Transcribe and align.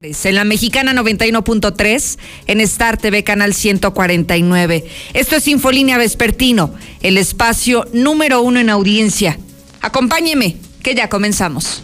En 0.00 0.36
la 0.36 0.44
mexicana 0.44 0.92
91.3, 0.92 2.18
en 2.46 2.60
Star 2.60 2.98
TV 2.98 3.24
Canal 3.24 3.52
149. 3.52 4.84
Esto 5.12 5.34
es 5.34 5.48
Infolínea 5.48 5.98
Vespertino, 5.98 6.72
el 7.00 7.18
espacio 7.18 7.84
número 7.92 8.40
uno 8.42 8.60
en 8.60 8.70
audiencia. 8.70 9.40
Acompáñeme, 9.80 10.54
que 10.84 10.94
ya 10.94 11.08
comenzamos. 11.08 11.82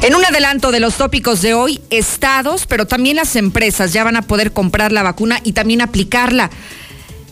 En 0.00 0.14
un 0.14 0.24
adelanto 0.24 0.72
de 0.72 0.80
los 0.80 0.94
tópicos 0.94 1.42
de 1.42 1.52
hoy, 1.52 1.82
estados, 1.90 2.66
pero 2.66 2.86
también 2.86 3.16
las 3.16 3.36
empresas 3.36 3.92
ya 3.92 4.02
van 4.02 4.16
a 4.16 4.22
poder 4.22 4.54
comprar 4.54 4.92
la 4.92 5.02
vacuna 5.02 5.40
y 5.44 5.52
también 5.52 5.82
aplicarla. 5.82 6.48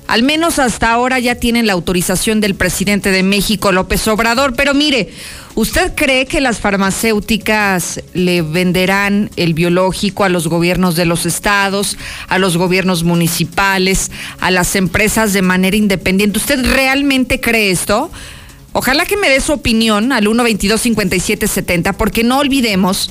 Al 0.07 0.23
menos 0.23 0.61
hasta 0.61 0.93
ahora 0.93 1.19
ya 1.19 1.35
tienen 1.35 1.67
la 1.67 1.73
autorización 1.73 2.41
del 2.41 2.55
presidente 2.55 3.11
de 3.11 3.25
México, 3.25 3.73
López 3.73 4.07
Obrador. 4.07 4.55
Pero 4.55 4.73
mire, 4.73 5.11
¿usted 5.57 5.95
cree 5.97 6.27
que 6.27 6.41
las 6.41 6.61
farmacéuticas 6.61 8.01
le 8.15 8.43
venderán 8.43 9.31
el 9.37 9.53
biológico 9.55 10.23
a 10.23 10.29
los 10.29 10.47
gobiernos 10.47 10.95
de 10.95 11.07
los 11.07 11.27
estados, 11.27 11.99
a 12.29 12.39
los 12.39 12.57
gobiernos 12.57 13.03
municipales, 13.03 14.13
a 14.39 14.53
las 14.53 14.77
empresas 14.77 15.33
de 15.33 15.43
manera 15.43 15.77
independiente? 15.77 16.39
¿Usted 16.39 16.65
realmente 16.65 17.41
cree 17.41 17.73
esto? 17.73 18.11
Ojalá 18.73 19.07
que 19.07 19.17
me 19.17 19.29
dé 19.29 19.41
su 19.41 19.55
opinión 19.55 20.13
al 20.13 20.27
122-5770, 20.27 21.95
porque 21.95 22.23
no 22.23 22.39
olvidemos 22.39 23.11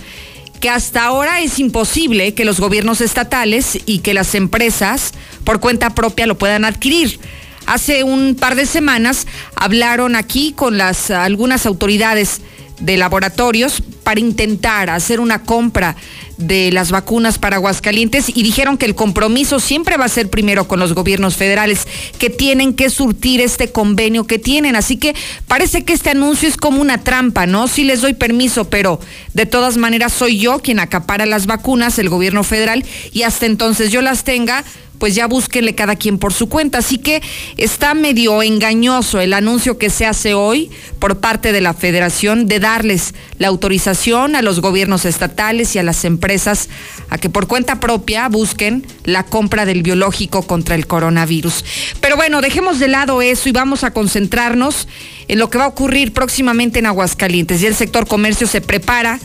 que 0.60 0.70
hasta 0.70 1.04
ahora 1.04 1.42
es 1.42 1.60
imposible 1.60 2.34
que 2.34 2.46
los 2.46 2.60
gobiernos 2.60 3.02
estatales 3.02 3.80
y 3.86 4.00
que 4.00 4.14
las 4.14 4.36
empresas 4.36 5.14
por 5.44 5.60
cuenta 5.60 5.96
propia 5.96 6.28
lo 6.28 6.38
puedan 6.38 6.66
adquirir. 6.66 7.20
Hace 7.66 8.04
un 8.04 8.36
par 8.36 8.56
de 8.56 8.66
semanas 8.66 9.26
hablaron 9.56 10.16
aquí 10.16 10.54
con 10.54 10.78
las 10.78 11.10
algunas 11.10 11.66
autoridades 11.66 12.42
de 12.80 12.98
laboratorios 12.98 13.82
para 14.04 14.20
intentar 14.20 14.90
hacer 14.90 15.20
una 15.20 15.44
compra 15.44 15.96
de 16.38 16.72
las 16.72 16.92
vacunas 16.92 17.40
para 17.40 17.58
Aguascalientes 17.58 18.30
y 18.30 18.44
dijeron 18.44 18.78
que 18.78 18.86
el 18.86 18.96
compromiso 18.96 19.60
siempre 19.60 19.98
va 19.98 20.06
a 20.06 20.10
ser 20.10 20.30
primero 20.30 20.68
con 20.68 20.80
los 20.80 20.94
gobiernos 20.94 21.36
federales 21.36 21.88
que 22.20 22.30
tienen 22.30 22.74
que 22.74 22.90
surtir 22.90 23.42
este 23.42 23.72
convenio 23.72 24.26
que 24.26 24.40
tienen. 24.40 24.76
Así 24.76 24.98
que 24.98 25.16
parece 25.48 25.84
que 25.84 25.94
este 25.94 26.10
anuncio 26.10 26.50
es 26.50 26.58
como 26.58 26.82
una 26.82 27.04
trampa, 27.04 27.46
¿no? 27.46 27.68
Sí 27.68 27.84
les 27.84 28.02
doy 28.02 28.14
permiso, 28.14 28.70
pero 28.70 29.00
de 29.34 29.46
todas 29.46 29.78
maneras 29.78 30.14
soy 30.14 30.40
yo 30.40 30.60
quien 30.60 30.80
acapara 30.80 31.26
las 31.26 31.46
vacunas, 31.46 32.00
el 32.00 32.10
gobierno 32.10 32.44
federal, 32.44 32.86
y 33.12 33.24
hasta 33.24 33.46
entonces 33.46 33.92
yo 33.92 34.02
las 34.02 34.24
tenga 34.24 34.64
pues 34.98 35.16
ya 35.16 35.28
búsquenle 35.28 35.76
cada 35.76 35.96
quien 35.96 36.18
por 36.18 36.34
su 36.34 36.50
cuenta. 36.50 36.80
Así 36.80 36.98
que 36.98 37.22
está 37.58 37.94
medio 37.94 38.42
engañoso 38.42 39.20
el 39.20 39.34
anuncio 39.34 39.78
que 39.78 39.90
se 39.90 40.06
hace 40.06 40.34
hoy 40.34 40.72
por 41.00 41.20
parte 41.20 41.52
de 41.52 41.62
la 41.62 41.74
federación 41.74 42.48
de 42.48 42.60
darles 42.60 43.14
la 43.38 43.48
autorización 43.48 44.36
a 44.36 44.42
los 44.42 44.62
gobiernos 44.62 45.06
estatales 45.06 45.76
y 45.76 45.80
a 45.80 45.84
las 45.84 46.06
empresas 46.06 46.70
a 47.10 47.18
que 47.18 47.30
por 47.30 47.48
cuenta 47.48 47.80
propia 47.80 48.28
busquen 48.30 48.86
la 49.04 49.24
compra 49.24 49.66
del 49.66 49.84
biológico 49.84 50.44
contra 50.44 50.76
el 50.76 50.88
coronavirus. 50.88 51.64
Pero 52.02 52.16
bueno, 52.16 52.42
dejemos 52.42 52.80
de 52.80 52.88
lado 52.88 53.22
eso 53.22 53.50
y 53.50 53.52
vamos 53.52 53.84
a 53.84 53.92
concentrarnos 53.92 54.88
en 55.28 55.40
lo 55.40 55.50
que 55.50 55.58
va 55.58 55.66
a 55.66 55.70
ocurrir 55.70 56.14
próximamente 56.14 56.80
en 56.80 56.86
Aguascalientes. 56.86 57.62
Y 57.62 57.68
el 57.68 57.76
sector 57.76 58.08
comercio 58.08 58.48
se 58.48 58.62
prepara 58.62 59.20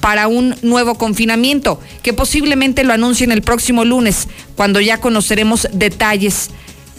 para 0.00 0.28
un 0.28 0.54
nuevo 0.62 0.96
confinamiento, 0.96 1.80
que 2.02 2.12
posiblemente 2.12 2.84
lo 2.84 2.92
anuncien 2.92 3.32
el 3.32 3.42
próximo 3.42 3.84
lunes, 3.84 4.28
cuando 4.54 4.80
ya 4.80 5.00
conoceremos 5.00 5.68
detalles 5.72 6.50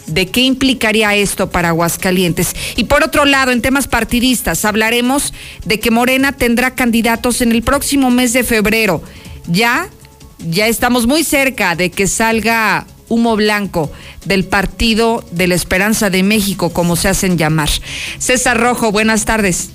de 0.06 0.26
qué 0.26 0.40
implicaría 0.40 1.14
esto 1.14 1.50
para 1.50 1.68
Aguascalientes. 1.68 2.54
Y 2.76 2.84
por 2.84 3.04
otro 3.04 3.24
lado, 3.24 3.52
en 3.52 3.62
temas 3.62 3.88
partidistas, 3.88 4.64
hablaremos 4.64 5.32
de 5.64 5.80
que 5.80 5.90
Morena 5.90 6.32
tendrá 6.32 6.74
candidatos 6.74 7.40
en 7.40 7.52
el 7.52 7.62
próximo 7.62 8.10
mes 8.10 8.32
de 8.32 8.44
febrero. 8.44 9.02
Ya, 9.46 9.88
ya 10.38 10.66
estamos 10.66 11.06
muy 11.06 11.24
cerca 11.24 11.76
de 11.76 11.90
que 11.90 12.06
salga 12.06 12.86
humo 13.08 13.36
blanco 13.36 13.90
del 14.24 14.44
Partido 14.44 15.24
de 15.30 15.46
la 15.46 15.54
Esperanza 15.54 16.10
de 16.10 16.22
México, 16.22 16.70
como 16.70 16.96
se 16.96 17.08
hacen 17.08 17.38
llamar. 17.38 17.70
César 18.18 18.60
Rojo, 18.60 18.92
buenas 18.92 19.24
tardes. 19.24 19.70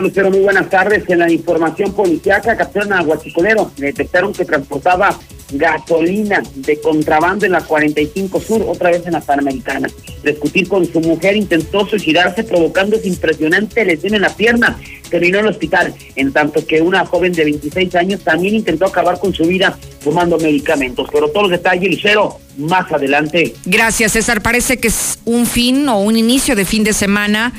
Lucero, 0.00 0.30
muy 0.30 0.40
buenas 0.40 0.68
tardes. 0.68 1.04
En 1.08 1.18
la 1.18 1.30
información 1.30 1.92
policíaca 1.92 2.56
capturaron 2.56 2.92
a 2.92 3.02
Huachicolero. 3.02 3.70
Detectaron 3.76 4.32
que 4.32 4.44
transportaba 4.44 5.18
gasolina 5.50 6.42
de 6.54 6.78
contrabando 6.80 7.46
en 7.46 7.52
la 7.52 7.62
45 7.62 8.40
Sur, 8.40 8.62
otra 8.68 8.90
vez 8.90 9.06
en 9.06 9.14
la 9.14 9.20
Panamericana. 9.20 9.88
Discutir 10.22 10.68
con 10.68 10.84
su 10.84 11.00
mujer 11.00 11.36
intentó 11.36 11.86
suicidarse 11.86 12.44
provocando 12.44 12.96
esa 12.96 13.08
impresionante 13.08 13.84
lesión 13.84 14.14
en 14.14 14.20
la 14.20 14.28
pierna. 14.28 14.78
Terminó 15.08 15.38
en 15.38 15.46
el 15.46 15.50
hospital, 15.52 15.94
en 16.16 16.32
tanto 16.32 16.66
que 16.66 16.82
una 16.82 17.06
joven 17.06 17.32
de 17.32 17.44
26 17.44 17.94
años 17.94 18.20
también 18.20 18.56
intentó 18.56 18.84
acabar 18.84 19.18
con 19.18 19.32
su 19.32 19.44
vida 19.44 19.78
tomando 20.04 20.36
medicamentos. 20.38 21.08
Pero 21.10 21.28
todos 21.28 21.44
los 21.44 21.50
detalles, 21.50 21.90
Lucero, 21.90 22.38
más 22.58 22.92
adelante. 22.92 23.54
Gracias, 23.64 24.12
César. 24.12 24.42
Parece 24.42 24.76
que 24.76 24.88
es 24.88 25.18
un 25.24 25.46
fin 25.46 25.88
o 25.88 25.98
un 25.98 26.16
inicio 26.16 26.54
de 26.54 26.66
fin 26.66 26.84
de 26.84 26.92
semana 26.92 27.54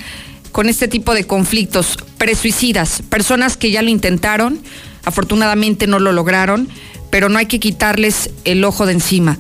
con 0.52 0.70
este 0.70 0.88
tipo 0.88 1.14
de 1.14 1.26
conflictos, 1.26 1.98
presuicidas, 2.18 3.02
personas 3.10 3.58
que 3.58 3.72
ya 3.72 3.82
lo 3.82 3.90
intentaron, 3.90 4.60
afortunadamente 5.04 5.88
no 5.88 6.00
lo 6.00 6.12
lograron, 6.12 6.70
pero 7.10 7.30
no 7.30 7.40
hay 7.40 7.46
que 7.46 7.60
quitarles 7.60 8.30
el 8.46 8.64
ojo 8.64 8.86
de 8.86 8.94
encima. 8.94 9.38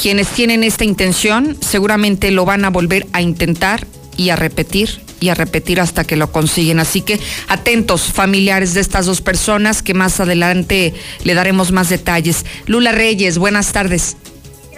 Quienes 0.00 0.28
tienen 0.28 0.64
esta 0.64 0.84
intención 0.84 1.56
seguramente 1.60 2.30
lo 2.30 2.44
van 2.44 2.64
a 2.64 2.70
volver 2.70 3.06
a 3.12 3.20
intentar 3.20 3.86
y 4.16 4.30
a 4.30 4.36
repetir 4.36 5.00
y 5.20 5.28
a 5.28 5.34
repetir 5.34 5.80
hasta 5.80 6.04
que 6.04 6.16
lo 6.16 6.32
consiguen. 6.32 6.80
Así 6.80 7.02
que 7.02 7.20
atentos 7.48 8.04
familiares 8.04 8.74
de 8.74 8.80
estas 8.80 9.06
dos 9.06 9.20
personas 9.20 9.82
que 9.82 9.94
más 9.94 10.18
adelante 10.18 10.94
le 11.24 11.34
daremos 11.34 11.72
más 11.72 11.90
detalles. 11.90 12.46
Lula 12.66 12.92
Reyes, 12.92 13.36
buenas 13.36 13.72
tardes. 13.72 14.16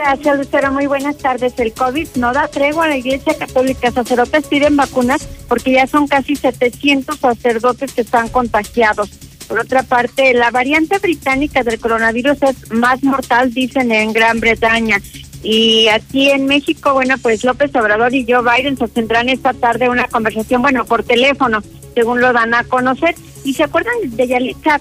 Gracias, 0.05 0.37
Lucero. 0.37 0.73
Muy 0.73 0.87
buenas 0.87 1.17
tardes. 1.17 1.55
El 1.59 1.73
COVID 1.73 2.09
no 2.17 2.33
da 2.33 2.49
tregua 2.49 2.87
a 2.87 2.89
la 2.89 2.97
Iglesia 2.97 3.39
Católica. 3.39 3.93
Sacerdotes 3.93 4.49
piden 4.49 4.77
vacunas 4.77 5.29
porque 5.47 5.71
ya 5.71 5.87
son 5.87 6.09
casi 6.09 6.35
700 6.35 7.17
sacerdotes 7.17 7.93
que 7.93 8.01
están 8.01 8.29
contagiados. 8.29 9.11
Por 9.47 9.61
otra 9.61 9.85
parte, 9.85 10.35
la 10.35 10.51
variante 10.51 10.99
británica 10.99 11.63
del 11.63 11.79
coronavirus 11.79 12.43
es 12.43 12.73
más 12.73 13.05
mortal, 13.05 13.55
dicen 13.55 13.93
en 13.93 14.13
Gran 14.13 14.41
Bretaña. 14.41 15.01
Y 15.43 15.89
aquí 15.89 16.31
en 16.31 16.47
México, 16.47 16.93
bueno, 16.95 17.17
pues 17.21 17.43
López 17.45 17.75
Obrador 17.75 18.15
y 18.15 18.25
Joe 18.29 18.43
Biden 18.43 18.77
sostendrán 18.77 19.29
esta 19.29 19.53
tarde 19.53 19.89
una 19.89 20.07
conversación, 20.07 20.63
bueno, 20.63 20.85
por 20.85 21.03
teléfono, 21.03 21.63
según 21.95 22.21
lo 22.21 22.33
dan 22.33 22.55
a 22.55 22.65
conocer. 22.65 23.15
Y 23.45 23.55
se 23.55 23.65
acuerdan 23.65 23.95
de 24.05 24.29
Yalitza, 24.29 24.77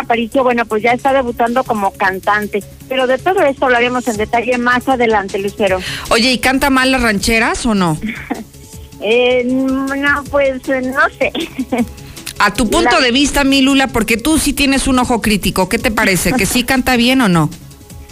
Aparicio, 0.00 0.44
bueno, 0.44 0.64
pues 0.64 0.84
ya 0.84 0.92
está 0.92 1.12
debutando 1.12 1.64
como 1.64 1.90
cantante. 1.90 2.62
Pero 2.88 3.08
de 3.08 3.18
todo 3.18 3.40
esto 3.40 3.64
hablaremos 3.64 4.06
en 4.06 4.16
detalle 4.16 4.58
más 4.58 4.88
adelante, 4.88 5.38
Lucero. 5.38 5.80
Oye, 6.10 6.30
¿y 6.30 6.38
canta 6.38 6.70
mal 6.70 6.92
las 6.92 7.02
rancheras 7.02 7.66
o 7.66 7.74
no? 7.74 7.98
eh, 9.00 9.42
no, 9.44 10.24
pues 10.30 10.60
no 10.68 11.08
sé. 11.18 11.32
A 12.38 12.54
tu 12.54 12.70
punto 12.70 13.00
de 13.00 13.10
vista, 13.10 13.42
mi 13.42 13.60
Lula, 13.60 13.88
porque 13.88 14.16
tú 14.16 14.38
sí 14.38 14.52
tienes 14.52 14.86
un 14.86 15.00
ojo 15.00 15.20
crítico, 15.20 15.68
¿qué 15.68 15.78
te 15.78 15.90
parece? 15.90 16.32
¿Que 16.32 16.46
sí 16.46 16.62
canta 16.62 16.96
bien 16.96 17.20
o 17.20 17.28
no? 17.28 17.50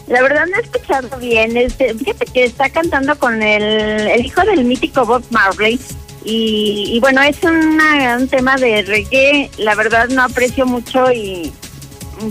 La 0.09 0.23
verdad 0.23 0.47
no 0.47 0.57
he 0.57 0.61
escuchado 0.61 1.19
bien. 1.19 1.57
Este, 1.57 1.95
fíjate 1.95 2.27
que 2.27 2.45
está 2.45 2.71
cantando 2.71 3.19
con 3.19 3.43
el, 3.43 3.63
el 3.63 4.25
hijo 4.25 4.43
del 4.43 4.65
mítico 4.65 5.05
Bob 5.05 5.23
Marley 5.31 5.79
y, 6.31 6.99
bueno, 7.01 7.23
es 7.23 7.39
un 7.43 8.29
tema 8.29 8.57
de 8.57 8.83
reggae, 8.83 9.51
la 9.57 9.75
verdad 9.75 10.09
no 10.09 10.25
aprecio 10.25 10.67
mucho 10.67 11.11
y 11.11 11.53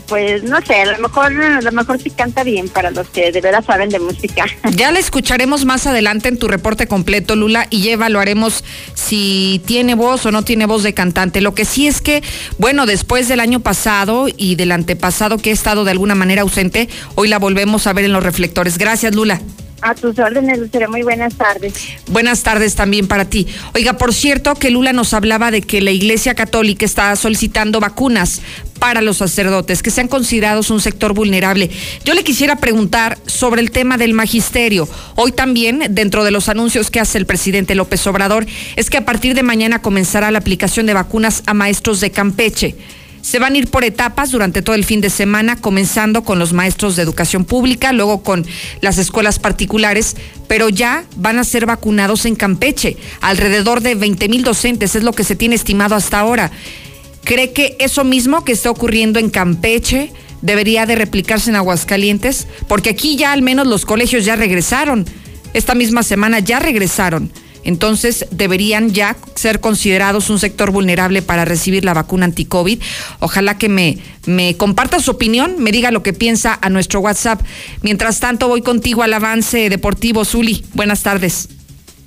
pues 0.07 0.43
no 0.43 0.61
sé, 0.61 0.75
a 0.75 0.97
lo 0.97 0.99
mejor 0.99 1.33
a 1.41 1.61
lo 1.61 1.71
mejor 1.71 2.01
sí 2.01 2.09
canta 2.09 2.43
bien 2.43 2.69
para 2.69 2.91
los 2.91 3.07
que 3.09 3.31
de 3.31 3.41
veras 3.41 3.65
saben 3.65 3.89
de 3.89 3.99
música. 3.99 4.45
Ya 4.77 4.91
la 4.91 4.99
escucharemos 4.99 5.65
más 5.65 5.87
adelante 5.87 6.29
en 6.29 6.37
tu 6.37 6.47
reporte 6.47 6.87
completo, 6.87 7.35
Lula, 7.35 7.67
y 7.69 7.81
ya 7.81 7.93
evaluaremos 7.93 8.63
si 8.93 9.61
tiene 9.65 9.95
voz 9.95 10.25
o 10.25 10.31
no 10.31 10.43
tiene 10.43 10.66
voz 10.66 10.84
de 10.84 10.93
cantante. 10.93 11.41
Lo 11.41 11.55
que 11.55 11.66
sí 11.66 11.87
es 11.87 12.01
que, 12.01 12.22
bueno, 12.57 12.85
después 12.85 13.28
del 13.28 13.39
año 13.39 13.61
pasado 13.61 14.28
y 14.35 14.55
del 14.55 14.72
antepasado 14.72 15.37
que 15.37 15.49
he 15.49 15.53
estado 15.53 15.84
de 15.84 15.91
alguna 15.91 16.16
manera 16.16 16.43
ausente, 16.43 16.90
hoy 17.16 17.28
la 17.28 17.40
volvemos 17.40 17.87
a 17.87 17.93
ver 17.93 18.05
en 18.05 18.13
los 18.13 18.23
reflectores. 18.23 18.78
Gracias, 18.78 19.16
Lula. 19.16 19.41
A 19.82 19.94
tus 19.94 20.18
órdenes, 20.18 20.58
Lucero. 20.58 20.90
Muy 20.90 21.03
buenas 21.03 21.35
tardes. 21.35 21.74
Buenas 22.08 22.41
tardes 22.41 22.76
también 22.76 23.08
para 23.08 23.26
ti. 23.26 23.47
Oiga, 23.76 23.94
por 23.94 24.14
cierto, 24.14 24.56
que 24.56 24.72
Lula 24.72 24.91
nos 24.91 25.14
hablaba 25.14 25.52
de 25.52 25.62
que 25.62 25.82
la 25.82 25.91
Iglesia 25.91 26.34
Católica 26.34 26.85
está 26.85 27.16
solicitando 27.16 27.79
vacunas 27.79 28.41
para 28.79 29.02
los 29.02 29.18
sacerdotes, 29.18 29.84
que 29.84 29.91
sean 29.91 30.08
considerados 30.08 30.72
un 30.72 30.82
sector 30.82 31.14
vulnerable. 31.14 31.70
Yo 32.06 32.14
le 32.14 32.24
quisiera 32.24 32.56
preguntar 32.58 33.18
sobre 33.26 33.62
el 33.62 33.72
tema 33.72 33.97
del 33.97 34.14
magisterio. 34.14 34.88
Hoy 35.16 35.32
también, 35.32 35.84
dentro 35.90 36.24
de 36.24 36.32
los 36.32 36.50
anuncios 36.50 36.90
que 36.90 37.00
hace 37.00 37.18
el 37.18 37.26
presidente 37.26 37.76
López 37.76 38.06
Obrador, 38.08 38.46
es 38.76 38.90
que 38.90 38.97
a 38.97 39.06
partir 39.06 39.35
de 39.35 39.44
mañana 39.44 39.82
comenzará 39.82 40.32
la 40.32 40.40
aplicación 40.40 40.85
de 40.85 40.94
vacunas 40.94 41.44
a 41.46 41.53
maestros 41.53 42.00
de 42.00 42.12
Campeche. 42.12 42.76
Se 43.28 43.40
van 43.40 43.56
a 43.56 43.58
ir 43.58 43.68
por 43.68 43.84
etapas 43.84 44.32
durante 44.32 44.62
todo 44.62 44.74
el 44.74 44.85
fin 44.85 45.02
de 45.02 45.09
semana, 45.09 45.58
comenzando 45.58 46.24
con 46.24 46.40
los 46.40 46.53
maestros 46.53 46.96
de 46.96 47.03
educación 47.03 47.44
pública, 47.44 47.91
luego 47.91 48.24
con 48.24 48.46
las 48.79 48.97
escuelas 49.00 49.38
particulares, 49.38 50.16
pero 50.47 50.70
ya 50.70 51.03
van 51.18 51.38
a 51.38 51.44
ser 51.44 51.66
vacunados 51.66 52.26
en 52.26 52.38
Campeche. 52.38 52.96
Alrededor 53.20 53.82
de 53.82 53.96
20 53.96 54.29
mil 54.29 54.44
docentes 54.46 54.96
es 54.96 55.03
lo 55.03 55.12
que 55.12 55.26
se 55.26 55.35
tiene 55.35 55.56
estimado 55.56 55.94
hasta 55.94 56.22
ahora. 56.22 56.52
¿Cree 57.26 57.52
que 57.52 57.76
eso 57.79 58.06
mismo 58.06 58.46
que 58.46 58.53
está 58.53 58.72
ocurriendo 58.72 59.20
en 59.20 59.29
Campeche 59.29 60.14
debería 60.41 60.85
de 60.85 60.96
replicarse 60.96 61.50
en 61.50 61.58
Aguascalientes? 61.58 62.47
Porque 62.70 62.91
aquí 62.91 63.18
ya 63.18 63.34
al 63.34 63.41
menos 63.41 63.68
los 63.68 63.85
colegios 63.85 64.24
ya 64.24 64.38
regresaron. 64.38 65.06
Esta 65.53 65.76
misma 65.76 66.03
semana 66.03 66.40
ya 66.40 66.59
regresaron 66.59 67.29
entonces 67.67 68.25
deberían 68.31 68.93
ya 68.93 69.17
ser 69.35 69.59
considerados 69.59 70.29
un 70.29 70.40
sector 70.40 70.72
vulnerable 70.72 71.22
para 71.22 71.43
recibir 71.43 71.84
la 71.84 71.93
vacuna 71.93 72.23
anti-COVID. 72.23 72.81
Ojalá 73.19 73.58
que 73.58 73.67
me, 73.67 73.97
me 74.25 74.55
comparta 74.55 75.02
su 75.02 75.11
opinión, 75.11 75.61
me 75.61 75.73
diga 75.73 75.91
lo 75.91 76.02
que 76.02 76.14
piensa 76.14 76.58
a 76.61 76.69
nuestro 76.69 77.02
WhatsApp. 77.02 77.41
Mientras 77.81 78.22
tanto, 78.22 78.47
voy 78.47 78.61
contigo 78.61 79.03
al 79.03 79.14
avance 79.14 79.69
deportivo. 79.69 80.23
Zuli, 80.23 80.64
buenas 80.75 81.03
tardes. 81.03 81.49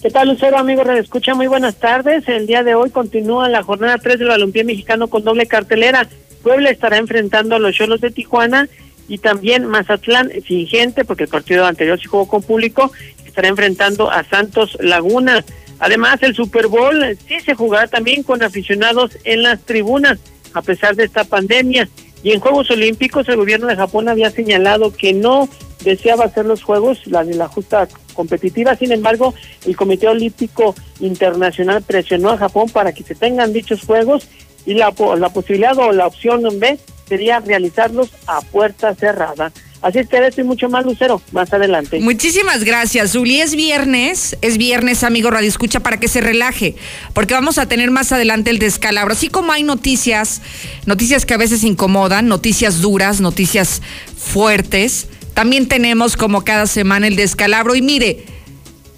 ¿Qué 0.00 0.08
tal, 0.08 0.30
Lucero, 0.30 0.56
amigo? 0.56 0.80
Escucha, 0.92 1.34
muy 1.34 1.46
buenas 1.46 1.76
tardes. 1.76 2.26
El 2.26 2.46
día 2.46 2.62
de 2.62 2.74
hoy 2.74 2.88
continúa 2.88 3.50
la 3.50 3.62
jornada 3.62 3.98
3 3.98 4.18
del 4.18 4.28
Balompié 4.28 4.64
Mexicano 4.64 5.08
con 5.08 5.24
doble 5.24 5.44
cartelera. 5.44 6.08
Puebla 6.42 6.70
estará 6.70 6.96
enfrentando 6.96 7.56
a 7.56 7.58
los 7.58 7.76
Cholos 7.76 8.00
de 8.00 8.10
Tijuana 8.10 8.66
y 9.08 9.18
también 9.18 9.66
Mazatlán 9.66 10.30
sin 10.46 10.68
gente, 10.68 11.04
porque 11.04 11.24
el 11.24 11.28
partido 11.28 11.66
anterior 11.66 11.98
sí 12.00 12.06
jugó 12.06 12.28
con 12.28 12.42
público, 12.42 12.92
estará 13.30 13.48
enfrentando 13.48 14.10
a 14.10 14.24
Santos 14.24 14.76
Laguna. 14.80 15.44
Además, 15.78 16.22
el 16.22 16.34
Super 16.34 16.66
Bowl 16.66 17.16
sí 17.26 17.40
se 17.40 17.54
jugará 17.54 17.86
también 17.88 18.22
con 18.22 18.42
aficionados 18.42 19.16
en 19.24 19.42
las 19.42 19.60
tribunas, 19.60 20.18
a 20.52 20.62
pesar 20.62 20.94
de 20.94 21.04
esta 21.04 21.24
pandemia. 21.24 21.88
Y 22.22 22.32
en 22.32 22.40
Juegos 22.40 22.70
Olímpicos, 22.70 23.28
el 23.28 23.36
gobierno 23.36 23.66
de 23.66 23.76
Japón 23.76 24.08
había 24.08 24.30
señalado 24.30 24.92
que 24.92 25.14
no 25.14 25.48
deseaba 25.82 26.26
hacer 26.26 26.44
los 26.44 26.62
Juegos, 26.62 27.06
la 27.06 27.24
de 27.24 27.34
la 27.34 27.48
justa 27.48 27.88
competitiva. 28.12 28.76
Sin 28.76 28.92
embargo, 28.92 29.32
el 29.66 29.76
Comité 29.76 30.08
Olímpico 30.08 30.74
Internacional 31.00 31.82
presionó 31.82 32.30
a 32.30 32.36
Japón 32.36 32.68
para 32.68 32.92
que 32.92 33.02
se 33.02 33.14
tengan 33.14 33.54
dichos 33.54 33.82
Juegos 33.86 34.28
y 34.66 34.74
la, 34.74 34.92
la 35.16 35.30
posibilidad 35.30 35.78
o 35.78 35.92
la 35.92 36.06
opción 36.06 36.42
B 36.58 36.78
sería 37.08 37.40
realizarlos 37.40 38.10
a 38.26 38.42
puerta 38.42 38.94
cerrada. 38.94 39.50
Así 39.82 39.98
es 39.98 40.08
que 40.08 40.18
esto 40.18 40.42
y 40.42 40.44
mucho 40.44 40.68
más, 40.68 40.84
Lucero, 40.84 41.22
más 41.32 41.52
adelante. 41.52 42.00
Muchísimas 42.00 42.64
gracias, 42.64 43.12
Zuli. 43.12 43.40
Es 43.40 43.54
viernes, 43.54 44.36
es 44.42 44.58
viernes, 44.58 45.04
amigo 45.04 45.30
Radio 45.30 45.48
Escucha, 45.48 45.80
para 45.80 45.98
que 45.98 46.08
se 46.08 46.20
relaje, 46.20 46.74
porque 47.14 47.32
vamos 47.32 47.56
a 47.58 47.66
tener 47.66 47.90
más 47.90 48.12
adelante 48.12 48.50
el 48.50 48.58
descalabro. 48.58 49.14
Así 49.14 49.28
como 49.28 49.52
hay 49.52 49.62
noticias, 49.62 50.42
noticias 50.84 51.24
que 51.24 51.34
a 51.34 51.38
veces 51.38 51.64
incomodan, 51.64 52.28
noticias 52.28 52.82
duras, 52.82 53.20
noticias 53.20 53.80
fuertes, 54.16 55.08
también 55.32 55.66
tenemos 55.68 56.16
como 56.16 56.44
cada 56.44 56.66
semana 56.66 57.06
el 57.06 57.16
descalabro. 57.16 57.74
Y 57.74 57.80
mire, 57.80 58.26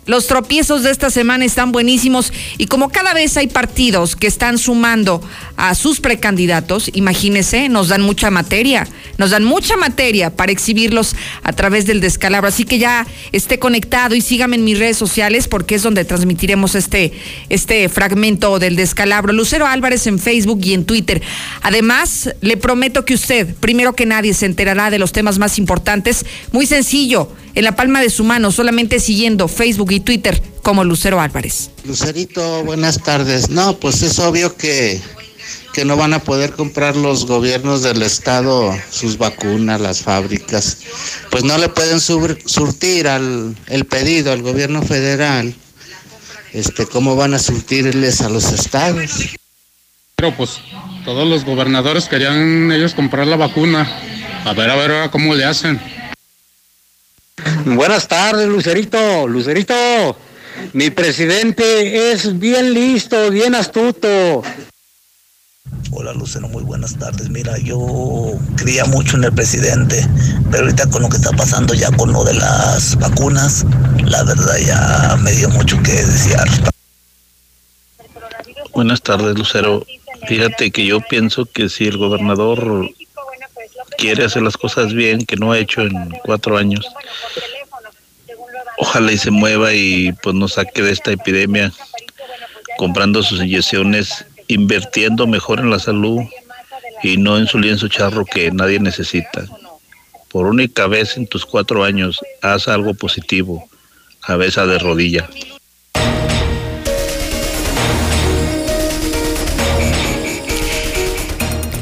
los 0.04 0.26
tropiezos 0.26 0.82
de 0.82 0.90
esta 0.90 1.10
semana 1.10 1.44
están 1.44 1.70
buenísimos 1.70 2.32
y 2.58 2.66
como 2.66 2.90
cada 2.90 3.14
vez 3.14 3.37
hay 3.37 3.46
partidos 3.46 4.16
que 4.16 4.26
están 4.26 4.58
sumando 4.58 5.22
a 5.56 5.76
sus 5.76 6.00
precandidatos, 6.00 6.90
imagínese, 6.93 7.69
nos 7.69 7.88
dan 7.88 8.02
mucha 8.02 8.31
materia, 8.31 8.88
nos 9.16 9.31
dan 9.31 9.44
mucha 9.44 9.76
materia 9.76 10.31
para 10.31 10.50
exhibirlos 10.50 11.14
a 11.44 11.52
través 11.52 11.87
del 11.87 12.00
descalabro. 12.00 12.49
Así 12.49 12.64
que 12.64 12.78
ya 12.78 13.06
esté 13.31 13.60
conectado 13.60 14.16
y 14.16 14.20
sígame 14.22 14.56
en 14.56 14.64
mis 14.64 14.78
redes 14.78 14.96
sociales 14.96 15.46
porque 15.46 15.76
es 15.76 15.84
donde 15.84 16.04
transmitiremos 16.04 16.75
este, 16.75 17.12
este 17.49 17.88
fragmento 17.88 18.58
del 18.58 18.75
descalabro. 18.75 19.32
Lucero 19.32 19.69
Álvarez 19.69 20.08
en 20.08 20.19
Facebook 20.19 20.60
y 20.64 20.75
en 20.75 20.84
Twitter. 20.84 21.22
Además, 21.62 22.34
le 22.40 22.56
prometo 22.56 23.04
que 23.04 23.14
usted, 23.14 23.54
primero 23.54 23.93
que 23.93 24.06
nadie, 24.06 24.34
se 24.34 24.46
enterará 24.46 24.90
de 24.90 24.99
los 24.99 25.12
temas 25.12 25.38
más 25.38 25.58
importantes. 25.58 26.26
Muy 26.50 26.66
sencillo 26.66 27.31
en 27.54 27.64
la 27.64 27.76
palma 27.76 28.00
de 28.00 28.10
su 28.10 28.25
mano, 28.25 28.50
solamente 28.52 29.00
siguiendo 29.00 29.49
Facebook 29.49 29.93
y 29.93 30.00
Twitter 30.00 30.43
como 30.62 30.84
Lucero 30.84 31.20
Álvarez. 31.20 31.70
Lucerito, 31.84 32.64
buenas 32.64 33.02
tardes. 33.02 33.50
No, 33.50 33.76
pues 33.78 34.02
es 34.02 34.19
obvio 34.19 34.56
que, 34.56 35.00
que 35.72 35.84
no 35.84 35.96
van 35.96 36.14
a 36.14 36.20
poder 36.20 36.52
comprar 36.52 36.96
los 36.96 37.26
gobiernos 37.26 37.82
del 37.82 38.02
estado 38.02 38.75
sus 38.90 39.19
vacunas, 39.19 39.81
las 39.81 40.00
fábricas. 40.00 40.78
Pues 41.31 41.44
no 41.44 41.58
le 41.58 41.69
pueden 41.69 42.00
surtir 42.00 43.08
al 43.08 43.56
el 43.66 43.84
pedido 43.84 44.32
al 44.32 44.43
gobierno 44.43 44.82
federal. 44.82 45.54
Este, 46.52 46.87
¿cómo 46.87 47.16
van 47.16 47.34
a 47.34 47.38
surtirles 47.38 48.20
a 48.20 48.28
los 48.28 48.52
estados? 48.52 49.10
Pero 50.16 50.37
pues 50.37 50.60
todos 51.04 51.26
los 51.26 51.44
gobernadores 51.44 52.04
querían 52.08 52.70
ellos 52.70 52.94
comprar 52.94 53.26
la 53.26 53.37
vacuna. 53.37 53.90
A 54.44 54.52
ver, 54.52 54.70
a 54.70 54.76
ver 54.76 54.90
ahora 54.90 55.10
cómo 55.10 55.34
le 55.34 55.44
hacen. 55.44 55.81
Buenas 57.65 58.09
tardes, 58.09 58.49
Lucerito. 58.49 59.27
Lucerito, 59.27 60.17
mi 60.73 60.91
presidente 60.91 62.12
es 62.12 62.39
bien 62.39 62.73
listo, 62.73 63.31
bien 63.31 63.55
astuto. 63.55 64.43
Hola 65.94 66.15
Lucero, 66.15 66.49
muy 66.49 66.62
buenas 66.62 66.97
tardes. 66.99 67.29
Mira, 67.29 67.59
yo 67.59 68.33
creía 68.56 68.85
mucho 68.87 69.17
en 69.17 69.25
el 69.25 69.33
presidente, 69.33 70.06
pero 70.50 70.65
ahorita 70.65 70.89
con 70.89 71.03
lo 71.03 71.09
que 71.09 71.17
está 71.17 71.33
pasando 71.33 71.75
ya 71.75 71.91
con 71.91 72.12
lo 72.12 72.25
de 72.25 72.35
las 72.35 72.99
vacunas, 72.99 73.67
la 74.05 74.25
verdad 74.25 74.56
ya 74.59 75.19
me 75.23 75.33
dio 75.33 75.50
mucho 75.50 75.81
que 75.83 75.93
desear. 75.93 76.49
Buenas 78.73 79.03
tardes, 79.03 79.37
Lucero. 79.37 79.85
Fíjate 80.29 80.71
que 80.71 80.87
yo 80.87 81.00
pienso 81.00 81.45
que 81.45 81.69
si 81.69 81.87
el 81.87 81.99
gobernador 81.99 82.88
quiere 84.02 84.25
hacer 84.25 84.43
las 84.43 84.56
cosas 84.56 84.93
bien, 84.93 85.25
que 85.25 85.37
no 85.37 85.52
ha 85.52 85.58
hecho 85.60 85.82
en 85.82 86.10
cuatro 86.25 86.56
años. 86.56 86.84
Ojalá 88.78 89.12
y 89.12 89.16
se 89.16 89.31
mueva 89.31 89.72
y 89.72 90.10
pues 90.25 90.34
nos 90.34 90.54
saque 90.54 90.82
de 90.82 90.90
esta 90.90 91.12
epidemia 91.12 91.72
comprando 92.78 93.22
sus 93.22 93.40
inyecciones, 93.40 94.25
invirtiendo 94.49 95.28
mejor 95.28 95.60
en 95.60 95.70
la 95.70 95.78
salud 95.78 96.19
y 97.04 97.16
no 97.16 97.38
en 97.38 97.46
su 97.46 97.60
lienzo 97.60 97.87
charro 97.87 98.25
que 98.25 98.50
nadie 98.50 98.81
necesita. 98.81 99.46
Por 100.32 100.46
única 100.46 100.88
vez 100.88 101.16
en 101.16 101.28
tus 101.28 101.46
cuatro 101.46 101.84
años, 101.84 102.19
haz 102.40 102.66
algo 102.66 102.94
positivo, 102.94 103.69
cabeza 104.26 104.66
de 104.66 104.81
rodilla. 104.81 105.28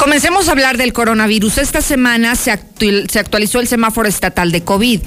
Comencemos 0.01 0.49
a 0.49 0.53
hablar 0.53 0.79
del 0.79 0.95
coronavirus. 0.95 1.59
Esta 1.59 1.83
semana 1.83 2.35
se, 2.35 2.51
actualizó 2.53 3.61
el 3.61 3.69
semáforo 3.69 4.09
estatal 4.09 4.51
de 4.51 4.63
COVID 4.65 5.03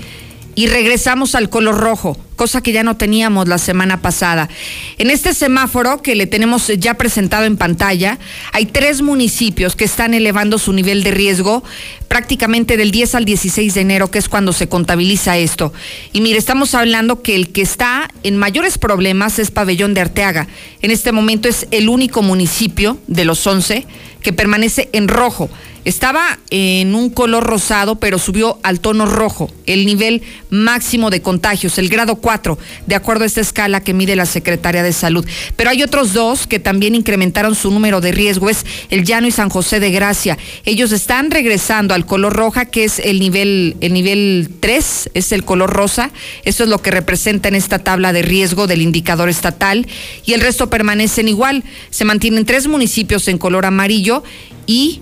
y 0.56 0.68
regresamos 0.68 1.36
al 1.36 1.50
color 1.50 1.78
rojo, 1.78 2.18
cosa 2.36 2.62
que 2.62 2.72
ya 2.72 2.84
no 2.84 2.98
teníamos 2.98 3.48
la 3.48 3.58
semana 3.58 4.02
pasada. 4.02 4.50
En 4.98 5.10
este 5.10 5.34
semáforo 5.34 6.02
que 6.02 6.16
le 6.16 6.28
tenemos 6.28 6.68
ya 6.78 6.96
presentado 6.96 7.46
en 7.46 7.58
pantalla, 7.58 8.20
hay 8.52 8.66
tres 8.66 9.02
municipios 9.02 9.76
que 9.76 9.86
están 9.86 10.14
elevando 10.14 10.58
su 10.58 10.74
nivel 10.74 11.04
de 11.04 11.12
riesgo 11.12 11.64
prácticamente 12.08 12.78
del 12.78 12.92
10 12.92 13.16
al 13.16 13.26
16 13.26 13.74
de 13.74 13.82
enero, 13.82 14.12
que 14.12 14.20
es 14.20 14.30
cuando 14.30 14.54
se 14.54 14.70
contabiliza 14.70 15.38
esto. 15.38 15.74
Y 16.12 16.22
mire, 16.22 16.38
estamos 16.38 16.76
hablando 16.76 17.22
que 17.22 17.36
el 17.36 17.50
que 17.50 17.62
está 17.62 18.10
en 18.22 18.38
mayores 18.38 18.78
problemas 18.78 19.40
es 19.40 19.50
Pabellón 19.50 19.94
de 19.94 20.02
Arteaga. 20.02 20.48
En 20.82 20.92
este 20.92 21.12
momento 21.12 21.50
es 21.50 21.68
el 21.72 21.90
único 21.90 22.22
municipio 22.22 23.00
de 23.08 23.26
los 23.26 23.46
11 23.46 23.88
que 24.22 24.34
permanece 24.34 24.90
en 24.94 25.08
rojo. 25.08 25.50
Estaba 25.86 26.40
en 26.50 26.96
un 26.96 27.10
color 27.10 27.44
rosado, 27.44 27.96
pero 27.96 28.18
subió 28.18 28.58
al 28.64 28.80
tono 28.80 29.06
rojo, 29.06 29.52
el 29.66 29.86
nivel 29.86 30.22
máximo 30.50 31.10
de 31.10 31.22
contagios, 31.22 31.78
el 31.78 31.90
grado 31.90 32.16
4, 32.16 32.58
de 32.88 32.96
acuerdo 32.96 33.24
a 33.24 33.28
esta 33.28 33.42
escala 33.42 33.82
que 33.82 33.94
mide 33.94 34.16
la 34.16 34.26
Secretaría 34.26 34.82
de 34.82 34.94
Salud. 34.94 35.26
Pero 35.58 35.70
hay 35.70 35.84
otros 35.84 36.14
dos 36.14 36.48
que 36.48 36.60
también 36.60 36.96
incrementaron 36.96 37.56
su 37.56 37.70
número 37.70 38.00
de 38.00 38.14
riesgo, 38.14 38.50
es 38.50 38.66
el 38.90 39.04
Llano 39.04 39.28
y 39.28 39.32
San 39.32 39.50
José 39.50 39.80
de 39.80 39.92
Gracia. 39.92 40.38
Ellos 40.64 40.92
están 40.92 41.32
regresando 41.32 41.94
al 41.94 42.06
color 42.06 42.34
roja, 42.34 42.66
que 42.66 42.86
es 42.86 43.00
el 43.00 43.20
nivel, 43.20 43.76
el 43.82 43.94
nivel 43.94 44.50
3, 44.60 45.10
es 45.14 45.32
el 45.34 45.44
color 45.44 45.70
rosa. 45.70 46.12
Eso 46.46 46.64
es 46.64 46.70
lo 46.70 46.82
que 46.82 46.92
representa 46.92 47.50
en 47.50 47.56
esta 47.56 47.80
tabla 47.80 48.14
de 48.14 48.22
riesgo 48.22 48.68
del 48.68 48.82
indicador 48.82 49.28
estatal. 49.28 49.88
Y 50.26 50.34
el 50.34 50.42
resto 50.42 50.70
permanecen 50.70 51.28
igual. 51.28 51.64
Se 51.90 52.06
mantienen 52.06 52.46
tres 52.46 52.68
municipios 52.68 53.28
en 53.28 53.38
color 53.38 53.66
amarillo 53.66 54.24
y 54.66 55.02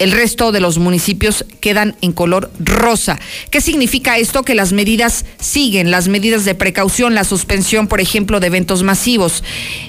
el 0.00 0.12
resto 0.12 0.50
de 0.50 0.60
los 0.60 0.78
municipios 0.78 1.44
quedan 1.60 1.94
en 2.00 2.12
color 2.12 2.50
rosa. 2.58 3.20
¿Qué 3.50 3.60
significa 3.60 4.16
esto? 4.16 4.42
Que 4.42 4.54
las 4.54 4.72
medidas 4.72 5.26
siguen, 5.38 5.90
las 5.90 6.08
medidas 6.08 6.46
de 6.46 6.54
precaución, 6.54 7.14
la 7.14 7.22
suspensión, 7.22 7.86
por 7.86 8.00
ejemplo, 8.00 8.40
de 8.40 8.46
eventos 8.46 8.82
masivos. 8.82 9.44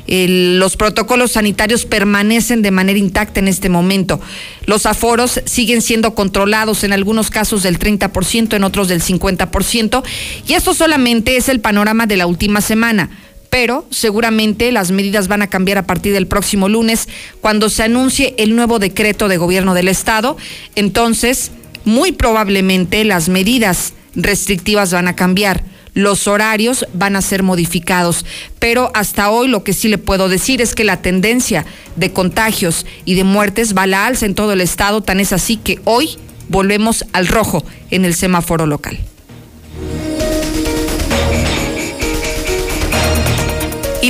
los 0.08 0.76
protocolos 0.76 1.32
sanitarios 1.32 1.86
permanecen 1.86 2.62
de 2.62 2.72
manera 2.72 3.00
intacta 3.00 3.40
en 3.40 3.48
este 3.48 3.70
momento. 3.70 4.20
Los 4.66 4.86
aforos 4.86 5.40
siguen 5.46 5.82
siendo 5.82 6.14
controlados 6.14 6.84
en 6.84 6.92
algunos 6.92 7.30
casos 7.30 7.64
del 7.64 7.80
30%, 7.80 8.54
en 8.54 8.64
otros 8.66 8.90
del 8.90 9.02
50%. 9.02 10.04
Y 10.46 10.54
esto 10.54 10.74
solamente 10.74 11.38
es 11.38 11.48
el 11.48 11.62
panorama 11.62 12.06
de 12.06 12.18
la 12.18 12.28
última 12.28 12.60
semana 12.60 13.10
pero 13.52 13.86
seguramente 13.92 14.72
las 14.72 14.92
medidas 14.92 15.28
van 15.28 15.44
a 15.44 15.48
cambiar 15.48 15.78
a 15.78 15.86
partir 15.86 16.14
del 16.14 16.26
próximo 16.26 16.70
lunes 16.70 17.08
cuando 17.42 17.70
se 17.70 17.84
anuncie 17.84 18.34
el 18.38 18.56
nuevo 18.56 18.80
decreto 18.80 19.28
de 19.28 19.38
gobierno 19.38 19.76
del 19.76 19.90
estado. 19.90 20.38
Entonces, 20.76 21.52
muy 21.84 22.14
probablemente 22.14 23.04
las 23.04 23.28
medidas 23.30 23.94
restrictivas 24.16 24.94
van 24.94 25.10
a 25.10 25.16
cambiar 25.16 25.64
los 25.94 26.26
horarios 26.28 26.86
van 26.94 27.18
a 27.18 27.22
ser 27.22 27.44
modificados. 27.44 28.26
Pero 28.60 28.92
hasta 28.94 29.30
hoy 29.30 29.50
lo 29.50 29.66
que 29.66 29.74
sí 29.74 29.90
le 29.90 29.98
puedo 29.98 30.30
decir 30.30 30.62
es 30.62 30.74
que 30.74 30.86
la 30.86 31.02
tendencia 31.02 31.66
de 31.98 32.14
contagios 32.14 32.86
y 33.04 33.16
de 33.16 33.26
muertes 33.26 33.76
va 33.76 33.84
a 33.84 33.88
la 33.88 34.06
alza 34.06 34.26
en 34.26 34.34
todo 34.34 34.54
el 34.54 34.62
estado, 34.62 35.02
tan 35.02 35.20
es 35.20 35.34
así 35.34 35.58
que 35.58 35.82
hoy 35.84 36.18
volvemos 36.48 37.04
al 37.12 37.28
rojo 37.28 37.66
en 37.90 38.06
el 38.06 38.16
semáforo 38.16 38.66
local. 38.66 38.98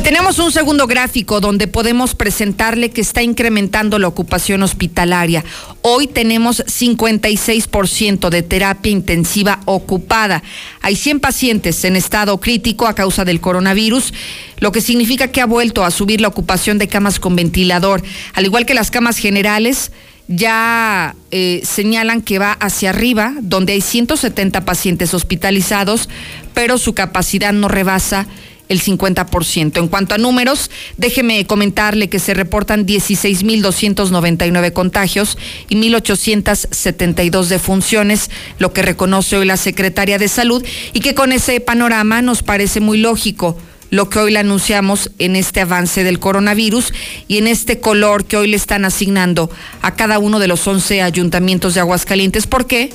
Tenemos 0.03 0.39
un 0.39 0.51
segundo 0.51 0.87
gráfico 0.87 1.39
donde 1.41 1.67
podemos 1.67 2.15
presentarle 2.15 2.89
que 2.89 3.01
está 3.01 3.21
incrementando 3.21 3.99
la 3.99 4.07
ocupación 4.07 4.63
hospitalaria. 4.63 5.45
Hoy 5.83 6.07
tenemos 6.07 6.65
56% 6.65 8.29
de 8.29 8.41
terapia 8.41 8.91
intensiva 8.91 9.59
ocupada. 9.65 10.41
Hay 10.81 10.95
100 10.95 11.19
pacientes 11.19 11.85
en 11.85 11.95
estado 11.95 12.39
crítico 12.39 12.87
a 12.87 12.95
causa 12.95 13.25
del 13.25 13.41
coronavirus, 13.41 14.11
lo 14.57 14.71
que 14.71 14.81
significa 14.81 15.27
que 15.27 15.39
ha 15.39 15.45
vuelto 15.45 15.85
a 15.85 15.91
subir 15.91 16.19
la 16.19 16.29
ocupación 16.29 16.79
de 16.79 16.87
camas 16.87 17.19
con 17.19 17.35
ventilador, 17.35 18.01
al 18.33 18.45
igual 18.45 18.65
que 18.65 18.73
las 18.73 18.89
camas 18.89 19.17
generales 19.17 19.91
ya 20.27 21.15
eh, 21.29 21.61
señalan 21.63 22.21
que 22.21 22.39
va 22.39 22.53
hacia 22.53 22.89
arriba, 22.89 23.35
donde 23.41 23.73
hay 23.73 23.81
170 23.81 24.65
pacientes 24.65 25.13
hospitalizados, 25.13 26.09
pero 26.55 26.79
su 26.79 26.95
capacidad 26.95 27.53
no 27.53 27.67
rebasa 27.67 28.27
el 28.71 28.81
50%. 28.81 29.77
En 29.77 29.87
cuanto 29.89 30.15
a 30.15 30.17
números, 30.17 30.71
déjeme 30.97 31.45
comentarle 31.45 32.07
que 32.07 32.19
se 32.19 32.33
reportan 32.33 32.85
16.299 32.87 34.71
contagios 34.71 35.37
y 35.67 35.75
1.872 35.75 37.47
defunciones, 37.47 38.31
lo 38.59 38.71
que 38.71 38.81
reconoce 38.81 39.35
hoy 39.37 39.45
la 39.45 39.57
secretaria 39.57 40.17
de 40.17 40.29
Salud 40.29 40.63
y 40.93 41.01
que 41.01 41.13
con 41.13 41.33
ese 41.33 41.59
panorama 41.59 42.21
nos 42.21 42.43
parece 42.43 42.79
muy 42.79 42.97
lógico 42.97 43.57
lo 43.89 44.09
que 44.09 44.19
hoy 44.19 44.31
le 44.31 44.39
anunciamos 44.39 45.11
en 45.19 45.35
este 45.35 45.59
avance 45.59 46.05
del 46.05 46.19
coronavirus 46.19 46.93
y 47.27 47.39
en 47.39 47.47
este 47.47 47.81
color 47.81 48.23
que 48.23 48.37
hoy 48.37 48.47
le 48.47 48.55
están 48.55 48.85
asignando 48.85 49.51
a 49.81 49.95
cada 49.95 50.17
uno 50.17 50.39
de 50.39 50.47
los 50.47 50.65
11 50.65 51.01
ayuntamientos 51.01 51.73
de 51.73 51.81
Aguascalientes. 51.81 52.47
¿Por 52.47 52.67
qué? 52.67 52.93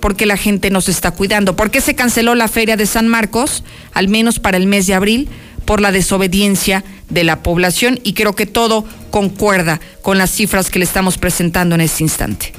Porque 0.00 0.26
la 0.26 0.36
gente 0.36 0.70
nos 0.70 0.88
está 0.88 1.10
cuidando. 1.10 1.56
¿Por 1.56 1.70
qué 1.70 1.80
se 1.80 1.94
canceló 1.94 2.34
la 2.34 2.48
feria 2.48 2.76
de 2.76 2.86
San 2.86 3.08
Marcos, 3.08 3.64
al 3.92 4.08
menos 4.08 4.38
para 4.38 4.56
el 4.56 4.66
mes 4.66 4.86
de 4.86 4.94
abril? 4.94 5.28
Por 5.64 5.80
la 5.80 5.92
desobediencia 5.92 6.84
de 7.08 7.24
la 7.24 7.42
población 7.42 8.00
y 8.02 8.12
creo 8.14 8.34
que 8.34 8.46
todo 8.46 8.84
concuerda 9.10 9.80
con 10.02 10.18
las 10.18 10.30
cifras 10.30 10.70
que 10.70 10.78
le 10.78 10.84
estamos 10.84 11.18
presentando 11.18 11.74
en 11.74 11.80
este 11.80 12.02
instante. 12.02 12.52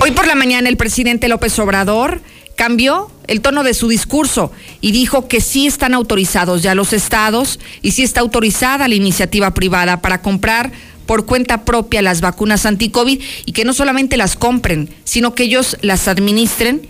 Hoy 0.00 0.12
por 0.12 0.26
la 0.26 0.34
mañana 0.34 0.68
el 0.68 0.76
presidente 0.76 1.28
López 1.28 1.58
Obrador 1.58 2.20
cambió 2.54 3.10
el 3.28 3.40
tono 3.40 3.62
de 3.62 3.74
su 3.74 3.88
discurso 3.88 4.50
y 4.80 4.90
dijo 4.90 5.28
que 5.28 5.40
sí 5.40 5.66
están 5.66 5.94
autorizados 5.94 6.62
ya 6.62 6.74
los 6.74 6.92
estados 6.92 7.60
y 7.82 7.92
sí 7.92 8.02
está 8.02 8.20
autorizada 8.20 8.88
la 8.88 8.94
iniciativa 8.94 9.54
privada 9.54 10.00
para 10.00 10.22
comprar 10.22 10.72
por 11.08 11.24
cuenta 11.24 11.64
propia 11.64 12.02
las 12.02 12.20
vacunas 12.20 12.66
anti-COVID 12.66 13.18
y 13.46 13.52
que 13.52 13.64
no 13.64 13.72
solamente 13.72 14.18
las 14.18 14.36
compren, 14.36 14.90
sino 15.04 15.34
que 15.34 15.44
ellos 15.44 15.78
las 15.80 16.06
administren 16.06 16.86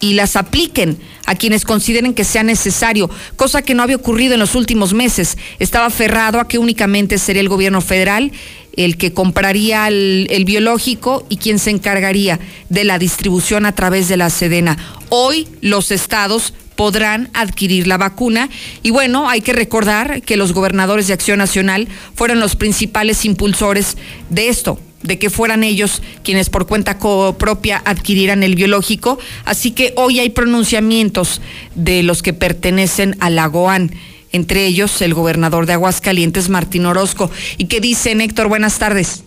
y 0.00 0.14
las 0.14 0.36
apliquen 0.36 0.98
a 1.26 1.34
quienes 1.34 1.66
consideren 1.66 2.14
que 2.14 2.24
sea 2.24 2.42
necesario, 2.42 3.10
cosa 3.36 3.60
que 3.60 3.74
no 3.74 3.82
había 3.82 3.96
ocurrido 3.96 4.32
en 4.32 4.40
los 4.40 4.54
últimos 4.54 4.94
meses. 4.94 5.36
Estaba 5.58 5.84
aferrado 5.84 6.40
a 6.40 6.48
que 6.48 6.56
únicamente 6.56 7.18
sería 7.18 7.42
el 7.42 7.50
gobierno 7.50 7.82
federal 7.82 8.32
el 8.74 8.96
que 8.96 9.12
compraría 9.12 9.86
el, 9.88 10.28
el, 10.30 10.46
biológico 10.46 11.26
y 11.28 11.36
quien 11.36 11.58
se 11.58 11.70
encargaría 11.70 12.40
de 12.70 12.84
la 12.84 12.98
distribución 12.98 13.66
a 13.66 13.74
través 13.74 14.08
de 14.08 14.16
la 14.16 14.30
Sedena. 14.30 14.78
Hoy 15.10 15.46
los 15.60 15.90
estados 15.90 16.54
podrán 16.78 17.28
adquirir 17.34 17.88
la 17.88 17.98
vacuna. 17.98 18.48
Y 18.84 18.92
bueno, 18.92 19.28
hay 19.28 19.40
que 19.40 19.52
recordar 19.52 20.22
que 20.22 20.36
los 20.36 20.52
gobernadores 20.52 21.08
de 21.08 21.12
Acción 21.12 21.38
Nacional 21.38 21.88
fueron 22.14 22.38
los 22.38 22.54
principales 22.54 23.24
impulsores 23.24 23.96
de 24.30 24.48
esto, 24.48 24.78
de 25.02 25.18
que 25.18 25.28
fueran 25.28 25.64
ellos 25.64 26.02
quienes 26.22 26.50
por 26.50 26.68
cuenta 26.68 27.00
propia 27.36 27.82
adquirieran 27.84 28.44
el 28.44 28.54
biológico. 28.54 29.18
Así 29.44 29.72
que 29.72 29.92
hoy 29.96 30.20
hay 30.20 30.30
pronunciamientos 30.30 31.40
de 31.74 32.04
los 32.04 32.22
que 32.22 32.32
pertenecen 32.32 33.16
a 33.18 33.28
la 33.28 33.48
GOAN, 33.48 33.90
entre 34.30 34.64
ellos 34.64 35.02
el 35.02 35.14
gobernador 35.14 35.66
de 35.66 35.72
Aguascalientes, 35.72 36.48
Martín 36.48 36.86
Orozco. 36.86 37.28
¿Y 37.56 37.64
qué 37.64 37.80
dice 37.80 38.12
Héctor? 38.12 38.46
Buenas 38.46 38.78
tardes. 38.78 39.24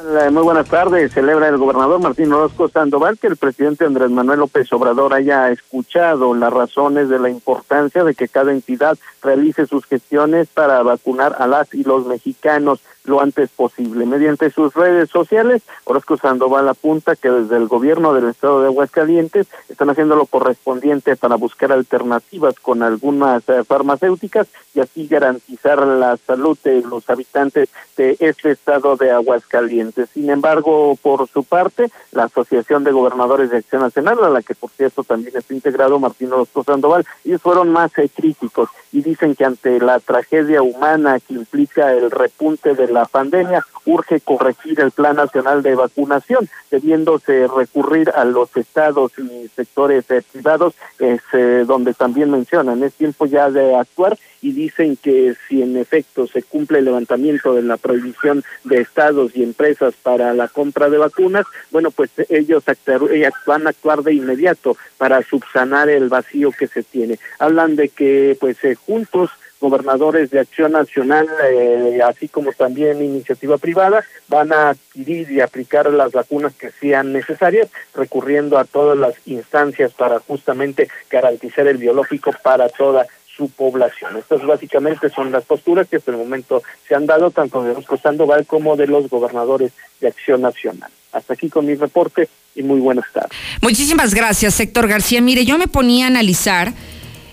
Eh, 0.00 0.30
muy 0.30 0.42
buenas 0.42 0.68
tardes. 0.68 1.12
Celebra 1.12 1.48
el 1.48 1.56
gobernador 1.56 2.00
Martín 2.00 2.32
Orozco 2.32 2.68
Sandoval 2.68 3.18
que 3.18 3.26
el 3.26 3.36
presidente 3.36 3.84
Andrés 3.84 4.10
Manuel 4.10 4.38
López 4.38 4.72
Obrador 4.72 5.12
haya 5.12 5.50
escuchado 5.50 6.34
las 6.34 6.52
razones 6.52 7.08
de 7.08 7.18
la 7.18 7.28
importancia 7.28 8.04
de 8.04 8.14
que 8.14 8.28
cada 8.28 8.52
entidad 8.52 8.96
realice 9.22 9.66
sus 9.66 9.86
gestiones 9.86 10.48
para 10.48 10.82
vacunar 10.82 11.34
a 11.38 11.48
las 11.48 11.74
y 11.74 11.82
los 11.82 12.06
mexicanos 12.06 12.80
lo 13.08 13.20
antes 13.20 13.50
posible. 13.50 14.06
Mediante 14.06 14.50
sus 14.50 14.74
redes 14.74 15.10
sociales, 15.10 15.62
Orozco 15.84 16.16
Sandoval 16.16 16.68
apunta 16.68 17.16
que 17.16 17.30
desde 17.30 17.56
el 17.56 17.66
gobierno 17.66 18.14
del 18.14 18.28
estado 18.28 18.60
de 18.60 18.68
Aguascalientes 18.68 19.48
están 19.68 19.90
haciendo 19.90 20.16
lo 20.16 20.26
correspondiente 20.26 21.16
para 21.16 21.36
buscar 21.36 21.72
alternativas 21.72 22.54
con 22.60 22.82
algunas 22.82 23.48
eh, 23.48 23.64
farmacéuticas 23.64 24.46
y 24.74 24.80
así 24.80 25.06
garantizar 25.08 25.86
la 25.86 26.16
salud 26.16 26.56
de 26.62 26.82
los 26.82 27.08
habitantes 27.10 27.70
de 27.96 28.16
este 28.20 28.50
estado 28.52 28.96
de 28.96 29.10
Aguascalientes. 29.10 30.10
Sin 30.10 30.30
embargo, 30.30 30.96
por 31.02 31.28
su 31.28 31.44
parte, 31.44 31.90
la 32.12 32.24
Asociación 32.24 32.84
de 32.84 32.92
Gobernadores 32.92 33.50
de 33.50 33.58
Acción 33.58 33.82
Nacional, 33.82 34.22
a 34.22 34.30
la 34.30 34.42
que 34.42 34.54
por 34.54 34.70
cierto 34.70 35.02
también 35.02 35.36
está 35.36 35.54
integrado 35.54 35.98
Martín 35.98 36.32
Orozco 36.32 36.62
Sandoval, 36.62 37.06
ellos 37.24 37.42
fueron 37.42 37.70
más 37.70 37.96
eh, 37.98 38.08
críticos 38.14 38.68
y 38.92 39.02
dicen 39.02 39.34
que 39.34 39.44
ante 39.44 39.80
la 39.80 39.98
tragedia 40.00 40.62
humana 40.62 41.18
que 41.20 41.34
implica 41.34 41.92
el 41.92 42.10
repunte 42.10 42.74
de 42.74 42.88
la 42.88 42.97
pandemia, 43.04 43.64
urge 43.86 44.20
corregir 44.20 44.80
el 44.80 44.90
Plan 44.90 45.16
Nacional 45.16 45.62
de 45.62 45.74
Vacunación, 45.74 46.48
debiéndose 46.70 47.46
recurrir 47.46 48.10
a 48.10 48.24
los 48.24 48.54
estados 48.56 49.12
y 49.18 49.48
sectores 49.48 50.10
eh, 50.10 50.22
privados, 50.32 50.74
es, 50.98 51.20
eh, 51.32 51.64
donde 51.66 51.94
también 51.94 52.30
mencionan, 52.30 52.82
es 52.82 52.94
tiempo 52.94 53.26
ya 53.26 53.50
de 53.50 53.74
actuar 53.74 54.18
y 54.40 54.52
dicen 54.52 54.96
que 54.96 55.34
si 55.48 55.62
en 55.62 55.76
efecto 55.76 56.26
se 56.26 56.42
cumple 56.42 56.78
el 56.78 56.84
levantamiento 56.84 57.54
de 57.54 57.62
la 57.62 57.76
prohibición 57.76 58.44
de 58.64 58.80
estados 58.80 59.32
y 59.34 59.42
empresas 59.42 59.94
para 60.02 60.32
la 60.34 60.48
compra 60.48 60.88
de 60.88 60.98
vacunas, 60.98 61.46
bueno, 61.70 61.90
pues 61.90 62.10
ellos 62.28 62.62
eh, 62.66 63.30
van 63.46 63.66
a 63.66 63.70
actuar 63.70 64.02
de 64.02 64.14
inmediato 64.14 64.76
para 64.96 65.22
subsanar 65.22 65.88
el 65.88 66.08
vacío 66.08 66.52
que 66.52 66.68
se 66.68 66.82
tiene. 66.82 67.18
Hablan 67.38 67.76
de 67.76 67.88
que 67.88 68.36
pues 68.38 68.58
juntos 68.86 69.30
gobernadores 69.60 70.30
de 70.30 70.40
Acción 70.40 70.72
Nacional, 70.72 71.26
eh, 71.50 72.00
así 72.06 72.28
como 72.28 72.52
también 72.52 73.02
iniciativa 73.02 73.58
privada, 73.58 74.04
van 74.28 74.52
a 74.52 74.70
adquirir 74.70 75.30
y 75.30 75.40
aplicar 75.40 75.90
las 75.92 76.12
vacunas 76.12 76.54
que 76.54 76.70
sean 76.70 77.12
necesarias, 77.12 77.68
recurriendo 77.94 78.58
a 78.58 78.64
todas 78.64 78.96
las 78.96 79.14
instancias 79.26 79.92
para 79.92 80.20
justamente 80.20 80.88
garantizar 81.10 81.66
el 81.66 81.78
biológico 81.78 82.32
para 82.42 82.68
toda 82.68 83.06
su 83.38 83.48
población. 83.50 84.16
Estas 84.16 84.44
básicamente 84.44 85.08
son 85.10 85.30
las 85.30 85.44
posturas 85.44 85.88
que 85.88 85.96
hasta 85.96 86.10
el 86.10 86.16
momento 86.16 86.62
se 86.86 86.94
han 86.94 87.06
dado 87.06 87.30
tanto 87.30 87.62
de 87.62 87.72
Rosco 87.72 87.96
Sandoval 87.96 88.46
como 88.46 88.76
de 88.76 88.88
los 88.88 89.08
gobernadores 89.08 89.72
de 90.00 90.08
Acción 90.08 90.42
Nacional. 90.42 90.90
Hasta 91.12 91.34
aquí 91.34 91.48
con 91.48 91.64
mi 91.64 91.74
reporte 91.74 92.28
y 92.54 92.62
muy 92.62 92.80
buenas 92.80 93.06
tardes. 93.12 93.30
Muchísimas 93.62 94.12
gracias, 94.12 94.58
Héctor 94.60 94.88
García. 94.88 95.20
Mire, 95.20 95.44
yo 95.44 95.56
me 95.56 95.68
ponía 95.68 96.06
a 96.06 96.08
analizar 96.08 96.72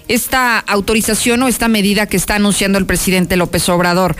esta 0.07 0.59
autorización 0.59 1.43
o 1.43 1.47
esta 1.47 1.67
medida 1.67 2.07
que 2.07 2.17
está 2.17 2.35
anunciando 2.35 2.77
el 2.77 2.85
presidente 2.85 3.35
López 3.35 3.67
Obrador. 3.69 4.15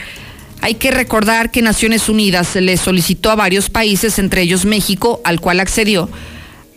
Hay 0.61 0.75
que 0.75 0.91
recordar 0.91 1.51
que 1.51 1.61
Naciones 1.61 2.09
Unidas 2.09 2.55
le 2.55 2.77
solicitó 2.77 3.29
a 3.29 3.35
varios 3.35 3.69
países, 3.69 4.17
entre 4.17 4.41
ellos 4.41 4.65
México, 4.65 5.21
al 5.23 5.39
cual 5.39 5.59
accedió, 5.59 6.09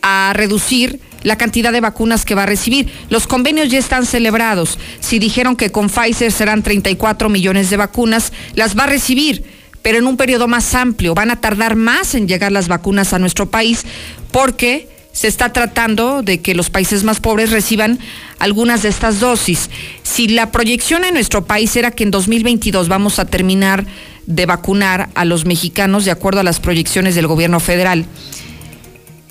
a 0.03 0.33
reducir 0.35 1.01
la 1.23 1.37
cantidad 1.37 1.73
de 1.73 1.81
vacunas 1.81 2.25
que 2.25 2.35
va 2.35 2.45
a 2.45 2.47
recibir. 2.47 2.93
Los 3.09 3.27
convenios 3.27 3.71
ya 3.71 3.79
están 3.79 4.07
celebrados. 4.07 4.79
Si 5.01 5.19
dijeron 5.19 5.57
que 5.57 5.71
con 5.71 5.89
Pfizer 5.89 6.33
serán 6.33 6.63
34 6.63 7.29
millones 7.29 7.71
de 7.71 7.77
vacunas, 7.77 8.33
las 8.55 8.79
va 8.79 8.85
a 8.85 8.89
recibir, 8.89 9.45
pero 9.83 9.99
en 9.99 10.07
un 10.07 10.17
periodo 10.17 10.49
más 10.49 10.75
amplio. 10.75 11.15
Van 11.15 11.31
a 11.31 11.41
tardar 11.41 11.77
más 11.77 12.15
en 12.15 12.29
llegar 12.29 12.53
las 12.53 12.69
vacunas 12.69 13.13
a 13.13 13.19
nuestro 13.19 13.51
país 13.51 13.85
porque 14.31 14.98
se 15.19 15.27
está 15.27 15.53
tratando 15.53 16.23
de 16.23 16.41
que 16.43 16.55
los 16.55 16.71
países 16.71 17.03
más 17.03 17.19
pobres 17.19 17.51
reciban 17.51 17.99
algunas 18.39 18.85
de 18.85 18.89
estas 18.89 19.19
dosis. 19.19 19.69
Si 20.05 20.29
la 20.29 20.53
proyección 20.53 21.03
en 21.03 21.15
nuestro 21.15 21.45
país 21.45 21.75
era 21.75 21.91
que 21.91 22.05
en 22.05 22.13
2022 22.13 22.87
vamos 22.87 23.19
a 23.19 23.25
terminar 23.25 23.85
de 24.27 24.47
vacunar 24.47 25.09
a 25.17 25.25
los 25.25 25.45
mexicanos 25.45 26.05
de 26.05 26.13
acuerdo 26.13 26.39
a 26.39 26.45
las 26.45 26.61
proyecciones 26.61 27.17
del 27.17 27.27
gobierno 27.27 27.59
federal, 27.59 28.07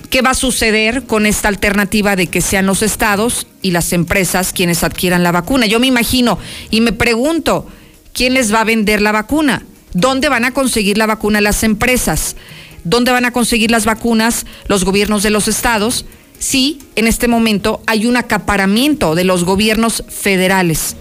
¿Qué 0.10 0.22
va 0.22 0.32
a 0.32 0.36
suceder 0.36 1.03
con 1.03 1.25
esta 1.25 1.50
alternativa 1.50 2.15
de 2.15 2.27
que 2.27 2.39
sean 2.39 2.65
los 2.65 2.82
estados 2.82 3.46
y 3.62 3.72
las 3.72 3.91
empresas 3.91 4.53
quienes 4.53 4.86
adquieran 4.86 5.22
la 5.22 5.34
vacuna? 5.34 5.65
Yo 5.65 5.82
me 5.82 5.88
imagino 5.88 6.39
y 6.70 6.79
me 6.79 6.94
pregunto, 6.94 7.67
¿quién 8.13 8.34
les 8.34 8.53
va 8.53 8.62
a 8.62 8.63
vender 8.63 9.01
la 9.01 9.12
vacuna? 9.12 9.65
¿Dónde 9.94 10.29
van 10.29 10.46
a 10.46 10.53
conseguir 10.53 10.98
la 10.98 11.08
vacuna 11.08 11.41
las 11.41 11.62
empresas? 11.63 12.38
¿Dónde 12.89 13.12
van 13.12 13.25
a 13.25 13.32
conseguir 13.32 13.70
las 13.70 13.84
vacunas 13.84 14.46
los 14.67 14.86
gobiernos 14.86 15.22
de 15.22 15.29
los 15.29 15.50
estados? 15.50 16.06
Sí, 16.39 16.79
en 16.96 17.06
este 17.06 17.27
momento 17.27 17.82
hay 17.86 18.06
un 18.06 18.15
acaparamiento 18.15 19.13
de 19.13 19.25
los 19.25 19.44
gobiernos 19.44 20.06
federales. 20.08 20.96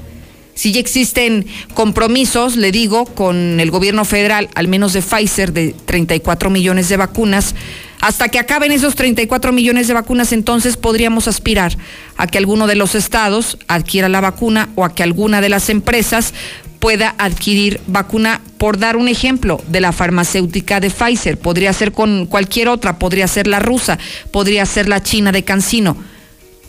Si 0.54 0.72
ya 0.72 0.80
existen 0.80 1.46
compromisos, 1.74 2.56
le 2.56 2.72
digo, 2.72 3.04
con 3.04 3.60
el 3.60 3.70
gobierno 3.70 4.04
federal, 4.04 4.48
al 4.54 4.66
menos 4.66 4.94
de 4.94 5.02
Pfizer, 5.02 5.52
de 5.52 5.76
34 5.84 6.50
millones 6.50 6.88
de 6.88 6.96
vacunas, 6.96 7.54
hasta 8.00 8.30
que 8.30 8.40
acaben 8.40 8.72
esos 8.72 8.96
34 8.96 9.52
millones 9.52 9.86
de 9.86 9.94
vacunas, 9.94 10.32
entonces 10.32 10.76
podríamos 10.76 11.28
aspirar 11.28 11.76
a 12.16 12.26
que 12.26 12.38
alguno 12.38 12.66
de 12.66 12.74
los 12.74 12.94
estados 12.94 13.58
adquiera 13.68 14.08
la 14.08 14.20
vacuna 14.20 14.70
o 14.74 14.84
a 14.84 14.92
que 14.92 15.02
alguna 15.02 15.40
de 15.40 15.50
las 15.50 15.68
empresas 15.68 16.34
pueda 16.78 17.14
adquirir 17.18 17.80
vacuna, 17.86 18.40
por 18.58 18.78
dar 18.78 18.96
un 18.96 19.08
ejemplo, 19.08 19.60
de 19.68 19.80
la 19.80 19.92
farmacéutica 19.92 20.80
de 20.80 20.90
Pfizer. 20.90 21.38
Podría 21.38 21.72
ser 21.72 21.92
con 21.92 22.26
cualquier 22.26 22.68
otra, 22.68 22.98
podría 22.98 23.28
ser 23.28 23.46
la 23.46 23.58
rusa, 23.58 23.98
podría 24.30 24.66
ser 24.66 24.88
la 24.88 25.02
china 25.02 25.32
de 25.32 25.44
Cancino, 25.44 25.96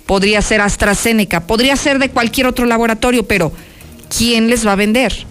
podría 0.05 0.41
ser 0.41 0.61
AstraZeneca, 0.61 1.45
podría 1.47 1.75
ser 1.75 1.99
de 1.99 2.09
cualquier 2.09 2.47
otro 2.47 2.65
laboratorio, 2.65 3.27
pero 3.27 3.51
¿quién 4.15 4.49
les 4.49 4.65
va 4.65 4.73
a 4.73 4.77
vender? 4.77 5.25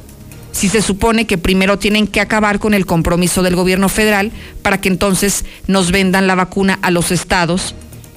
Si 0.53 0.69
se 0.69 0.81
supone 0.81 1.27
que 1.27 1.37
primero 1.37 1.79
tienen 1.79 2.07
que 2.07 2.21
acabar 2.21 2.59
con 2.59 2.73
el 2.73 2.87
compromiso 2.87 3.43
del 3.43 3.57
gobierno 3.57 3.89
federal 3.89 4.33
para 4.63 4.81
que 4.81 4.89
entonces 4.89 5.45
nos 5.67 5.91
vendan 5.91 6.27
la 6.27 6.35
vacuna 6.35 6.79
a 6.81 6.91
los 6.91 7.11
estados 7.11 7.75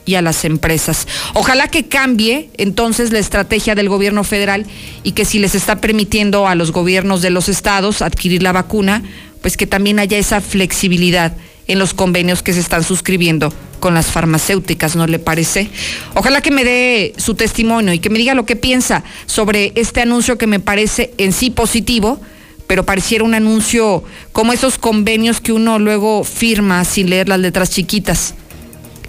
y 0.09 0.15
a 0.15 0.23
las 0.23 0.43
empresas. 0.43 1.07
Ojalá 1.35 1.67
que 1.67 1.87
cambie 1.87 2.49
entonces 2.57 3.11
la 3.11 3.19
estrategia 3.19 3.75
del 3.75 3.89
gobierno 3.89 4.23
federal 4.23 4.65
y 5.03 5.11
que 5.11 5.23
si 5.23 5.37
les 5.37 5.53
está 5.53 5.79
permitiendo 5.79 6.47
a 6.47 6.55
los 6.55 6.71
gobiernos 6.71 7.21
de 7.21 7.29
los 7.29 7.47
estados 7.47 8.01
adquirir 8.01 8.41
la 8.41 8.51
vacuna, 8.51 9.03
pues 9.43 9.55
que 9.55 9.67
también 9.67 9.99
haya 9.99 10.17
esa 10.17 10.41
flexibilidad 10.41 11.37
en 11.67 11.77
los 11.77 11.93
convenios 11.93 12.41
que 12.41 12.53
se 12.53 12.59
están 12.59 12.83
suscribiendo 12.83 13.53
con 13.79 13.93
las 13.93 14.07
farmacéuticas, 14.07 14.95
¿no 14.95 15.05
le 15.05 15.19
parece? 15.19 15.69
Ojalá 16.15 16.41
que 16.41 16.49
me 16.49 16.63
dé 16.63 17.13
su 17.17 17.35
testimonio 17.35 17.93
y 17.93 17.99
que 17.99 18.09
me 18.09 18.17
diga 18.17 18.33
lo 18.33 18.47
que 18.47 18.55
piensa 18.55 19.03
sobre 19.27 19.73
este 19.75 20.01
anuncio 20.01 20.39
que 20.39 20.47
me 20.47 20.59
parece 20.59 21.13
en 21.19 21.33
sí 21.33 21.51
positivo, 21.51 22.19
pero 22.65 22.83
pareciera 22.83 23.23
un 23.23 23.35
anuncio 23.35 24.03
como 24.31 24.53
esos 24.53 24.79
convenios 24.79 25.39
que 25.39 25.51
uno 25.51 25.77
luego 25.77 26.23
firma 26.23 26.83
sin 26.83 27.11
leer 27.11 27.29
las 27.29 27.39
letras 27.39 27.69
chiquitas 27.69 28.33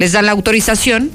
les 0.00 0.12
dan 0.12 0.24
la 0.24 0.32
autorización, 0.32 1.10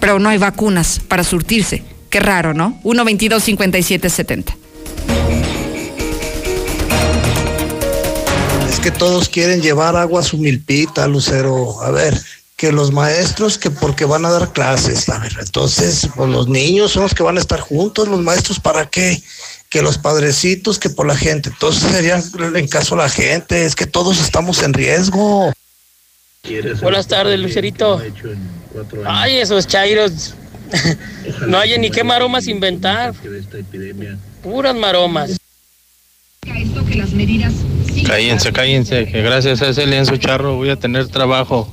pero 0.00 0.18
no 0.18 0.30
hay 0.30 0.38
vacunas 0.38 0.98
para 1.06 1.24
surtirse. 1.24 1.84
Qué 2.08 2.20
raro, 2.20 2.54
¿no? 2.54 2.80
1 2.84 3.04
22 3.04 3.44
57 3.44 4.08
70. 4.08 4.56
Es 8.66 8.80
que 8.80 8.90
todos 8.90 9.28
quieren 9.28 9.60
llevar 9.60 9.94
agua 9.94 10.20
a 10.20 10.24
su 10.24 10.38
milpita, 10.38 11.06
Lucero. 11.06 11.82
A 11.82 11.90
ver, 11.90 12.18
que 12.56 12.72
los 12.72 12.92
maestros, 12.92 13.58
que 13.58 13.70
porque 13.70 14.06
van 14.06 14.24
a 14.24 14.30
dar 14.30 14.54
clases. 14.54 15.10
A 15.10 15.18
ver, 15.18 15.36
entonces, 15.38 16.08
pues 16.16 16.30
los 16.30 16.48
niños 16.48 16.92
son 16.92 17.02
los 17.02 17.14
que 17.14 17.22
van 17.22 17.36
a 17.36 17.40
estar 17.40 17.60
juntos, 17.60 18.08
los 18.08 18.22
maestros, 18.22 18.58
¿para 18.58 18.88
qué? 18.88 19.22
Que 19.68 19.82
los 19.82 19.98
padrecitos, 19.98 20.78
que 20.78 20.88
por 20.88 21.06
la 21.06 21.14
gente. 21.14 21.50
Entonces 21.50 21.92
sería 21.92 22.22
en 22.54 22.68
caso 22.68 22.96
la 22.96 23.10
gente, 23.10 23.66
es 23.66 23.74
que 23.74 23.86
todos 23.86 24.18
estamos 24.18 24.62
en 24.62 24.72
riesgo. 24.72 25.52
Buenas 26.80 27.06
tardes, 27.06 27.38
Lucerito. 27.38 28.00
Ay, 29.06 29.36
esos 29.36 29.66
chairos. 29.66 30.34
no 31.46 31.58
hay 31.58 31.78
ni 31.78 31.90
qué 31.90 32.04
maromas 32.04 32.46
inventar. 32.46 33.14
Puras 34.42 34.74
maromas. 34.74 35.38
Cállense, 38.06 38.52
cállense, 38.52 39.06
que 39.06 39.22
gracias 39.22 39.62
a 39.62 39.68
ese 39.68 39.86
lienzo 39.86 40.16
charro 40.16 40.56
voy 40.56 40.70
a 40.70 40.76
tener 40.76 41.08
trabajo. 41.08 41.72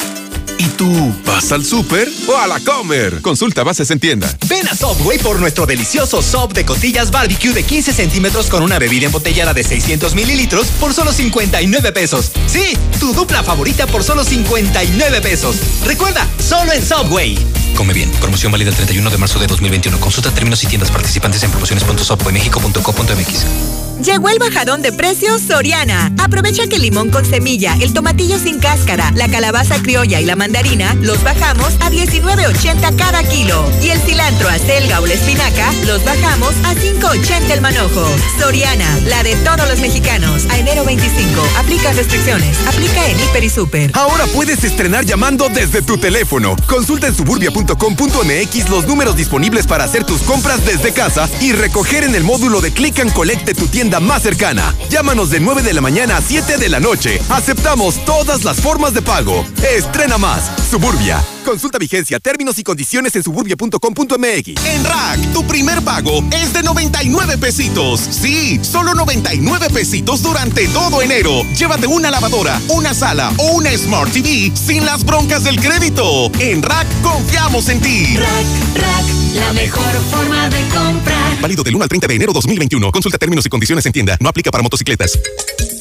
¿Y 0.60 0.68
tú 0.68 1.16
vas 1.26 1.52
al 1.54 1.66
súper 1.66 2.08
o 2.28 2.38
a 2.38 2.46
la 2.46 2.60
comer? 2.60 3.22
Consulta 3.22 3.64
bases 3.64 3.90
en 3.92 4.00
tienda. 4.00 4.36
Ven 4.48 4.68
a 4.68 4.76
Subway 4.76 5.18
por 5.18 5.40
nuestro 5.40 5.66
delicioso 5.66 6.22
sub 6.22 6.52
de 6.54 6.66
cotillas 6.66 7.12
barbecue 7.12 7.54
de 7.54 7.64
15 7.64 7.94
centímetros 7.94 8.48
con 8.48 8.62
una 8.62 8.78
bebida 8.78 9.06
embotellada 9.06 9.54
de 9.54 9.64
600 9.64 10.16
mililitros 10.16 10.68
por 10.82 10.94
solo 10.94 11.14
59 11.14 11.94
pesos. 11.94 12.34
Sí, 12.46 12.78
tu 13.00 13.14
dupla 13.14 13.42
favorita 13.42 13.88
por 13.88 14.04
solo 14.04 14.26
59 14.26 15.22
pesos. 15.22 15.56
Recuerda, 15.86 16.28
solo 16.46 16.74
en 16.74 16.86
Subway. 16.86 17.38
Come 17.78 17.94
bien. 17.94 18.12
Promoción 18.20 18.52
válida 18.52 18.70
el 18.70 18.76
31 18.76 19.10
de 19.10 19.18
marzo 19.18 19.40
de 19.40 19.48
2021. 19.48 19.98
Consulta 20.02 20.30
términos 20.32 20.62
y 20.66 20.68
tiendas 20.68 20.92
participantes 20.92 21.42
en 21.44 21.52
promociones.subwaymexico.co.mx. 21.52 23.79
Llegó 24.04 24.30
el 24.30 24.40
bajadón 24.40 24.82
de 24.82 24.94
precios 24.94 25.42
Soriana. 25.42 26.14
Aprovecha 26.20 26.68
que 26.68 26.78
el 26.78 26.84
limón 26.84 27.10
con 27.10 27.26
semilla, 27.26 27.76
el 27.82 27.94
tomatillo 27.94 28.40
sin 28.40 28.58
cáscara, 28.58 29.12
la 29.12 29.28
calabaza 29.28 29.82
criolla 29.82 30.22
y 30.22 30.26
la 30.26 30.38
mandarina 30.38 30.94
los 31.02 31.22
bajamos 31.22 31.74
a 31.82 31.92
19.80 31.92 32.96
cada 32.96 33.24
kilo. 33.24 33.70
Y 33.84 33.90
el 33.90 34.00
cilantro, 34.00 34.48
acelga 34.48 35.02
o 35.02 35.06
la 35.06 35.16
espinaca 35.16 35.74
los 35.86 36.04
bajamos 36.06 36.56
a 36.64 36.76
5.80 36.76 37.52
el 37.52 37.60
manojo. 37.60 38.08
Soriana, 38.40 38.88
la 39.06 39.22
de 39.24 39.36
todos 39.38 39.68
los 39.68 39.80
mexicanos. 39.80 40.46
A 40.50 40.58
enero 40.58 40.86
25. 40.86 41.42
Aplica 41.58 41.92
restricciones. 41.92 42.58
Aplica 42.68 43.06
en 43.06 43.20
Hiper 43.20 43.44
y 43.44 43.50
Super. 43.50 43.92
Ahora 43.96 44.26
puedes 44.28 44.64
estrenar 44.64 45.04
llamando 45.04 45.50
desde 45.50 45.82
tu 45.82 45.98
teléfono. 45.98 46.56
Consulta 46.68 47.08
en 47.08 47.16
suburbia.com.mx 47.16 48.70
los 48.70 48.88
números 48.88 49.18
disponibles 49.18 49.68
para 49.68 49.84
hacer 49.84 50.06
tus 50.06 50.22
compras 50.22 50.66
desde 50.66 50.94
casa 50.94 51.30
y 51.42 51.52
recoger 51.52 52.06
en 52.06 52.16
el 52.16 52.24
módulo 52.24 52.62
de 52.62 52.72
Click 52.72 53.00
and 53.00 53.12
Collect 53.12 53.46
de 53.46 53.54
tu 53.54 53.68
tienda 53.68 53.89
más 54.00 54.22
cercana. 54.22 54.76
Llámanos 54.90 55.32
de 55.32 55.40
9 55.40 55.64
de 55.64 55.74
la 55.74 55.82
mañana 55.82 56.18
a 56.18 56.22
7 56.22 56.60
de 56.60 56.70
la 56.70 56.80
noche. 56.80 57.20
Aceptamos 57.30 58.06
todas 58.06 58.44
las 58.44 58.62
formas 58.62 58.94
de 58.94 59.02
pago. 59.02 59.44
Estrena 59.76 60.20
más. 60.20 60.52
Suburbia. 60.70 61.24
Consulta 61.44 61.80
vigencia, 61.80 62.20
términos 62.20 62.60
y 62.60 62.64
condiciones 62.64 63.16
en 63.16 63.24
suburbia.com.mx. 63.24 64.66
En 64.66 64.84
Rack, 64.84 65.34
tu 65.34 65.44
primer 65.48 65.82
pago 65.82 66.24
es 66.32 66.54
de 66.54 66.62
99 66.62 67.40
pesitos. 67.40 68.00
Sí, 68.00 68.60
solo 68.62 68.94
99 68.94 69.70
pesitos 69.74 70.22
durante 70.22 70.68
todo 70.68 71.02
enero. 71.02 71.42
Llévate 71.58 71.88
una 71.88 72.12
lavadora, 72.12 72.62
una 72.68 72.94
sala 72.94 73.34
o 73.38 73.54
una 73.54 73.76
Smart 73.76 74.12
TV 74.12 74.52
sin 74.56 74.86
las 74.86 75.04
broncas 75.04 75.44
del 75.44 75.60
crédito. 75.60 76.30
En 76.40 76.62
Rack 76.62 76.88
confiamos 77.02 77.70
en 77.70 77.82
ti. 77.82 78.18
Rack, 78.18 78.84
Rack, 78.84 79.06
la 79.34 79.54
mejor 79.54 79.94
forma 80.12 80.50
de 80.50 80.68
comprar. 80.68 81.19
Válido 81.42 81.64
del 81.64 81.76
1 81.76 81.84
al 81.84 81.90
30 81.90 82.08
de 82.08 82.16
enero 82.16 82.34
2021. 82.34 82.92
Consulta 82.92 83.18
términos 83.18 83.46
y 83.46 83.50
condiciones 83.50 83.86
en 83.86 83.94
tienda. 83.94 84.18
No 84.20 84.30
aplica 84.30 84.52
para 84.52 84.64
motocicletas. 84.64 85.20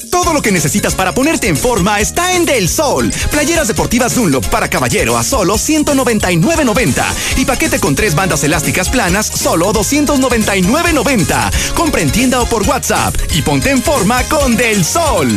Todo 0.09 0.33
lo 0.33 0.41
que 0.41 0.51
necesitas 0.51 0.95
para 0.95 1.13
ponerte 1.13 1.47
en 1.47 1.57
forma 1.57 1.99
está 1.99 2.35
en 2.35 2.45
Del 2.45 2.67
Sol. 2.67 3.11
Playeras 3.31 3.67
deportivas 3.67 4.15
Dunlop 4.15 4.45
para 4.47 4.69
caballero 4.69 5.17
a 5.17 5.23
solo 5.23 5.55
199.90 5.55 7.05
y 7.37 7.45
paquete 7.45 7.79
con 7.79 7.95
tres 7.95 8.15
bandas 8.15 8.43
elásticas 8.43 8.89
planas 8.89 9.27
solo 9.27 9.71
299.90. 9.73 11.73
Compra 11.73 12.01
en 12.01 12.11
tienda 12.11 12.41
o 12.41 12.45
por 12.47 12.63
WhatsApp 12.63 13.15
y 13.33 13.41
ponte 13.41 13.69
en 13.69 13.81
forma 13.81 14.23
con 14.23 14.57
Del 14.57 14.83
Sol. 14.83 15.29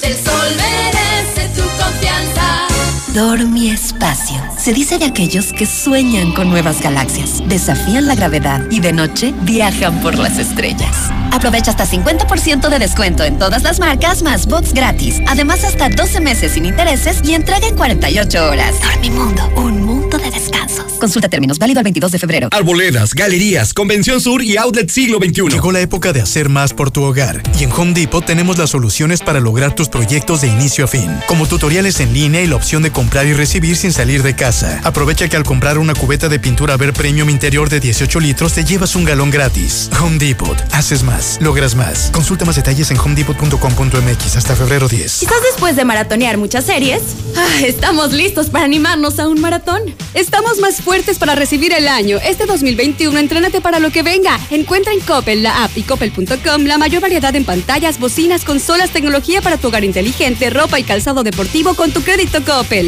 Del 0.00 0.16
Sol 0.16 0.56
merece 0.56 1.48
tu 1.54 1.62
confianza. 1.62 2.66
Dormi 3.14 3.70
Espacio. 3.70 4.36
Se 4.58 4.72
dice 4.72 4.98
de 4.98 5.06
aquellos 5.06 5.52
que 5.52 5.66
sueñan 5.66 6.32
con 6.32 6.50
nuevas 6.50 6.80
galaxias, 6.82 7.42
desafían 7.46 8.06
la 8.06 8.14
gravedad 8.14 8.62
y 8.70 8.80
de 8.80 8.92
noche 8.92 9.34
viajan 9.42 10.00
por 10.00 10.18
las 10.18 10.38
estrellas. 10.38 11.10
Aprovecha 11.32 11.70
hasta 11.70 11.86
50% 11.86 12.68
de 12.68 12.78
descuento 12.78 13.24
en 13.24 13.38
todas 13.38 13.62
las 13.62 13.80
marcas 13.80 14.22
más 14.22 14.46
box 14.46 14.72
gratis. 14.72 15.20
Además, 15.26 15.64
hasta 15.64 15.88
12 15.88 16.20
meses 16.20 16.52
sin 16.52 16.66
intereses 16.66 17.20
y 17.24 17.34
entrega 17.34 17.66
en 17.66 17.76
48 17.76 18.50
horas. 18.50 18.74
Dormimundo, 18.80 19.48
un 19.56 19.84
mundo 19.84 19.98
de 20.16 20.18
de 20.18 20.30
descansos. 20.30 20.84
Consulta 20.98 21.28
términos, 21.28 21.58
válido 21.58 21.80
al 21.80 21.84
22 21.84 22.12
de 22.12 22.18
febrero. 22.18 22.48
Arboledas, 22.50 23.14
galerías, 23.14 23.72
Convención 23.72 24.20
Sur 24.20 24.42
y 24.42 24.56
Outlet 24.56 24.90
Siglo 24.90 25.18
XXI. 25.18 25.48
Llegó 25.48 25.70
la 25.70 25.80
época 25.80 26.12
de 26.12 26.20
hacer 26.20 26.48
más 26.48 26.72
por 26.72 26.90
tu 26.90 27.02
hogar. 27.02 27.42
Y 27.58 27.64
en 27.64 27.72
Home 27.72 27.92
Depot 27.92 28.24
tenemos 28.24 28.58
las 28.58 28.70
soluciones 28.70 29.20
para 29.20 29.40
lograr 29.40 29.74
tus 29.74 29.88
proyectos 29.88 30.40
de 30.40 30.48
inicio 30.48 30.84
a 30.84 30.88
fin. 30.88 31.10
Como 31.26 31.46
tutoriales 31.46 32.00
en 32.00 32.12
línea 32.12 32.42
y 32.42 32.46
la 32.46 32.56
opción 32.56 32.82
de 32.82 32.90
comprar 32.90 33.07
y 33.08 33.32
recibir 33.32 33.76
sin 33.76 33.92
salir 33.92 34.22
de 34.22 34.36
casa. 34.36 34.80
Aprovecha 34.84 35.28
que 35.28 35.36
al 35.36 35.42
comprar 35.42 35.78
una 35.78 35.94
cubeta 35.94 36.28
de 36.28 36.38
pintura 36.38 36.76
Ver 36.76 36.92
Premium 36.92 37.30
interior 37.30 37.68
de 37.68 37.80
18 37.80 38.20
litros 38.20 38.52
te 38.52 38.64
llevas 38.64 38.94
un 38.94 39.04
galón 39.04 39.30
gratis. 39.30 39.90
Home 40.00 40.18
Depot. 40.18 40.56
Haces 40.72 41.02
más. 41.02 41.38
Logras 41.40 41.74
más. 41.74 42.10
Consulta 42.12 42.44
más 42.44 42.56
detalles 42.56 42.90
en 42.90 42.98
homedepot.com.mx 42.98 44.36
hasta 44.36 44.54
febrero 44.54 44.88
10. 44.88 45.20
Quizás 45.20 45.42
después 45.42 45.74
de 45.74 45.84
maratonear 45.84 46.36
muchas 46.36 46.66
series, 46.66 47.02
ah, 47.36 47.46
estamos 47.64 48.12
listos 48.12 48.50
para 48.50 48.66
animarnos 48.66 49.18
a 49.18 49.26
un 49.26 49.40
maratón. 49.40 49.82
Estamos 50.14 50.58
más 50.58 50.76
fuertes 50.76 51.18
para 51.18 51.34
recibir 51.34 51.72
el 51.72 51.88
año. 51.88 52.18
Este 52.22 52.46
2021, 52.46 53.18
entrénate 53.18 53.60
para 53.60 53.80
lo 53.80 53.90
que 53.90 54.02
venga. 54.02 54.38
Encuentra 54.50 54.92
en 54.92 55.00
Coppel, 55.00 55.42
la 55.42 55.64
app 55.64 55.76
y 55.76 55.82
coppel.com 55.82 56.64
la 56.64 56.78
mayor 56.78 57.00
variedad 57.00 57.34
en 57.34 57.44
pantallas, 57.44 57.98
bocinas, 57.98 58.44
consolas, 58.44 58.90
tecnología 58.90 59.40
para 59.40 59.56
tu 59.56 59.68
hogar 59.68 59.84
inteligente, 59.84 60.50
ropa 60.50 60.78
y 60.78 60.84
calzado 60.84 61.24
deportivo 61.24 61.74
con 61.74 61.90
tu 61.90 62.02
crédito 62.02 62.44
Coppel. 62.44 62.87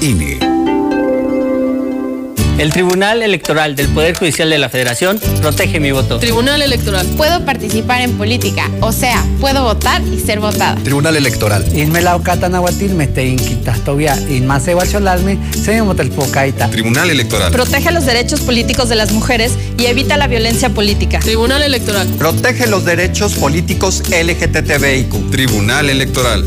INE. 0.00 0.38
El 2.58 2.72
Tribunal 2.72 3.22
Electoral 3.22 3.76
del 3.76 3.88
Poder 3.88 4.16
Judicial 4.16 4.48
de 4.48 4.56
la 4.56 4.70
Federación 4.70 5.20
protege 5.42 5.78
mi 5.78 5.92
voto. 5.92 6.18
Tribunal 6.18 6.62
Electoral. 6.62 7.06
Puedo 7.16 7.44
participar 7.44 8.00
en 8.00 8.16
política, 8.16 8.70
o 8.80 8.92
sea, 8.92 9.22
puedo 9.40 9.62
votar 9.62 10.02
y 10.02 10.18
ser 10.18 10.40
votada. 10.40 10.74
Tribunal 10.76 11.16
Electoral. 11.16 11.66
Tribunal 16.70 17.10
Electoral. 17.10 17.52
Protege 17.52 17.90
los 17.90 18.06
derechos 18.06 18.40
políticos 18.40 18.88
de 18.88 18.96
las 18.96 19.12
mujeres 19.12 19.52
y 19.78 19.84
evita 19.84 20.16
la 20.16 20.26
violencia 20.26 20.70
política. 20.70 21.18
Tribunal 21.20 21.62
Electoral. 21.62 22.08
Protege 22.18 22.66
los 22.68 22.86
derechos 22.86 23.34
políticos 23.34 24.02
LGTBIQ. 24.08 25.30
Tribunal 25.30 25.90
Electoral. 25.90 26.46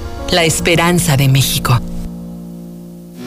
la 0.31 0.45
esperanza 0.45 1.17
de 1.17 1.27
México. 1.27 1.90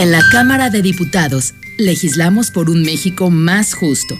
En 0.00 0.12
la 0.12 0.22
Cámara 0.32 0.70
de 0.70 0.80
Diputados, 0.80 1.52
legislamos 1.76 2.50
por 2.50 2.70
un 2.70 2.80
México 2.80 3.28
más 3.28 3.74
justo. 3.74 4.18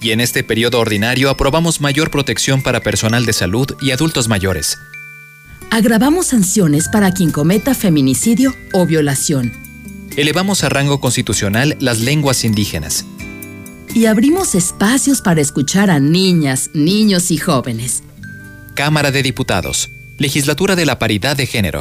Y 0.00 0.12
en 0.12 0.20
este 0.22 0.42
periodo 0.42 0.80
ordinario 0.80 1.28
aprobamos 1.28 1.82
mayor 1.82 2.10
protección 2.10 2.62
para 2.62 2.80
personal 2.80 3.26
de 3.26 3.34
salud 3.34 3.76
y 3.82 3.90
adultos 3.90 4.26
mayores. 4.26 4.78
Agravamos 5.70 6.28
sanciones 6.28 6.88
para 6.88 7.12
quien 7.12 7.30
cometa 7.30 7.74
feminicidio 7.74 8.54
o 8.72 8.86
violación. 8.86 9.52
Elevamos 10.16 10.64
a 10.64 10.70
rango 10.70 10.98
constitucional 10.98 11.76
las 11.78 12.00
lenguas 12.00 12.42
indígenas. 12.42 13.04
Y 13.94 14.06
abrimos 14.06 14.54
espacios 14.54 15.20
para 15.20 15.42
escuchar 15.42 15.90
a 15.90 16.00
niñas, 16.00 16.70
niños 16.72 17.30
y 17.30 17.36
jóvenes. 17.36 18.02
Cámara 18.72 19.10
de 19.10 19.22
Diputados. 19.22 19.90
Legislatura 20.16 20.74
de 20.74 20.86
la 20.86 20.98
Paridad 20.98 21.36
de 21.36 21.44
Género. 21.44 21.80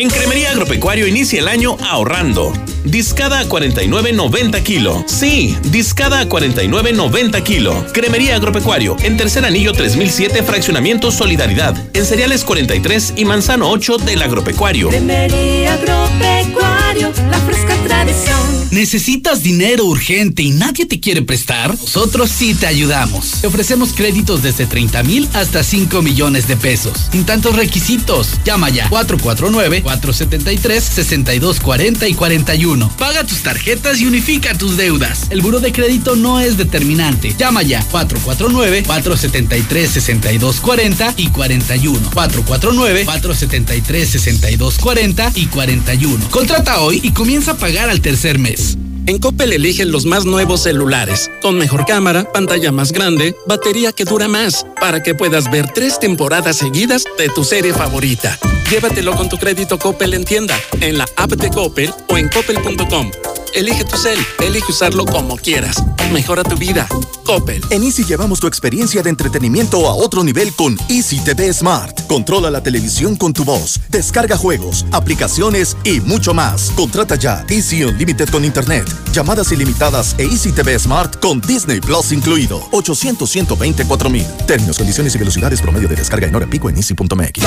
En 0.00 0.08
Cremería 0.08 0.52
Agropecuario 0.52 1.06
inicia 1.06 1.40
el 1.40 1.46
año 1.46 1.76
ahorrando. 1.78 2.54
Discada 2.84 3.40
a 3.40 3.44
49.90 3.44 4.62
kilo. 4.62 5.04
Sí, 5.06 5.54
discada 5.64 6.20
a 6.20 6.26
49.90 6.26 7.42
kilo. 7.42 7.86
Cremería 7.92 8.36
Agropecuario, 8.36 8.96
en 9.02 9.18
tercer 9.18 9.44
anillo 9.44 9.74
3007, 9.74 10.42
fraccionamiento 10.42 11.10
Solidaridad. 11.10 11.76
En 11.92 12.06
cereales 12.06 12.44
43 12.44 13.12
y 13.18 13.26
manzano 13.26 13.68
8 13.68 13.98
del 13.98 14.22
agropecuario. 14.22 14.88
Cremería 14.88 15.74
Agropecuario, 15.74 17.12
la 17.30 17.38
fresca 17.40 17.76
tradición. 17.86 18.40
¿Necesitas 18.70 19.42
dinero 19.42 19.84
urgente 19.84 20.42
y 20.42 20.52
nadie 20.52 20.86
te 20.86 21.00
quiere 21.00 21.22
prestar? 21.22 21.70
Nosotros 21.70 22.30
sí 22.30 22.54
te 22.54 22.68
ayudamos. 22.68 23.40
Te 23.40 23.48
ofrecemos 23.48 23.92
créditos 23.92 24.44
desde 24.44 24.64
30 24.64 25.02
mil 25.02 25.28
hasta 25.34 25.64
5 25.64 26.00
millones 26.02 26.46
de 26.46 26.56
pesos. 26.56 27.08
Sin 27.10 27.26
tantos 27.26 27.56
requisitos. 27.56 28.38
Llama 28.44 28.70
ya 28.70 28.88
449 28.88 29.82
473 29.90 30.84
6240 30.84 32.08
y 32.08 32.14
41. 32.14 32.92
Paga 32.96 33.24
tus 33.24 33.42
tarjetas 33.42 34.00
y 34.00 34.06
unifica 34.06 34.56
tus 34.56 34.76
deudas. 34.76 35.26
El 35.30 35.40
buro 35.40 35.58
de 35.58 35.72
crédito 35.72 36.14
no 36.14 36.38
es 36.38 36.56
determinante. 36.56 37.34
Llama 37.36 37.62
ya 37.62 37.82
449 37.90 38.84
473 38.84 39.90
6240 39.90 41.14
y 41.16 41.28
41. 41.28 42.10
449 42.14 43.04
473 43.04 44.08
6240 44.08 45.32
y 45.34 45.46
41. 45.46 46.30
Contrata 46.30 46.80
hoy 46.80 47.00
y 47.02 47.10
comienza 47.10 47.52
a 47.52 47.56
pagar 47.56 47.90
al 47.90 48.00
tercer 48.00 48.38
mes. 48.38 48.78
En 49.06 49.18
Coppel 49.18 49.52
eligen 49.52 49.90
los 49.90 50.04
más 50.04 50.24
nuevos 50.24 50.62
celulares, 50.62 51.30
con 51.42 51.58
mejor 51.58 51.84
cámara, 51.84 52.30
pantalla 52.32 52.70
más 52.70 52.92
grande, 52.92 53.34
batería 53.46 53.92
que 53.92 54.04
dura 54.04 54.28
más, 54.28 54.64
para 54.80 55.02
que 55.02 55.16
puedas 55.16 55.50
ver 55.50 55.68
tres 55.72 55.98
temporadas 55.98 56.58
seguidas 56.58 57.04
de 57.18 57.28
tu 57.28 57.42
serie 57.42 57.72
favorita. 57.72 58.38
Llévatelo 58.70 59.16
con 59.16 59.28
tu 59.28 59.36
crédito 59.36 59.80
Coppel 59.80 60.14
en 60.14 60.24
tienda, 60.24 60.56
en 60.80 60.96
la 60.96 61.04
app 61.16 61.32
de 61.32 61.50
Coppel 61.50 61.92
o 62.06 62.16
en 62.16 62.28
coppel.com. 62.28 63.10
Elige 63.54 63.84
tu 63.84 63.96
cel, 63.96 64.18
elige 64.40 64.70
usarlo 64.70 65.04
como 65.04 65.36
quieras. 65.36 65.76
mejora 66.12 66.42
tu 66.42 66.56
vida. 66.56 66.88
Coppel. 67.24 67.62
En 67.70 67.84
Easy 67.84 68.04
llevamos 68.04 68.40
tu 68.40 68.46
experiencia 68.46 69.02
de 69.02 69.10
entretenimiento 69.10 69.88
a 69.88 69.94
otro 69.94 70.24
nivel 70.24 70.52
con 70.54 70.76
Easy 70.88 71.20
TV 71.20 71.52
Smart. 71.52 72.06
Controla 72.06 72.50
la 72.50 72.62
televisión 72.62 73.14
con 73.14 73.32
tu 73.32 73.44
voz, 73.44 73.78
descarga 73.88 74.36
juegos, 74.36 74.84
aplicaciones 74.90 75.76
y 75.84 76.00
mucho 76.00 76.34
más. 76.34 76.72
Contrata 76.74 77.14
ya 77.14 77.44
Easy 77.48 77.84
Unlimited 77.84 78.28
con 78.30 78.44
Internet, 78.44 78.84
llamadas 79.12 79.52
ilimitadas 79.52 80.16
e 80.18 80.24
Easy 80.24 80.50
TV 80.50 80.78
Smart 80.78 81.20
con 81.20 81.40
Disney 81.40 81.80
Plus 81.80 82.12
incluido. 82.12 82.66
800 82.72 83.30
124 83.30 84.10
mil. 84.10 84.26
Términos, 84.46 84.76
condiciones 84.76 85.14
y 85.14 85.18
velocidades 85.18 85.60
promedio 85.60 85.88
de 85.88 85.96
descarga 85.96 86.26
en 86.26 86.34
hora 86.34 86.46
pico 86.46 86.68
en 86.68 86.76
easy.mx. 86.76 87.40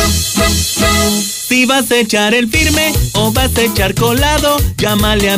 Si 1.47 1.65
vas 1.65 1.91
a 1.91 1.97
echar 1.97 2.33
el 2.33 2.49
firme 2.49 2.93
o 3.13 3.31
vas 3.31 3.55
a 3.57 3.61
echar 3.61 3.93
colado, 3.93 4.57
llámale 4.77 5.29
a 5.29 5.37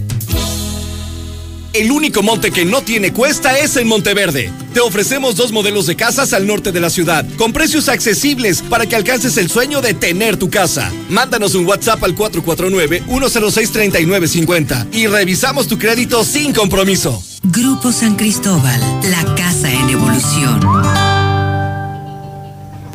El 1.73 1.91
único 1.91 2.21
monte 2.21 2.51
que 2.51 2.65
no 2.65 2.81
tiene 2.81 3.13
cuesta 3.13 3.57
es 3.57 3.77
en 3.77 3.87
Monteverde. 3.87 4.51
Te 4.73 4.81
ofrecemos 4.81 5.35
dos 5.35 5.53
modelos 5.53 5.87
de 5.87 5.95
casas 5.95 6.33
al 6.33 6.45
norte 6.45 6.73
de 6.73 6.81
la 6.81 6.89
ciudad, 6.89 7.25
con 7.37 7.53
precios 7.53 7.87
accesibles 7.87 8.61
para 8.61 8.85
que 8.85 8.97
alcances 8.97 9.37
el 9.37 9.49
sueño 9.49 9.81
de 9.81 9.93
tener 9.93 10.35
tu 10.37 10.49
casa. 10.49 10.91
Mándanos 11.09 11.55
un 11.55 11.65
WhatsApp 11.65 12.03
al 12.03 12.13
449-106-3950 12.15 14.87
y 14.91 15.07
revisamos 15.07 15.67
tu 15.67 15.79
crédito 15.79 16.25
sin 16.25 16.53
compromiso. 16.53 17.23
Grupo 17.43 17.91
San 17.91 18.15
Cristóbal, 18.15 18.79
la 19.09 19.35
casa 19.35 19.71
en 19.71 19.89
evolución. 19.89 20.59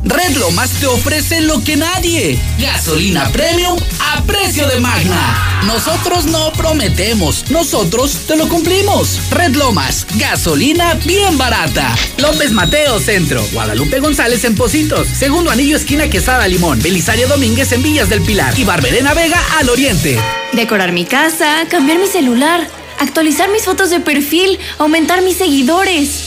Red 0.03 0.37
Lomas 0.37 0.71
te 0.79 0.85
ofrece 0.85 1.41
lo 1.41 1.63
que 1.63 1.75
nadie. 1.75 2.39
Gasolina 2.59 3.29
premium 3.29 3.77
a 3.99 4.23
precio 4.23 4.67
de 4.67 4.79
magna. 4.79 5.61
Nosotros 5.65 6.25
no 6.25 6.51
prometemos, 6.53 7.49
nosotros 7.49 8.25
te 8.27 8.35
lo 8.35 8.47
cumplimos. 8.47 9.19
Red 9.31 9.55
Lomas, 9.55 10.05
gasolina 10.15 10.93
bien 11.05 11.37
barata. 11.37 11.95
López 12.17 12.51
Mateo 12.51 12.99
Centro, 12.99 13.45
Guadalupe 13.51 13.99
González 13.99 14.43
en 14.45 14.55
Positos, 14.55 15.07
Segundo 15.07 15.51
Anillo 15.51 15.75
Esquina 15.75 16.09
Quesada 16.09 16.47
Limón, 16.47 16.81
Belisario 16.81 17.27
Domínguez 17.27 17.71
en 17.71 17.83
Villas 17.83 18.09
del 18.09 18.21
Pilar 18.21 18.57
y 18.57 18.63
Barberena 18.63 19.13
Vega 19.13 19.41
al 19.57 19.69
Oriente. 19.69 20.19
Decorar 20.53 20.91
mi 20.91 21.05
casa, 21.05 21.65
cambiar 21.69 21.99
mi 21.99 22.07
celular, 22.07 22.67
actualizar 22.99 23.49
mis 23.51 23.65
fotos 23.65 23.89
de 23.89 23.99
perfil, 23.99 24.59
aumentar 24.77 25.21
mis 25.21 25.37
seguidores. 25.37 26.26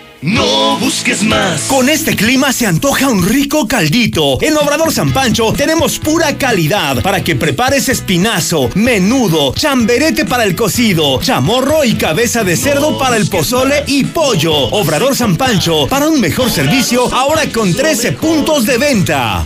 No 0.21 0.77
busques 0.77 1.23
más. 1.23 1.63
Con 1.63 1.89
este 1.89 2.15
clima 2.15 2.53
se 2.53 2.67
antoja 2.67 3.07
un 3.07 3.27
rico 3.27 3.67
caldito. 3.67 4.37
En 4.41 4.55
Obrador 4.55 4.93
San 4.93 5.11
Pancho 5.11 5.51
tenemos 5.51 5.97
pura 5.97 6.37
calidad 6.37 7.01
para 7.01 7.23
que 7.23 7.35
prepares 7.35 7.89
espinazo, 7.89 8.69
menudo, 8.75 9.53
chamberete 9.55 10.25
para 10.25 10.43
el 10.43 10.55
cocido, 10.55 11.19
chamorro 11.21 11.83
y 11.83 11.95
cabeza 11.95 12.43
de 12.43 12.55
cerdo 12.55 12.99
para 12.99 13.17
el 13.17 13.27
pozole 13.29 13.83
y 13.87 14.03
pollo. 14.03 14.53
Obrador 14.53 15.15
San 15.15 15.37
Pancho, 15.37 15.87
para 15.87 16.07
un 16.07 16.21
mejor 16.21 16.51
servicio, 16.51 17.11
ahora 17.11 17.49
con 17.51 17.73
13 17.73 18.11
puntos 18.11 18.67
de 18.67 18.77
venta. 18.77 19.45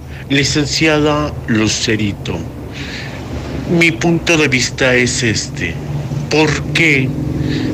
Licenciada 0.31 1.35
Lucerito, 1.47 2.39
mi 3.69 3.91
punto 3.91 4.37
de 4.37 4.47
vista 4.47 4.95
es 4.95 5.23
este. 5.23 5.73
¿Por 6.29 6.71
qué? 6.71 7.09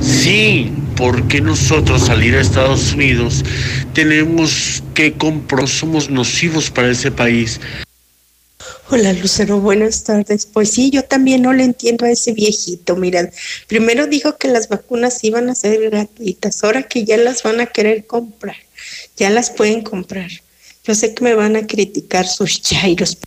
Sí, 0.02 0.72
porque 0.96 1.40
nosotros 1.40 2.08
salir 2.08 2.34
a 2.34 2.42
Estados 2.42 2.94
Unidos 2.94 3.44
tenemos 3.94 4.82
que 4.96 5.14
comprar, 5.14 5.68
somos 5.68 6.10
nocivos 6.10 6.72
para 6.72 6.90
ese 6.90 7.12
país. 7.12 7.60
Hola 8.90 9.14
Lucero, 9.14 9.60
buenas 9.60 10.04
tardes. 10.04 10.48
Pues 10.48 10.72
sí, 10.72 10.90
yo 10.90 11.04
también 11.04 11.44
no 11.44 11.54
le 11.54 11.64
entiendo 11.64 12.08
a 12.08 12.10
ese 12.10 12.32
viejito. 12.32 12.96
Mira, 12.96 13.30
primero 13.68 14.08
dijo 14.08 14.40
que 14.40 14.48
las 14.48 14.68
vacunas 14.68 15.24
iban 15.24 15.48
a 15.52 15.54
ser 15.54 15.92
gratuitas, 15.92 16.64
ahora 16.64 16.82
que 16.82 17.06
ya 17.06 17.18
las 17.18 17.44
van 17.44 17.62
a 17.62 17.68
querer 17.68 18.08
comprar, 18.08 18.56
ya 19.16 19.30
las 19.30 19.52
pueden 19.52 19.84
comprar. 19.84 20.32
Yo 20.88 20.96
sé 20.96 21.14
que 21.14 21.22
me 21.22 21.36
van 21.36 21.58
a 21.58 21.68
criticar 21.68 22.26
sus 22.26 22.62
chairos. 22.62 23.18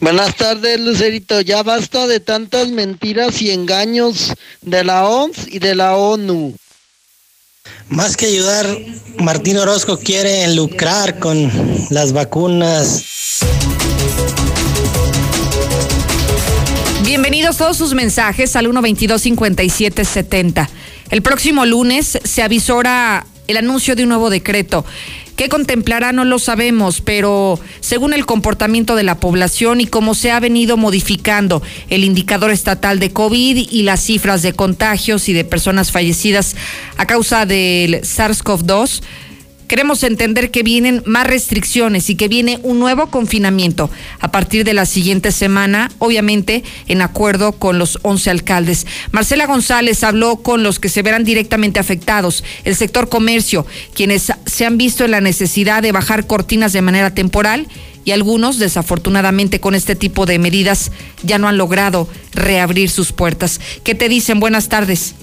Buenas 0.00 0.36
tardes, 0.36 0.78
Lucerito. 0.78 1.40
Ya 1.40 1.62
basta 1.62 2.06
de 2.06 2.20
tantas 2.20 2.68
mentiras 2.68 3.40
y 3.40 3.50
engaños 3.50 4.34
de 4.60 4.84
la 4.84 5.08
OMS 5.08 5.48
y 5.48 5.58
de 5.58 5.74
la 5.74 5.96
ONU. 5.96 6.54
Más 7.88 8.14
que 8.16 8.26
ayudar, 8.26 8.66
Martín 9.18 9.56
Orozco 9.56 9.98
quiere 9.98 10.46
lucrar 10.54 11.18
con 11.18 11.50
las 11.88 12.12
vacunas. 12.12 13.04
Bienvenidos 17.04 17.56
todos 17.56 17.78
sus 17.78 17.94
mensajes 17.94 18.54
al 18.56 18.66
122-5770. 18.66 20.68
El 21.10 21.22
próximo 21.22 21.64
lunes 21.64 22.18
se 22.22 22.42
avisora 22.42 23.24
el 23.46 23.56
anuncio 23.56 23.96
de 23.96 24.02
un 24.02 24.10
nuevo 24.10 24.28
decreto. 24.30 24.84
¿Qué 25.36 25.48
contemplará? 25.48 26.12
No 26.12 26.24
lo 26.24 26.38
sabemos, 26.38 27.00
pero 27.00 27.58
según 27.80 28.14
el 28.14 28.24
comportamiento 28.24 28.94
de 28.94 29.02
la 29.02 29.18
población 29.18 29.80
y 29.80 29.86
cómo 29.86 30.14
se 30.14 30.30
ha 30.30 30.38
venido 30.38 30.76
modificando 30.76 31.60
el 31.90 32.04
indicador 32.04 32.52
estatal 32.52 33.00
de 33.00 33.10
COVID 33.10 33.68
y 33.68 33.82
las 33.82 34.00
cifras 34.00 34.42
de 34.42 34.52
contagios 34.52 35.28
y 35.28 35.32
de 35.32 35.44
personas 35.44 35.90
fallecidas 35.90 36.54
a 36.96 37.06
causa 37.06 37.46
del 37.46 38.02
SARS-CoV-2, 38.02 39.02
Queremos 39.66 40.02
entender 40.02 40.50
que 40.50 40.62
vienen 40.62 41.02
más 41.06 41.26
restricciones 41.26 42.10
y 42.10 42.16
que 42.16 42.28
viene 42.28 42.60
un 42.62 42.78
nuevo 42.78 43.06
confinamiento 43.06 43.90
a 44.20 44.30
partir 44.30 44.64
de 44.64 44.74
la 44.74 44.84
siguiente 44.84 45.32
semana, 45.32 45.90
obviamente 45.98 46.62
en 46.86 47.00
acuerdo 47.00 47.52
con 47.52 47.78
los 47.78 47.98
11 48.02 48.30
alcaldes. 48.30 48.86
Marcela 49.10 49.46
González 49.46 50.04
habló 50.04 50.36
con 50.36 50.62
los 50.62 50.78
que 50.78 50.88
se 50.88 51.02
verán 51.02 51.24
directamente 51.24 51.80
afectados, 51.80 52.44
el 52.64 52.76
sector 52.76 53.08
comercio, 53.08 53.66
quienes 53.94 54.32
se 54.44 54.66
han 54.66 54.76
visto 54.76 55.04
en 55.04 55.12
la 55.12 55.20
necesidad 55.20 55.82
de 55.82 55.92
bajar 55.92 56.26
cortinas 56.26 56.72
de 56.72 56.82
manera 56.82 57.14
temporal 57.14 57.66
y 58.04 58.10
algunos, 58.10 58.58
desafortunadamente, 58.58 59.60
con 59.60 59.74
este 59.74 59.96
tipo 59.96 60.26
de 60.26 60.38
medidas 60.38 60.92
ya 61.22 61.38
no 61.38 61.48
han 61.48 61.56
logrado 61.56 62.06
reabrir 62.32 62.90
sus 62.90 63.12
puertas. 63.12 63.60
¿Qué 63.82 63.94
te 63.94 64.10
dicen? 64.10 64.40
Buenas 64.40 64.68
tardes. 64.68 65.14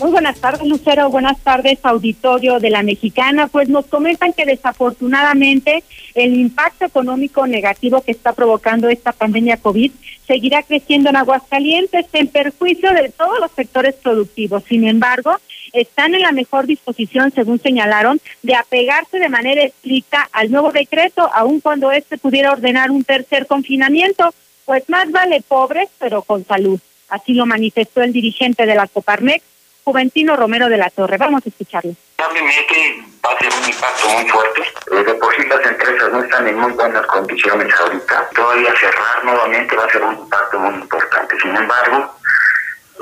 Muy 0.00 0.10
buenas 0.10 0.40
tardes, 0.40 0.66
Lucero. 0.66 1.08
Buenas 1.08 1.38
tardes, 1.40 1.78
auditorio 1.84 2.58
de 2.58 2.68
la 2.68 2.82
Mexicana. 2.82 3.46
Pues 3.46 3.68
nos 3.68 3.86
comentan 3.86 4.32
que 4.32 4.44
desafortunadamente 4.44 5.84
el 6.14 6.34
impacto 6.34 6.84
económico 6.84 7.46
negativo 7.46 8.00
que 8.00 8.10
está 8.10 8.32
provocando 8.32 8.88
esta 8.88 9.12
pandemia 9.12 9.56
COVID 9.56 9.92
seguirá 10.26 10.64
creciendo 10.64 11.10
en 11.10 11.16
Aguascalientes 11.16 12.06
en 12.12 12.26
perjuicio 12.26 12.92
de 12.92 13.10
todos 13.10 13.38
los 13.38 13.52
sectores 13.52 13.94
productivos. 13.94 14.64
Sin 14.64 14.86
embargo, 14.88 15.36
están 15.72 16.14
en 16.16 16.22
la 16.22 16.32
mejor 16.32 16.66
disposición, 16.66 17.30
según 17.30 17.60
señalaron, 17.60 18.20
de 18.42 18.56
apegarse 18.56 19.20
de 19.20 19.28
manera 19.28 19.62
estricta 19.62 20.28
al 20.32 20.50
nuevo 20.50 20.72
decreto, 20.72 21.30
aun 21.32 21.60
cuando 21.60 21.92
éste 21.92 22.18
pudiera 22.18 22.50
ordenar 22.50 22.90
un 22.90 23.04
tercer 23.04 23.46
confinamiento. 23.46 24.34
Pues 24.64 24.88
más 24.88 25.08
vale 25.12 25.40
pobres, 25.46 25.88
pero 26.00 26.22
con 26.22 26.44
salud. 26.44 26.80
Así 27.08 27.34
lo 27.34 27.46
manifestó 27.46 28.02
el 28.02 28.12
dirigente 28.12 28.66
de 28.66 28.74
la 28.74 28.88
Coparmex, 28.88 29.44
Juventino 29.84 30.34
Romero 30.34 30.68
de 30.68 30.78
la 30.78 30.88
Torre. 30.88 31.18
Vamos 31.18 31.42
a 31.44 31.48
escucharlo. 31.48 31.92
Probablemente 32.16 33.12
va 33.22 33.32
a 33.32 33.38
ser 33.38 33.52
un 33.52 33.68
impacto 33.68 34.08
muy 34.08 34.28
fuerte. 34.30 34.62
Eh, 34.92 35.04
de 35.04 35.14
por 35.14 35.36
sí 35.36 35.46
las 35.46 35.66
empresas 35.66 36.12
no 36.12 36.22
están 36.22 36.48
en 36.48 36.58
muy 36.58 36.72
buenas 36.72 37.06
condiciones 37.06 37.74
ahorita. 37.78 38.28
Todavía 38.34 38.74
cerrar 38.76 39.24
nuevamente 39.24 39.76
va 39.76 39.84
a 39.84 39.90
ser 39.90 40.02
un 40.02 40.14
impacto 40.14 40.58
muy 40.58 40.74
importante. 40.74 41.36
Sin 41.40 41.54
embargo, 41.54 42.16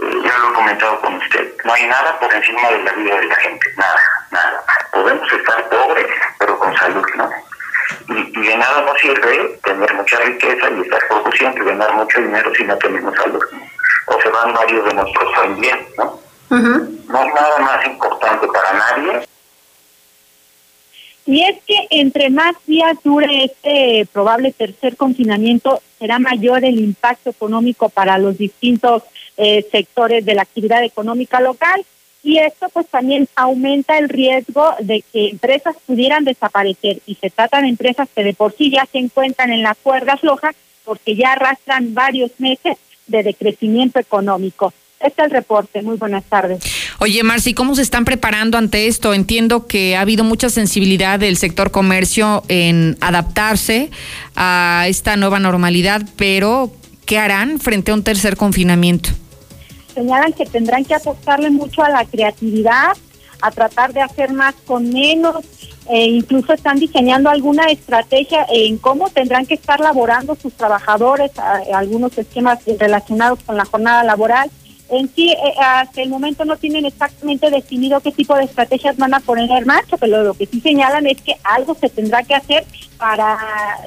eh, 0.02 0.22
ya 0.24 0.38
lo 0.38 0.50
he 0.50 0.54
comentado 0.54 1.00
con 1.00 1.14
usted, 1.14 1.54
no 1.64 1.72
hay 1.72 1.86
nada 1.86 2.18
por 2.18 2.34
encima 2.34 2.70
de 2.70 2.82
la 2.82 2.92
vida 2.92 3.20
de 3.20 3.26
la 3.26 3.36
gente, 3.36 3.66
nada, 3.76 4.26
nada. 4.30 4.64
Podemos 4.90 5.32
estar 5.32 5.68
pobres, 5.68 6.06
pero 6.38 6.58
con 6.58 6.76
salud, 6.76 7.06
¿no? 7.14 7.30
Y, 8.08 8.40
y 8.40 8.46
de 8.46 8.56
nada 8.56 8.80
nos 8.82 8.98
sirve 8.98 9.60
tener 9.62 9.94
mucha 9.94 10.18
riqueza 10.18 10.70
y 10.70 10.80
estar 10.80 11.06
produciendo 11.08 11.62
y 11.62 11.66
ganar 11.66 11.92
mucho 11.94 12.20
dinero 12.20 12.52
si 12.54 12.64
no 12.64 12.76
tenemos 12.78 13.14
salud. 13.14 13.42
O 14.06 14.20
se 14.20 14.28
van 14.30 14.52
varios 14.52 14.84
de 14.84 14.94
nuestros 14.94 15.34
familiares, 15.34 15.86
¿no? 15.96 16.31
No 16.60 17.18
es 17.26 17.34
nada 17.34 17.58
más 17.60 17.86
importante 17.86 18.46
para 18.48 18.72
nadie 18.72 19.26
y 21.24 21.42
es 21.42 21.56
que 21.66 21.86
entre 21.90 22.30
más 22.30 22.54
días 22.66 22.96
dure 23.04 23.44
este 23.44 24.06
probable 24.12 24.52
tercer 24.52 24.96
confinamiento, 24.96 25.80
será 25.98 26.18
mayor 26.18 26.64
el 26.64 26.80
impacto 26.80 27.30
económico 27.30 27.88
para 27.88 28.18
los 28.18 28.38
distintos 28.38 29.04
eh, 29.36 29.64
sectores 29.70 30.24
de 30.24 30.34
la 30.34 30.42
actividad 30.42 30.82
económica 30.82 31.40
local. 31.40 31.84
Y 32.24 32.38
esto 32.38 32.68
pues 32.72 32.86
también 32.88 33.28
aumenta 33.34 33.98
el 33.98 34.08
riesgo 34.08 34.74
de 34.80 35.02
que 35.12 35.30
empresas 35.30 35.76
pudieran 35.86 36.24
desaparecer. 36.24 37.00
Y 37.06 37.14
se 37.16 37.30
tratan 37.30 37.62
de 37.62 37.70
empresas 37.70 38.08
que 38.14 38.24
de 38.24 38.34
por 38.34 38.52
sí 38.52 38.70
ya 38.70 38.86
se 38.90 38.98
encuentran 38.98 39.52
en 39.52 39.62
la 39.62 39.74
cuerda 39.74 40.16
floja 40.16 40.52
porque 40.84 41.14
ya 41.14 41.32
arrastran 41.32 41.94
varios 41.94 42.32
meses 42.38 42.76
de 43.06 43.22
decrecimiento 43.22 43.98
económico. 44.00 44.72
Este 45.02 45.22
es 45.22 45.26
el 45.26 45.30
reporte. 45.30 45.82
Muy 45.82 45.96
buenas 45.96 46.24
tardes. 46.24 46.62
Oye, 47.00 47.22
Marci, 47.24 47.54
¿cómo 47.54 47.74
se 47.74 47.82
están 47.82 48.04
preparando 48.04 48.56
ante 48.56 48.86
esto? 48.86 49.14
Entiendo 49.14 49.66
que 49.66 49.96
ha 49.96 50.02
habido 50.02 50.22
mucha 50.22 50.48
sensibilidad 50.48 51.18
del 51.18 51.36
sector 51.36 51.72
comercio 51.72 52.44
en 52.48 52.96
adaptarse 53.00 53.90
a 54.36 54.84
esta 54.86 55.16
nueva 55.16 55.40
normalidad, 55.40 56.02
pero 56.16 56.70
¿qué 57.04 57.18
harán 57.18 57.58
frente 57.58 57.90
a 57.90 57.94
un 57.94 58.04
tercer 58.04 58.36
confinamiento? 58.36 59.10
Señalan 59.94 60.32
que 60.32 60.46
tendrán 60.46 60.84
que 60.84 60.94
apostarle 60.94 61.50
mucho 61.50 61.82
a 61.82 61.90
la 61.90 62.04
creatividad, 62.04 62.92
a 63.40 63.50
tratar 63.50 63.92
de 63.92 64.00
hacer 64.00 64.32
más 64.32 64.54
con 64.64 64.88
menos, 64.88 65.44
e 65.90 66.06
incluso 66.06 66.52
están 66.52 66.78
diseñando 66.78 67.28
alguna 67.28 67.64
estrategia 67.64 68.46
en 68.52 68.78
cómo 68.78 69.10
tendrán 69.10 69.46
que 69.46 69.54
estar 69.54 69.80
laborando 69.80 70.36
sus 70.36 70.52
trabajadores, 70.52 71.32
algunos 71.74 72.16
esquemas 72.16 72.60
relacionados 72.78 73.40
con 73.44 73.56
la 73.56 73.64
jornada 73.64 74.04
laboral 74.04 74.48
en 74.92 75.10
sí, 75.14 75.30
eh, 75.30 75.54
hasta 75.58 76.02
el 76.02 76.10
momento 76.10 76.44
no 76.44 76.56
tienen 76.56 76.84
exactamente 76.84 77.50
definido 77.50 78.00
qué 78.00 78.12
tipo 78.12 78.36
de 78.36 78.44
estrategias 78.44 78.96
van 78.98 79.14
a 79.14 79.20
poner 79.20 79.50
en 79.50 79.66
marcha, 79.66 79.96
pero 79.96 80.22
lo 80.22 80.34
que 80.34 80.46
sí 80.46 80.60
señalan 80.60 81.06
es 81.06 81.20
que 81.22 81.34
algo 81.44 81.74
se 81.74 81.88
tendrá 81.88 82.22
que 82.22 82.34
hacer 82.34 82.64
para 82.98 83.38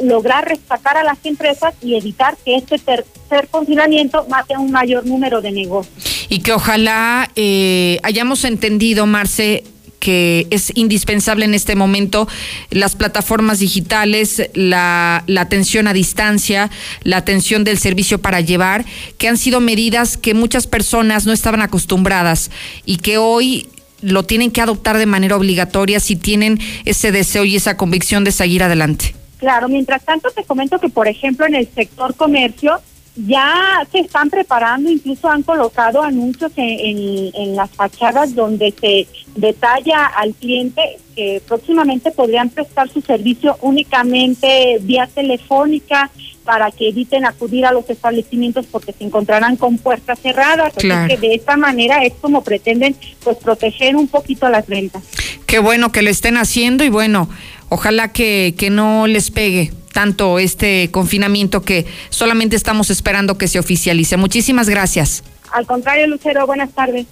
lograr 0.01 0.47
rescatar 0.47 0.97
a 0.97 1.03
las 1.03 1.23
empresas 1.23 1.75
y 1.81 1.95
evitar 1.95 2.35
que 2.43 2.55
este 2.55 2.79
tercer 2.79 3.47
confinamiento 3.49 4.25
mate 4.29 4.55
a 4.55 4.59
un 4.59 4.71
mayor 4.71 5.05
número 5.05 5.41
de 5.41 5.51
negocios. 5.51 6.27
Y 6.27 6.39
que 6.39 6.53
ojalá 6.53 7.29
eh, 7.35 7.99
hayamos 8.01 8.43
entendido, 8.43 9.05
Marce, 9.05 9.63
que 10.05 10.45
es 10.51 10.71
indispensable 10.75 11.45
en 11.45 11.55
este 11.55 11.75
momento, 11.75 12.27
las 12.69 12.95
plataformas 12.95 13.57
digitales, 13.57 14.51
la, 14.53 15.23
atención 15.35 15.87
a 15.87 15.93
distancia, 15.93 16.69
la 17.01 17.17
atención 17.17 17.63
del 17.63 17.79
servicio 17.79 18.19
para 18.19 18.39
llevar, 18.39 18.85
que 19.17 19.27
han 19.27 19.35
sido 19.35 19.61
medidas 19.61 20.15
que 20.15 20.35
muchas 20.35 20.67
personas 20.67 21.25
no 21.25 21.33
estaban 21.33 21.63
acostumbradas 21.63 22.51
y 22.85 22.97
que 22.97 23.17
hoy 23.17 23.67
lo 24.03 24.21
tienen 24.21 24.51
que 24.51 24.61
adoptar 24.61 24.99
de 24.99 25.07
manera 25.07 25.37
obligatoria 25.37 25.99
si 25.99 26.15
tienen 26.15 26.59
ese 26.85 27.11
deseo 27.11 27.43
y 27.43 27.55
esa 27.55 27.75
convicción 27.75 28.23
de 28.23 28.31
seguir 28.31 28.61
adelante. 28.61 29.15
Claro, 29.39 29.69
mientras 29.69 30.05
tanto 30.05 30.29
te 30.29 30.43
comento 30.43 30.77
que, 30.77 30.89
por 30.89 31.07
ejemplo, 31.07 31.47
en 31.47 31.55
el 31.55 31.67
sector 31.73 32.13
comercio, 32.13 32.79
ya 33.15 33.87
se 33.91 33.99
están 33.99 34.29
preparando, 34.29 34.89
incluso 34.89 35.29
han 35.29 35.43
colocado 35.43 36.01
anuncios 36.01 36.51
en, 36.57 37.31
en, 37.33 37.55
las 37.55 37.71
fachadas 37.71 38.35
donde 38.35 38.73
se 38.79 39.07
detalla 39.35 40.05
al 40.07 40.33
cliente 40.33 40.97
que 41.15 41.41
próximamente 41.47 42.11
podrían 42.11 42.49
prestar 42.49 42.89
su 42.89 43.01
servicio 43.01 43.57
únicamente 43.61 44.79
vía 44.81 45.07
telefónica 45.07 46.11
para 46.43 46.71
que 46.71 46.89
eviten 46.89 47.25
acudir 47.25 47.65
a 47.65 47.71
los 47.71 47.89
establecimientos 47.89 48.65
porque 48.67 48.93
se 48.93 49.03
encontrarán 49.03 49.55
con 49.55 49.77
puertas 49.77 50.19
cerradas. 50.19 50.73
Así 50.77 50.87
que 51.07 51.17
de 51.17 51.35
esta 51.35 51.57
manera 51.57 52.03
es 52.03 52.13
como 52.21 52.43
pretenden 52.43 52.95
pues 53.23 53.37
proteger 53.37 53.95
un 53.95 54.07
poquito 54.07 54.47
las 54.49 54.67
ventas. 54.67 55.03
Qué 55.47 55.59
bueno 55.59 55.91
que 55.91 56.01
lo 56.01 56.09
estén 56.09 56.37
haciendo 56.37 56.83
y 56.83 56.89
bueno, 56.89 57.29
ojalá 57.69 58.11
que, 58.11 58.55
que 58.57 58.69
no 58.69 59.07
les 59.07 59.31
pegue 59.31 59.71
tanto 59.93 60.39
este 60.39 60.89
confinamiento 60.91 61.61
que 61.61 61.85
solamente 62.09 62.55
estamos 62.55 62.89
esperando 62.89 63.37
que 63.37 63.47
se 63.47 63.59
oficialice. 63.59 64.17
Muchísimas 64.17 64.67
gracias. 64.67 65.23
Al 65.55 65.65
contrario, 65.65 66.05
Lucero, 66.07 66.45
buenas 66.45 66.73
tardes. 66.73 67.05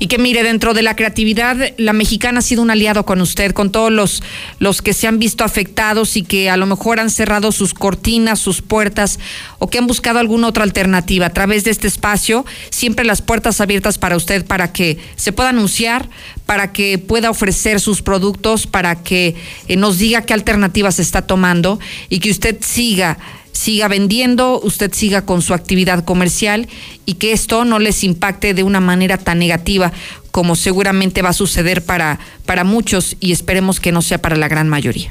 Y 0.00 0.08
que 0.08 0.18
mire, 0.18 0.42
dentro 0.42 0.74
de 0.74 0.82
la 0.82 0.96
creatividad, 0.96 1.56
la 1.76 1.92
mexicana 1.92 2.40
ha 2.40 2.42
sido 2.42 2.60
un 2.60 2.72
aliado 2.72 3.06
con 3.06 3.20
usted, 3.20 3.52
con 3.52 3.70
todos 3.70 3.92
los, 3.92 4.20
los 4.58 4.82
que 4.82 4.92
se 4.92 5.06
han 5.06 5.20
visto 5.20 5.44
afectados 5.44 6.16
y 6.16 6.24
que 6.24 6.50
a 6.50 6.56
lo 6.56 6.66
mejor 6.66 6.98
han 6.98 7.08
cerrado 7.08 7.52
sus 7.52 7.72
cortinas, 7.72 8.40
sus 8.40 8.62
puertas 8.62 9.20
o 9.60 9.70
que 9.70 9.78
han 9.78 9.86
buscado 9.86 10.18
alguna 10.18 10.48
otra 10.48 10.64
alternativa. 10.64 11.26
A 11.26 11.30
través 11.32 11.62
de 11.62 11.70
este 11.70 11.86
espacio, 11.86 12.44
siempre 12.70 13.04
las 13.04 13.22
puertas 13.22 13.60
abiertas 13.60 13.96
para 13.96 14.16
usted, 14.16 14.44
para 14.44 14.72
que 14.72 14.98
se 15.14 15.30
pueda 15.30 15.50
anunciar, 15.50 16.08
para 16.46 16.72
que 16.72 16.98
pueda 16.98 17.30
ofrecer 17.30 17.78
sus 17.78 18.02
productos, 18.02 18.66
para 18.66 19.04
que 19.04 19.36
eh, 19.68 19.76
nos 19.76 19.98
diga 19.98 20.22
qué 20.22 20.34
alternativas 20.34 20.98
está 20.98 21.22
tomando 21.22 21.78
y 22.08 22.18
que 22.18 22.32
usted 22.32 22.56
siga 22.60 23.18
siga 23.54 23.88
vendiendo, 23.88 24.60
usted 24.60 24.92
siga 24.92 25.24
con 25.24 25.40
su 25.40 25.54
actividad 25.54 26.04
comercial 26.04 26.68
y 27.06 27.14
que 27.14 27.32
esto 27.32 27.64
no 27.64 27.78
les 27.78 28.04
impacte 28.04 28.52
de 28.52 28.62
una 28.62 28.80
manera 28.80 29.16
tan 29.16 29.38
negativa 29.38 29.92
como 30.30 30.56
seguramente 30.56 31.22
va 31.22 31.30
a 31.30 31.32
suceder 31.32 31.82
para, 31.82 32.18
para 32.44 32.64
muchos 32.64 33.16
y 33.20 33.32
esperemos 33.32 33.80
que 33.80 33.92
no 33.92 34.02
sea 34.02 34.18
para 34.18 34.36
la 34.36 34.48
gran 34.48 34.68
mayoría. 34.68 35.10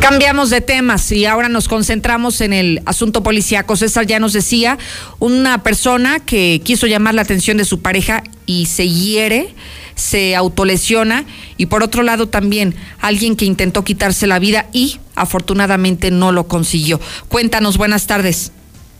Cambiamos 0.00 0.50
de 0.50 0.60
temas 0.60 1.12
y 1.12 1.26
ahora 1.26 1.48
nos 1.48 1.68
concentramos 1.68 2.40
en 2.40 2.52
el 2.52 2.82
asunto 2.86 3.22
policíaco. 3.22 3.76
César 3.76 4.04
ya 4.04 4.18
nos 4.18 4.32
decía, 4.32 4.76
una 5.20 5.62
persona 5.62 6.18
que 6.18 6.60
quiso 6.64 6.88
llamar 6.88 7.14
la 7.14 7.22
atención 7.22 7.56
de 7.56 7.64
su 7.64 7.80
pareja 7.80 8.24
y 8.44 8.66
se 8.66 8.88
hiere 8.88 9.54
se 9.94 10.36
autolesiona 10.36 11.24
y 11.56 11.66
por 11.66 11.82
otro 11.82 12.02
lado 12.02 12.28
también 12.28 12.74
alguien 13.00 13.36
que 13.36 13.44
intentó 13.44 13.84
quitarse 13.84 14.26
la 14.26 14.38
vida 14.38 14.68
y 14.72 14.98
afortunadamente 15.14 16.10
no 16.10 16.32
lo 16.32 16.48
consiguió. 16.48 17.00
Cuéntanos, 17.28 17.78
buenas 17.78 18.06
tardes. 18.06 18.52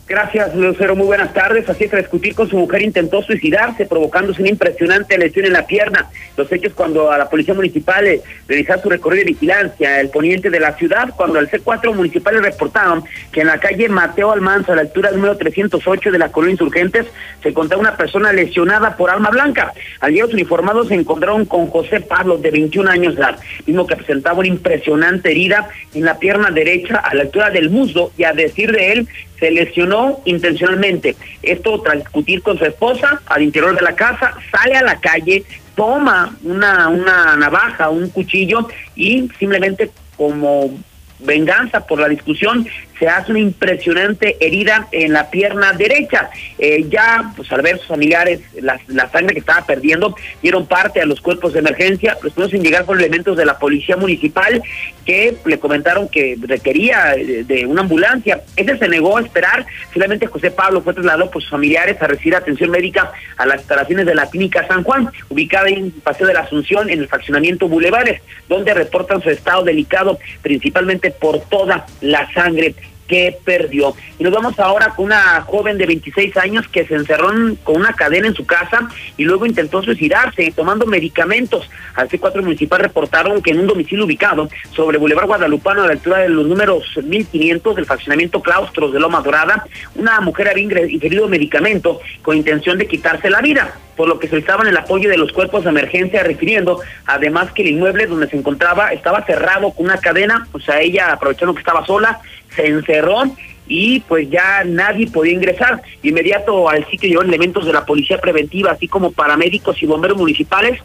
Gracias, 0.05 0.53
Lucero. 0.53 0.97
Muy 0.97 1.05
buenas 1.05 1.33
tardes. 1.33 1.67
Así 1.69 1.85
es, 1.85 1.91
discutir 1.91 2.35
con 2.35 2.49
su 2.49 2.57
mujer 2.57 2.81
intentó 2.81 3.21
suicidarse, 3.21 3.85
provocándose 3.85 4.41
una 4.41 4.49
impresionante 4.49 5.17
lesión 5.17 5.45
en 5.45 5.53
la 5.53 5.65
pierna. 5.65 6.09
Los 6.35 6.51
hechos 6.51 6.73
cuando 6.73 7.09
a 7.09 7.17
la 7.17 7.29
Policía 7.29 7.53
Municipal 7.53 8.05
eh, 8.05 8.21
realizaba 8.45 8.81
su 8.81 8.89
recorrido 8.89 9.23
de 9.23 9.31
vigilancia, 9.31 10.01
el 10.01 10.09
poniente 10.09 10.49
de 10.49 10.59
la 10.59 10.73
ciudad, 10.73 11.13
cuando 11.15 11.39
al 11.39 11.49
C4 11.49 11.95
municipales 11.95 12.41
reportaron 12.41 13.03
que 13.31 13.41
en 13.41 13.47
la 13.47 13.59
calle 13.59 13.87
Mateo 13.87 14.31
Almanza, 14.31 14.73
a 14.73 14.75
la 14.75 14.81
altura 14.81 15.09
número 15.11 15.37
308 15.37 16.11
de 16.11 16.19
la 16.19 16.33
colonia 16.33 16.51
Insurgentes, 16.53 17.05
se 17.41 17.49
encontraba 17.49 17.81
una 17.81 17.95
persona 17.95 18.33
lesionada 18.33 18.97
por 18.97 19.09
alma 19.09 19.29
blanca. 19.29 19.73
Al 20.01 20.11
día 20.11 20.23
los 20.23 20.33
uniformados 20.33 20.89
se 20.89 20.95
encontraron 20.95 21.45
con 21.45 21.67
José 21.67 22.01
Pablo, 22.01 22.37
de 22.37 22.51
21 22.51 22.89
años 22.89 23.15
de 23.15 23.21
edad, 23.21 23.39
mismo 23.65 23.87
que 23.87 23.95
presentaba 23.95 24.39
una 24.39 24.49
impresionante 24.49 25.31
herida 25.31 25.69
en 25.93 26.03
la 26.03 26.19
pierna 26.19 26.51
derecha 26.51 26.97
a 26.97 27.15
la 27.15 27.21
altura 27.21 27.49
del 27.51 27.69
muslo 27.69 28.11
y 28.17 28.25
a 28.25 28.33
decir 28.33 28.71
de 28.73 28.91
él, 28.91 29.07
se 29.43 29.51
lesionó 29.51 30.21
intencionalmente. 30.23 31.17
Esto 31.41 31.81
tras 31.81 31.97
discutir 31.97 32.41
con 32.41 32.57
su 32.57 32.63
esposa 32.63 33.21
al 33.25 33.41
interior 33.41 33.75
de 33.75 33.81
la 33.81 33.93
casa, 33.93 34.33
sale 34.49 34.75
a 34.77 34.83
la 34.83 35.01
calle, 35.01 35.43
toma 35.75 36.33
una, 36.43 36.87
una 36.87 37.35
navaja, 37.35 37.89
un 37.89 38.07
cuchillo 38.07 38.69
y 38.95 39.29
simplemente 39.37 39.91
como 40.15 40.73
venganza 41.19 41.85
por 41.85 41.99
la 41.99 42.07
discusión, 42.07 42.65
se 42.99 43.07
hace 43.07 43.31
una 43.31 43.39
impresionante 43.39 44.37
herida 44.39 44.87
en 44.91 45.13
la 45.13 45.29
pierna 45.29 45.73
derecha. 45.73 46.29
Eh, 46.57 46.85
ya, 46.89 47.33
pues 47.35 47.51
al 47.51 47.61
ver 47.61 47.77
sus 47.79 47.87
familiares, 47.87 48.41
la, 48.61 48.79
sangre 49.09 49.33
que 49.33 49.39
estaba 49.39 49.65
perdiendo, 49.65 50.15
dieron 50.41 50.67
parte 50.67 51.01
a 51.01 51.05
los 51.05 51.21
cuerpos 51.21 51.53
de 51.53 51.59
emergencia. 51.59 52.17
Los 52.21 52.33
primeros 52.33 52.53
en 52.53 52.63
llegar 52.63 52.85
fueron 52.85 53.03
elementos 53.03 53.37
de 53.37 53.45
la 53.45 53.57
policía 53.57 53.97
municipal 53.97 54.61
que 55.05 55.35
le 55.45 55.59
comentaron 55.59 56.07
que 56.07 56.37
requería 56.39 57.15
de, 57.15 57.65
una 57.65 57.81
ambulancia. 57.81 58.41
Este 58.55 58.77
se 58.77 58.87
negó 58.87 59.17
a 59.17 59.21
esperar. 59.21 59.65
Finalmente, 59.91 60.27
José 60.27 60.51
Pablo 60.51 60.81
fue 60.81 60.93
trasladado 60.93 61.29
por 61.29 61.41
sus 61.41 61.51
familiares 61.51 62.01
a 62.01 62.07
recibir 62.07 62.35
atención 62.35 62.69
médica 62.69 63.11
a 63.37 63.45
las 63.45 63.59
instalaciones 63.59 64.05
de 64.05 64.15
la 64.15 64.29
Clínica 64.29 64.67
San 64.67 64.83
Juan, 64.83 65.09
ubicada 65.29 65.69
en 65.69 65.91
Paseo 65.91 66.27
de 66.27 66.33
la 66.33 66.41
Asunción, 66.41 66.89
en 66.89 66.99
el 66.99 67.07
fraccionamiento 67.07 67.67
Bulevares, 67.67 68.21
donde 68.47 68.73
reportan 68.73 69.21
su 69.21 69.29
estado 69.29 69.63
delicado, 69.63 70.19
principalmente 70.41 71.11
por 71.11 71.41
toda 71.41 71.85
la 72.01 72.31
sangre 72.33 72.75
que 73.13 73.37
perdió. 73.45 73.95
Y 74.17 74.23
nos 74.23 74.33
vamos 74.33 74.59
ahora 74.59 74.89
con 74.95 75.05
una 75.05 75.41
joven 75.41 75.77
de 75.77 75.85
26 75.85 76.35
años 76.37 76.67
que 76.67 76.83
se 76.87 76.95
encerró 76.95 77.29
con 77.63 77.75
una 77.75 77.93
cadena 77.93 78.27
en 78.27 78.33
su 78.33 78.43
casa 78.43 78.89
y 79.17 79.23
luego 79.23 79.45
intentó 79.45 79.83
suicidarse 79.83 80.51
tomando 80.55 80.87
medicamentos. 80.87 81.69
Al 81.93 82.09
C4 82.09 82.41
municipal 82.41 82.79
reportaron 82.79 83.43
que 83.43 83.51
en 83.51 83.59
un 83.59 83.67
domicilio 83.67 84.05
ubicado 84.05 84.49
sobre 84.75 84.97
Boulevard 84.97 85.27
Guadalupano 85.27 85.83
a 85.83 85.85
la 85.85 85.93
altura 85.93 86.17
de 86.19 86.29
los 86.29 86.47
números 86.47 86.85
1500 87.03 87.75
del 87.75 87.85
fraccionamiento 87.85 88.41
Claustros 88.41 88.91
de 88.91 88.99
Loma 88.99 89.21
Dorada, 89.21 89.63
una 89.93 90.19
mujer 90.19 90.49
había 90.49 90.63
ingerido 90.63 91.27
medicamento 91.27 91.99
con 92.23 92.35
intención 92.35 92.79
de 92.79 92.87
quitarse 92.87 93.29
la 93.29 93.41
vida 93.41 93.75
por 93.95 94.07
lo 94.07 94.19
que 94.19 94.27
solicitaban 94.27 94.67
el 94.67 94.77
apoyo 94.77 95.09
de 95.09 95.17
los 95.17 95.31
cuerpos 95.31 95.63
de 95.63 95.69
emergencia, 95.69 96.23
refiriendo 96.23 96.81
además 97.05 97.51
que 97.51 97.61
el 97.61 97.69
inmueble 97.69 98.07
donde 98.07 98.27
se 98.27 98.37
encontraba 98.37 98.91
estaba 98.91 99.23
cerrado 99.25 99.71
con 99.71 99.85
una 99.85 99.97
cadena, 99.97 100.47
o 100.51 100.59
sea, 100.59 100.81
ella 100.81 101.13
aprovechando 101.13 101.53
que 101.53 101.59
estaba 101.59 101.85
sola, 101.85 102.19
se 102.55 102.67
encerró 102.67 103.23
y 103.67 104.01
pues 104.01 104.29
ya 104.29 104.63
nadie 104.65 105.07
podía 105.07 105.33
ingresar. 105.33 105.81
inmediato 106.01 106.69
al 106.69 106.85
sitio 106.89 107.09
llegaron 107.09 107.29
elementos 107.29 107.65
de 107.65 107.73
la 107.73 107.85
policía 107.85 108.19
preventiva, 108.19 108.71
así 108.71 108.87
como 108.87 109.11
paramédicos 109.11 109.81
y 109.81 109.85
bomberos 109.85 110.17
municipales, 110.17 110.79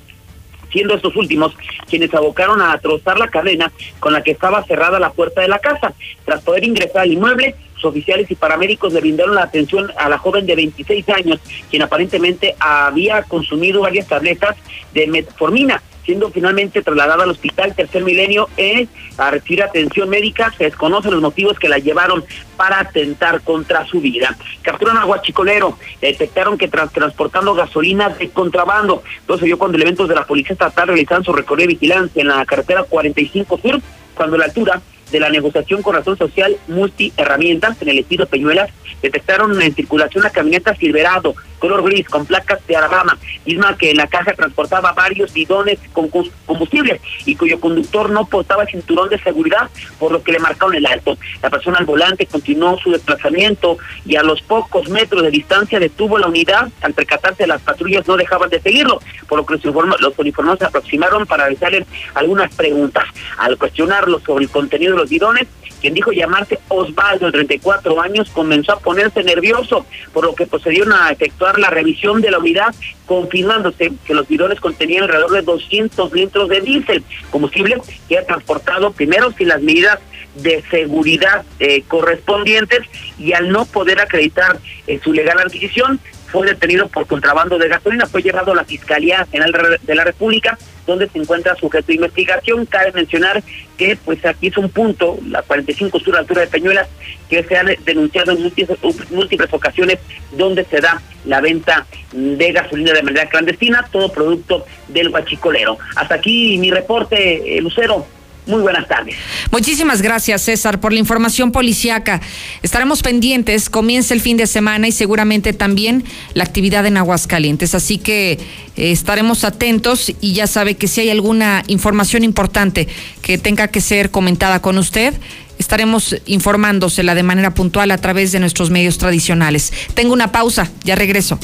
siendo 0.71 0.95
estos 0.95 1.17
últimos 1.17 1.57
quienes 1.89 2.13
abocaron 2.15 2.61
a 2.61 2.77
trozar 2.79 3.19
la 3.19 3.29
cadena 3.29 3.73
con 4.01 4.13
la 4.13 4.23
que 4.23 4.33
estaba 4.33 4.65
cerrada 4.65 5.01
la 5.01 5.11
puerta 5.11 5.41
de 5.41 5.49
la 5.49 5.59
casa. 5.59 5.95
Tras 6.25 6.43
poder 6.43 6.65
ingresar 6.65 7.03
al 7.03 7.13
inmueble, 7.13 7.55
los 7.75 7.85
oficiales 7.85 8.31
y 8.31 8.35
paramédicos 8.35 8.93
le 8.93 9.01
brindaron 9.01 9.35
la 9.35 9.45
atención 9.45 9.91
a 9.97 10.09
la 10.09 10.19
joven 10.19 10.47
de 10.47 10.57
26 10.57 11.09
años, 11.11 11.41
quien 11.71 11.83
aparentemente 11.83 12.55
había 12.59 13.23
consumido 13.23 13.83
varias 13.83 14.09
tabletas 14.09 14.57
de 14.93 15.07
metformina 15.07 15.83
siendo 16.09 16.31
finalmente 16.31 16.81
trasladada 16.81 17.25
al 17.25 17.31
hospital 17.33 17.75
Tercer 17.75 18.03
Milenio 18.03 18.49
eh, 18.57 18.89
a 19.19 19.31
recibir 19.31 19.63
atención 19.63 20.09
médica. 20.09 20.51
Se 20.57 20.65
desconocen 20.65 21.11
los 21.11 21.21
motivos 21.21 21.59
que 21.59 21.69
la 21.69 21.77
llevaron 21.77 22.25
para 22.57 22.81
atentar 22.81 23.43
contra 23.43 23.85
su 23.85 24.01
vida. 24.01 24.35
Capturan 24.63 24.97
a 24.97 25.05
Guachicolero, 25.05 25.77
detectaron 26.01 26.57
que 26.57 26.67
tras 26.67 26.91
transportando 26.95 27.55
gasolina 27.55 28.09
de 28.09 28.31
contrabando. 28.31 29.03
Entonces 29.21 29.45
vio 29.45 29.59
cuando 29.59 29.77
elementos 29.77 30.09
de 30.09 30.15
la 30.15 30.27
Policía 30.27 30.55
Estatal 30.55 30.89
realizaron 30.89 31.25
su 31.25 31.33
recorrido 31.35 31.69
de 31.69 31.75
vigilancia 31.75 32.23
en 32.23 32.29
la 32.29 32.47
carretera 32.47 32.85
45 32.85 33.59
Sur, 33.59 33.79
cuando 34.15 34.39
la 34.39 34.47
altura 34.47 34.81
de 35.11 35.21
la 35.21 35.31
negociación 35.31 35.83
con 35.83 35.95
razón 35.95 36.17
social 36.17 36.57
multi 36.69 37.13
herramientas 37.17 37.81
en 37.81 37.89
el 37.89 37.99
estilo 37.99 38.27
Peñuelas 38.27 38.71
detectaron 39.03 39.61
en 39.61 39.75
circulación 39.75 40.23
una 40.23 40.31
camioneta 40.31 40.75
Silverado 40.75 41.35
color 41.59 41.83
gris 41.83 42.09
con 42.09 42.25
placas 42.25 42.65
de 42.67 42.77
Alabama, 42.77 43.19
misma 43.45 43.77
que 43.77 43.91
en 43.91 43.97
la 43.97 44.07
caja 44.07 44.33
transportaba 44.33 44.93
varios 44.93 45.33
bidones 45.33 45.79
con 45.93 46.09
combustible 46.47 47.01
y 47.27 47.35
cuyo 47.37 47.61
conductor 47.61 48.11
no 48.11 48.27
portaba 48.27 48.67
cinturón 48.67 49.09
de 49.09 49.19
seguridad, 49.19 49.69
por 49.99 50.13
lo 50.13 50.23
que 50.23 50.33
le 50.33 50.39
marcaron 50.39 50.75
el 50.75 50.87
alto. 50.87 51.19
La 51.43 51.51
persona 51.51 51.79
al 51.79 51.87
volante 51.87 52.27
continuó 52.27 52.79
su 52.79 52.91
desplazamiento 52.91 53.79
y 54.05 54.17
a 54.17 54.23
los 54.23 54.41
pocos 54.43 54.89
metros 54.89 55.23
de 55.23 55.31
distancia 55.31 55.79
detuvo 55.79 56.19
la 56.19 56.29
unidad. 56.29 56.69
Al 56.83 56.95
percatarse 56.95 57.47
las 57.47 57.63
patrullas 57.63 58.07
no 58.07 58.17
dejaban 58.17 58.51
de 58.51 58.61
seguirlo, 58.61 59.01
por 59.29 59.39
lo 59.39 59.47
que 59.47 59.55
los 59.55 60.19
uniformados 60.19 60.61
se 60.61 60.65
aproximaron 60.65 61.27
para 61.27 61.45
realizarle 61.45 61.87
algunas 62.15 62.55
preguntas. 62.55 63.05
Al 63.39 63.59
cuestionarlo 63.59 64.21
sobre 64.21 64.45
el 64.45 64.51
contenido 64.51 64.97
los 64.99 65.09
bidones, 65.09 65.47
quien 65.81 65.95
dijo 65.95 66.13
llamarse 66.13 66.59
Osvaldo, 66.69 67.27
de 67.27 67.33
34 67.33 68.01
años, 68.01 68.29
comenzó 68.31 68.73
a 68.73 68.81
ponerse 68.81 69.23
nervioso, 69.23 69.87
por 70.13 70.25
lo 70.25 70.35
que 70.35 70.47
procedieron 70.47 70.93
a 70.93 71.11
efectuar 71.11 71.59
la 71.59 71.71
revisión 71.71 72.21
de 72.21 72.31
la 72.31 72.39
unidad, 72.39 72.75
confirmándose 73.07 73.93
que 74.05 74.15
los 74.15 74.29
bidones 74.29 74.61
contenían 74.61 75.05
alrededor 75.05 75.33
de 75.33 75.43
200 75.43 76.13
litros 76.13 76.49
de 76.49 76.61
diésel, 76.61 77.05
combustible 77.31 77.81
que 78.09 78.19
ha 78.19 78.27
transportado 78.27 78.93
primero 78.93 79.33
sin 79.33 79.49
las 79.49 79.63
medidas 79.63 79.99
de 80.35 80.63
seguridad 80.71 81.45
eh, 81.59 81.83
correspondientes 81.89 82.81
y 83.19 83.33
al 83.33 83.51
no 83.51 83.65
poder 83.65 84.01
acreditar 84.01 84.59
eh, 84.87 85.01
su 85.03 85.13
legal 85.13 85.39
adquisición, 85.39 86.01
fue 86.31 86.47
detenido 86.47 86.89
por 86.89 87.07
contrabando 87.07 87.59
de 87.59 87.69
gasolina, 87.69 88.07
fue 88.07 88.23
llevado 88.23 88.53
a 88.53 88.57
la 88.57 88.65
Fiscalía 88.65 89.27
General 89.31 89.79
de 89.83 89.95
la 89.95 90.05
República, 90.05 90.59
donde 90.89 91.09
se 91.09 91.19
encuentra 91.19 91.55
sujeto 91.55 91.87
de 91.87 91.95
investigación. 91.95 92.67
Cabe 92.67 92.91
mencionar 92.93 93.43
que 93.77 93.97
pues 93.97 94.25
aquí 94.25 94.49
es 94.49 94.57
un 94.57 94.71
punto, 94.71 95.19
la 95.29 95.43
45 95.43 96.01
sur 96.01 96.17
altura 96.17 96.41
de 96.41 96.49
Peñuelas, 96.49 96.89
que 97.29 97.45
se 97.45 97.57
ha 97.57 97.63
denunciado 97.63 98.33
en 98.33 98.43
múltiples, 98.43 98.79
múltiples 99.11 99.53
ocasiones 99.53 99.99
donde 100.33 100.65
se 100.65 100.81
da 100.81 101.01
la 101.25 101.41
venta 101.41 101.87
de 102.13 102.53
gasolina 102.53 102.93
de 102.93 103.03
manera 103.03 103.29
clandestina, 103.29 103.87
todo 103.93 104.11
producto 104.11 104.65
del 104.89 105.11
guachicolero. 105.11 105.79
Hasta 105.95 106.17
aquí 106.17 106.59
mi 106.59 106.71
reporte, 106.71 107.57
eh, 107.57 107.61
Lucero. 107.61 108.07
Muy 108.49 108.63
buenas 108.63 108.89
tardes. 108.89 109.15
Muchísimas 109.51 110.01
gracias, 110.01 110.41
César, 110.41 110.81
por 110.81 110.95
la 110.95 110.99
información 110.99 111.53
policiaca. 111.53 112.23
Estaremos 112.63 113.03
pendientes, 113.03 113.69
comienza 113.69 114.15
el 114.15 114.23
fin 114.23 114.39
de 114.39 114.47
semana 114.47 114.89
y 114.89 114.93
seguramente 114.93 115.53
también 115.53 116.03
la 116.33 116.45
actividad 116.45 116.87
en 116.87 116.97
Aguascalientes. 116.97 117.75
Así 117.75 117.99
que 117.99 118.33
eh, 118.33 118.39
estaremos 118.77 119.45
atentos 119.45 120.15
y 120.23 120.33
ya 120.33 120.47
sabe 120.47 120.77
que 120.77 120.89
si 120.89 121.03
hay 121.03 121.11
alguna 121.11 121.63
información 121.67 122.25
importante 122.25 122.89
que 123.21 123.37
tenga 123.37 123.69
que 123.69 123.83
ser 123.83 124.11
comentada 124.11 124.63
con 124.63 124.79
usted, 124.79 125.13
estaremos 125.59 126.17
informándosela 126.25 127.15
de 127.15 127.23
manera 127.23 127.53
puntual 127.53 127.91
a 127.91 127.99
través 127.99 128.33
de 128.33 128.41
nuestros 128.41 128.71
medios 128.71 128.97
tradicionales. 128.97 129.75
Tengo 129.93 130.15
una 130.15 130.33
pausa, 130.33 130.71
ya 130.85 130.95
regreso. 130.95 131.39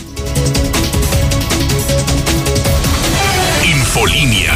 Infolinia. 3.62 4.52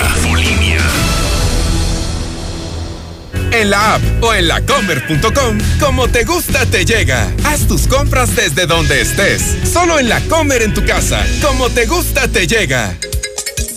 En 3.58 3.70
la 3.70 3.94
app 3.96 4.02
o 4.22 4.34
en 4.34 4.46
lacomer.com, 4.46 5.58
como 5.80 6.06
te 6.06 6.22
gusta 6.22 6.64
te 6.66 6.84
llega. 6.84 7.28
Haz 7.42 7.66
tus 7.66 7.88
compras 7.88 8.36
desde 8.36 8.66
donde 8.66 9.00
estés. 9.00 9.56
Solo 9.64 9.98
en 9.98 10.08
la 10.08 10.20
Comer 10.28 10.62
en 10.62 10.72
tu 10.72 10.86
casa, 10.86 11.26
como 11.42 11.68
te 11.68 11.86
gusta 11.86 12.28
te 12.28 12.46
llega. 12.46 12.96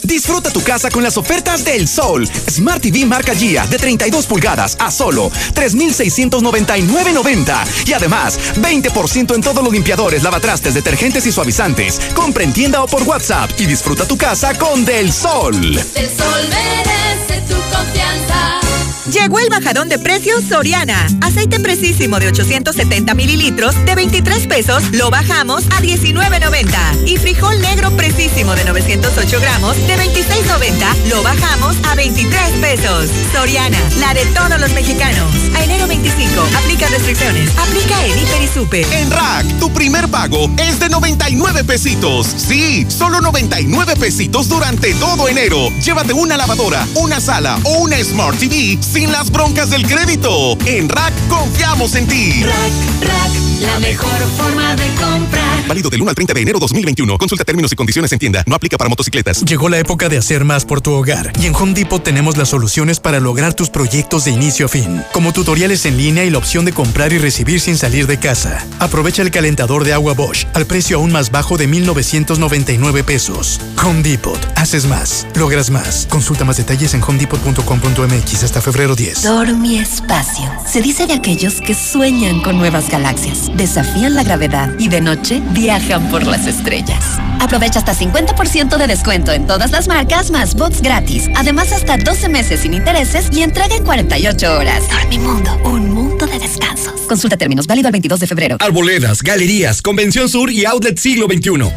Disfruta 0.03 0.51
tu 0.51 0.61
casa 0.61 0.91
con 0.91 1.01
las 1.01 1.17
ofertas 1.17 1.65
del 1.65 1.88
sol. 1.88 2.29
Smart 2.47 2.79
TV 2.79 3.05
marca 3.05 3.34
Gia 3.34 3.65
de 3.65 3.79
32 3.79 4.27
pulgadas 4.27 4.77
a 4.79 4.91
solo 4.91 5.32
3,699.90. 5.55 7.88
Y 7.88 7.93
además, 7.93 8.38
20% 8.57 9.34
en 9.34 9.41
todos 9.41 9.63
los 9.63 9.73
limpiadores, 9.73 10.21
lavatrastes, 10.21 10.75
detergentes 10.75 11.25
y 11.25 11.32
suavizantes. 11.32 11.99
Compra 12.13 12.43
en 12.43 12.53
tienda 12.53 12.84
o 12.84 12.88
por 12.88 13.01
WhatsApp 13.01 13.49
y 13.57 13.65
disfruta 13.65 14.07
tu 14.07 14.15
casa 14.15 14.53
con 14.53 14.86
Del 14.86 15.11
Sol. 15.11 15.59
Del 15.59 16.07
Sol 16.07 16.49
merece 16.49 17.41
tu 17.47 17.55
confianza. 17.75 18.61
Llegó 19.10 19.39
el 19.39 19.49
bajadón 19.49 19.89
de 19.89 19.97
precios 19.97 20.43
Soriana. 20.47 21.08
Aceite 21.22 21.60
precisísimo 21.60 22.20
de 22.20 22.28
870 22.28 23.16
mililitros 23.16 23.74
de 23.86 23.95
23 23.95 24.45
pesos 24.45 24.84
lo 24.91 25.10
bajamos 25.10 25.64
a 25.72 25.82
19.90. 25.82 27.08
Y 27.08 27.18
frijol 27.18 27.60
negro 27.62 27.89
precisísimo 27.97 28.54
de 28.54 28.64
908 28.64 29.39
gramos 29.41 29.76
de 29.88 29.95
26.90 29.97 31.08
lo 31.10 31.24
bajamos 31.24 31.76
a 31.89 31.95
23 31.95 32.41
pesos. 32.62 33.10
Soriana, 33.34 33.80
la 33.99 34.14
de 34.14 34.24
todos 34.28 34.60
los 34.60 34.72
mexicanos. 34.74 35.34
A 35.56 35.64
enero 35.64 35.88
25, 35.88 36.41
aplica 36.58 36.88
restricciones. 36.88 37.49
Aplica 37.58 38.06
en 38.06 38.12
Hiper 38.12 38.41
y 38.43 38.47
Super. 38.47 38.86
En 38.93 39.10
Rack, 39.10 39.60
tu 39.60 39.72
primer 39.74 40.10
pago 40.10 40.49
es 40.58 40.80
de 40.80 40.89
99 40.89 41.64
pesitos. 41.64 42.28
Sí, 42.38 42.86
solo 42.88 43.20
99 43.20 43.95
pesitos 43.95 44.47
durante 44.47 44.93
todo 44.95 45.28
enero. 45.28 45.70
Llévate 45.84 46.14
una 46.14 46.38
lavadora, 46.38 46.88
una 46.95 47.20
sala 47.20 47.60
o 47.64 47.80
una 47.80 47.97
Smart 48.04 48.38
TV 48.38 48.78
sin 48.91 49.09
las 49.11 49.31
broncas 49.31 49.69
del 49.69 49.87
crédito. 49.87 50.57
En 50.65 50.89
Rack 50.89 51.13
confiamos 51.29 51.95
en 51.95 52.07
ti. 52.07 52.43
Rack, 52.43 53.07
Rack, 53.07 53.31
la 53.61 53.79
mejor 53.79 54.19
forma 54.37 54.75
de 54.75 54.87
comprar. 54.95 55.67
Válido 55.67 55.89
del 55.89 56.01
1 56.01 56.09
al 56.09 56.15
30 56.15 56.33
de 56.33 56.41
enero 56.41 56.59
2021. 56.59 57.17
Consulta 57.17 57.45
términos 57.45 57.71
y 57.71 57.77
condiciones 57.77 58.11
en 58.11 58.19
tienda. 58.19 58.43
No 58.45 58.55
aplica 58.55 58.77
para 58.77 58.89
motocicletas. 58.89 59.45
Llegó 59.45 59.69
la 59.69 59.79
época 59.79 60.09
de 60.09 60.17
hacer 60.17 60.43
más 60.43 60.65
por 60.65 60.81
tu 60.81 60.91
hogar. 60.91 61.31
Y 61.39 61.45
en 61.45 61.55
Home 61.55 61.73
Depot 61.73 62.03
tenemos 62.03 62.35
las 62.35 62.49
soluciones 62.49 62.99
para 62.99 63.21
lograr 63.21 63.53
tus 63.53 63.69
proyectos 63.69 64.25
de 64.25 64.31
inicio 64.31 64.65
a 64.65 64.69
fin. 64.69 65.01
Como 65.13 65.31
tutoriales 65.31 65.85
en 65.85 65.95
línea 65.95 66.25
y 66.25 66.29
la 66.29 66.39
opción 66.39 66.65
de 66.65 66.73
comprar 66.73 67.13
y 67.13 67.17
recibir 67.17 67.61
sin 67.61 67.77
salir 67.77 68.07
de 68.07 68.19
casa. 68.19 68.67
Aprovecha 68.79 69.21
el 69.21 69.31
calentador 69.31 69.85
de 69.85 69.93
agua 69.93 70.13
Bosch 70.13 70.47
al 70.53 70.65
precio 70.65 70.97
aún 70.97 71.13
más 71.13 71.31
bajo 71.31 71.57
de 71.57 71.67
1,999 71.67 73.05
pesos. 73.05 73.61
Home 73.81 74.01
Depot. 74.03 74.39
Haces 74.57 74.85
más. 74.85 75.27
Logras 75.35 75.69
más. 75.69 76.07
Consulta 76.09 76.43
más 76.43 76.57
detalles 76.57 76.93
en 76.93 77.01
homedepot.com.mx 77.01 78.43
hasta 78.43 78.59
febrero 78.61 78.80
Dormi 78.82 79.77
Espacio. 79.77 80.51
Se 80.65 80.82
dice 80.82 81.05
de 81.05 81.13
aquellos 81.13 81.61
que 81.61 81.75
sueñan 81.75 82.41
con 82.41 82.57
nuevas 82.57 82.89
galaxias, 82.89 83.51
desafían 83.55 84.15
la 84.15 84.23
gravedad 84.23 84.73
y 84.79 84.88
de 84.88 84.99
noche 85.01 85.39
viajan 85.51 86.09
por 86.09 86.25
las 86.25 86.47
estrellas. 86.47 87.19
Aprovecha 87.39 87.77
hasta 87.77 87.93
50% 87.93 88.77
de 88.77 88.88
descuento 88.88 89.34
en 89.34 89.45
todas 89.45 89.69
las 89.69 89.88
marcas 89.88 90.32
más 90.32 90.55
bots 90.55 90.82
gratis. 90.82 91.29
Además, 91.36 91.71
hasta 91.71 91.97
12 91.97 92.27
meses 92.29 92.61
sin 92.61 92.73
intereses 92.73 93.27
y 93.32 93.43
entrega 93.43 93.75
en 93.75 93.84
48 93.84 94.57
horas. 94.57 94.89
Dormimundo, 94.89 95.55
un 95.63 95.93
mundo 95.93 96.25
de 96.25 96.39
descansos. 96.39 97.01
Consulta 97.01 97.38
términos, 97.38 97.67
válido 97.67 97.88
el 97.88 97.91
22 97.91 98.19
de 98.21 98.25
febrero. 98.25 98.57
Arboledas, 98.59 99.21
galerías, 99.21 99.84
Convención 99.84 100.27
Sur 100.27 100.49
y 100.49 100.65
Outlet 100.65 100.97
Siglo 100.97 101.27
XXI. 101.27 101.71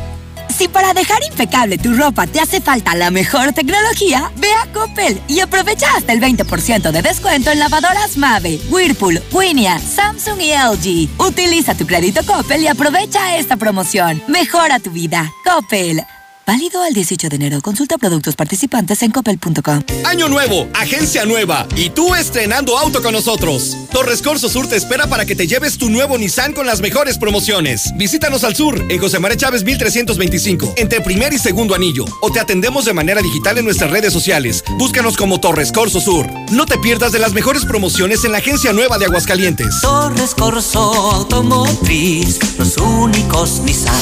Si 0.57 0.69
para 0.69 0.95
dejar 0.95 1.19
impecable 1.29 1.79
tu 1.79 1.95
ropa 1.95 2.29
te 2.29 2.39
hace 2.39 2.61
falta 2.61 2.95
la 2.95 3.11
mejor 3.11 3.53
tecnología, 3.53 4.31
ve 4.37 4.53
a 4.53 4.73
Coppel 4.73 5.21
y 5.27 5.41
aprovecha 5.41 5.89
hasta 5.97 6.13
el 6.13 6.21
20% 6.21 6.93
de 6.93 7.03
descuento 7.03 7.51
en 7.51 7.59
lavadoras 7.59 8.17
Mave, 8.17 8.61
Whirlpool, 8.71 9.21
Winia, 9.33 9.81
Samsung 9.81 10.41
y 10.41 10.53
LG. 10.53 11.21
Utiliza 11.21 11.75
tu 11.75 11.87
crédito 11.87 12.25
Coppel 12.25 12.63
y 12.63 12.69
aprovecha 12.69 13.37
esta 13.37 13.57
promoción. 13.57 14.23
Mejora 14.29 14.79
tu 14.79 14.91
vida. 14.91 15.33
Coppel. 15.45 16.05
Válido 16.47 16.83
al 16.83 16.93
18 16.93 17.29
de 17.31 17.37
enero. 17.37 17.63
Consulta 17.63 17.97
productos 17.97 18.37
participantes 18.37 19.03
en 19.03 19.11
coppel.com. 19.11 19.83
Año 20.05 20.29
nuevo, 20.29 20.69
agencia 20.75 21.25
nueva 21.25 21.67
y 21.75 21.89
tú 21.89 22.15
estrenando 22.15 22.77
auto 22.77 23.03
con 23.03 23.13
nosotros. 23.13 23.77
Torres 23.91 24.21
Corso 24.21 24.51
Sur 24.51 24.69
te 24.69 24.77
espera 24.77 25.07
para 25.07 25.25
que 25.25 25.35
te 25.35 25.47
lleves 25.47 25.79
tu 25.79 25.89
nuevo 25.89 26.19
Nissan 26.19 26.53
con 26.53 26.67
las 26.67 26.81
mejores 26.81 27.17
promociones. 27.17 27.93
Visítanos 27.97 28.45
al 28.45 28.55
sur 28.55 28.85
en 28.91 29.01
José 29.01 29.19
María 29.21 29.39
Chávez 29.39 29.65
1325, 29.65 30.75
entre 30.77 31.01
primer 31.01 31.33
y 31.33 31.39
segundo 31.39 31.75
anillo, 31.75 32.05
o 32.21 32.31
te 32.31 32.41
atendemos 32.41 32.85
de 32.85 32.93
manera 32.93 33.23
digital 33.23 33.57
en 33.57 33.65
nuestras 33.65 33.91
redes 33.91 34.13
sociales. 34.13 34.63
Búscanos 34.79 35.17
como 35.17 35.41
Torres 35.41 35.73
Corso 35.73 36.01
Sur. 36.01 36.29
No 36.51 36.67
te 36.67 36.79
pierdas 36.79 37.13
de 37.13 37.21
las 37.21 37.33
mejores 37.33 37.65
promociones 37.65 38.25
en 38.25 38.33
la 38.33 38.39
agencia 38.39 38.73
nueva 38.75 38.99
de 38.99 39.07
Aguascalientes. 39.07 39.81
Torres 39.81 40.35
Corso 40.35 40.81
Automotriz, 41.13 42.39
los 42.59 42.77
únicos 42.77 43.61
Nissan 43.61 43.95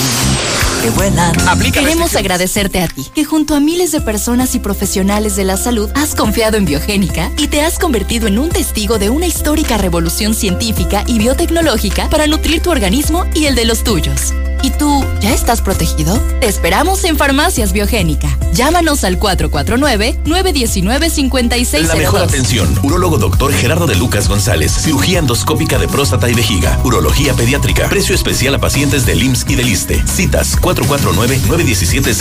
que 0.83 0.91
vuelan. 0.91 1.49
Aplica 1.49 1.81
Queremos 1.81 2.11
agradecerte 2.33 2.81
a 2.81 2.89
ti, 2.89 3.07
que 3.15 3.27
junto 3.27 3.55
a 3.55 3.61
miles 3.61 3.93
de 3.93 4.01
personas 4.01 4.55
y 4.55 4.59
profesionales 4.59 5.37
de 5.37 5.45
la 5.45 5.59
salud 5.59 5.91
has 5.95 6.15
confiado 6.15 6.57
en 6.57 6.65
Biogénica 6.65 7.31
y 7.37 7.49
te 7.49 7.61
has 7.61 7.79
convertido 7.79 8.27
en 8.27 8.39
un 8.39 8.49
testigo 8.49 8.99
de 8.99 9.11
una 9.11 9.27
histórica 9.27 9.77
revolución 9.77 10.35
científica 10.35 11.05
y 11.07 11.19
biotecnológica 11.19 12.09
para 12.09 12.27
nutrir 12.27 12.63
tu 12.63 12.71
organismo 12.71 13.27
y 13.35 13.45
el 13.45 13.55
de 13.55 13.67
los 13.67 13.85
tuyos. 13.85 14.33
¿Y 14.63 14.71
tú 14.71 15.05
ya 15.21 15.35
estás 15.35 15.61
protegido? 15.61 16.19
Te 16.41 16.47
esperamos 16.47 17.05
en 17.05 17.19
Farmacias 17.19 17.73
Biogénica. 17.73 18.39
Llámanos 18.53 19.03
al 19.03 19.19
449-919-5602. 19.19 21.83
La 21.83 21.97
mejor 21.97 22.23
atención. 22.23 22.73
Urólogo 22.83 23.19
doctor 23.19 23.53
Gerardo 23.53 23.89
de 23.89 23.97
Lucas 23.97 24.29
González. 24.29 24.71
Cirugía 24.73 25.19
endoscópica 25.19 25.79
de 25.79 25.89
próstata 25.89 26.31
y 26.31 26.35
vejiga. 26.35 26.79
Urología 26.85 27.35
pediátrica. 27.35 27.89
Precio 27.89 28.15
especial 28.15 28.55
a 28.55 28.61
pacientes 28.61 29.05
del 29.05 29.21
IMSS 29.23 29.47
y 29.49 29.57
del 29.57 29.69
ISTE. 29.69 30.01
Citas 30.07 30.57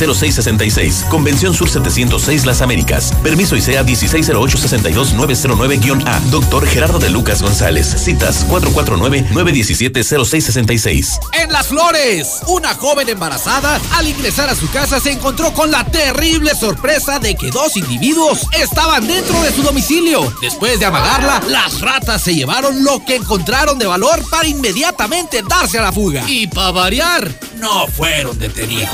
449-917-0666. 0.02 1.08
Convención 1.10 1.54
Sur 1.54 1.70
706 1.70 2.46
Las 2.46 2.62
Américas. 2.62 3.14
Permiso 3.24 3.56
ICEA 3.56 3.84
160862909-A. 3.84 6.20
Doctor 6.32 6.68
Gerardo 6.68 7.00
de 7.00 7.10
Lucas 7.10 7.42
González. 7.42 7.88
Citas 7.88 8.46
449-917-0666. 8.50 11.20
En 11.34 11.52
Las 11.52 11.68
Flores, 11.68 12.42
una 12.48 12.74
joven 12.76 13.10
embarazada 13.10 13.82
al 13.94 14.08
ingresar 14.08 14.50
a 14.50 14.56
su 14.56 14.72
casa 14.72 15.00
se 15.00 15.12
encontró 15.12 15.54
con 15.54 15.70
la 15.72 15.86
terrible 15.86 16.54
sorpresa 16.56 17.20
de 17.20 17.36
que 17.36 17.52
dos 17.52 17.78
individuos 17.78 18.48
estaban 18.60 19.06
dentro 19.08 19.40
de 19.42 19.52
su 19.52 19.62
domicilio. 19.64 20.34
Después 20.42 20.80
de 20.80 20.86
amagarla, 20.86 21.42
las 21.48 21.82
ratas 21.82 22.24
se 22.24 22.34
llevaron 22.34 22.84
lo 22.84 23.06
que 23.06 23.18
encontraron 23.18 23.78
de 23.78 23.86
valor 23.86 24.28
para 24.30 24.48
inmediatamente 24.48 25.44
darse 25.48 25.78
a 25.78 25.84
la 25.84 25.92
fuga. 25.92 26.24
Y 26.28 26.48
para 26.48 26.72
variar, 26.72 27.30
no 27.58 27.86
fueron 27.88 28.40
detenidos. 28.40 28.90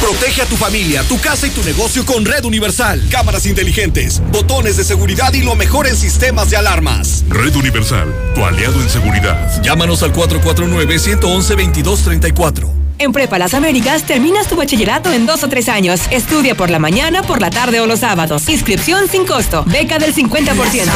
Protege 0.00 0.42
a 0.42 0.46
tu 0.46 0.56
familia, 0.56 1.04
tu 1.04 1.20
casa 1.20 1.46
y 1.46 1.50
tu 1.50 1.62
negocio 1.62 2.04
con 2.06 2.24
Red 2.24 2.46
Universal. 2.46 3.06
Cámaras 3.10 3.44
inteligentes, 3.44 4.22
botones 4.32 4.78
de 4.78 4.84
seguridad 4.84 5.32
y 5.34 5.42
lo 5.42 5.54
mejor 5.54 5.86
en 5.86 5.94
sistemas 5.96 6.48
de 6.48 6.56
alarmas. 6.56 7.22
Red 7.28 7.54
Universal, 7.54 8.08
tu 8.34 8.42
aliado 8.44 8.80
en 8.80 8.88
seguridad. 8.88 9.62
Llámanos 9.62 10.02
al 10.02 10.14
449-111-2234. 10.14 12.70
En 12.98 13.12
Prepa 13.12 13.38
Las 13.38 13.52
Américas 13.54 14.04
terminas 14.04 14.46
tu 14.46 14.56
bachillerato 14.56 15.12
en 15.12 15.26
dos 15.26 15.44
o 15.44 15.48
tres 15.48 15.68
años. 15.68 16.00
Estudia 16.10 16.54
por 16.54 16.70
la 16.70 16.78
mañana, 16.78 17.22
por 17.22 17.40
la 17.40 17.50
tarde 17.50 17.80
o 17.80 17.86
los 17.86 18.00
sábados. 18.00 18.48
Inscripción 18.48 19.08
sin 19.08 19.26
costo. 19.26 19.64
Beca 19.66 19.98
del 19.98 20.14
50%. 20.14 20.86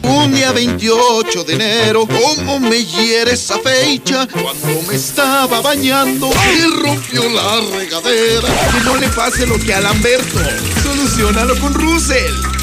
Un 0.02 0.34
día 0.34 0.52
28 0.52 1.44
de 1.44 1.54
enero, 1.54 2.06
cómo 2.06 2.60
me 2.60 2.84
hiere 2.84 3.32
esa 3.32 3.58
fecha, 3.58 4.26
cuando 4.26 4.82
me 4.88 4.94
estaba 4.94 5.60
bañando 5.60 6.30
y 6.56 6.82
rompió 6.82 7.28
la 7.30 7.60
regadera. 7.78 8.48
Que 8.72 8.84
no 8.84 8.96
le 8.96 9.08
pase 9.08 9.46
lo 9.46 9.58
que 9.58 9.74
a 9.74 9.80
Lamberto. 9.80 10.38
Solucionalo 10.82 11.58
con 11.60 11.74
Russell. 11.74 12.57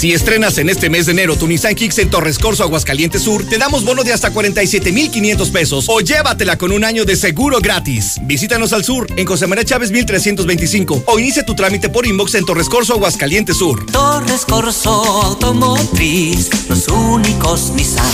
Si 0.00 0.14
estrenas 0.14 0.56
en 0.56 0.70
este 0.70 0.88
mes 0.88 1.04
de 1.04 1.12
enero 1.12 1.36
tu 1.36 1.46
Nissan 1.46 1.74
Kicks 1.74 1.98
en 1.98 2.08
Torres 2.08 2.38
Corso 2.38 2.62
Aguascalientes 2.62 3.20
Sur, 3.20 3.46
te 3.46 3.58
damos 3.58 3.84
bono 3.84 4.02
de 4.02 4.14
hasta 4.14 4.30
47,500 4.30 5.50
pesos 5.50 5.84
o 5.88 6.00
llévatela 6.00 6.56
con 6.56 6.72
un 6.72 6.84
año 6.84 7.04
de 7.04 7.16
seguro 7.16 7.58
gratis. 7.60 8.16
Visítanos 8.22 8.72
al 8.72 8.82
sur 8.82 9.06
en 9.16 9.26
José 9.26 9.46
María 9.46 9.62
Chávez 9.62 9.90
1325 9.90 11.04
o 11.04 11.18
inicia 11.18 11.44
tu 11.44 11.54
trámite 11.54 11.90
por 11.90 12.06
inbox 12.06 12.34
en 12.36 12.46
Torres 12.46 12.70
Corso 12.70 12.94
Aguascalientes 12.94 13.58
Sur. 13.58 13.84
Torres 13.92 14.46
Corso 14.46 14.90
Automotriz, 14.90 16.48
los 16.70 16.88
únicos 16.88 17.70
Nissan 17.74 18.10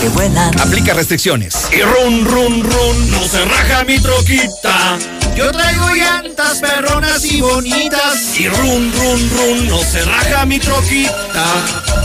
que 0.00 0.08
vuelan. 0.08 0.58
Aplica 0.58 0.92
restricciones. 0.92 1.68
Y 1.72 1.82
run, 1.82 2.24
run, 2.24 2.64
run, 2.64 3.10
no 3.12 3.28
se 3.28 3.44
raja 3.44 3.84
mi 3.84 4.00
troquita. 4.00 4.98
Yo 5.34 5.50
traigo 5.50 5.94
llantas 5.94 6.58
perronas 6.60 7.24
y 7.24 7.40
bonitas. 7.40 8.38
Y 8.38 8.48
run, 8.48 8.92
run, 8.92 9.30
run, 9.30 9.68
no 9.68 9.78
se 9.78 10.02
raja 10.04 10.46
mi 10.46 10.58
troquita. 10.58 11.46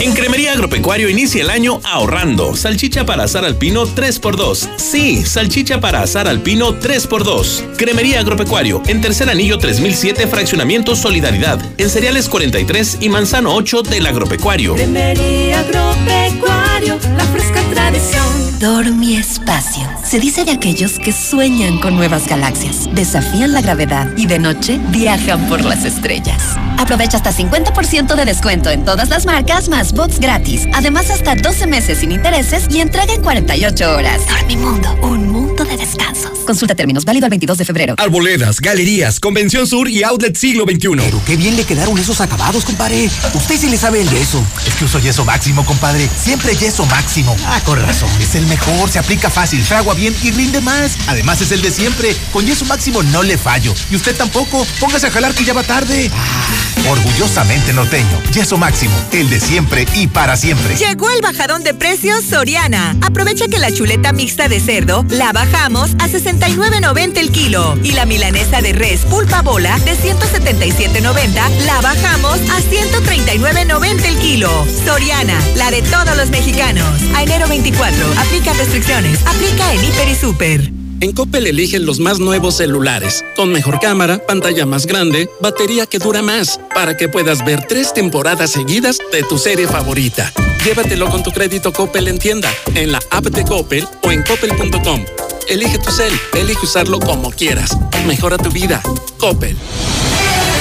En 0.06 0.12
Cremería 0.12 0.52
Agropecuario 0.52 1.08
inicia 1.08 1.42
el 1.42 1.50
año 1.50 1.80
ahorrando. 1.82 2.54
Salchicha 2.54 3.04
para 3.04 3.24
asar 3.24 3.44
alpino 3.44 3.88
3x2. 3.88 4.68
Sí, 4.76 5.26
salchicha 5.26 5.80
para 5.80 6.00
asar 6.00 6.28
alpino 6.28 6.78
3x2. 6.78 7.74
Cremería 7.76 8.20
Agropecuario, 8.20 8.82
en 8.86 9.00
tercer 9.00 9.28
anillo 9.28 9.58
3007, 9.58 10.28
fraccionamiento 10.28 10.94
Solidaridad. 10.94 11.60
En 11.76 11.90
cereales 11.90 12.28
43 12.28 12.98
y 13.00 13.08
manzano 13.08 13.56
8 13.56 13.82
del 13.82 14.06
Agropecuario. 14.06 14.76
Cremería 14.76 15.58
Agropecuario, 15.58 17.00
la 17.16 17.24
fresca 17.24 17.60
tradición. 17.74 18.60
Dormi 18.60 19.16
Espacio. 19.16 19.88
Se 20.06 20.20
dice 20.20 20.44
de 20.44 20.52
aquellos 20.52 21.00
que 21.00 21.10
sueñan 21.10 21.80
con 21.80 21.96
nuevas 21.96 22.28
galaxias, 22.28 22.88
desafían 22.92 23.52
la 23.52 23.60
gravedad 23.60 24.08
y 24.16 24.26
de 24.26 24.38
noche 24.38 24.78
viajan 24.90 25.48
por 25.48 25.64
las 25.64 25.84
estrellas. 25.84 26.56
Aprovecha 26.78 27.16
hasta 27.16 27.32
50% 27.32 28.14
de 28.14 28.24
descuento 28.24 28.70
en 28.70 28.84
todas 28.84 29.08
las 29.08 29.26
marcas 29.26 29.68
más 29.68 29.92
bots 29.92 30.20
gratis. 30.20 30.68
Además, 30.74 31.10
hasta 31.10 31.34
12 31.34 31.66
meses 31.66 31.98
sin 31.98 32.12
intereses 32.12 32.66
y 32.70 32.80
entrega 32.80 33.14
en 33.14 33.22
48 33.22 33.96
horas. 33.96 34.20
Dormimundo, 34.28 34.96
un 35.02 35.28
mundo 35.28 35.64
de 35.64 35.76
descansos. 35.76 36.38
Consulta 36.46 36.76
términos 36.76 37.04
válido 37.04 37.26
el 37.26 37.30
22 37.30 37.58
de 37.58 37.64
febrero. 37.64 37.94
Arboledas, 37.98 38.60
galerías, 38.60 39.18
Convención 39.18 39.66
Sur 39.66 39.88
y 39.88 40.04
Outlet 40.04 40.36
Siglo 40.36 40.64
XXI. 40.64 40.88
Pero 40.98 41.20
qué 41.26 41.36
bien 41.36 41.56
le 41.56 41.64
quedaron 41.64 41.98
esos 41.98 42.20
acabados, 42.20 42.64
compadre. 42.64 43.10
Usted 43.34 43.56
sí 43.58 43.68
le 43.68 43.76
sabe 43.76 44.02
el 44.02 44.10
yeso. 44.10 44.40
Es 44.64 44.74
que 44.74 44.84
uso 44.84 45.00
yeso 45.00 45.24
máximo, 45.24 45.64
compadre. 45.64 46.08
Siempre 46.16 46.54
yeso 46.54 46.86
máximo. 46.86 47.34
Ah, 47.46 47.60
con 47.64 47.80
razón. 47.80 48.10
Es 48.20 48.36
el 48.36 48.46
mejor, 48.46 48.88
se 48.88 49.00
aplica 49.00 49.30
fácil, 49.30 49.62
fragua 49.64 49.95
bien 49.96 50.14
y 50.22 50.30
rinde 50.30 50.60
más. 50.60 50.96
Además 51.08 51.40
es 51.40 51.50
el 51.52 51.62
de 51.62 51.70
siempre. 51.70 52.14
Con 52.32 52.46
yeso 52.46 52.64
máximo 52.66 53.02
no 53.02 53.22
le 53.22 53.36
fallo. 53.38 53.74
Y 53.90 53.96
usted 53.96 54.14
tampoco. 54.14 54.66
Póngase 54.78 55.08
a 55.08 55.10
jalar 55.10 55.34
que 55.34 55.44
ya 55.44 55.54
va 55.54 55.62
tarde. 55.62 56.10
Ah, 56.14 56.90
orgullosamente 56.90 57.72
norteño. 57.72 58.22
Yeso 58.32 58.56
máximo, 58.58 58.94
el 59.12 59.28
de 59.30 59.40
siempre 59.40 59.86
y 59.94 60.06
para 60.06 60.36
siempre. 60.36 60.76
Llegó 60.76 61.10
el 61.10 61.20
bajadón 61.22 61.64
de 61.64 61.74
precios 61.74 62.24
Soriana. 62.24 62.96
Aprovecha 63.02 63.48
que 63.48 63.58
la 63.58 63.72
chuleta 63.72 64.12
mixta 64.12 64.48
de 64.48 64.60
cerdo 64.60 65.04
la 65.08 65.32
bajamos 65.32 65.90
a 65.98 66.08
69.90 66.08 67.18
el 67.18 67.30
kilo 67.30 67.78
y 67.82 67.92
la 67.92 68.04
milanesa 68.04 68.60
de 68.60 68.72
res 68.72 69.00
pulpa 69.06 69.42
bola 69.42 69.78
de 69.80 69.96
177.90 69.96 71.50
la 71.64 71.80
bajamos 71.80 72.38
a 72.50 72.60
139.90 72.60 74.04
el 74.04 74.18
kilo. 74.18 74.66
Soriana, 74.84 75.38
la 75.56 75.70
de 75.70 75.82
todos 75.82 76.16
los 76.16 76.30
mexicanos. 76.30 76.86
A 77.14 77.22
enero 77.22 77.48
24, 77.48 78.12
aplica 78.18 78.52
restricciones. 78.54 79.20
Aplica 79.26 79.72
en 79.72 79.84
Hiper 79.86 80.08
y 80.08 80.14
Super. 80.14 80.72
En 81.00 81.12
Coppel 81.12 81.46
eligen 81.46 81.84
los 81.84 82.00
más 82.00 82.18
nuevos 82.18 82.56
celulares, 82.56 83.24
con 83.36 83.52
mejor 83.52 83.78
cámara, 83.80 84.18
pantalla 84.18 84.64
más 84.64 84.86
grande, 84.86 85.28
batería 85.40 85.86
que 85.86 85.98
dura 85.98 86.22
más, 86.22 86.58
para 86.74 86.96
que 86.96 87.08
puedas 87.08 87.44
ver 87.44 87.66
tres 87.68 87.92
temporadas 87.92 88.50
seguidas 88.50 88.98
de 89.12 89.22
tu 89.22 89.38
serie 89.38 89.68
favorita. 89.68 90.32
Llévatelo 90.64 91.08
con 91.10 91.22
tu 91.22 91.30
crédito 91.30 91.72
Coppel 91.72 92.08
en 92.08 92.18
tienda, 92.18 92.50
en 92.74 92.92
la 92.92 93.00
app 93.10 93.26
de 93.26 93.44
Coppel 93.44 93.86
o 94.02 94.10
en 94.10 94.22
coppel.com. 94.22 95.04
Elige 95.48 95.78
tu 95.78 95.92
cel, 95.92 96.12
elige 96.34 96.64
usarlo 96.64 96.98
como 96.98 97.30
quieras. 97.30 97.76
Mejora 98.06 98.38
tu 98.38 98.50
vida. 98.50 98.82
Coppel. 99.18 99.56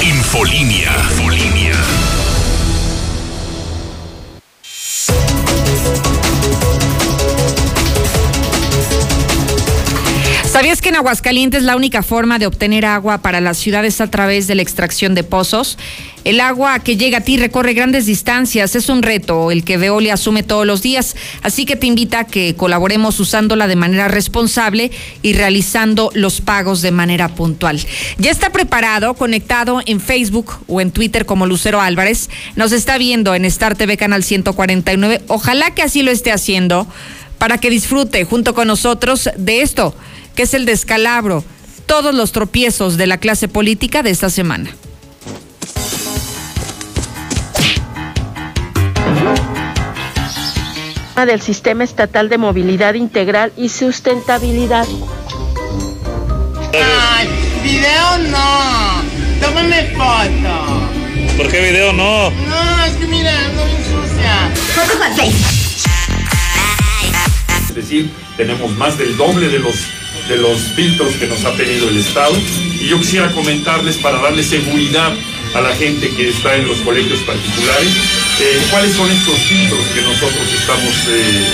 Infolinia. 0.03 0.91
Infolinia. 1.11 2.04
¿Sabías 10.55 10.81
que 10.81 10.87
en 10.87 10.95
Aguascalientes 10.95 11.63
la 11.63 11.75
única 11.75 12.01
forma 12.01 12.39
de 12.39 12.47
obtener 12.47 12.85
agua 12.85 13.17
para 13.17 13.41
la 13.41 13.53
ciudad 13.53 13.83
es 13.83 13.99
a 13.99 14.09
través 14.09 14.47
de 14.47 14.55
la 14.55 14.61
extracción 14.61 15.13
de 15.13 15.25
pozos? 15.25 15.77
El 16.23 16.39
agua 16.39 16.79
que 16.79 16.95
llega 16.95 17.17
a 17.17 17.21
ti 17.21 17.35
recorre 17.35 17.73
grandes 17.73 18.05
distancias, 18.05 18.73
es 18.73 18.87
un 18.87 19.03
reto 19.03 19.51
el 19.51 19.65
que 19.65 19.75
Veolia 19.75 20.13
asume 20.13 20.43
todos 20.43 20.65
los 20.65 20.81
días, 20.81 21.17
así 21.41 21.65
que 21.65 21.75
te 21.75 21.87
invita 21.87 22.19
a 22.19 22.23
que 22.23 22.55
colaboremos 22.55 23.19
usándola 23.19 23.67
de 23.67 23.75
manera 23.75 24.07
responsable 24.07 24.91
y 25.21 25.33
realizando 25.33 26.09
los 26.13 26.39
pagos 26.39 26.81
de 26.81 26.91
manera 26.91 27.27
puntual. 27.27 27.85
Ya 28.17 28.31
está 28.31 28.53
preparado, 28.53 29.13
conectado 29.15 29.81
en 29.85 29.99
Facebook 29.99 30.53
o 30.67 30.79
en 30.79 30.91
Twitter 30.91 31.25
como 31.25 31.47
Lucero 31.47 31.81
Álvarez, 31.81 32.29
nos 32.55 32.71
está 32.71 32.97
viendo 32.97 33.35
en 33.35 33.43
Star 33.43 33.75
TV 33.75 33.97
Canal 33.97 34.23
149, 34.23 35.21
ojalá 35.27 35.71
que 35.71 35.81
así 35.81 36.01
lo 36.01 36.11
esté 36.11 36.31
haciendo 36.31 36.87
para 37.39 37.57
que 37.57 37.69
disfrute 37.69 38.23
junto 38.23 38.55
con 38.55 38.69
nosotros 38.69 39.29
de 39.35 39.61
esto 39.61 39.93
que 40.35 40.43
es 40.43 40.53
el 40.53 40.65
descalabro, 40.65 41.43
todos 41.85 42.13
los 42.13 42.31
tropiezos 42.31 42.97
de 42.97 43.07
la 43.07 43.17
clase 43.17 43.47
política 43.47 44.03
de 44.03 44.11
esta 44.11 44.29
semana. 44.29 44.75
del 51.23 51.41
Sistema 51.41 51.83
Estatal 51.83 52.29
de 52.29 52.37
Movilidad 52.37 52.93
Integral 52.93 53.53
y 53.55 53.69
Sustentabilidad. 53.69 54.85
Ay, 56.73 57.29
video 57.63 58.17
no. 58.29 59.01
Tómame 59.39 59.91
foto. 59.95 61.37
¿Por 61.37 61.49
qué 61.49 61.61
video 61.71 61.93
no? 61.93 62.29
No, 62.29 62.85
es 62.85 62.93
que 62.93 63.07
mira, 63.07 63.31
ando 63.45 63.65
bien 63.65 63.83
sucia. 63.83 64.53
Es 67.69 67.75
decir, 67.75 68.11
tenemos 68.37 68.71
más 68.71 68.97
del 68.97 69.17
doble 69.17 69.47
de 69.47 69.59
los, 69.59 69.75
de 70.27 70.37
los 70.37 70.59
filtros 70.75 71.13
que 71.15 71.27
nos 71.27 71.43
ha 71.45 71.53
pedido 71.53 71.89
el 71.89 71.97
Estado. 71.97 72.35
Y 72.79 72.87
yo 72.87 72.99
quisiera 72.99 73.31
comentarles 73.31 73.97
para 73.97 74.19
darle 74.19 74.43
seguridad 74.43 75.13
a 75.53 75.61
la 75.61 75.73
gente 75.75 76.09
que 76.09 76.29
está 76.29 76.55
en 76.55 76.67
los 76.67 76.79
colegios 76.79 77.19
particulares, 77.21 77.93
eh, 78.41 78.61
cuáles 78.69 78.93
son 78.93 79.09
estos 79.09 79.37
filtros 79.39 79.79
que 79.93 80.01
nosotros 80.01 80.53
estamos 80.53 80.93
eh, 81.07 81.47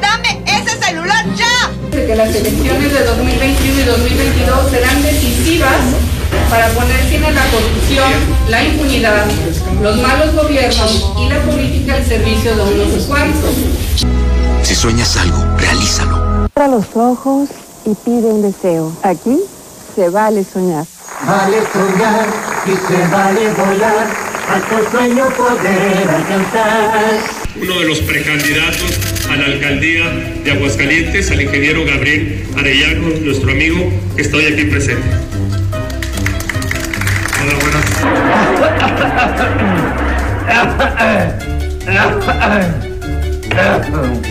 ¡Dame 0.00 0.40
ese 0.46 0.78
celular 0.78 1.26
ya! 1.34 2.06
que 2.06 2.14
las 2.14 2.32
elecciones 2.36 2.92
de 2.92 3.04
2021 3.04 3.80
y 3.80 3.84
2022 3.84 4.70
serán 4.70 5.02
decisivas 5.02 5.80
para 6.50 6.68
poner 6.70 6.96
fin 7.04 7.24
a 7.24 7.30
la 7.30 7.44
corrupción, 7.50 8.12
la 8.48 8.64
impunidad, 8.64 9.26
los 9.82 9.96
malos 9.96 10.34
gobiernos 10.34 11.12
y 11.18 11.28
la 11.28 11.42
política 11.42 11.94
al 11.94 12.06
servicio 12.06 12.56
de 12.56 12.62
unos 12.62 13.04
cuantos. 13.04 13.54
Si 14.62 14.74
sueñas 14.74 15.16
algo, 15.16 15.44
realízalo. 15.58 16.48
Cierra 16.52 16.68
los 16.68 16.84
ojos 16.94 17.48
y 17.84 17.94
pide 17.94 18.26
un 18.26 18.42
deseo. 18.42 18.92
Aquí 19.02 19.38
se 19.94 20.08
vale 20.08 20.44
soñar. 20.44 20.84
Vale 21.26 21.58
soñar 21.72 22.26
y 22.66 22.70
se 22.70 23.08
vale 23.08 23.50
volar, 23.52 24.06
hasta 24.48 24.90
sueño 24.90 25.24
poder 25.36 26.08
alcanzar. 26.08 27.20
Uno 27.60 27.80
de 27.80 27.86
los 27.86 28.00
precandidatos 28.00 28.98
a 29.30 29.36
la 29.36 29.46
alcaldía 29.46 30.04
de 30.44 30.50
Aguascalientes, 30.52 31.30
al 31.30 31.40
ingeniero 31.40 31.84
Gabriel 31.86 32.46
Arellano, 32.56 33.08
nuestro 33.20 33.50
amigo, 33.50 33.90
que 34.14 34.22
estoy 34.22 34.44
aquí 34.46 34.64
presente. 34.64 35.35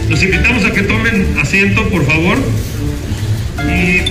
Los 0.09 0.21
invitamos 0.21 0.65
a 0.65 0.71
que 0.71 0.81
tomen 0.83 1.35
asiento, 1.41 1.89
por 1.89 2.05
favor. 2.05 2.37
Y. 3.67 4.01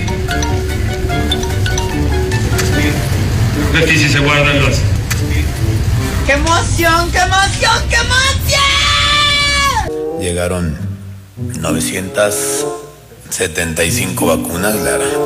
Aquí 3.77 3.97
sí 3.97 4.09
se 4.09 4.19
guardan 4.19 4.61
las. 4.63 4.81
¡Qué 6.25 6.33
emoción, 6.33 7.09
qué 7.11 7.19
emoción, 7.19 7.83
qué 7.89 7.95
emoción! 7.95 8.19
Llegaron 10.19 10.75
975 11.59 14.25
vacunas 14.25 14.75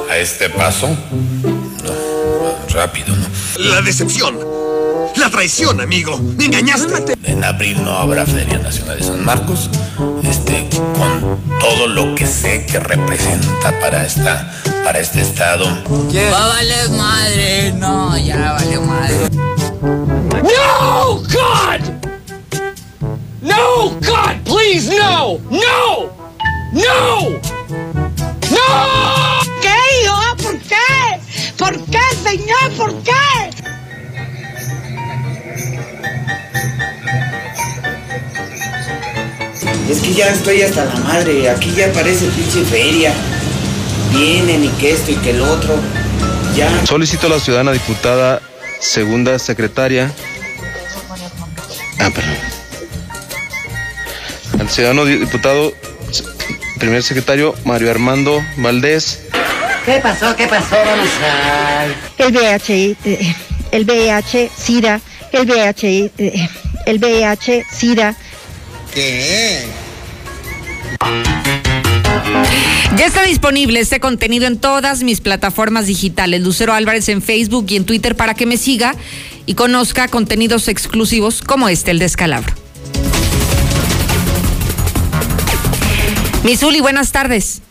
a 0.09 0.17
este 0.17 0.49
paso. 0.49 0.89
No, 0.89 1.93
rápido, 2.73 3.15
¿no? 3.15 3.25
La 3.57 3.81
decepción, 3.81 4.37
La 5.15 5.29
traición, 5.29 5.81
amigo. 5.81 6.17
Me 6.37 6.45
engañaste. 6.45 7.17
En 7.23 7.43
abril 7.43 7.83
no 7.83 7.91
habrá 7.97 8.25
Feria 8.25 8.57
Nacional 8.59 8.97
de 8.97 9.03
San 9.03 9.23
Marcos, 9.25 9.69
este, 10.23 10.67
con 10.95 11.39
todo 11.59 11.87
lo 11.87 12.15
que 12.15 12.25
sé 12.25 12.65
que 12.65 12.79
representa 12.79 13.77
para 13.79 14.05
esta, 14.05 14.51
para 14.83 14.99
este 14.99 15.21
estado. 15.21 15.65
Va 15.65 16.45
a 16.45 16.47
valer 16.47 16.89
madre. 16.91 17.73
No, 17.73 18.17
ya 18.17 18.53
vale 18.53 18.79
madre. 18.79 19.29
No, 19.81 21.15
God! 21.15 21.81
No, 23.41 23.89
God, 24.01 24.35
please, 24.43 24.89
no! 24.89 25.39
No! 25.49 26.09
No! 26.73 27.29
No! 28.51 29.39
¿Qué, 29.61 29.75
hijo? 30.03 30.35
¿Por 30.43 30.59
qué? 30.59 31.19
¿Por 31.57 31.85
qué, 31.85 32.01
señor? 32.23 32.71
¿Por 32.77 32.93
qué? 33.03 33.11
Es 39.89 40.01
que 40.01 40.13
ya 40.13 40.27
estoy 40.27 40.61
hasta 40.61 40.85
la 40.85 40.95
madre, 40.97 41.49
aquí 41.49 41.71
ya 41.71 41.91
parece 41.91 42.27
pinche 42.27 42.63
feria. 42.63 43.11
Vienen 44.11 44.63
y 44.63 44.69
que 44.69 44.91
esto 44.91 45.11
y 45.11 45.15
que 45.15 45.31
el 45.31 45.41
otro. 45.41 45.79
Ya. 46.55 46.69
Solicito 46.85 47.25
a 47.25 47.31
la 47.31 47.39
ciudadana 47.39 47.71
diputada 47.71 48.39
segunda 48.79 49.39
secretaria. 49.39 50.11
Ah, 51.99 52.11
perdón. 52.13 52.35
Al 54.59 54.69
ciudadano 54.69 55.05
diputado 55.05 55.73
primer 56.77 57.01
secretario 57.01 57.55
Mario 57.65 57.89
Armando 57.89 58.43
Valdés. 58.57 59.21
¿Qué 59.85 59.99
pasó? 60.01 60.35
¿Qué 60.35 60.47
pasó? 60.47 60.75
Vamos 60.85 61.09
a... 61.23 61.85
El 62.17 62.31
VHI, 62.31 62.95
eh, 63.05 63.35
el 63.71 63.85
VIH, 63.85 64.51
SIDA, 64.55 65.01
el 65.31 65.47
VHI, 65.47 66.11
eh, 66.19 66.49
el 66.85 66.99
VIH, 66.99 67.65
SIDA. 67.71 68.15
¿Qué? 68.93 69.65
Ya 72.97 73.05
está 73.05 73.23
disponible 73.23 73.79
este 73.79 73.99
contenido 73.99 74.47
en 74.47 74.57
todas 74.57 75.03
mis 75.03 75.21
plataformas 75.21 75.87
digitales. 75.87 76.41
Lucero 76.41 76.73
Álvarez 76.73 77.07
en 77.09 77.21
Facebook 77.21 77.65
y 77.69 77.75
en 77.75 77.85
Twitter 77.85 78.15
para 78.15 78.33
que 78.33 78.45
me 78.45 78.57
siga 78.57 78.95
y 79.45 79.53
conozca 79.53 80.07
contenidos 80.07 80.67
exclusivos 80.67 81.41
como 81.41 81.69
este, 81.69 81.91
el 81.91 81.99
descalabro. 81.99 82.53
Misuli, 86.43 86.81
buenas 86.81 87.11
tardes. 87.11 87.61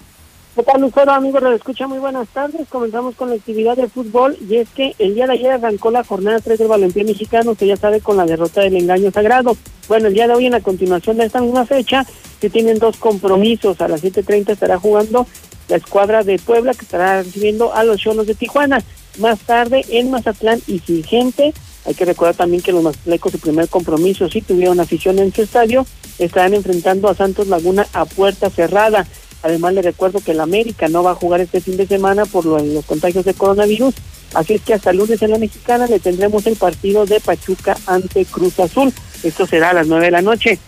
¿Qué 0.59 0.65
tal, 0.65 0.81
Lucero? 0.81 1.13
Amigos, 1.13 1.41
lo 1.41 1.53
escucha 1.53 1.87
muy 1.87 2.01
buenas 2.01 2.27
tardes. 2.31 2.67
Comenzamos 2.69 3.15
con 3.15 3.29
la 3.29 3.37
actividad 3.37 3.77
de 3.77 3.87
fútbol 3.87 4.37
y 4.41 4.57
es 4.57 4.69
que 4.71 4.93
el 4.99 5.15
día 5.15 5.29
de 5.29 5.35
ayer 5.35 5.53
arrancó 5.53 5.93
la 5.93 6.03
jornada 6.03 6.41
3 6.41 6.59
del 6.59 6.67
balompié 6.67 7.05
mexicano, 7.05 7.55
que 7.55 7.69
ya 7.69 7.77
sabe, 7.77 8.01
con 8.01 8.17
la 8.17 8.27
derrota 8.27 8.63
del 8.63 8.75
engaño 8.75 9.13
sagrado. 9.13 9.57
Bueno, 9.87 10.09
el 10.09 10.15
día 10.15 10.27
de 10.27 10.35
hoy, 10.35 10.47
en 10.47 10.53
la 10.53 10.61
continuación 10.61 11.17
de 11.17 11.27
esta 11.27 11.41
misma 11.41 11.65
fecha, 11.65 12.05
que 12.41 12.51
tienen 12.51 12.81
dos 12.81 12.97
compromisos. 12.97 13.81
A 13.81 13.87
las 13.87 14.03
7.30 14.03 14.51
estará 14.51 14.81
jugando 14.81 15.29
la 15.69 15.77
escuadra 15.77 16.25
de 16.25 16.41
Puebla, 16.41 16.75
que 16.75 16.87
estará 16.87 17.23
recibiendo 17.23 17.73
a 17.73 17.85
los 17.85 18.01
Cholos 18.01 18.27
de 18.27 18.35
Tijuana. 18.35 18.83
Más 19.21 19.39
tarde, 19.39 19.85
en 19.91 20.11
Mazatlán 20.11 20.61
y 20.67 20.81
sin 20.81 21.05
gente. 21.05 21.55
Hay 21.85 21.95
que 21.95 22.05
recordar 22.05 22.35
también 22.35 22.65
que 22.65 22.73
los 22.73 22.83
mazatlecos, 22.83 23.31
su 23.31 23.39
primer 23.39 23.69
compromiso, 23.69 24.29
sí 24.29 24.43
tuvieron 24.43 24.81
afición 24.81 25.21
en 25.21 25.33
su 25.33 25.43
estadio, 25.43 25.87
estarán 26.19 26.55
enfrentando 26.55 27.09
a 27.09 27.15
Santos 27.15 27.47
Laguna 27.47 27.87
a 27.93 28.07
puerta 28.07 28.51
cerrada. 28.51 29.07
Además, 29.49 29.73
le 29.73 29.81
recuerdo 29.81 30.21
que 30.21 30.33
el 30.33 30.41
América 30.41 30.89
no 30.89 31.03
va 31.03 31.13
a 31.13 31.15
jugar 31.15 31.41
este 31.41 31.63
fin 31.63 31.79
de 31.79 31.87
semana 31.87 32.27
por 32.27 32.45
los 32.45 32.85
contagios 32.85 33.25
de 33.25 33.33
coronavirus. 33.33 33.95
Así 34.35 34.55
es 34.55 34.61
que 34.61 34.75
hasta 34.75 34.93
lunes 34.93 35.23
en 35.23 35.31
la 35.31 35.39
mexicana 35.39 35.87
le 35.87 36.01
tendremos 36.01 36.47
el 36.47 36.57
partido 36.57 37.07
de 37.07 37.19
Pachuca 37.19 37.75
ante 37.87 38.27
Cruz 38.27 38.61
Azul. 38.61 38.93
Esto 39.23 39.47
será 39.47 39.71
a 39.71 39.73
las 39.73 39.87
nueve 39.87 40.05
de 40.05 40.11
la 40.11 40.21
noche. 40.21 40.59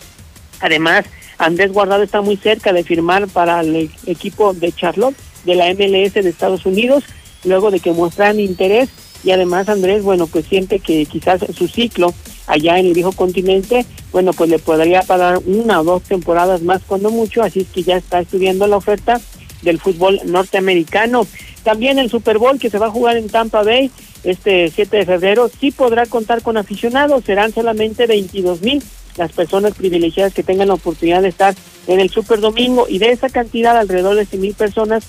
Además, 0.61 1.05
Andrés 1.37 1.73
Guardado 1.73 2.03
está 2.03 2.23
muy 2.23 2.39
cerca 2.39 2.73
de 2.73 2.83
firmar 2.83 3.29
para 3.29 3.61
el 3.61 3.91
equipo 4.07 4.55
de 4.55 4.73
Charlotte 4.73 5.17
de 5.45 5.55
la 5.57 5.67
MLS 5.75 6.15
de 6.15 6.31
Estados 6.31 6.65
Unidos, 6.65 7.05
luego 7.45 7.71
de 7.71 7.81
que 7.81 7.93
muestran 7.93 8.41
interés 8.41 8.89
y 9.23 9.31
además 9.33 9.69
Andrés, 9.69 10.03
bueno, 10.03 10.27
pues 10.27 10.47
siente 10.47 10.79
que 10.79 11.05
quizás 11.05 11.43
su 11.55 11.69
ciclo 11.69 12.15
allá 12.51 12.79
en 12.79 12.87
el 12.87 12.95
viejo 12.95 13.13
continente, 13.13 13.87
bueno, 14.13 14.33
pues 14.33 14.51
le 14.51 14.59
podría 14.59 15.03
pagar 15.03 15.41
una 15.47 15.81
o 15.81 15.85
dos 15.85 16.03
temporadas 16.03 16.63
más 16.63 16.83
cuando 16.87 17.11
mucho, 17.11 17.43
así 17.43 17.61
es 17.61 17.69
que 17.69 17.83
ya 17.83 17.97
está 17.97 18.21
estudiando 18.21 18.67
la 18.67 18.77
oferta 18.77 19.21
del 19.63 19.79
fútbol 19.79 20.21
norteamericano. 20.25 21.27
También 21.63 21.99
el 21.99 22.11
Super 22.11 22.39
Bowl 22.39 22.59
que 22.59 22.71
se 22.71 22.79
va 22.79 22.87
a 22.87 22.91
jugar 22.91 23.17
en 23.17 23.29
Tampa 23.29 23.63
Bay 23.63 23.91
este 24.25 24.71
7 24.71 24.99
de 24.99 25.07
febrero 25.07 25.51
sí 25.61 25.71
podrá 25.71 26.07
contar 26.07 26.43
con 26.43 26.57
aficionados, 26.57 27.25
serán 27.25 27.53
solamente 27.53 28.07
22 28.07 28.63
mil 28.63 28.83
las 29.17 29.33
personas 29.33 29.75
privilegiadas 29.75 30.33
que 30.33 30.43
tengan 30.43 30.69
la 30.69 30.75
oportunidad 30.75 31.23
de 31.23 31.29
estar 31.29 31.55
en 31.87 32.01
el 32.01 32.11
Super 32.11 32.41
Domingo 32.41 32.87
y 32.89 32.99
de 32.99 33.11
esa 33.11 33.29
cantidad 33.29 33.77
alrededor 33.77 34.17
de 34.17 34.27
100 34.27 34.41
mil 34.41 34.55
personas 34.55 35.05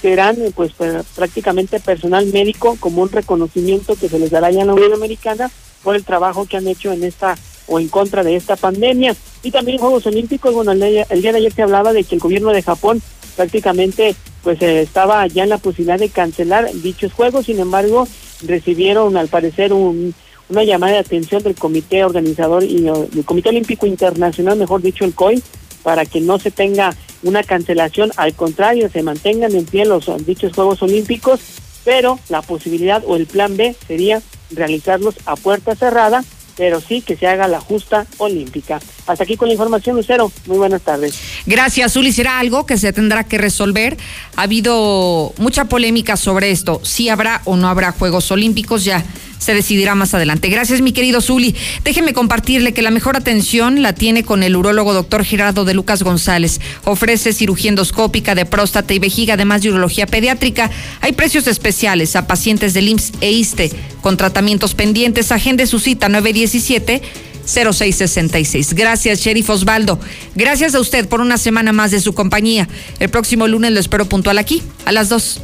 serán 0.00 0.36
pues 0.54 0.72
prácticamente 1.14 1.78
personal 1.78 2.26
médico 2.26 2.76
como 2.80 3.02
un 3.02 3.10
reconocimiento 3.10 3.94
que 3.94 4.08
se 4.08 4.18
les 4.18 4.30
dará 4.30 4.50
ya 4.50 4.62
en 4.62 4.66
la 4.66 4.74
Unión 4.74 4.92
Americana 4.92 5.50
por 5.82 5.96
el 5.96 6.04
trabajo 6.04 6.46
que 6.46 6.56
han 6.56 6.68
hecho 6.68 6.92
en 6.92 7.04
esta 7.04 7.36
o 7.66 7.80
en 7.80 7.88
contra 7.88 8.22
de 8.22 8.36
esta 8.36 8.56
pandemia. 8.56 9.14
Y 9.42 9.50
también 9.50 9.78
Juegos 9.78 10.06
Olímpicos, 10.06 10.54
bueno, 10.54 10.72
el 10.72 10.80
día, 10.80 11.06
de 11.06 11.38
ayer 11.38 11.52
se 11.52 11.62
hablaba 11.62 11.92
de 11.92 12.04
que 12.04 12.14
el 12.16 12.20
gobierno 12.20 12.50
de 12.50 12.62
Japón 12.62 13.02
prácticamente 13.36 14.14
pues 14.42 14.60
eh, 14.60 14.82
estaba 14.82 15.26
ya 15.26 15.44
en 15.44 15.48
la 15.48 15.58
posibilidad 15.58 15.98
de 15.98 16.10
cancelar 16.10 16.70
dichos 16.74 17.12
juegos, 17.12 17.46
sin 17.46 17.60
embargo 17.60 18.06
recibieron 18.44 19.16
al 19.16 19.28
parecer 19.28 19.72
un, 19.72 20.14
una 20.48 20.64
llamada 20.64 20.92
de 20.92 20.98
atención 20.98 21.42
del 21.42 21.54
comité 21.54 22.04
organizador 22.04 22.62
y 22.62 22.82
del 22.82 23.24
Comité 23.24 23.48
Olímpico 23.48 23.86
Internacional, 23.86 24.58
mejor 24.58 24.82
dicho 24.82 25.04
el 25.04 25.14
COI, 25.14 25.42
para 25.82 26.04
que 26.04 26.20
no 26.20 26.38
se 26.38 26.50
tenga 26.50 26.94
una 27.22 27.42
cancelación, 27.42 28.12
al 28.16 28.34
contrario, 28.34 28.88
se 28.90 29.02
mantengan 29.02 29.54
en 29.54 29.64
pie 29.64 29.84
los 29.84 30.06
dichos 30.26 30.52
Juegos 30.52 30.82
Olímpicos, 30.82 31.40
pero 31.84 32.18
la 32.28 32.42
posibilidad 32.42 33.02
o 33.06 33.16
el 33.16 33.26
plan 33.26 33.56
B 33.56 33.74
sería 33.86 34.22
realizarlos 34.50 35.16
a 35.26 35.36
puerta 35.36 35.74
cerrada, 35.74 36.24
pero 36.56 36.80
sí 36.80 37.00
que 37.00 37.16
se 37.16 37.26
haga 37.26 37.48
la 37.48 37.60
justa 37.60 38.06
olímpica. 38.18 38.80
Hasta 39.06 39.24
aquí 39.24 39.36
con 39.36 39.48
la 39.48 39.54
información, 39.54 39.96
Lucero. 39.96 40.30
Muy 40.46 40.58
buenas 40.58 40.82
tardes. 40.82 41.18
Gracias, 41.46 41.96
Uli. 41.96 42.12
Será 42.12 42.38
algo 42.38 42.66
que 42.66 42.78
se 42.78 42.92
tendrá 42.92 43.24
que 43.24 43.38
resolver. 43.38 43.96
Ha 44.36 44.42
habido 44.42 45.32
mucha 45.38 45.64
polémica 45.64 46.16
sobre 46.16 46.50
esto. 46.50 46.80
Si 46.84 47.08
habrá 47.08 47.42
o 47.44 47.56
no 47.56 47.68
habrá 47.68 47.92
Juegos 47.92 48.30
Olímpicos, 48.30 48.84
ya 48.84 49.04
se 49.42 49.54
decidirá 49.54 49.96
más 49.96 50.14
adelante. 50.14 50.48
Gracias, 50.48 50.80
mi 50.80 50.92
querido 50.92 51.20
Zuli. 51.20 51.56
Déjeme 51.82 52.12
compartirle 52.12 52.72
que 52.72 52.80
la 52.82 52.92
mejor 52.92 53.16
atención 53.16 53.82
la 53.82 53.92
tiene 53.92 54.22
con 54.22 54.44
el 54.44 54.54
urólogo 54.54 54.94
doctor 54.94 55.24
Gerardo 55.24 55.64
de 55.64 55.74
Lucas 55.74 56.04
González. 56.04 56.60
Ofrece 56.84 57.32
cirugía 57.32 57.70
endoscópica 57.70 58.36
de 58.36 58.46
próstata 58.46 58.94
y 58.94 59.00
vejiga, 59.00 59.34
además 59.34 59.62
de 59.62 59.70
urología 59.70 60.06
pediátrica. 60.06 60.70
Hay 61.00 61.12
precios 61.12 61.48
especiales 61.48 62.14
a 62.14 62.28
pacientes 62.28 62.72
del 62.72 62.88
IMSS 62.88 63.12
e 63.20 63.32
ISTE 63.32 63.72
con 64.00 64.16
tratamientos 64.16 64.74
pendientes. 64.74 65.32
Agende 65.32 65.66
su 65.66 65.80
cita 65.80 66.08
917 66.08 67.02
0666. 67.44 68.74
Gracias, 68.74 69.20
Sheriff 69.20 69.50
Osvaldo. 69.50 69.98
Gracias 70.34 70.74
a 70.74 70.80
usted 70.80 71.08
por 71.08 71.20
una 71.20 71.38
semana 71.38 71.72
más 71.72 71.90
de 71.90 72.00
su 72.00 72.12
compañía. 72.14 72.68
El 72.98 73.08
próximo 73.08 73.48
lunes 73.48 73.72
lo 73.72 73.80
espero 73.80 74.06
puntual 74.06 74.38
aquí, 74.38 74.62
a 74.84 74.92
las 74.92 75.08
2. 75.08 75.40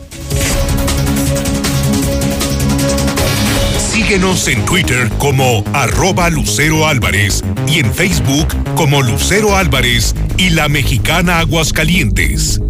Síguenos 3.92 4.48
en 4.48 4.64
Twitter 4.64 5.10
como 5.18 5.62
arroba 5.74 6.30
Lucero 6.30 6.86
Álvarez 6.86 7.44
y 7.66 7.80
en 7.80 7.92
Facebook 7.92 8.48
como 8.74 9.02
Lucero 9.02 9.54
Álvarez 9.54 10.14
y 10.38 10.50
la 10.50 10.68
mexicana 10.68 11.40
Aguascalientes. 11.40 12.60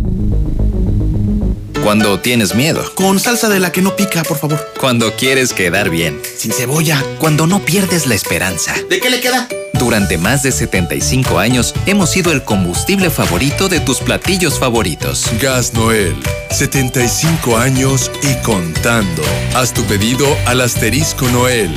Cuando 1.88 2.20
tienes 2.20 2.54
miedo. 2.54 2.84
Con 2.94 3.18
salsa 3.18 3.48
de 3.48 3.60
la 3.60 3.72
que 3.72 3.80
no 3.80 3.96
pica, 3.96 4.22
por 4.22 4.36
favor. 4.36 4.74
Cuando 4.78 5.16
quieres 5.16 5.54
quedar 5.54 5.88
bien. 5.88 6.20
Sin 6.36 6.52
cebolla. 6.52 7.02
Cuando 7.18 7.46
no 7.46 7.64
pierdes 7.64 8.06
la 8.06 8.14
esperanza. 8.14 8.74
¿De 8.90 9.00
qué 9.00 9.08
le 9.08 9.20
queda? 9.20 9.48
Durante 9.72 10.18
más 10.18 10.42
de 10.42 10.52
75 10.52 11.38
años 11.38 11.72
hemos 11.86 12.10
sido 12.10 12.30
el 12.30 12.44
combustible 12.44 13.08
favorito 13.08 13.70
de 13.70 13.80
tus 13.80 14.00
platillos 14.00 14.58
favoritos. 14.58 15.24
Gas 15.40 15.72
Noel, 15.72 16.14
75 16.50 17.56
años 17.56 18.10
y 18.22 18.34
contando. 18.44 19.22
Haz 19.54 19.72
tu 19.72 19.82
pedido 19.84 20.26
al 20.44 20.60
asterisco 20.60 21.26
Noel. 21.30 21.72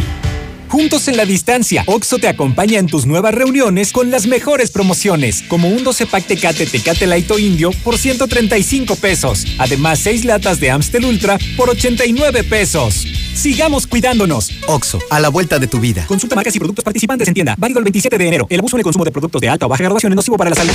Juntos 0.71 1.09
en 1.09 1.17
la 1.17 1.25
distancia, 1.25 1.83
Oxo 1.85 2.17
te 2.17 2.29
acompaña 2.29 2.79
en 2.79 2.87
tus 2.87 3.05
nuevas 3.05 3.33
reuniones 3.33 3.91
con 3.91 4.09
las 4.09 4.25
mejores 4.25 4.71
promociones, 4.71 5.43
como 5.49 5.67
un 5.67 5.83
12 5.83 6.05
pack 6.05 6.27
Tecate 6.27 6.65
Tecate 6.65 7.07
Light 7.07 7.29
o 7.29 7.37
Indio 7.37 7.71
por 7.83 7.97
135 7.97 8.95
pesos. 8.95 9.45
Además, 9.57 9.99
6 9.99 10.23
latas 10.23 10.61
de 10.61 10.71
Amstel 10.71 11.03
Ultra 11.03 11.37
por 11.57 11.69
89 11.69 12.45
pesos. 12.45 13.05
Sigamos 13.35 13.85
cuidándonos. 13.85 14.49
Oxo, 14.65 14.99
a 15.09 15.19
la 15.19 15.27
vuelta 15.27 15.59
de 15.59 15.67
tu 15.67 15.81
vida. 15.81 16.05
Consulta 16.07 16.37
marcas 16.37 16.55
y 16.55 16.59
productos 16.59 16.85
participantes 16.85 17.27
en 17.27 17.33
tienda. 17.33 17.53
Válido 17.57 17.79
el 17.79 17.83
27 17.83 18.17
de 18.17 18.27
enero. 18.29 18.47
El 18.49 18.59
abuso 18.59 18.77
en 18.77 18.79
el 18.79 18.85
consumo 18.85 19.03
de 19.03 19.11
productos 19.11 19.41
de 19.41 19.49
alta 19.49 19.65
o 19.65 19.69
baja 19.69 19.83
graduación 19.83 20.13
es 20.13 20.15
nocivo 20.15 20.37
para 20.37 20.51
la 20.51 20.55
salud. 20.55 20.73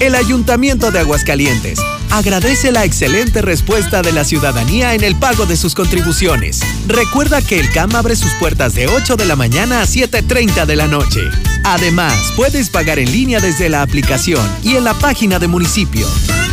El 0.00 0.14
Ayuntamiento 0.14 0.90
de 0.90 1.00
Aguascalientes 1.00 1.80
agradece 2.10 2.72
la 2.72 2.84
excelente 2.84 3.42
respuesta 3.42 4.02
de 4.02 4.12
la 4.12 4.24
ciudadanía 4.24 4.94
en 4.94 5.04
el 5.04 5.16
pago 5.16 5.46
de 5.46 5.56
sus 5.56 5.74
contribuciones. 5.74 6.60
Recuerda 6.86 7.42
que 7.42 7.58
el 7.58 7.70
CAM 7.72 7.94
abre 7.96 8.16
sus 8.16 8.32
puertas 8.34 8.74
de 8.74 8.86
8 8.86 9.16
de 9.16 9.24
la 9.24 9.36
mañana 9.36 9.82
a 9.82 9.86
7.30 9.86 10.66
de 10.66 10.76
la 10.76 10.86
noche. 10.86 11.20
Además, 11.64 12.14
puedes 12.36 12.70
pagar 12.70 12.98
en 12.98 13.10
línea 13.12 13.40
desde 13.40 13.68
la 13.68 13.82
aplicación 13.82 14.46
y 14.62 14.76
en 14.76 14.84
la 14.84 14.94
página 14.94 15.38
de 15.38 15.48
municipio. 15.48 16.06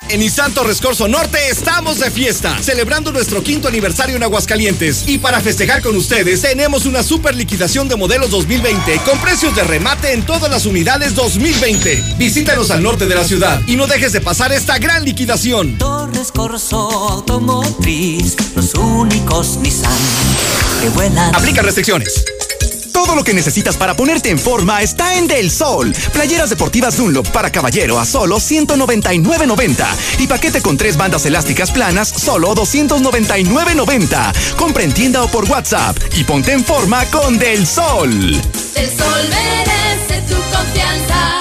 En 0.09 0.21
Nissan 0.21 0.55
Torres 0.55 0.81
Corso 0.81 1.09
Norte 1.09 1.39
estamos 1.51 1.99
de 1.99 2.13
fiesta, 2.13 2.57
celebrando 2.63 3.11
nuestro 3.11 3.43
quinto 3.43 3.67
aniversario 3.67 4.15
en 4.15 4.23
Aguascalientes. 4.23 5.05
Y 5.09 5.19
para 5.19 5.41
festejar 5.41 5.83
con 5.83 5.97
ustedes, 5.97 6.43
tenemos 6.43 6.87
una 6.87 7.03
super 7.03 7.35
liquidación 7.35 7.89
de 7.89 7.97
modelos 7.97 8.31
2020 8.31 8.99
con 9.05 9.19
precios 9.19 9.57
de 9.57 9.65
remate 9.65 10.13
en 10.13 10.25
todas 10.25 10.49
las 10.49 10.65
unidades 10.65 11.17
2020. 11.17 12.15
Visítanos 12.19 12.71
al 12.71 12.85
norte 12.85 13.07
de 13.07 13.17
la 13.17 13.25
ciudad 13.25 13.61
y 13.67 13.75
no 13.75 13.89
dejes 13.89 14.13
de 14.13 14.21
pasar 14.21 14.53
esta 14.53 14.79
gran 14.79 15.05
liquidación. 15.05 15.77
Torres 15.77 16.31
Corso 16.31 16.77
Automotriz, 17.11 18.37
los 18.55 18.75
únicos 18.75 19.57
Nissan 19.57 19.93
que 20.83 20.89
vuelan. 20.91 21.35
Aplica 21.35 21.63
restricciones. 21.63 22.25
Todo 22.97 23.15
lo 23.15 23.23
que 23.25 23.35
necesitas 23.35 23.77
para 23.77 23.95
ponerte 23.95 24.31
en 24.31 24.39
forma 24.39 24.81
está 24.81 25.19
en 25.19 25.29
Del 25.29 25.51
Sol. 25.51 25.95
Playeras 26.15 26.49
deportivas 26.49 26.97
Dunlop 26.97 27.29
para 27.29 27.53
caballero 27.53 28.01
a 28.01 28.07
solo 28.07 28.39
199.90 28.39 29.87
y 30.21 30.27
paquete 30.27 30.63
con 30.63 30.79
tres 30.79 30.97
bandas 30.97 31.27
elásticas 31.27 31.71
planas 31.71 32.09
solo 32.09 32.55
299.90. 32.55 34.57
Compra 34.57 34.83
en 34.83 34.95
tienda 34.95 35.23
o 35.23 35.29
por 35.29 35.45
WhatsApp 35.45 35.99
y 36.17 36.25
ponte 36.25 36.53
en 36.53 36.65
forma 36.65 37.05
con 37.11 37.39
Del 37.39 37.67
Sol. 37.67 38.11
Del 38.73 38.89
Sol 38.89 39.29
merece 39.29 40.23
tu 40.27 40.37
confianza. 40.57 41.41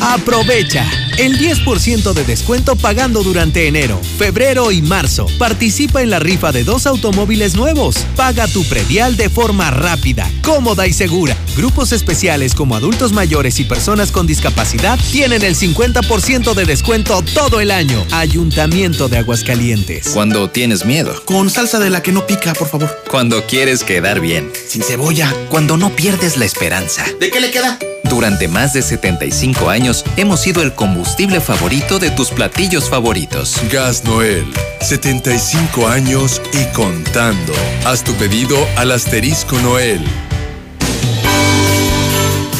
Aprovecha 0.00 0.86
el 1.18 1.38
10% 1.38 2.12
de 2.12 2.24
descuento 2.24 2.76
pagando 2.76 3.22
durante 3.22 3.68
enero, 3.68 4.00
febrero 4.18 4.72
y 4.72 4.82
marzo. 4.82 5.26
Participa 5.38 6.02
en 6.02 6.10
la 6.10 6.18
rifa 6.18 6.52
de 6.52 6.64
dos 6.64 6.86
automóviles 6.86 7.54
nuevos. 7.54 7.96
Paga 8.16 8.48
tu 8.48 8.64
predial 8.64 9.16
de 9.16 9.30
forma 9.30 9.70
rápida, 9.70 10.30
cómoda 10.42 10.86
y 10.86 10.92
segura. 10.92 11.36
Grupos 11.56 11.92
especiales 11.92 12.54
como 12.54 12.74
adultos 12.74 13.12
mayores 13.12 13.60
y 13.60 13.64
personas 13.64 14.10
con 14.10 14.26
discapacidad 14.26 14.98
tienen 15.12 15.42
el 15.42 15.54
50% 15.54 16.54
de 16.54 16.64
descuento 16.64 17.22
todo 17.22 17.60
el 17.60 17.70
año. 17.70 18.04
Ayuntamiento 18.10 19.08
de 19.08 19.18
Aguascalientes. 19.18 20.08
Cuando 20.08 20.50
tienes 20.50 20.84
miedo. 20.84 21.14
Con 21.24 21.50
salsa 21.50 21.78
de 21.78 21.90
la 21.90 22.02
que 22.02 22.12
no 22.12 22.26
pica, 22.26 22.54
por 22.54 22.68
favor. 22.68 23.04
Cuando 23.10 23.46
quieres 23.46 23.84
quedar 23.84 24.20
bien. 24.20 24.50
Sin 24.68 24.82
cebolla. 24.82 25.32
Cuando 25.48 25.76
no 25.76 25.94
pierdes 25.94 26.36
la 26.36 26.44
esperanza. 26.44 27.04
¿De 27.20 27.30
qué 27.30 27.40
le 27.40 27.50
queda? 27.50 27.78
Durante 28.10 28.48
más 28.48 28.74
de 28.74 28.82
75 28.82 29.70
años 29.70 30.04
hemos 30.16 30.40
sido 30.40 30.62
el 30.62 30.74
combustible 30.74 31.03
favorito 31.40 31.98
de 31.98 32.10
tus 32.10 32.30
platillos 32.30 32.88
favoritos. 32.88 33.60
Gas 33.70 34.04
Noel, 34.04 34.46
75 34.80 35.86
años 35.86 36.40
y 36.52 36.64
contando. 36.74 37.52
Haz 37.84 38.02
tu 38.02 38.12
pedido 38.14 38.56
al 38.76 38.90
asterisco 38.90 39.58
Noel. 39.60 40.00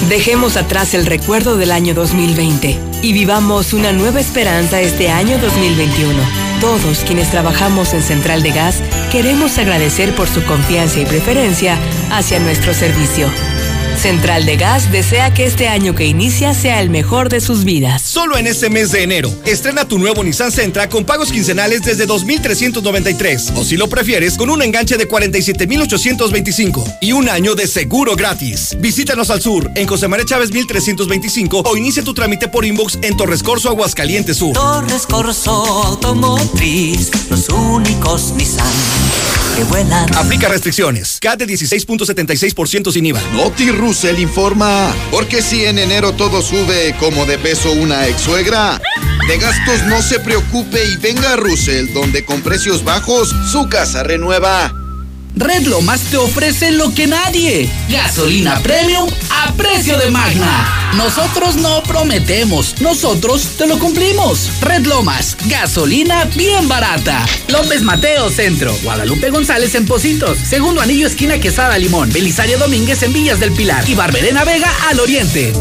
Dejemos 0.09 0.57
atrás 0.57 0.95
el 0.95 1.07
recuerdo 1.07 1.57
del 1.57 1.73
año 1.73 1.95
2020 1.95 2.79
y 3.03 3.13
vivamos 3.13 3.73
una 3.73 3.93
nueva 3.93 4.21
esperanza 4.21 4.81
este 4.81 5.09
año 5.09 5.39
2021. 5.39 6.15
Todos 6.61 6.99
quienes 7.07 7.31
trabajamos 7.31 7.95
en 7.95 8.03
Central 8.03 8.43
de 8.43 8.51
Gas 8.51 8.77
queremos 9.11 9.59
agradecer 9.59 10.15
por 10.15 10.29
su 10.29 10.45
confianza 10.45 11.01
y 11.01 11.07
preferencia 11.07 11.79
hacia 12.11 12.39
nuestro 12.41 12.75
servicio. 12.75 13.29
Central 13.97 14.47
de 14.47 14.57
Gas 14.57 14.91
desea 14.93 15.33
que 15.33 15.47
este 15.47 15.69
año 15.69 15.95
que 15.95 16.07
inicia 16.07 16.55
sea 16.55 16.81
el 16.81 16.91
mejor 16.91 17.29
de 17.29 17.41
sus 17.41 17.65
vidas. 17.65 18.03
Solo 18.03 18.37
en 18.37 18.47
este 18.47 18.71
mes 18.71 18.93
de 18.93 19.03
enero, 19.03 19.35
estrena 19.45 19.87
tu 19.87 19.99
nuevo 19.99 20.23
Nissan 20.23 20.53
Sentra 20.53 20.89
con 20.89 21.05
pagos 21.05 21.31
quincenales 21.31 21.83
desde 21.83 22.07
2,393. 22.07 23.53
O 23.57 23.65
si 23.65 23.77
lo 23.77 23.89
prefieres, 23.89 24.37
con 24.37 24.51
un 24.51 24.63
enganche 24.63 24.97
de 24.97 25.07
47,825 25.07 26.85
y 27.01 27.13
un 27.13 27.29
año 27.29 27.55
de 27.55 27.67
seguro 27.67 28.17
gratis. 28.17 28.77
Visítanos 28.79 29.31
al 29.31 29.41
sur, 29.41 29.71
en 29.75 29.87
José 29.87 30.09
María 30.09 30.27
Chávez 30.27 30.51
1325 30.53 31.63
o 31.65 31.77
inicia 31.77 32.03
tu 32.05 32.15
trámite 32.15 32.49
por 32.49 32.65
inbox 32.65 32.99
en 33.03 33.17
Torres 33.17 33.43
Corso, 33.43 33.69
Aguascalientes 33.69 34.37
Sur. 34.37 34.55
Torres 34.55 35.07
Corso 35.07 35.53
Automotriz, 35.85 37.11
los 37.31 37.49
únicos 37.49 38.33
Nissan 38.37 38.67
que 39.55 39.65
vuelan. 39.65 40.13
Aplica 40.15 40.49
restricciones. 40.49 41.19
CAT 41.21 41.41
de 41.41 41.47
16.76% 41.47 42.93
sin 42.93 43.07
IVA. 43.07 43.21
Noti 43.35 43.71
Russell 43.85 44.19
informa. 44.19 44.91
Porque 45.11 45.43
si 45.43 45.67
en 45.67 45.79
enero 45.79 46.13
todo 46.13 46.41
sube 46.41 46.97
como 46.99 47.27
de 47.27 47.37
peso 47.37 47.71
una 47.71 48.09
ex 48.09 48.23
suegra, 48.23 48.81
de 49.29 49.39
gastos 49.39 49.83
no 49.89 50.01
se 50.01 50.21
preocupe 50.21 50.83
y 50.87 50.97
venga 50.97 51.35
a 51.35 51.37
Russell, 51.37 51.93
donde 51.93 52.25
con 52.25 52.41
precios 52.41 52.83
bajos 52.83 53.35
su 53.53 53.69
casa 53.69 54.03
renueva. 54.03 54.84
Red 55.37 55.67
Lomas 55.67 56.01
te 56.03 56.17
ofrece 56.17 56.71
lo 56.71 56.95
que 56.95 57.09
nadie. 57.09 57.69
Gasolina 57.89 58.61
premium 58.61 59.09
a 59.31 59.53
precio 59.55 59.99
de 59.99 60.09
magna. 60.11 60.93
Nosotros 60.97 61.57
no 61.57 61.83
prometemos, 61.83 62.81
nosotros 62.81 63.49
te 63.59 63.67
lo 63.67 63.79
cumplimos. 63.81 64.49
Red 64.61 64.87
Lomas, 64.87 65.37
gasolina 65.47 66.25
bien 66.37 66.69
barata. 66.69 67.27
López 67.49 67.83
Mateo 67.83 68.31
Centro, 68.31 68.77
Guadalupe 68.85 69.31
González 69.31 69.75
en 69.75 69.87
Positos, 69.87 70.39
Segundo 70.39 70.81
Anillo 70.81 71.09
esquina 71.09 71.41
Quesada 71.41 71.79
Limón, 71.79 72.13
Belisario 72.13 72.57
Domínguez 72.59 73.03
en 73.03 73.13
Villas 73.13 73.41
del 73.41 73.53
Pilar 73.53 73.89
y 73.89 73.95
Barberena 73.95 74.45
Vega 74.45 74.73
al 74.89 75.01
Oriente. 75.01 75.53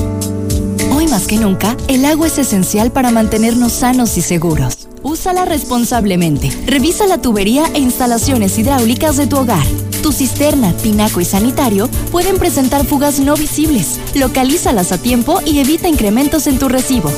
Hoy 0.92 1.08
más 1.08 1.26
que 1.26 1.38
nunca, 1.38 1.76
el 1.88 2.06
agua 2.06 2.28
es 2.28 2.38
esencial 2.38 2.92
para 2.92 3.10
mantenernos 3.10 3.74
sanos 3.74 4.18
y 4.18 4.22
seguros. 4.22 4.88
Úsala 5.04 5.44
responsablemente. 5.44 6.50
Revisa 6.66 7.06
la 7.08 7.22
tubería 7.22 7.66
e 7.74 7.80
instalaciones 7.80 8.58
hidráulicas 8.58 9.18
de 9.18 9.28
tu 9.28 9.38
hogar. 9.38 9.66
Tu 10.04 10.12
cisterna, 10.12 10.74
tinaco 10.74 11.22
y 11.22 11.26
sanitario 11.26 11.88
pueden 12.12 12.38
presentar 12.38 12.86
fugas 12.86 13.22
no 13.22 13.36
visibles. 13.36 14.02
Localízalas 14.14 14.92
a 14.92 14.98
tiempo 14.98 15.40
y 15.46 15.60
evita 15.60 15.88
incrementos 15.88 16.46
en 16.48 16.60
tu 16.60 16.68
recibo. 16.68 17.10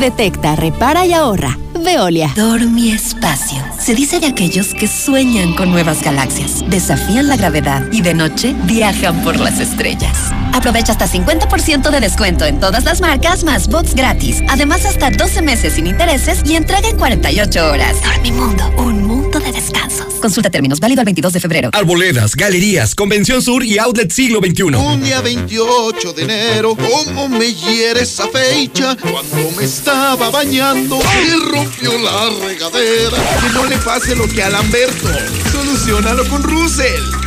Detecta, 0.00 0.56
repara 0.56 1.06
y 1.06 1.12
ahorra. 1.12 1.56
Veolia. 1.84 2.32
Dormi 2.36 2.90
Espacio. 2.90 3.58
Se 3.78 3.94
dice 3.94 4.20
de 4.20 4.26
aquellos 4.26 4.74
que 4.74 4.86
sueñan 4.86 5.54
con 5.54 5.70
nuevas 5.70 6.02
galaxias, 6.02 6.64
desafían 6.68 7.28
la 7.28 7.36
gravedad 7.36 7.86
y 7.92 8.02
de 8.02 8.14
noche 8.14 8.54
viajan 8.64 9.22
por 9.22 9.38
las 9.40 9.58
estrellas. 9.58 10.32
Aprovecha 10.52 10.92
hasta 10.92 11.08
50% 11.08 11.90
de 11.90 12.00
descuento 12.00 12.44
en 12.44 12.60
todas 12.60 12.84
las 12.84 13.00
marcas 13.00 13.42
más 13.42 13.68
box 13.68 13.94
gratis. 13.94 14.42
Además, 14.48 14.84
hasta 14.84 15.10
12 15.10 15.42
meses 15.42 15.74
sin 15.74 15.86
intereses 15.86 16.42
y 16.44 16.54
entrega 16.54 16.88
en 16.88 16.98
48 16.98 17.70
horas. 17.70 17.96
Dormimundo, 18.02 18.70
un 18.76 19.04
mundo 19.06 19.40
de 19.40 19.50
descansos. 19.50 20.14
Consulta 20.20 20.50
términos, 20.50 20.78
válido 20.78 21.00
el 21.00 21.06
22 21.06 21.32
de 21.32 21.40
febrero. 21.40 21.70
Arboledas, 21.72 22.31
galerías, 22.36 22.94
Convención 22.94 23.42
Sur 23.42 23.64
y 23.64 23.78
Outlet 23.78 24.10
Siglo 24.10 24.40
XXI. 24.40 24.62
Un 24.62 25.02
día 25.02 25.20
28 25.20 26.12
de 26.12 26.22
enero, 26.22 26.76
¿cómo 26.76 27.28
me 27.28 27.52
hiere 27.54 28.02
esa 28.02 28.28
fecha? 28.28 28.96
Cuando 28.96 29.50
me 29.56 29.64
estaba 29.64 30.30
bañando 30.30 30.98
y 30.98 31.50
rompió 31.50 31.98
la 31.98 32.30
regadera. 32.46 33.16
Que 33.40 33.52
no 33.52 33.66
le 33.66 33.78
pase 33.78 34.14
lo 34.16 34.28
que 34.28 34.42
a 34.42 34.50
Lamberto. 34.50 35.08
Solucionalo 35.52 36.28
con 36.28 36.42
Russell. 36.42 37.21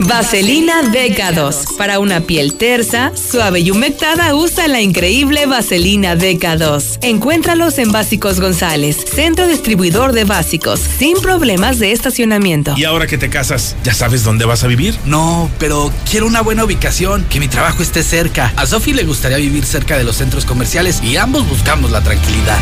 Vaselina 0.00 0.80
DK2. 0.82 1.76
Para 1.76 1.98
una 1.98 2.22
piel 2.22 2.54
tersa, 2.54 3.12
suave 3.14 3.60
y 3.60 3.70
humectada, 3.70 4.34
usa 4.34 4.66
la 4.66 4.80
increíble 4.80 5.44
Vaselina 5.44 6.16
DK2. 6.16 7.00
Encuéntralos 7.02 7.78
en 7.78 7.92
Básicos 7.92 8.40
González, 8.40 8.96
centro 8.96 9.46
distribuidor 9.46 10.12
de 10.12 10.24
básicos, 10.24 10.80
sin 10.80 11.20
problemas 11.20 11.78
de 11.78 11.92
estacionamiento. 11.92 12.74
¿Y 12.78 12.84
ahora 12.84 13.06
que 13.06 13.18
te 13.18 13.28
casas, 13.28 13.76
ya 13.84 13.92
sabes 13.92 14.24
dónde 14.24 14.46
vas 14.46 14.64
a 14.64 14.68
vivir? 14.68 14.96
No, 15.04 15.50
pero 15.58 15.92
quiero 16.10 16.26
una 16.26 16.40
buena 16.40 16.64
ubicación, 16.64 17.26
que 17.28 17.38
mi 17.38 17.48
trabajo 17.48 17.82
esté 17.82 18.02
cerca. 18.02 18.54
A 18.56 18.66
Sofi 18.66 18.94
le 18.94 19.04
gustaría 19.04 19.36
vivir 19.36 19.66
cerca 19.66 19.98
de 19.98 20.04
los 20.04 20.16
centros 20.16 20.46
comerciales 20.46 21.02
y 21.02 21.18
ambos 21.18 21.46
buscamos 21.46 21.90
la 21.90 22.02
tranquilidad. 22.02 22.58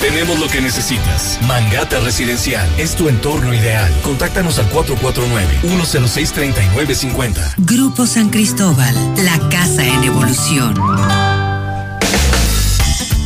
Tenemos 0.00 0.38
lo 0.38 0.48
que 0.48 0.60
necesitas. 0.60 1.40
Mangata 1.46 1.98
Residencial 2.00 2.68
es 2.78 2.94
tu 2.94 3.08
entorno 3.08 3.52
ideal. 3.52 3.92
Contáctanos 4.02 4.60
al 4.60 4.70
449-106-3950. 4.70 7.54
Grupo 7.58 8.06
San 8.06 8.30
Cristóbal, 8.30 8.94
la 9.24 9.38
casa 9.48 9.84
en 9.84 10.04
evolución. 10.04 10.74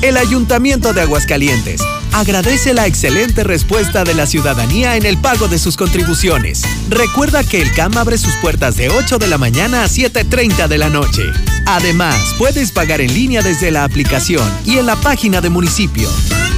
El 0.02 0.16
Ayuntamiento 0.16 0.92
de 0.92 1.02
Aguascalientes 1.02 1.80
agradece 2.12 2.74
la 2.74 2.86
excelente 2.86 3.44
respuesta 3.44 4.02
de 4.02 4.14
la 4.14 4.26
ciudadanía 4.26 4.96
en 4.96 5.06
el 5.06 5.18
pago 5.18 5.46
de 5.48 5.58
sus 5.58 5.76
contribuciones. 5.76 6.62
Recuerda 6.88 7.44
que 7.44 7.62
el 7.62 7.72
CAM 7.72 7.96
abre 7.96 8.18
sus 8.18 8.34
puertas 8.36 8.76
de 8.76 8.88
8 8.88 9.18
de 9.18 9.28
la 9.28 9.38
mañana 9.38 9.84
a 9.84 9.88
7.30 9.88 10.66
de 10.66 10.78
la 10.78 10.88
noche. 10.88 11.22
Además, 11.66 12.16
puedes 12.38 12.72
pagar 12.72 13.00
en 13.00 13.14
línea 13.14 13.42
desde 13.42 13.70
la 13.70 13.84
aplicación 13.84 14.50
y 14.64 14.78
en 14.78 14.86
la 14.86 14.96
página 14.96 15.40
de 15.40 15.50
municipio. 15.50 16.08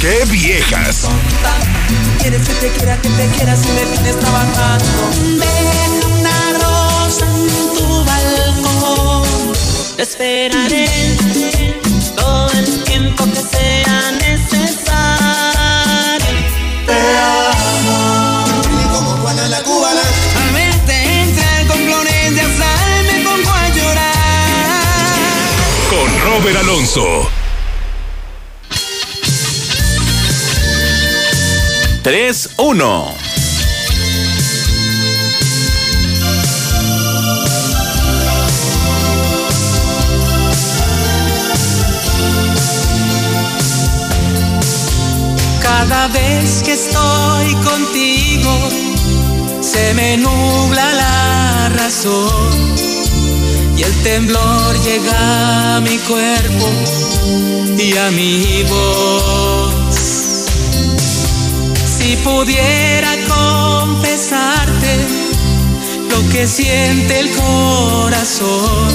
¡Qué 0.00 0.24
viejas! 0.30 1.08
Quieres 2.20 2.46
que 2.46 2.54
te 2.54 2.68
quiera, 2.72 3.00
que 3.00 3.08
te 3.08 3.26
quiera 3.28 3.56
si 3.56 3.68
me 3.68 3.86
tienes 3.86 4.20
trabajando. 4.20 4.84
Deja 5.38 6.06
una 6.06 6.52
rosa 6.60 7.24
en 7.24 7.48
tu 7.74 8.04
balcón. 8.04 9.52
Te 9.96 10.02
esperaré 10.02 11.16
todo 12.14 12.50
el 12.52 12.84
tiempo 12.84 13.24
que 13.24 13.40
sea 13.40 14.12
necesario. 14.20 14.86
Te 16.86 16.92
amo. 16.92 18.44
Como 18.92 19.10
Juana 19.22 19.48
la 19.48 19.62
cubana. 19.62 20.02
Al 20.42 20.52
verte 20.52 21.22
entrar 21.22 21.66
con 21.68 21.78
flores 21.78 22.34
de 22.34 22.40
azar 22.42 23.02
me 23.04 23.24
pongo 23.24 23.50
a 23.50 23.68
llorar. 23.70 24.10
Con 25.88 26.20
Robert 26.20 26.58
Alonso. 26.58 27.30
3-1. 32.06 33.14
Cada 45.60 46.06
vez 46.06 46.62
que 46.62 46.74
estoy 46.74 47.54
contigo, 47.64 48.56
se 49.60 49.92
me 49.94 50.16
nubla 50.16 50.94
la 50.94 51.68
razón 51.70 52.30
y 53.76 53.82
el 53.82 53.92
temblor 54.04 54.80
llega 54.84 55.76
a 55.76 55.80
mi 55.80 55.98
cuerpo 55.98 56.68
y 57.76 57.96
a 57.96 58.10
mi 58.12 58.62
voz. 58.70 59.55
Si 62.06 62.14
pudiera 62.18 63.10
confesarte 63.26 64.94
lo 66.08 66.28
que 66.30 66.46
siente 66.46 67.18
el 67.18 67.32
corazón 67.32 68.94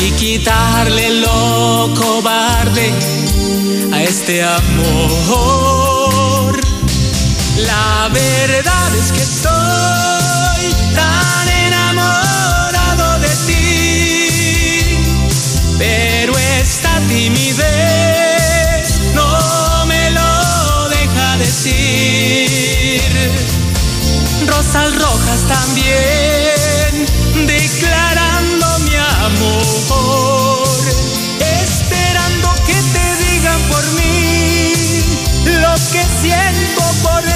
y 0.00 0.10
quitarle 0.12 1.20
lo 1.20 1.92
cobarde 1.94 2.90
a 3.92 4.02
este 4.02 4.42
amor. 4.42 4.88
La 7.58 8.08
verdad 8.14 8.96
es 8.96 9.12
que 9.12 9.20
estoy 9.20 9.52
tan 10.94 11.48
enamorado 11.66 13.18
de 13.20 13.28
ti, 13.46 14.30
pero 15.76 16.32
esta 16.62 16.98
timidez 17.10 18.88
no 19.14 19.53
decir. 21.38 23.00
Rosas 24.46 24.94
rojas 24.96 25.40
también, 25.48 27.06
declarando 27.46 28.78
mi 28.80 28.96
amor, 28.96 30.68
esperando 31.40 32.54
que 32.66 32.74
te 32.74 33.16
digan 33.24 33.60
por 33.68 33.84
mí 33.94 34.72
lo 35.46 35.74
que 35.92 36.04
siento 36.20 36.82
por 37.02 37.33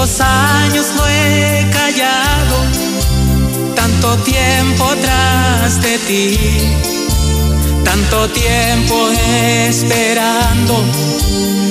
Muchos 0.00 0.20
años 0.22 0.86
lo 0.96 1.06
he 1.06 1.68
callado, 1.70 2.64
tanto 3.76 4.16
tiempo 4.22 4.96
tras 5.02 5.82
de 5.82 5.98
ti, 5.98 6.38
tanto 7.84 8.26
tiempo 8.30 9.10
esperando 9.68 10.82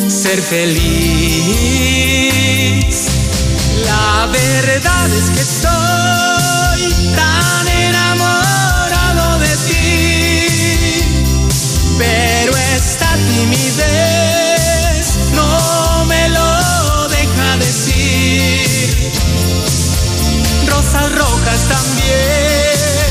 ser 0.08 0.40
feliz. 0.40 0.78
La 3.84 4.28
verdad 4.32 5.10
es 5.12 5.32
que 5.32 5.42
estoy 5.42 6.94
tan 7.16 7.68
enamorado 7.68 9.40
de 9.40 9.58
ti, 9.68 11.02
pero 11.98 12.56
esta 12.76 13.10
timidez 13.28 14.19
Rosas 20.92 21.12
rojas 21.12 21.62
también, 21.70 23.10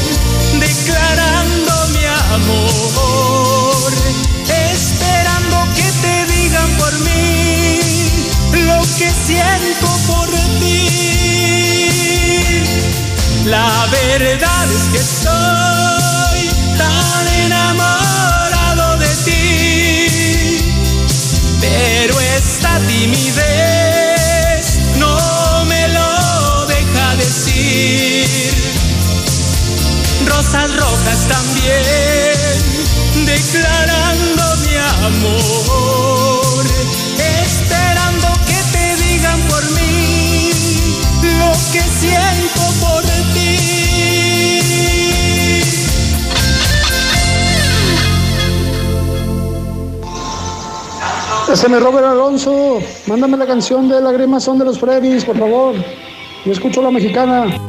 declarando 0.58 1.72
mi 1.92 2.04
amor, 2.34 3.92
esperando 4.48 5.56
que 5.76 5.88
te 6.02 6.26
digan 6.26 6.68
por 6.76 6.92
mí 7.00 7.80
lo 8.66 8.80
que 8.98 9.12
siento 9.24 9.86
por 10.08 10.28
ti. 10.58 10.88
La 13.44 13.86
verdad 13.92 14.72
es 14.72 14.88
que 14.90 14.98
estoy 14.98 16.50
tan 16.76 17.28
enamorado 17.44 18.96
de 18.98 19.14
ti, 19.24 20.74
pero 21.60 22.18
esta 22.18 22.80
timidez 22.88 23.47
declarando 33.52 34.42
mi 34.64 34.76
amor, 35.06 36.66
esperando 37.18 38.28
que 38.46 38.58
te 38.72 38.96
digan 39.02 39.40
por 39.48 39.62
mí 39.72 40.50
que 41.72 41.80
siento 41.80 42.62
por 42.80 43.02
ti. 43.34 43.58
Ese 51.52 51.68
me 51.68 51.80
Robert 51.80 52.06
Alonso. 52.06 52.80
Mándame 53.06 53.36
la 53.38 53.46
canción 53.46 53.88
de 53.88 54.00
Lágrimas 54.00 54.44
son 54.44 54.58
de 54.58 54.66
los 54.66 54.78
Freddy's, 54.78 55.24
por 55.24 55.38
favor. 55.38 55.74
Yo 56.44 56.52
escucho 56.52 56.82
la 56.82 56.90
mexicana. 56.90 57.67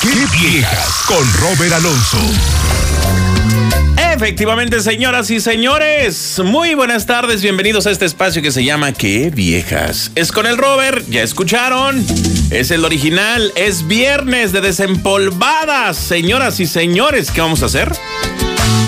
Qué 0.00 0.26
viejas, 0.40 1.04
con 1.06 1.24
Robert 1.34 1.72
Alonso. 1.72 2.18
Efectivamente, 4.12 4.80
señoras 4.80 5.30
y 5.30 5.38
señores, 5.38 6.40
muy 6.44 6.74
buenas 6.74 7.06
tardes, 7.06 7.40
bienvenidos 7.40 7.86
a 7.86 7.92
este 7.92 8.04
espacio 8.04 8.42
que 8.42 8.50
se 8.50 8.64
llama 8.64 8.92
Qué 8.92 9.30
viejas. 9.30 10.10
Es 10.16 10.32
con 10.32 10.46
el 10.46 10.58
Robert, 10.58 11.06
ya 11.08 11.22
escucharon, 11.22 12.04
es 12.50 12.72
el 12.72 12.84
original, 12.84 13.52
es 13.54 13.86
viernes 13.86 14.52
de 14.52 14.60
desempolvadas, 14.60 15.96
señoras 15.96 16.58
y 16.58 16.66
señores, 16.66 17.30
¿qué 17.30 17.40
vamos 17.40 17.62
a 17.62 17.66
hacer? 17.66 17.92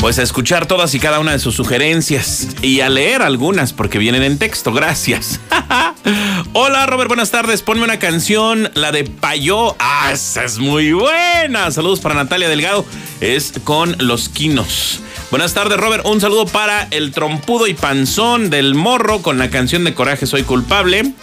Pues 0.00 0.18
a 0.18 0.24
escuchar 0.24 0.66
todas 0.66 0.92
y 0.96 0.98
cada 0.98 1.20
una 1.20 1.30
de 1.30 1.38
sus 1.38 1.54
sugerencias 1.54 2.48
y 2.60 2.80
a 2.80 2.88
leer 2.88 3.22
algunas 3.22 3.72
porque 3.72 3.98
vienen 3.98 4.24
en 4.24 4.36
texto, 4.36 4.72
gracias. 4.72 5.38
Hola 6.54 6.84
Robert, 6.84 7.08
buenas 7.08 7.30
tardes, 7.30 7.62
ponme 7.62 7.82
una 7.82 7.98
canción, 7.98 8.70
la 8.74 8.92
de 8.92 9.04
Payó, 9.04 9.74
ah, 9.78 10.10
esa 10.12 10.44
es 10.44 10.58
muy 10.58 10.92
buena. 10.92 11.70
Saludos 11.70 12.00
para 12.00 12.14
Natalia 12.14 12.46
Delgado, 12.46 12.84
es 13.22 13.54
con 13.64 13.96
Los 13.98 14.28
Quinos. 14.28 15.00
Buenas 15.30 15.54
tardes, 15.54 15.78
Robert. 15.78 16.04
Un 16.04 16.20
saludo 16.20 16.44
para 16.44 16.88
el 16.90 17.12
trompudo 17.12 17.68
y 17.68 17.72
panzón 17.72 18.50
del 18.50 18.74
morro 18.74 19.22
con 19.22 19.38
la 19.38 19.48
canción 19.48 19.82
de 19.84 19.94
Coraje 19.94 20.26
Soy 20.26 20.42
Culpable. 20.42 21.14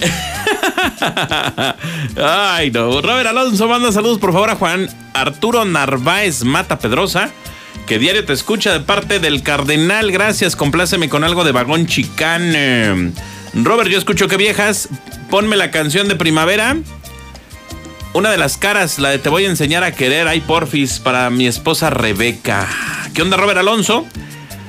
Ay, 2.16 2.70
no. 2.70 3.02
Robert 3.02 3.26
Alonso 3.26 3.66
manda 3.66 3.90
saludos, 3.90 4.20
por 4.20 4.32
favor, 4.32 4.50
a 4.50 4.54
Juan 4.54 4.88
Arturo 5.14 5.64
Narváez 5.64 6.44
Mata 6.44 6.78
Pedrosa, 6.78 7.30
que 7.88 7.98
diario 7.98 8.24
te 8.24 8.32
escucha 8.32 8.72
de 8.72 8.78
parte 8.78 9.18
del 9.18 9.42
Cardenal. 9.42 10.12
Gracias, 10.12 10.54
compláceme 10.54 11.08
con 11.08 11.24
algo 11.24 11.42
de 11.42 11.50
vagón 11.50 11.88
chicane. 11.88 13.12
Robert, 13.62 13.88
yo 13.88 13.98
escucho 13.98 14.26
que 14.26 14.36
viejas. 14.36 14.88
Ponme 15.30 15.56
la 15.56 15.70
canción 15.70 16.08
de 16.08 16.16
primavera. 16.16 16.76
Una 18.12 18.30
de 18.30 18.38
las 18.38 18.56
caras, 18.56 18.98
la 18.98 19.10
de 19.10 19.18
Te 19.18 19.28
voy 19.28 19.44
a 19.44 19.48
enseñar 19.48 19.84
a 19.84 19.92
querer, 19.92 20.28
ay 20.28 20.40
porfis, 20.40 20.98
para 20.98 21.30
mi 21.30 21.46
esposa 21.46 21.90
Rebeca. 21.90 22.68
¿Qué 23.12 23.22
onda, 23.22 23.36
Robert 23.36 23.58
Alonso? 23.58 24.06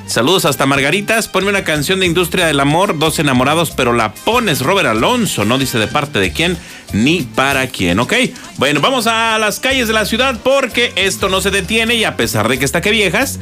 Saludos 0.08 0.46
hasta 0.46 0.68
Margaritas. 0.68 1.28
Ponme 1.28 1.50
una 1.50 1.64
canción 1.64 2.00
de 2.00 2.06
Industria 2.06 2.46
del 2.46 2.60
Amor, 2.60 3.00
Dos 3.00 3.18
Enamorados, 3.18 3.72
pero 3.72 3.92
la 3.92 4.14
pones 4.14 4.62
Robert 4.62 4.88
Alonso. 4.88 5.46
No 5.46 5.58
dice 5.58 5.80
de 5.80 5.88
parte 5.88 6.20
de 6.20 6.32
quién 6.32 6.58
ni 6.94 7.24
para 7.24 7.68
quién, 7.68 8.00
¿ok? 8.00 8.14
Bueno, 8.58 8.82
vamos 8.82 9.08
a 9.08 9.38
las 9.40 9.60
calles 9.60 9.88
de 9.88 9.94
la 9.94 10.06
ciudad 10.06 10.40
porque 10.44 10.94
esto 10.96 11.28
no 11.28 11.42
se 11.42 11.50
detiene 11.50 11.96
y 11.96 12.04
a 12.04 12.18
pesar 12.18 12.48
de 12.48 12.60
que 12.60 12.66
está 12.66 12.82
que 12.82 12.92
viejas, 12.92 13.40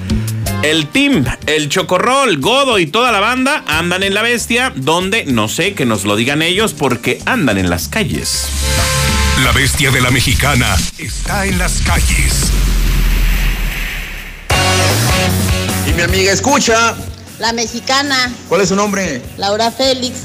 el 0.63 0.87
team, 0.87 1.25
el 1.45 1.67
Chocorrol, 1.67 2.39
Godo 2.39 2.79
y 2.79 2.87
toda 2.87 3.11
la 3.11 3.19
banda 3.19 3.63
andan 3.67 4.01
en 4.01 4.13
la 4.13 4.21
bestia, 4.21 4.71
donde 4.75 5.25
no 5.25 5.49
sé 5.49 5.73
que 5.73 5.85
nos 5.85 6.05
lo 6.05 6.15
digan 6.15 6.41
ellos 6.41 6.73
porque 6.73 7.21
andan 7.25 7.57
en 7.57 7.69
las 7.69 7.89
calles. 7.89 8.47
La 9.43 9.51
bestia 9.51 9.91
de 9.91 10.01
la 10.01 10.09
mexicana 10.09 10.77
está 10.97 11.45
en 11.45 11.59
las 11.59 11.81
calles. 11.81 12.51
Y 15.85 15.93
mi 15.93 16.01
amiga 16.01 16.31
escucha. 16.31 16.95
La 17.39 17.51
mexicana, 17.51 18.31
¿Cuál 18.47 18.61
es 18.61 18.69
su 18.69 18.75
nombre? 18.75 19.21
Laura 19.37 19.69
Félix. 19.69 20.15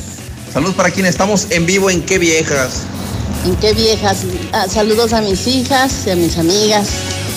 Saludos 0.53 0.77
para 0.77 0.91
quienes 0.91 1.11
estamos 1.11 1.49
en 1.51 1.67
vivo 1.67 1.91
en 1.91 2.01
Qué 2.03 2.19
Viejas. 2.19 2.83
¿En 3.45 3.57
qué 3.57 3.73
viejas? 3.73 4.25
Ah, 4.53 4.67
saludos 4.69 5.13
a 5.13 5.21
mis 5.21 5.47
hijas 5.47 6.07
y 6.07 6.11
a 6.11 6.17
mis 6.17 6.39
amigas. 6.39 6.89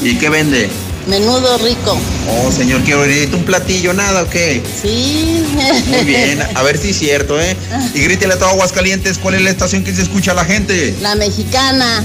¿Y 0.02 0.16
qué 0.16 0.30
vende? 0.30 0.70
Menudo 1.08 1.58
rico. 1.58 1.98
Oh, 2.30 2.52
señor, 2.52 2.82
quiero 2.82 3.02
ahorita 3.02 3.36
un 3.36 3.44
platillo, 3.44 3.94
nada, 3.94 4.24
¿o 4.24 4.30
qué? 4.30 4.62
Sí. 4.82 5.44
Muy 5.88 6.06
bien, 6.06 6.40
a 6.56 6.64
ver 6.64 6.78
si 6.78 6.92
es 6.92 7.00
cierto, 7.00 7.40
¿eh? 7.40 7.56
Y 7.94 8.02
grítele 8.02 8.34
a 8.34 8.38
todo 8.40 8.50
Aguascalientes, 8.50 9.18
¿cuál 9.18 9.36
es 9.36 9.42
la 9.42 9.50
estación 9.50 9.84
que 9.84 9.94
se 9.94 10.04
escucha 10.04 10.32
a 10.32 10.36
la 10.36 10.46
gente? 10.46 10.96
La 11.02 11.16
mexicana. 11.16 12.04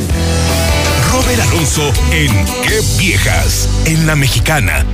Robert 1.12 1.40
Alonso 1.40 1.93
en 2.10 2.32
Qué 2.62 2.81
viejas 2.98 3.68
en 3.85 4.06
la 4.06 4.16
mexicana. 4.16 4.85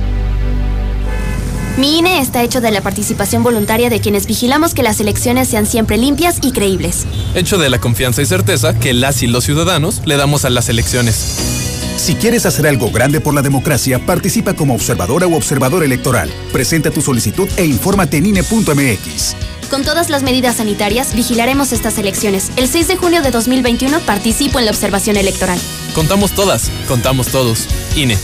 Mi 1.77 1.97
INE 1.97 2.19
está 2.19 2.43
hecho 2.43 2.61
de 2.61 2.69
la 2.69 2.81
participación 2.81 3.41
voluntaria 3.41 3.89
de 3.89 3.99
quienes 3.99 4.27
vigilamos 4.27 4.75
que 4.75 4.83
las 4.83 4.99
elecciones 4.99 5.47
sean 5.47 5.65
siempre 5.65 5.97
limpias 5.97 6.37
y 6.43 6.51
creíbles. 6.51 7.05
Hecho 7.33 7.57
de 7.57 7.69
la 7.69 7.79
confianza 7.79 8.21
y 8.21 8.27
certeza 8.27 8.77
que 8.77 8.93
las 8.93 9.23
y 9.23 9.27
los 9.27 9.43
ciudadanos 9.43 10.01
le 10.05 10.15
damos 10.15 10.45
a 10.45 10.51
las 10.51 10.69
elecciones. 10.69 11.62
Si 11.97 12.15
quieres 12.15 12.45
hacer 12.45 12.67
algo 12.67 12.91
grande 12.91 13.21
por 13.21 13.33
la 13.33 13.41
democracia, 13.41 13.99
participa 14.05 14.53
como 14.53 14.73
observadora 14.73 15.27
o 15.27 15.35
observador 15.35 15.83
electoral. 15.83 16.29
Presenta 16.51 16.91
tu 16.91 17.01
solicitud 17.01 17.47
e 17.55 17.65
infórmate 17.65 18.17
en 18.17 18.25
INE.mx. 18.27 19.35
Con 19.69 19.83
todas 19.83 20.09
las 20.09 20.21
medidas 20.21 20.57
sanitarias, 20.57 21.15
vigilaremos 21.15 21.71
estas 21.71 21.97
elecciones. 21.97 22.51
El 22.57 22.67
6 22.67 22.89
de 22.89 22.95
junio 22.95 23.21
de 23.21 23.31
2021 23.31 23.99
participo 24.01 24.59
en 24.59 24.65
la 24.65 24.71
observación 24.71 25.17
electoral. 25.17 25.59
Contamos 25.95 26.33
todas, 26.33 26.69
contamos 26.87 27.29
todos. 27.29 27.67
INE. 27.95 28.17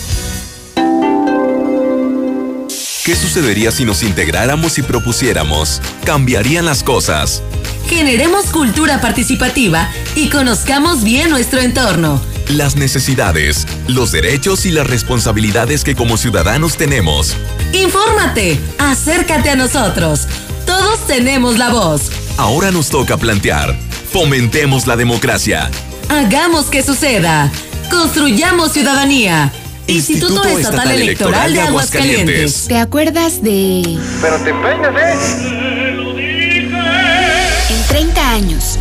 ¿Qué 3.05 3.15
sucedería 3.15 3.71
si 3.71 3.85
nos 3.85 4.03
integráramos 4.03 4.77
y 4.77 4.83
propusiéramos? 4.83 5.81
Cambiarían 6.05 6.65
las 6.65 6.83
cosas. 6.83 7.41
Generemos 7.87 8.45
cultura 8.47 9.01
participativa 9.01 9.89
y 10.15 10.29
conozcamos 10.29 11.03
bien 11.03 11.31
nuestro 11.31 11.59
entorno. 11.61 12.21
Las 12.49 12.75
necesidades, 12.75 13.67
los 13.87 14.11
derechos 14.11 14.65
y 14.65 14.71
las 14.71 14.87
responsabilidades 14.87 15.83
que 15.83 15.93
como 15.93 16.17
ciudadanos 16.17 16.77
tenemos. 16.77 17.37
Infórmate, 17.73 18.59
acércate 18.79 19.51
a 19.51 19.55
nosotros. 19.55 20.27
Todos 20.65 21.05
tenemos 21.05 21.59
la 21.59 21.69
voz. 21.69 22.09
Ahora 22.37 22.71
nos 22.71 22.89
toca 22.89 23.17
plantear. 23.17 23.77
Fomentemos 24.11 24.87
la 24.87 24.95
democracia. 24.95 25.69
Hagamos 26.09 26.65
que 26.65 26.81
suceda. 26.81 27.51
Construyamos 27.91 28.71
ciudadanía. 28.71 29.53
Instituto, 29.85 30.47
Estatal, 30.47 30.89
Electoral, 30.89 31.53
de 31.53 31.61
Aguascalientes. 31.61 32.65
¿Te 32.67 32.79
acuerdas 32.79 33.43
de...? 33.43 33.99
Pero 34.21 34.37
te 34.37 34.53
peinas, 34.55 34.95
¿eh? 34.97 35.13
En 37.69 37.87
30 37.89 38.31
años, 38.31 38.78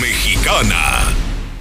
Mexicana. 0.00 1.14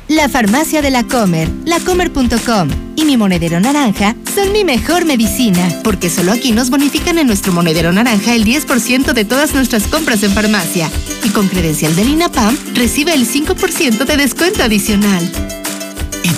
La 0.07 0.27
farmacia 0.29 0.81
de 0.81 0.91
la 0.91 1.03
Comer, 1.03 1.49
lacomer.com 1.65 2.69
y 2.95 3.05
mi 3.05 3.17
monedero 3.17 3.59
naranja 3.59 4.15
son 4.33 4.51
mi 4.51 4.63
mejor 4.63 5.05
medicina, 5.05 5.81
porque 5.83 6.09
solo 6.09 6.31
aquí 6.31 6.51
nos 6.51 6.69
bonifican 6.69 7.17
en 7.17 7.27
nuestro 7.27 7.53
monedero 7.53 7.91
naranja 7.91 8.35
el 8.35 8.45
10% 8.45 9.13
de 9.13 9.25
todas 9.25 9.53
nuestras 9.53 9.87
compras 9.87 10.23
en 10.23 10.31
farmacia. 10.31 10.89
Y 11.23 11.29
con 11.29 11.47
credencial 11.47 11.95
del 11.95 12.09
INAPAM 12.09 12.57
recibe 12.73 13.13
el 13.13 13.27
5% 13.27 14.05
de 14.05 14.17
descuento 14.17 14.63
adicional. 14.63 15.31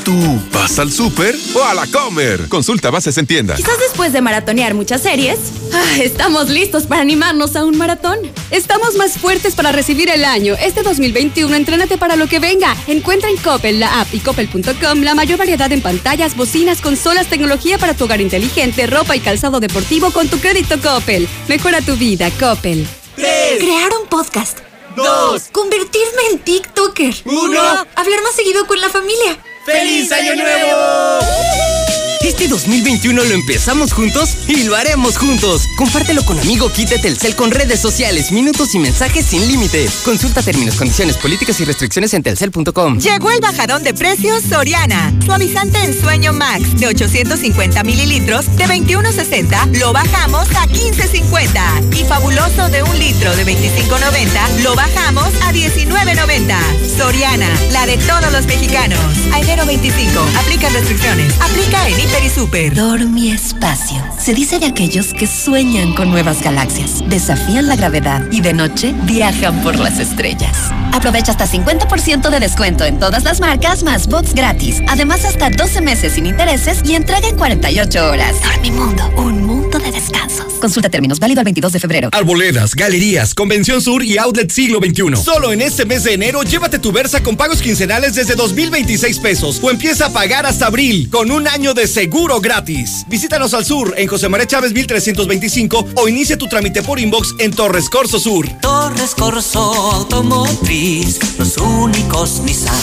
¿Y 0.07 0.09
tú 0.09 0.41
vas 0.53 0.79
al 0.79 0.89
súper 0.89 1.35
o 1.53 1.63
a 1.65 1.73
la 1.73 1.85
comer? 1.88 2.47
Consulta 2.47 2.89
bases 2.89 3.17
en 3.17 3.27
tienda. 3.27 3.55
Quizás 3.57 3.77
después 3.77 4.13
de 4.13 4.21
maratonear 4.21 4.73
muchas 4.73 5.01
series, 5.01 5.38
ah, 5.73 5.97
estamos 5.99 6.47
listos 6.47 6.88
para 6.88 7.01
animarnos 7.01 7.57
a 7.57 7.65
un 7.65 7.77
maratón. 7.77 8.19
Estamos 8.49 8.95
más 8.95 9.17
fuertes 9.17 9.53
para 9.53 9.73
recibir 9.73 10.09
el 10.09 10.23
año. 10.23 10.55
Este 10.61 10.81
2021 10.81 11.53
entrénate 11.53 11.97
para 11.97 12.15
lo 12.15 12.27
que 12.27 12.39
venga. 12.39 12.73
Encuentra 12.88 13.29
en 13.29 13.35
Coppel, 13.35 13.81
la 13.81 13.99
app 13.99 14.13
y 14.13 14.19
coppel.com 14.19 15.01
la 15.01 15.13
mayor 15.13 15.39
variedad 15.39 15.69
en 15.73 15.81
pantallas, 15.81 16.38
bocinas, 16.38 16.79
consolas, 16.79 17.27
tecnología 17.27 17.77
para 17.77 17.93
tu 17.93 18.05
hogar 18.05 18.21
inteligente, 18.21 18.88
ropa 18.88 19.13
y 19.17 19.19
calzado 19.19 19.59
deportivo 19.59 20.11
con 20.11 20.29
tu 20.29 20.39
crédito 20.39 20.79
Coppel. 20.81 21.27
Mejora 21.49 21.81
tu 21.81 21.97
vida, 21.97 22.31
Coppel. 22.39 22.88
Crear 23.17 23.91
un 24.01 24.07
podcast. 24.07 24.59
Dos. 24.95 25.49
Convertirme 25.51 26.21
en 26.31 26.39
TikToker. 26.39 27.13
Uno. 27.25 27.59
Hablar 27.95 28.21
más 28.23 28.35
seguido 28.35 28.65
con 28.67 28.79
la 28.79 28.89
familia. 28.89 29.38
¡Feliz 29.68 30.10
Año 30.14 30.34
Nuevo! 30.34 31.77
Este 32.23 32.48
2021 32.48 33.23
lo 33.23 33.34
empezamos 33.34 33.94
juntos 33.94 34.38
y 34.48 34.64
lo 34.64 34.76
haremos 34.76 35.18
juntos. 35.18 35.68
Compártelo 35.77 36.23
con 36.26 36.39
amigo 36.39 36.69
Kit 36.72 36.89
de 36.89 36.99
Telcel 36.99 37.35
con 37.35 37.52
redes 37.52 37.80
sociales, 37.80 38.31
minutos 38.31 38.73
y 38.76 38.80
mensajes 38.80 39.26
sin 39.26 39.48
límite. 39.48 39.88
Consulta 40.03 40.41
términos, 40.41 40.76
condiciones, 40.76 41.18
políticas 41.18 41.60
y 41.60 41.65
restricciones 41.65 42.14
en 42.14 42.23
telcel.com. 42.23 42.99
Llegó 42.99 43.31
el 43.31 43.39
bajadón 43.39 43.84
de 43.84 43.94
precios 43.94 44.44
Soriana. 44.49 45.14
Suavizante 45.26 45.77
en 45.80 45.99
sueño 45.99 46.34
Max 46.34 46.80
de 46.80 46.88
850 46.88 47.84
mililitros 47.84 48.45
de 48.57 48.65
21.60 48.65 49.77
lo 49.77 49.94
bajamos 49.94 50.49
a 50.56 50.68
15.50. 50.68 51.95
Y 51.95 52.03
fabuloso 52.06 52.69
de 52.69 52.84
un 52.84 52.98
litro 52.99 53.35
de 53.35 53.45
25.90 53.45 54.64
lo 54.64 54.76
bajamos 54.76 55.30
a 55.44 55.53
19.90. 55.53 56.98
Soriana, 56.98 57.49
la 57.72 57.85
de 57.85 57.98
todos 57.98 58.31
los 58.31 58.45
mexicanos. 58.48 58.99
A 59.34 59.39
enero 59.39 59.65
25. 59.65 60.19
Aplica 60.39 60.69
restricciones. 60.69 61.34
Aplica 61.41 61.88
en 61.88 62.06
Hiper 62.07 62.23
y 62.23 62.29
Super. 62.29 62.73
Dormi 62.73 63.31
Espacio. 63.31 63.97
Se 64.17 64.34
dice 64.34 64.59
de 64.59 64.67
aquellos 64.67 65.13
que 65.13 65.27
sueñan 65.27 65.93
con 65.93 66.09
nuevas 66.09 66.41
galaxias, 66.41 67.03
desafían 67.09 67.67
la 67.67 67.75
gravedad 67.75 68.23
y 68.31 68.41
de 68.41 68.53
noche 68.53 68.93
viajan 69.03 69.61
por 69.61 69.77
las 69.77 69.99
estrellas. 69.99 70.71
Aprovecha 70.93 71.31
hasta 71.31 71.47
50% 71.47 72.29
de 72.29 72.39
descuento 72.39 72.85
en 72.85 72.97
todas 72.99 73.23
las 73.23 73.39
marcas 73.39 73.84
más 73.84 74.07
box 74.07 74.34
gratis. 74.34 74.81
Además, 74.88 75.25
hasta 75.25 75.49
12 75.49 75.81
meses 75.81 76.13
sin 76.13 76.25
intereses 76.25 76.79
y 76.85 76.95
entrega 76.95 77.27
en 77.27 77.38
48 77.38 78.09
horas. 78.09 78.35
Dormimundo, 78.41 79.03
un 79.17 79.45
mundo 79.45 79.77
de 79.77 79.91
descansos. 79.91 80.45
Consulta 80.59 80.89
términos, 80.89 81.19
válido 81.19 81.41
al 81.41 81.45
22 81.45 81.73
de 81.73 81.79
febrero. 81.79 82.09
Arboledas, 82.13 82.73
galerías, 82.73 83.35
Convención 83.35 83.81
Sur 83.81 84.03
y 84.03 84.17
Outlet 84.17 84.49
Siglo 84.49 84.79
XXI. 84.79 85.23
Solo 85.23 85.51
en 85.51 85.61
este 85.61 85.85
mes 85.85 86.03
de 86.03 86.13
enero, 86.13 86.41
llévate 86.43 86.79
tu 86.79 86.91
Versa 86.91 87.21
con 87.21 87.35
pagos 87.38 87.61
quincenales 87.61 88.15
desde 88.15 88.35
2,026 88.35 89.19
pesos 89.19 89.59
o 89.61 89.69
empieza 89.69 90.07
a 90.07 90.13
pagar 90.13 90.45
hasta 90.45 90.67
abril 90.67 91.09
con 91.11 91.31
un 91.31 91.47
año 91.47 91.73
de 91.73 91.85
seguro 91.98 92.40
gratis. 92.40 93.03
Visítanos 93.07 93.56
al 93.56 93.65
sur 93.65 93.95
en 93.98 94.07
José 94.07 94.30
María 94.30 94.45
Chávez 94.45 94.72
1325 94.72 95.88
o 95.95 96.07
inicia 96.07 96.38
tu 96.38 96.45
trámite 96.45 96.84
por 96.84 96.99
inbox 96.99 97.34
en 97.40 97.49
Torres 97.49 97.90
Corso 97.90 98.19
Sur. 98.19 98.48
Torres 98.61 99.15
Corso 99.15 99.60
Automotriz, 99.94 101.18
los 101.40 101.57
únicos 101.57 102.41
Nissan 102.41 102.76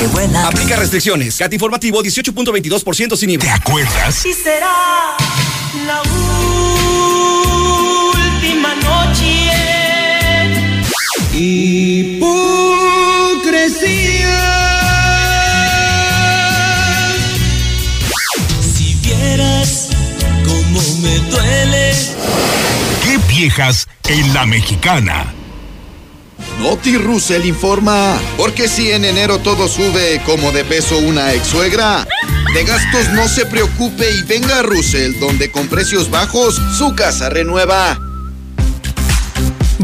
que 0.00 0.06
vuelan. 0.06 0.46
Aplica 0.46 0.76
restricciones. 0.76 1.36
CAT 1.36 1.52
informativo 1.52 2.02
18.22% 2.02 3.16
sin 3.18 3.28
IVA. 3.28 3.42
¿Te 3.44 3.50
acuerdas? 3.50 4.24
Y 4.24 4.32
será 4.32 5.14
la 5.86 6.00
última 8.14 8.74
noche. 8.76 9.50
Hipocresía. 11.34 13.11
En 23.42 24.34
la 24.34 24.46
mexicana? 24.46 25.26
Noti 26.60 26.96
Russell 26.96 27.44
informa, 27.44 28.16
porque 28.36 28.68
si 28.68 28.92
en 28.92 29.04
enero 29.04 29.40
todo 29.40 29.66
sube 29.66 30.20
como 30.24 30.52
de 30.52 30.64
peso 30.64 30.96
una 30.98 31.32
ex 31.34 31.48
suegra, 31.48 32.06
de 32.54 32.64
gastos 32.64 33.08
no 33.14 33.26
se 33.26 33.44
preocupe 33.46 34.08
y 34.12 34.22
venga 34.22 34.60
a 34.60 34.62
Russell, 34.62 35.18
donde 35.18 35.50
con 35.50 35.66
precios 35.66 36.08
bajos 36.08 36.60
su 36.78 36.94
casa 36.94 37.30
renueva. 37.30 37.98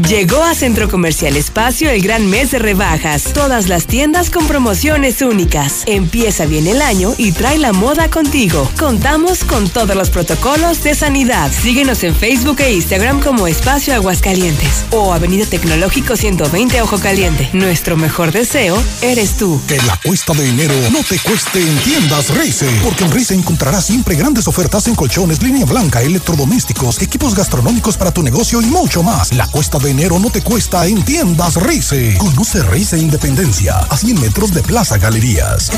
Llegó 0.07 0.41
a 0.43 0.55
Centro 0.55 0.89
Comercial 0.89 1.35
Espacio 1.35 1.89
el 1.89 2.01
gran 2.01 2.27
mes 2.27 2.51
de 2.51 2.59
rebajas. 2.59 3.25
Todas 3.33 3.67
las 3.67 3.85
tiendas 3.85 4.29
con 4.29 4.47
promociones 4.47 5.21
únicas. 5.21 5.83
Empieza 5.87 6.45
bien 6.45 6.67
el 6.67 6.81
año 6.81 7.13
y 7.17 7.31
trae 7.31 7.57
la 7.57 7.73
moda 7.73 8.09
contigo. 8.09 8.69
Contamos 8.79 9.43
con 9.43 9.69
todos 9.69 9.95
los 9.95 10.09
protocolos 10.09 10.83
de 10.83 10.95
sanidad. 10.95 11.51
Síguenos 11.51 12.03
en 12.03 12.15
Facebook 12.15 12.61
e 12.61 12.73
Instagram 12.73 13.21
como 13.21 13.47
Espacio 13.47 13.93
Aguascalientes 13.93 14.85
o 14.91 15.13
Avenida 15.13 15.45
Tecnológico 15.45 16.15
120 16.15 16.81
Ojo 16.81 16.99
Caliente. 16.99 17.49
Nuestro 17.53 17.97
mejor 17.97 18.31
deseo 18.31 18.81
eres 19.01 19.37
tú. 19.37 19.61
Que 19.67 19.77
la 19.83 19.97
cuesta 19.97 20.33
de 20.33 20.49
enero 20.49 20.73
no 20.91 21.03
te 21.03 21.19
cueste 21.19 21.59
en 21.59 21.77
tiendas 21.79 22.29
Rice, 22.35 22.67
porque 22.83 23.03
en 23.03 23.11
Rice 23.11 23.35
encontrarás 23.35 23.85
siempre 23.85 24.15
grandes 24.15 24.47
ofertas 24.47 24.87
en 24.87 24.95
colchones, 24.95 25.43
línea 25.43 25.65
blanca, 25.65 26.01
electrodomésticos, 26.01 27.01
equipos 27.01 27.35
gastronómicos 27.35 27.97
para 27.97 28.11
tu 28.11 28.23
negocio 28.23 28.61
y 28.61 28.65
mucho 28.65 29.03
más. 29.03 29.33
La 29.33 29.47
cuesta 29.47 29.77
de 29.77 29.88
enero 29.89 30.19
no 30.19 30.29
te 30.29 30.41
cuesta 30.41 30.85
en 30.85 31.03
tiendas 31.03 31.55
Rice. 31.55 32.17
Conoce 32.17 32.63
Rice 32.63 32.97
Independencia, 32.97 33.77
a 33.77 33.97
100 33.97 34.21
metros 34.21 34.53
de 34.53 34.61
Plaza 34.61 34.97
Galerías. 34.97 35.71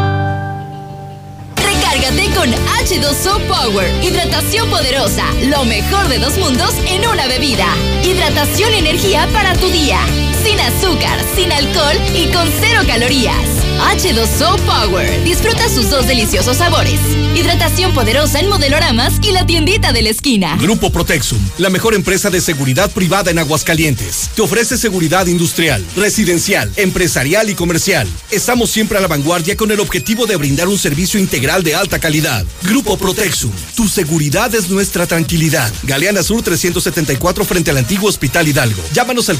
Recárgate 2.82 3.00
con 3.00 3.02
H2O 3.02 3.46
Power. 3.46 4.04
Hidratación 4.04 4.68
poderosa. 4.70 5.24
Lo 5.42 5.64
mejor 5.64 6.08
de 6.08 6.18
dos 6.18 6.38
mundos 6.38 6.74
en 6.86 7.06
una 7.06 7.26
bebida. 7.26 7.66
Hidratación 8.02 8.74
y 8.74 8.78
energía 8.78 9.28
para 9.32 9.54
tu 9.54 9.68
día. 9.68 9.98
Sin 10.42 10.58
azúcar, 10.58 11.20
sin 11.36 11.52
alcohol 11.52 11.96
y 12.14 12.26
con 12.32 12.48
cero 12.60 12.82
calorías. 12.86 13.62
H2O 13.80 14.60
Power. 14.60 15.24
Disfruta 15.24 15.68
sus 15.68 15.90
dos 15.90 16.06
deliciosos 16.06 16.58
sabores. 16.58 17.00
Hidratación 17.34 17.94
poderosa 17.94 18.38
en 18.40 18.48
modeloramas 18.48 19.14
y 19.22 19.32
la 19.32 19.46
tiendita 19.46 19.92
de 19.92 20.02
la 20.02 20.10
esquina. 20.10 20.56
Grupo 20.60 20.90
Protexum, 20.90 21.38
la 21.58 21.70
mejor 21.70 21.94
empresa 21.94 22.30
de 22.30 22.40
seguridad 22.40 22.90
privada 22.90 23.30
en 23.30 23.38
Aguascalientes. 23.38 24.30
Te 24.34 24.42
ofrece 24.42 24.76
seguridad 24.76 25.26
industrial, 25.26 25.84
residencial, 25.96 26.70
empresarial 26.76 27.50
y 27.50 27.54
comercial. 27.54 28.06
Estamos 28.30 28.70
siempre 28.70 28.98
a 28.98 29.00
la 29.00 29.08
vanguardia 29.08 29.56
con 29.56 29.70
el 29.70 29.80
objetivo 29.80 30.26
de 30.26 30.36
brindar 30.36 30.68
un 30.68 30.78
servicio 30.78 31.18
integral 31.18 31.62
de 31.62 31.74
alta 31.74 31.98
calidad. 31.98 32.44
Grupo 32.62 32.96
Protexum, 32.96 33.52
tu 33.74 33.88
seguridad 33.88 34.54
es 34.54 34.68
nuestra 34.68 35.06
tranquilidad. 35.06 35.72
Galeana 35.84 36.22
Sur 36.22 36.42
374 36.42 37.44
frente 37.44 37.70
al 37.70 37.78
antiguo 37.78 38.08
Hospital 38.08 38.48
Hidalgo. 38.48 38.82
Llámanos 38.92 39.28
al 39.28 39.38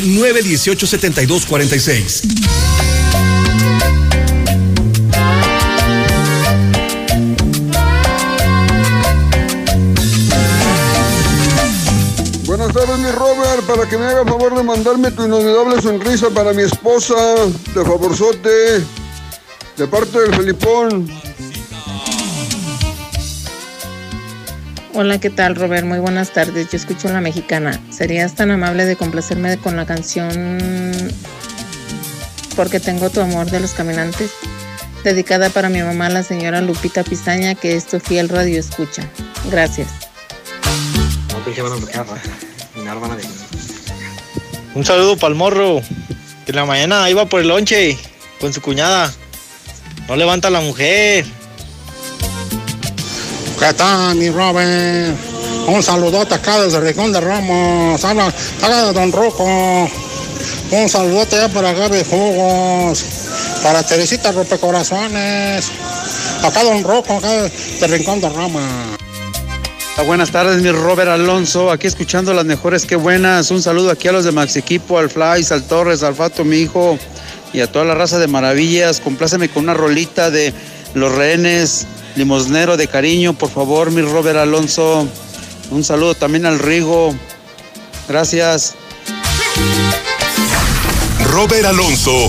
449-918-7246. 0.00 2.22
Buenas 12.46 12.72
tardes, 12.72 12.98
mi 12.98 13.10
Robert, 13.10 13.62
para 13.66 13.86
que 13.88 13.98
me 13.98 14.06
haga 14.06 14.24
favor 14.24 14.56
de 14.56 14.62
mandarme 14.62 15.10
tu 15.10 15.24
inolvidable 15.24 15.82
sonrisa 15.82 16.30
para 16.30 16.52
mi 16.52 16.62
esposa, 16.62 17.16
de 17.74 17.84
favorzote, 17.84 18.84
de 19.76 19.88
parte 19.88 20.20
del 20.20 20.32
Felipón. 20.34 21.10
Hola, 24.96 25.18
¿qué 25.18 25.28
tal, 25.28 25.56
Robert? 25.56 25.84
Muy 25.84 25.98
buenas 25.98 26.32
tardes. 26.32 26.70
Yo 26.70 26.76
escucho 26.76 27.08
La 27.08 27.20
Mexicana. 27.20 27.80
¿Serías 27.90 28.36
tan 28.36 28.52
amable 28.52 28.84
de 28.84 28.94
complacerme 28.94 29.58
con 29.58 29.74
la 29.74 29.86
canción 29.86 30.96
Porque 32.54 32.78
tengo 32.78 33.10
tu 33.10 33.20
amor 33.20 33.50
de 33.50 33.58
los 33.58 33.72
caminantes? 33.72 34.30
Dedicada 35.02 35.50
para 35.50 35.68
mi 35.68 35.82
mamá, 35.82 36.10
la 36.10 36.22
señora 36.22 36.60
Lupita 36.60 37.02
Pizaña, 37.02 37.56
que 37.56 37.74
es 37.74 37.88
tu 37.88 37.98
fiel 37.98 38.28
radio 38.28 38.60
escucha. 38.60 39.02
Gracias. 39.50 39.88
Un 44.76 44.84
saludo 44.84 45.16
para 45.16 45.32
el 45.32 45.34
morro, 45.34 45.82
que 46.46 46.52
en 46.52 46.56
la 46.56 46.66
mañana 46.66 47.10
iba 47.10 47.26
por 47.26 47.40
el 47.40 47.48
lonche 47.48 47.98
con 48.40 48.52
su 48.52 48.60
cuñada. 48.60 49.12
No 50.06 50.14
levanta 50.14 50.50
la 50.50 50.60
mujer. 50.60 51.26
¿Qué 53.66 53.72
tal, 53.72 54.14
mi 54.16 54.28
Robert? 54.28 55.16
Un 55.68 55.82
saludote 55.82 56.34
acá 56.34 56.60
desde 56.60 56.80
Rincón 56.80 57.12
de 57.12 57.20
Ramos. 57.22 58.04
Habla, 58.04 58.30
habla 58.60 58.84
de 58.84 58.92
Don 58.92 59.10
Rojo. 59.10 59.88
Un 60.70 60.88
saludote 60.90 61.36
ya 61.36 61.48
para 61.48 61.72
Gaby 61.72 62.04
Jugos. 62.04 63.02
Para 63.62 63.82
Teresita 63.82 64.32
Rompecorazones. 64.32 65.70
Acá 66.42 66.62
Don 66.62 66.84
Rojo, 66.84 67.16
acá 67.16 67.30
de 67.30 67.86
Rincón 67.86 68.20
de 68.20 68.28
Ramos. 68.28 68.62
Buenas 70.06 70.30
tardes, 70.30 70.60
mi 70.60 70.70
Robert 70.70 71.08
Alonso. 71.08 71.70
Aquí 71.70 71.86
escuchando 71.86 72.34
las 72.34 72.44
mejores 72.44 72.84
que 72.84 72.96
buenas. 72.96 73.50
Un 73.50 73.62
saludo 73.62 73.90
aquí 73.90 74.08
a 74.08 74.12
los 74.12 74.26
de 74.26 74.32
Max 74.32 74.56
Equipo, 74.56 74.98
al 74.98 75.08
Fly, 75.08 75.46
al 75.50 75.62
Torres, 75.62 76.02
al 76.02 76.14
Fato, 76.14 76.44
mi 76.44 76.58
hijo, 76.58 76.98
y 77.54 77.62
a 77.62 77.72
toda 77.72 77.86
la 77.86 77.94
raza 77.94 78.18
de 78.18 78.26
maravillas. 78.26 79.00
Compláceme 79.00 79.48
con 79.48 79.62
una 79.62 79.72
rolita 79.72 80.30
de 80.30 80.52
Los 80.92 81.14
Rehenes, 81.14 81.86
Limosnero 82.16 82.76
de 82.76 82.86
Cariño, 82.88 83.32
por 83.32 83.50
favor, 83.50 83.90
mi 83.90 84.02
Robert 84.02 84.38
Alonso. 84.38 85.06
Un 85.70 85.84
saludo 85.84 86.14
también 86.14 86.46
al 86.46 86.58
Rigo. 86.58 87.14
Gracias. 88.08 88.74
Robert 91.26 91.64
Alonso 91.64 92.28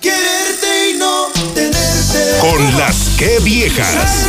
Quererte 0.00 0.90
y 0.90 0.98
no 0.98 1.26
tenerte. 1.54 2.38
con 2.40 2.78
las 2.78 2.96
que 3.18 3.38
viejas. 3.40 4.28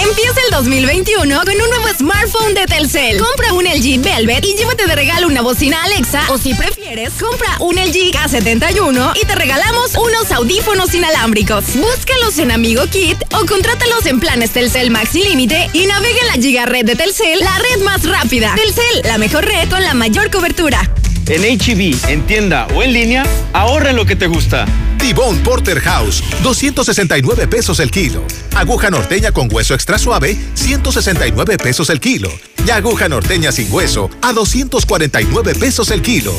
Empieza 0.01 0.39
el 0.47 0.51
2021 0.51 1.39
con 1.41 1.53
un 1.53 1.69
nuevo 1.69 1.87
smartphone 1.95 2.55
de 2.55 2.65
Telcel. 2.65 3.17
Compra 3.19 3.53
un 3.53 3.65
LG 3.65 4.01
Velvet 4.01 4.43
y 4.43 4.55
llévate 4.55 4.87
de 4.87 4.95
regalo 4.95 5.27
una 5.27 5.41
bocina 5.41 5.83
Alexa 5.83 6.23
o 6.29 6.37
si 6.39 6.55
prefieres, 6.55 7.13
compra 7.19 7.57
un 7.59 7.75
LG 7.75 8.11
K71 8.11 9.13
y 9.21 9.25
te 9.25 9.35
regalamos 9.35 9.95
unos 9.95 10.31
audífonos 10.31 10.93
inalámbricos. 10.95 11.75
Búscalos 11.75 12.39
en 12.39 12.51
Amigo 12.51 12.83
Kit 12.87 13.17
o 13.39 13.45
contrátalos 13.45 14.05
en 14.07 14.19
planes 14.19 14.51
Telcel 14.51 14.89
Maxi 14.89 15.23
Límite 15.23 15.69
y 15.73 15.85
navega 15.85 16.19
en 16.21 16.27
la 16.27 16.33
Giga 16.33 16.65
Red 16.65 16.85
de 16.85 16.95
Telcel, 16.95 17.39
la 17.39 17.57
red 17.59 17.83
más 17.83 18.03
rápida. 18.03 18.55
Telcel, 18.55 19.03
la 19.03 19.19
mejor 19.19 19.45
red 19.45 19.69
con 19.69 19.83
la 19.83 19.93
mayor 19.93 20.31
cobertura. 20.31 20.91
En 21.31 21.43
HB, 21.43 22.09
en 22.09 22.25
tienda 22.27 22.67
o 22.75 22.83
en 22.83 22.91
línea, 22.91 23.23
ahorra 23.53 23.93
lo 23.93 24.05
que 24.05 24.17
te 24.17 24.27
gusta. 24.27 24.65
Tibón 24.97 25.37
Porter 25.37 25.79
House, 25.79 26.21
269 26.43 27.47
pesos 27.47 27.79
el 27.79 27.89
kilo. 27.89 28.25
Aguja 28.53 28.89
norteña 28.89 29.31
con 29.31 29.47
hueso 29.49 29.73
extra 29.73 29.97
suave, 29.97 30.35
169 30.55 31.57
pesos 31.57 31.89
el 31.89 32.01
kilo. 32.01 32.29
Y 32.67 32.69
aguja 32.71 33.07
norteña 33.07 33.53
sin 33.53 33.71
hueso, 33.71 34.09
a 34.21 34.33
249 34.33 35.55
pesos 35.55 35.89
el 35.91 36.01
kilo. 36.01 36.33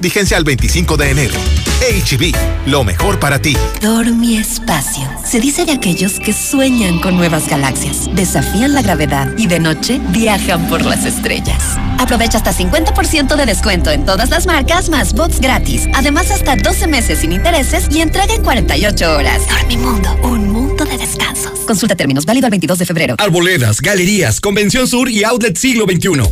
Vigencia 0.00 0.36
al 0.36 0.44
25 0.44 0.96
de 0.96 1.10
enero. 1.10 1.34
HB, 1.80 2.34
lo 2.66 2.84
mejor 2.84 3.18
para 3.18 3.40
ti. 3.40 3.56
Dormi 3.80 4.36
Espacio. 4.36 5.08
Se 5.24 5.40
dice 5.40 5.64
de 5.64 5.72
aquellos 5.72 6.20
que 6.20 6.32
sueñan 6.32 7.00
con 7.00 7.16
nuevas 7.16 7.48
galaxias, 7.48 8.08
desafían 8.14 8.74
la 8.74 8.82
gravedad 8.82 9.32
y 9.36 9.46
de 9.46 9.58
noche 9.58 10.00
viajan 10.10 10.68
por 10.68 10.84
las 10.84 11.04
estrellas. 11.04 11.76
Aprovecha 11.98 12.38
hasta 12.38 12.52
50% 12.52 13.36
de 13.36 13.46
descuento 13.46 13.90
en 13.90 14.04
todas 14.04 14.30
las 14.30 14.46
marcas 14.46 14.88
más 14.88 15.14
box 15.14 15.40
gratis. 15.40 15.86
Además, 15.94 16.30
hasta 16.30 16.56
12 16.56 16.86
meses 16.86 17.18
sin 17.20 17.32
intereses 17.32 17.88
y 17.90 18.00
entrega 18.00 18.34
en 18.34 18.42
48 18.42 19.16
horas. 19.16 19.42
Dormimundo, 19.48 20.16
un 20.22 20.50
mundo 20.50 20.84
de 20.84 20.96
descansos. 20.96 21.58
Consulta 21.60 21.96
términos 21.96 22.24
válido 22.24 22.46
el 22.46 22.50
22 22.50 22.78
de 22.78 22.86
febrero. 22.86 23.14
Arboledas, 23.18 23.80
galerías, 23.80 24.40
Convención 24.40 24.86
Sur 24.86 25.10
y 25.10 25.24
Outlet 25.24 25.56
Siglo 25.56 25.84
XXI. 25.84 26.22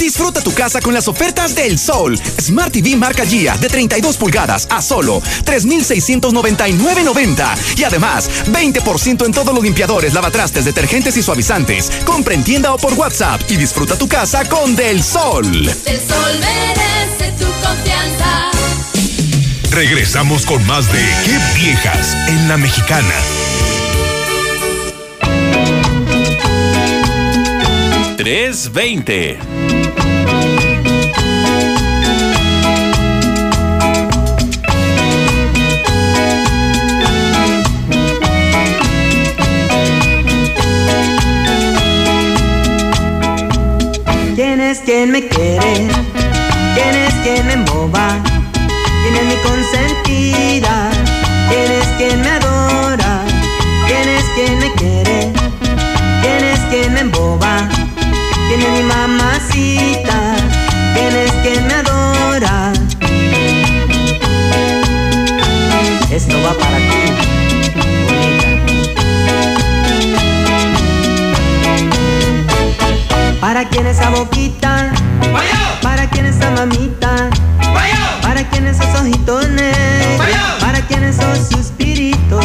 Disfruta 0.00 0.40
tu 0.40 0.52
casa 0.54 0.80
con 0.80 0.94
las 0.94 1.08
ofertas 1.08 1.54
del 1.54 1.78
Sol. 1.78 2.18
Smart 2.40 2.72
TV 2.72 2.96
marca 2.96 3.26
Gia 3.26 3.58
de 3.58 3.68
32 3.68 4.16
pulgadas 4.16 4.66
a 4.70 4.80
solo 4.80 5.20
3,699.90. 5.44 7.76
Y 7.76 7.84
además, 7.84 8.30
20% 8.46 9.26
en 9.26 9.32
todos 9.32 9.54
los 9.54 9.62
limpiadores, 9.62 10.14
lavatrastes, 10.14 10.64
detergentes 10.64 11.18
y 11.18 11.22
suavizantes. 11.22 11.90
Compra 12.06 12.32
en 12.34 12.42
tienda 12.42 12.72
o 12.72 12.78
por 12.78 12.94
WhatsApp 12.94 13.42
y 13.50 13.56
disfruta 13.56 13.98
tu 13.98 14.08
casa 14.08 14.48
con 14.48 14.74
Del 14.74 15.04
Sol. 15.04 15.44
El 15.84 15.98
sol 15.98 16.40
merece 16.40 17.32
tu 17.38 17.44
confianza. 17.62 18.50
Regresamos 19.70 20.46
con 20.46 20.66
más 20.66 20.90
de 20.90 20.98
Qué 21.26 21.38
Viejas 21.60 22.16
en 22.26 22.48
la 22.48 22.56
Mexicana. 22.56 23.14
Tres 28.22 28.70
veinte. 28.70 29.38
¿Quién 44.34 44.60
es 44.60 44.80
quien 44.80 45.12
me 45.12 45.26
quiere? 45.26 45.88
¿Quién 46.74 46.94
es 46.96 47.14
quien 47.22 47.46
me 47.46 47.54
emboba? 47.54 48.18
¿Quién 49.02 49.16
es 49.16 49.24
mi 49.24 49.36
consentida? 49.36 50.90
¿Quién 51.48 51.72
es 51.72 51.86
quien 51.96 52.20
me 52.20 52.28
adora? 52.28 53.24
¿Quién 53.86 54.08
es 54.10 54.24
quien 54.34 54.58
me 54.58 54.70
quiere? 54.74 55.32
¿Quién 56.20 56.44
es 56.44 56.60
quien 56.68 56.92
me 56.92 57.00
emboba? 57.00 57.19
¿Quién 58.70 58.78
es 58.78 58.84
mi 58.84 58.88
mamacita? 58.88 60.36
¿Quién 60.94 61.16
es 61.16 61.32
quien 61.42 61.66
me 61.66 61.74
adora? 61.74 62.72
Esto 66.10 66.36
va 66.44 66.52
para 66.54 66.76
ti, 66.78 67.02
bonita. 68.04 68.46
¿Para 73.40 73.68
quién 73.68 73.86
esa 73.88 74.10
boquita? 74.10 74.92
¿Para 75.82 76.08
quién 76.10 76.26
esa 76.26 76.50
mamita? 76.50 77.28
¿Para 78.22 78.48
quién 78.50 78.68
esos 78.68 78.86
ojitos 79.00 79.48
negros? 79.48 80.28
¿Para 80.60 80.80
quién 80.82 81.02
esos 81.02 81.48
suspiritos? 81.48 82.44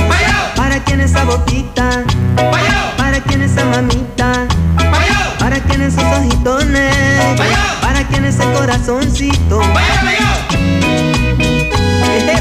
¿Para 0.55 0.83
quién 0.83 1.01
esa 1.01 1.23
boquita? 1.23 2.03
¿Para 2.97 3.19
quién 3.21 3.43
esa 3.43 3.63
mamita? 3.65 4.47
¿Para 5.85 5.93
quién 5.93 6.03
esos 6.03 6.17
ojitos 6.17 6.65
negros? 6.65 7.41
¿Para 7.79 8.07
quién 8.07 8.25
ese 8.25 8.43
corazoncito? 8.53 9.61
Eje. 12.17 12.37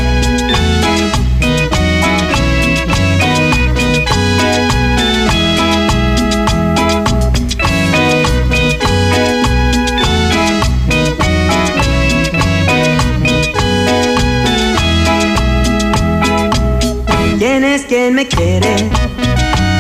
¿Quién 17.39 17.65
es 17.65 17.83
quien 17.83 18.15
me 18.15 18.27
quiere? 18.27 18.75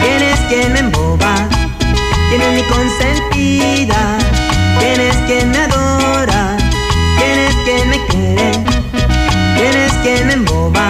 ¿Quién 0.02 0.22
es 0.22 0.40
quien 0.50 0.72
me 0.74 0.80
consentida? 2.68 4.18
¿Quién 4.78 5.00
es 5.00 5.16
quien 5.26 5.50
me 5.50 5.58
adora? 5.58 6.56
¿Quién 7.18 7.38
es 7.40 7.54
quien 7.64 7.90
me 7.90 7.98
quiere? 8.06 8.52
¿Quién 9.56 9.74
es 9.74 9.92
quien 10.02 10.26
me 10.26 10.32
emboba? 10.34 10.88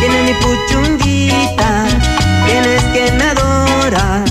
¿Quién 0.00 0.24
mi 0.26 0.34
puchunguita? 0.34 1.84
¿Quién 2.46 2.64
es 2.64 2.82
quien 2.92 3.16
me 3.16 3.24
adora? 3.24 4.24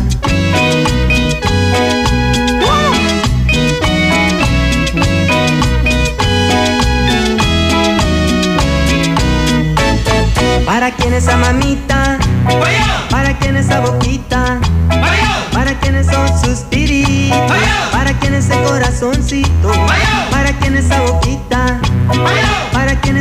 ¿Para 10.66 10.92
quién 10.92 11.14
esa 11.14 11.36
mamita? 11.38 12.01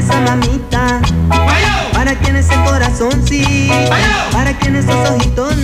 Esa 0.01 0.21
mamita? 0.21 1.01
¿Para 1.93 2.15
quién 2.19 2.37
ese 2.37 2.55
corazoncito? 2.65 3.75
¿Para 4.33 4.57
quién 4.59 4.77
esos 4.77 5.11
ojitos 5.11 5.55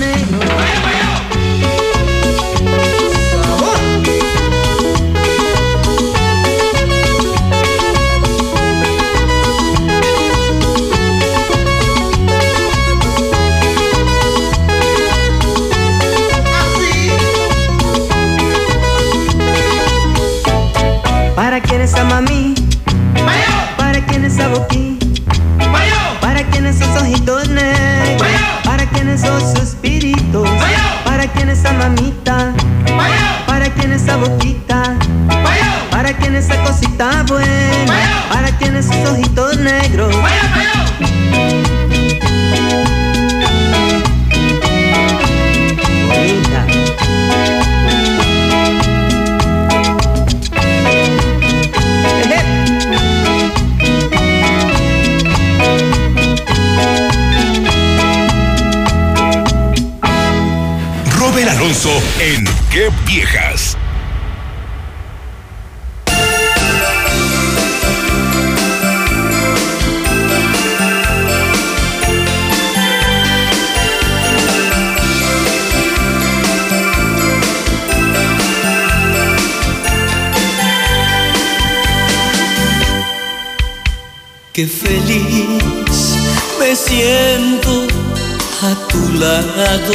lado. 89.77 89.95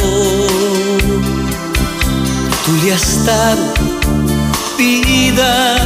Tú 2.64 2.72
le 2.84 2.92
has 2.92 3.24
dado 3.24 3.74
vida 4.78 5.76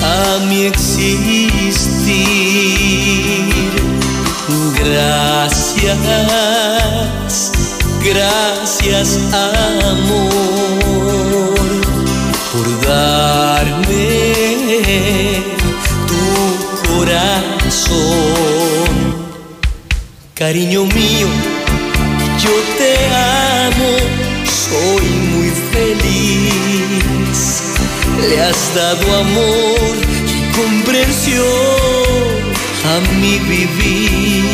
a 0.00 0.38
mi 0.48 0.64
existir. 0.64 1.92
Gracias, 4.84 5.98
gracias 8.04 9.18
amor 9.32 10.32
por 12.52 12.66
darme 12.86 14.04
tu 16.08 16.24
corazón. 16.88 18.02
Cariño 20.34 20.84
mío, 20.86 21.28
dado 28.74 29.16
amor 29.18 29.96
y 30.26 30.40
comprensión 30.56 31.44
a 32.84 33.00
mi 33.20 33.38
vivir. 33.40 34.44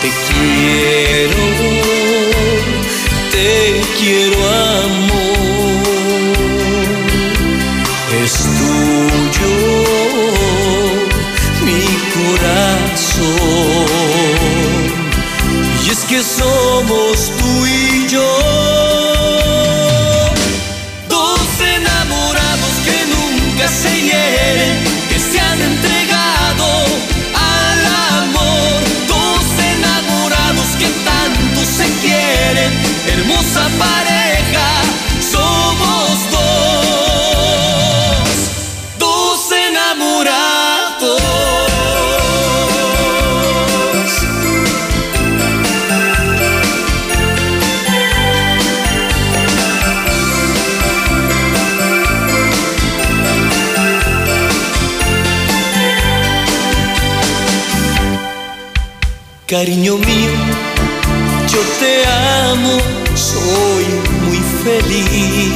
Te 0.00 0.10
quiero, 0.28 1.44
te 3.30 3.50
quiero 3.98 4.38
amor. 4.84 5.12
Es 8.24 8.34
tuyo 8.58 9.54
mi 11.66 11.84
corazón. 12.16 13.22
Y 15.84 15.86
es 15.90 16.00
que 16.04 16.20
somos 16.22 17.18
Cariño 59.52 59.98
mío, 59.98 60.32
yo 61.46 61.60
te 61.78 61.92
amo, 62.48 62.78
soy 63.14 63.84
muy 64.24 64.40
feliz. 64.64 65.52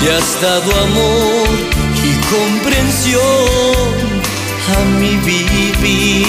Le 0.00 0.12
has 0.12 0.40
dado 0.40 0.70
amor 0.84 1.48
y 2.04 2.14
comprensión 2.32 3.20
a 4.70 4.78
mi 5.00 5.16
vivir. 5.26 6.22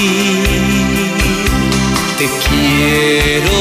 Te 2.18 2.28
quiero, 2.50 3.56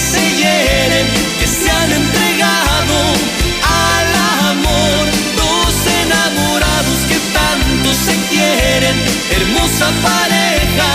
se 0.00 0.20
hieren, 0.36 1.06
que 1.38 1.46
se 1.46 1.70
han 1.70 1.92
entregado 1.92 2.96
al 3.62 4.08
amor. 4.50 5.04
Dos 5.36 5.74
enamorados 6.04 6.98
que 7.08 7.18
tanto 7.38 7.92
se 7.92 8.16
quieren, 8.30 8.96
hermosa 9.30 9.90
pareja. 10.02 10.90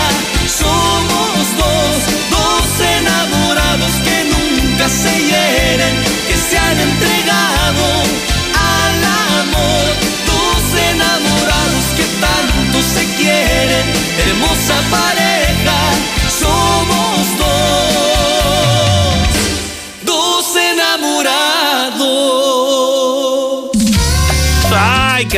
Somos 0.48 1.46
dos, 1.62 1.98
dos 2.36 2.66
enamorados 3.00 3.92
que 4.04 4.18
nunca 4.34 4.90
se 4.90 5.25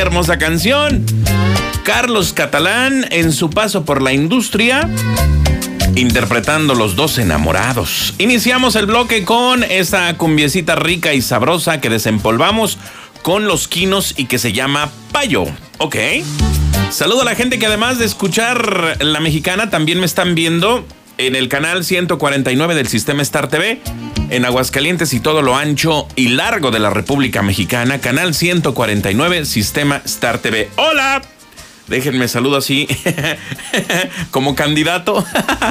hermosa 0.02 0.38
canción! 0.38 1.04
Carlos 1.82 2.32
Catalán 2.32 3.06
en 3.10 3.32
su 3.32 3.50
paso 3.50 3.84
por 3.84 4.02
la 4.02 4.12
industria, 4.12 4.88
interpretando 5.96 6.74
Los 6.74 6.96
dos 6.96 7.18
enamorados. 7.18 8.14
Iniciamos 8.18 8.76
el 8.76 8.86
bloque 8.86 9.24
con 9.24 9.64
esta 9.64 10.16
cumbiecita 10.16 10.76
rica 10.76 11.14
y 11.14 11.22
sabrosa 11.22 11.80
que 11.80 11.90
desempolvamos 11.90 12.78
con 13.22 13.46
los 13.46 13.68
quinos 13.68 14.14
y 14.16 14.26
que 14.26 14.38
se 14.38 14.52
llama 14.52 14.90
Payo. 15.12 15.44
Ok. 15.78 15.96
Saludo 16.90 17.22
a 17.22 17.24
la 17.24 17.34
gente 17.34 17.58
que 17.58 17.66
además 17.66 17.98
de 17.98 18.04
escuchar 18.04 18.98
La 19.00 19.20
Mexicana 19.20 19.70
también 19.70 20.00
me 20.00 20.06
están 20.06 20.34
viendo 20.34 20.86
en 21.18 21.36
el 21.36 21.48
canal 21.48 21.84
149 21.84 22.74
del 22.74 22.88
sistema 22.88 23.22
Star 23.22 23.48
TV, 23.48 23.80
en 24.30 24.44
Aguascalientes 24.44 25.12
y 25.12 25.20
todo 25.20 25.42
lo 25.42 25.56
ancho 25.56 26.08
y 26.16 26.28
largo 26.28 26.70
de 26.70 26.78
la 26.78 26.90
República 26.90 27.42
Mexicana, 27.42 28.00
canal 28.00 28.34
149, 28.34 29.44
sistema 29.44 30.00
Star 30.04 30.38
TV. 30.38 30.70
¡Hola! 30.76 31.20
Déjenme 31.88 32.28
saludo 32.28 32.56
así 32.56 32.86
como 34.30 34.54
candidato. 34.54 35.24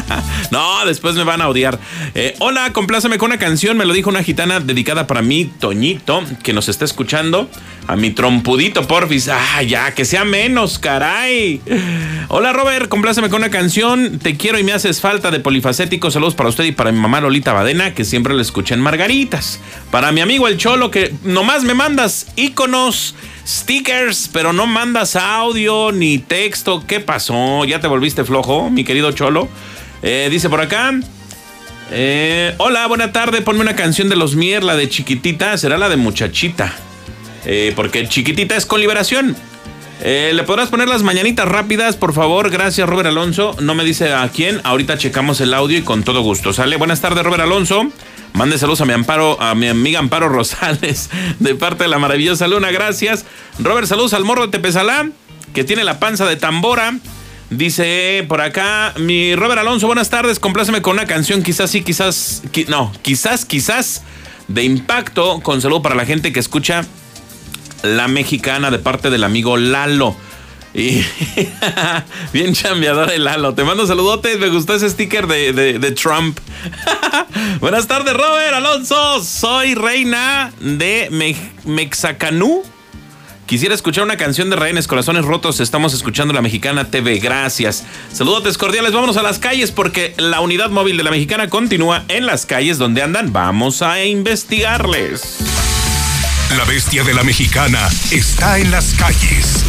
no, 0.51 0.85
después 0.85 1.15
me 1.15 1.23
van 1.23 1.41
a 1.41 1.47
odiar. 1.47 1.79
Eh, 2.15 2.35
hola, 2.39 2.73
compláceme 2.73 3.17
con 3.17 3.31
una 3.31 3.39
canción. 3.39 3.77
Me 3.77 3.85
lo 3.85 3.93
dijo 3.93 4.09
una 4.09 4.23
gitana 4.23 4.59
dedicada 4.59 5.05
para 5.05 5.21
mí, 5.21 5.51
Toñito, 5.59 6.23
que 6.43 6.53
nos 6.53 6.69
está 6.69 6.85
escuchando. 6.85 7.49
A 7.87 7.95
mi 7.95 8.11
trompudito, 8.11 8.85
porfis. 8.87 9.29
Ah, 9.29 9.61
ya, 9.61 9.93
que 9.93 10.05
sea 10.05 10.25
menos, 10.25 10.79
caray. 10.79 11.61
Hola, 12.29 12.51
Robert, 12.51 12.89
compláceme 12.89 13.29
con 13.29 13.41
una 13.41 13.51
canción. 13.51 14.19
Te 14.19 14.35
quiero 14.35 14.59
y 14.59 14.63
me 14.63 14.73
haces 14.73 14.99
falta 14.99 15.31
de 15.31 15.39
polifacético. 15.39 16.11
Saludos 16.11 16.35
para 16.35 16.49
usted 16.49 16.65
y 16.65 16.71
para 16.71 16.91
mi 16.91 16.99
mamá 16.99 17.21
Lolita 17.21 17.53
Badena, 17.53 17.93
que 17.93 18.03
siempre 18.03 18.33
le 18.33 18.41
escuché 18.41 18.73
en 18.73 18.81
Margaritas. 18.81 19.59
Para 19.91 20.11
mi 20.11 20.21
amigo 20.21 20.47
el 20.47 20.57
Cholo, 20.57 20.91
que 20.91 21.13
nomás 21.23 21.63
me 21.63 21.75
mandas 21.75 22.27
íconos 22.35 23.15
stickers, 23.47 24.29
pero 24.31 24.51
no 24.53 24.67
mandas 24.67 25.15
audio 25.15 25.91
ni 25.91 26.17
texto. 26.17 26.83
¿Qué 26.85 26.99
pasó? 26.99 27.63
¿Ya 27.65 27.79
te 27.79 27.87
volviste 27.87 28.23
flojo, 28.25 28.69
mi 28.69 28.83
querido 28.83 29.11
Cholo? 29.11 29.47
Eh, 30.03 30.27
dice 30.29 30.49
por 30.49 30.61
acá. 30.61 30.93
eh, 31.91 32.53
hola, 32.57 32.85
buena 32.87 33.11
tarde. 33.11 33.41
Ponme 33.41 33.61
una 33.61 33.75
canción 33.75 34.09
de 34.09 34.15
los 34.15 34.35
Mier, 34.35 34.63
la 34.63 34.75
de 34.75 34.89
chiquitita. 34.89 35.57
Será 35.57 35.77
la 35.77 35.89
de 35.89 35.95
muchachita. 35.95 36.73
Eh, 37.45 37.71
porque 37.75 38.07
chiquitita 38.07 38.55
es 38.57 38.65
con 38.65 38.81
liberación. 38.81 39.35
¿Le 39.99 40.43
podrás 40.43 40.69
poner 40.69 40.87
las 40.87 41.01
mañanitas 41.01 41.47
rápidas, 41.47 41.95
por 41.95 42.13
favor? 42.13 42.51
Gracias, 42.51 42.87
Robert 42.87 43.07
Alonso. 43.07 43.55
No 43.61 43.73
me 43.73 43.83
dice 43.83 44.13
a 44.13 44.29
quién. 44.29 44.61
Ahorita 44.63 44.99
checamos 44.99 45.41
el 45.41 45.55
audio 45.55 45.79
y 45.79 45.81
con 45.81 46.03
todo 46.03 46.21
gusto. 46.21 46.53
¿Sale? 46.53 46.75
Buenas 46.75 47.01
tardes, 47.01 47.23
Robert 47.23 47.41
Alonso. 47.41 47.91
Mande 48.37 48.59
saludos 48.59 48.81
a 48.81 48.85
mi 48.85 48.93
Amparo, 48.93 49.41
a 49.41 49.55
mi 49.55 49.67
amiga 49.67 49.97
Amparo 49.97 50.29
Rosales, 50.29 51.09
de 51.39 51.55
parte 51.55 51.85
de 51.85 51.89
la 51.89 51.97
maravillosa 51.97 52.47
Luna, 52.47 52.69
gracias. 52.69 53.25
Robert, 53.57 53.87
saludos 53.87 54.13
al 54.13 54.25
morro 54.25 54.43
de 54.45 54.49
Tepezalá, 54.49 55.09
que 55.55 55.63
tiene 55.63 55.83
la 55.83 55.99
panza 55.99 56.27
de 56.27 56.35
tambora. 56.35 56.99
Dice 57.49 58.23
por 58.27 58.41
acá, 58.41 58.93
mi 58.97 59.35
Robert 59.35 59.61
Alonso, 59.61 59.87
buenas 59.87 60.11
tardes, 60.11 60.37
compláceme 60.37 60.83
con 60.83 60.93
una 60.93 61.07
canción, 61.07 61.41
quizás 61.41 61.71
sí, 61.71 61.81
quizás, 61.81 62.43
no, 62.67 62.93
quizás, 63.01 63.43
quizás 63.43 64.03
de 64.47 64.63
impacto, 64.63 65.39
con 65.41 65.59
saludo 65.59 65.81
para 65.81 65.95
la 65.95 66.05
gente 66.05 66.31
que 66.31 66.39
escucha 66.39 66.85
La 67.81 68.07
Mexicana 68.07 68.69
de 68.69 68.77
parte 68.77 69.09
del 69.09 69.23
amigo 69.23 69.57
Lalo. 69.57 70.15
Y 70.77 71.03
bien 72.33 72.53
chambeador 72.53 73.11
el 73.11 73.23
Lalo. 73.23 73.55
Te 73.55 73.63
mando 73.63 73.87
saludotes. 73.87 74.37
Me 74.37 74.49
gustó 74.49 74.75
ese 74.75 74.87
sticker 74.87 75.25
de, 75.25 75.91
Trump. 75.99 76.39
Buenas 77.59 77.87
tardes, 77.87 78.13
Robert 78.13 78.53
Alonso. 78.53 79.23
Soy 79.23 79.73
reina 79.73 80.53
de 80.59 81.41
Mexacanú. 81.65 82.63
Quisiera 83.47 83.73
escuchar 83.73 84.03
una 84.03 84.17
canción 84.17 84.51
de 84.51 84.55
Reines 84.55 84.87
Corazones 84.87 85.25
Rotos. 85.25 85.61
Estamos 85.61 85.95
escuchando 85.95 86.31
la 86.31 86.43
Mexicana 86.43 86.91
TV. 86.91 87.17
Gracias. 87.17 87.83
Saludos 88.13 88.57
cordiales. 88.59 88.93
Vámonos 88.93 89.17
a 89.17 89.23
las 89.23 89.39
calles 89.39 89.71
porque 89.71 90.13
la 90.17 90.41
unidad 90.41 90.69
móvil 90.69 90.97
de 90.97 91.03
la 91.03 91.09
Mexicana 91.09 91.49
continúa 91.49 92.03
en 92.07 92.27
las 92.27 92.45
calles 92.45 92.77
donde 92.77 93.01
andan. 93.01 93.33
Vamos 93.33 93.81
a 93.81 94.03
investigarles. 94.03 95.37
La 96.55 96.65
bestia 96.65 97.03
de 97.03 97.15
la 97.15 97.23
Mexicana 97.23 97.89
está 98.11 98.59
en 98.59 98.69
las 98.69 98.93
calles. 98.93 99.63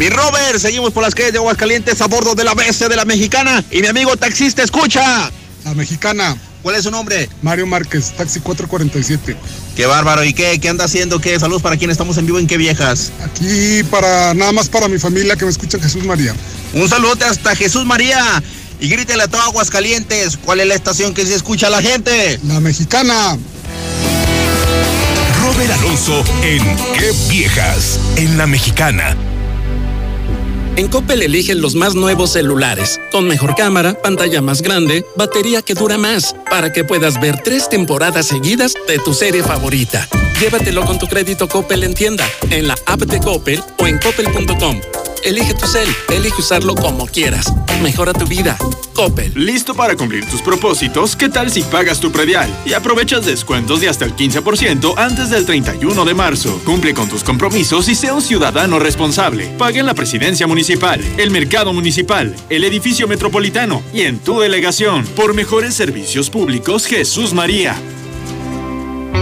Mi 0.00 0.08
Robert, 0.08 0.58
seguimos 0.58 0.94
por 0.94 1.02
las 1.02 1.14
calles 1.14 1.32
de 1.32 1.38
Aguascalientes 1.40 2.00
a 2.00 2.06
bordo 2.06 2.34
de 2.34 2.42
la 2.42 2.54
bestia 2.54 2.88
de 2.88 2.96
la 2.96 3.04
Mexicana 3.04 3.62
y 3.70 3.82
mi 3.82 3.86
amigo 3.86 4.16
taxista 4.16 4.62
escucha. 4.62 5.30
La 5.62 5.74
Mexicana. 5.74 6.38
¿Cuál 6.62 6.76
es 6.76 6.84
su 6.84 6.90
nombre? 6.90 7.28
Mario 7.42 7.66
Márquez, 7.66 8.12
taxi 8.16 8.40
447. 8.40 9.36
Qué 9.76 9.84
bárbaro. 9.84 10.24
¿Y 10.24 10.32
qué, 10.32 10.58
qué 10.58 10.70
anda 10.70 10.86
haciendo? 10.86 11.20
¿Qué? 11.20 11.38
Saludos 11.38 11.60
para 11.60 11.76
quien 11.76 11.90
estamos 11.90 12.16
en 12.16 12.24
vivo 12.24 12.38
en 12.38 12.46
qué 12.46 12.56
viejas. 12.56 13.12
Aquí 13.22 13.82
para 13.90 14.32
nada 14.32 14.52
más 14.52 14.70
para 14.70 14.88
mi 14.88 14.98
familia 14.98 15.36
que 15.36 15.44
me 15.44 15.50
escucha 15.50 15.78
Jesús 15.78 16.02
María. 16.06 16.34
Un 16.72 16.88
saludote 16.88 17.26
hasta 17.26 17.54
Jesús 17.54 17.84
María. 17.84 18.42
Y 18.80 18.88
grítele 18.88 19.24
a 19.24 19.28
todo 19.28 19.42
Aguascalientes. 19.42 20.38
¿Cuál 20.38 20.60
es 20.60 20.66
la 20.66 20.76
estación 20.76 21.12
que 21.12 21.26
se 21.26 21.34
escucha 21.34 21.66
a 21.66 21.70
la 21.70 21.82
gente? 21.82 22.40
La 22.44 22.58
mexicana. 22.58 23.36
Robert 25.42 25.72
Alonso 25.72 26.24
en 26.42 26.64
Qué 26.94 27.12
Viejas, 27.28 28.00
en 28.16 28.38
la 28.38 28.46
mexicana. 28.46 29.14
En 30.80 30.88
Coppel 30.88 31.20
eligen 31.20 31.60
los 31.60 31.74
más 31.74 31.94
nuevos 31.94 32.32
celulares, 32.32 32.98
con 33.12 33.28
mejor 33.28 33.54
cámara, 33.54 34.00
pantalla 34.00 34.40
más 34.40 34.62
grande, 34.62 35.04
batería 35.14 35.60
que 35.60 35.74
dura 35.74 35.98
más, 35.98 36.34
para 36.48 36.72
que 36.72 36.84
puedas 36.84 37.20
ver 37.20 37.42
tres 37.44 37.68
temporadas 37.68 38.28
seguidas 38.28 38.72
de 38.88 38.98
tu 38.98 39.12
serie 39.12 39.42
favorita. 39.42 40.08
Llévatelo 40.40 40.86
con 40.86 40.98
tu 40.98 41.06
crédito 41.06 41.48
Coppel 41.48 41.84
en 41.84 41.92
tienda, 41.92 42.26
en 42.48 42.66
la 42.66 42.78
app 42.86 43.00
de 43.00 43.20
Coppel 43.20 43.62
o 43.76 43.86
en 43.86 43.98
coppel.com. 43.98 44.80
Elige 45.22 45.52
tu 45.52 45.66
cel, 45.66 45.88
elige 46.08 46.40
usarlo 46.40 46.74
como 46.74 47.06
quieras. 47.06 47.52
Mejora 47.82 48.12
tu 48.12 48.26
vida. 48.26 48.56
Coppel. 48.94 49.32
¿Listo 49.34 49.74
para 49.74 49.94
cumplir 49.96 50.24
tus 50.26 50.40
propósitos? 50.40 51.14
¿Qué 51.14 51.28
tal 51.28 51.50
si 51.50 51.62
pagas 51.62 52.00
tu 52.00 52.10
predial 52.10 52.50
y 52.64 52.72
aprovechas 52.72 53.26
descuentos 53.26 53.80
de 53.80 53.88
hasta 53.88 54.06
el 54.06 54.16
15% 54.16 54.94
antes 54.96 55.30
del 55.30 55.44
31 55.44 56.04
de 56.04 56.14
marzo? 56.14 56.60
Cumple 56.64 56.94
con 56.94 57.08
tus 57.08 57.22
compromisos 57.22 57.88
y 57.88 57.94
sea 57.94 58.14
un 58.14 58.22
ciudadano 58.22 58.78
responsable. 58.78 59.46
Paga 59.58 59.80
en 59.80 59.86
la 59.86 59.94
presidencia 59.94 60.46
municipal, 60.46 61.00
el 61.18 61.30
mercado 61.30 61.72
municipal, 61.72 62.34
el 62.48 62.64
edificio 62.64 63.06
metropolitano 63.06 63.82
y 63.92 64.02
en 64.02 64.18
tu 64.18 64.40
delegación. 64.40 65.04
Por 65.16 65.34
mejores 65.34 65.74
servicios 65.74 66.30
públicos, 66.30 66.86
Jesús 66.86 67.34
María. 67.34 67.76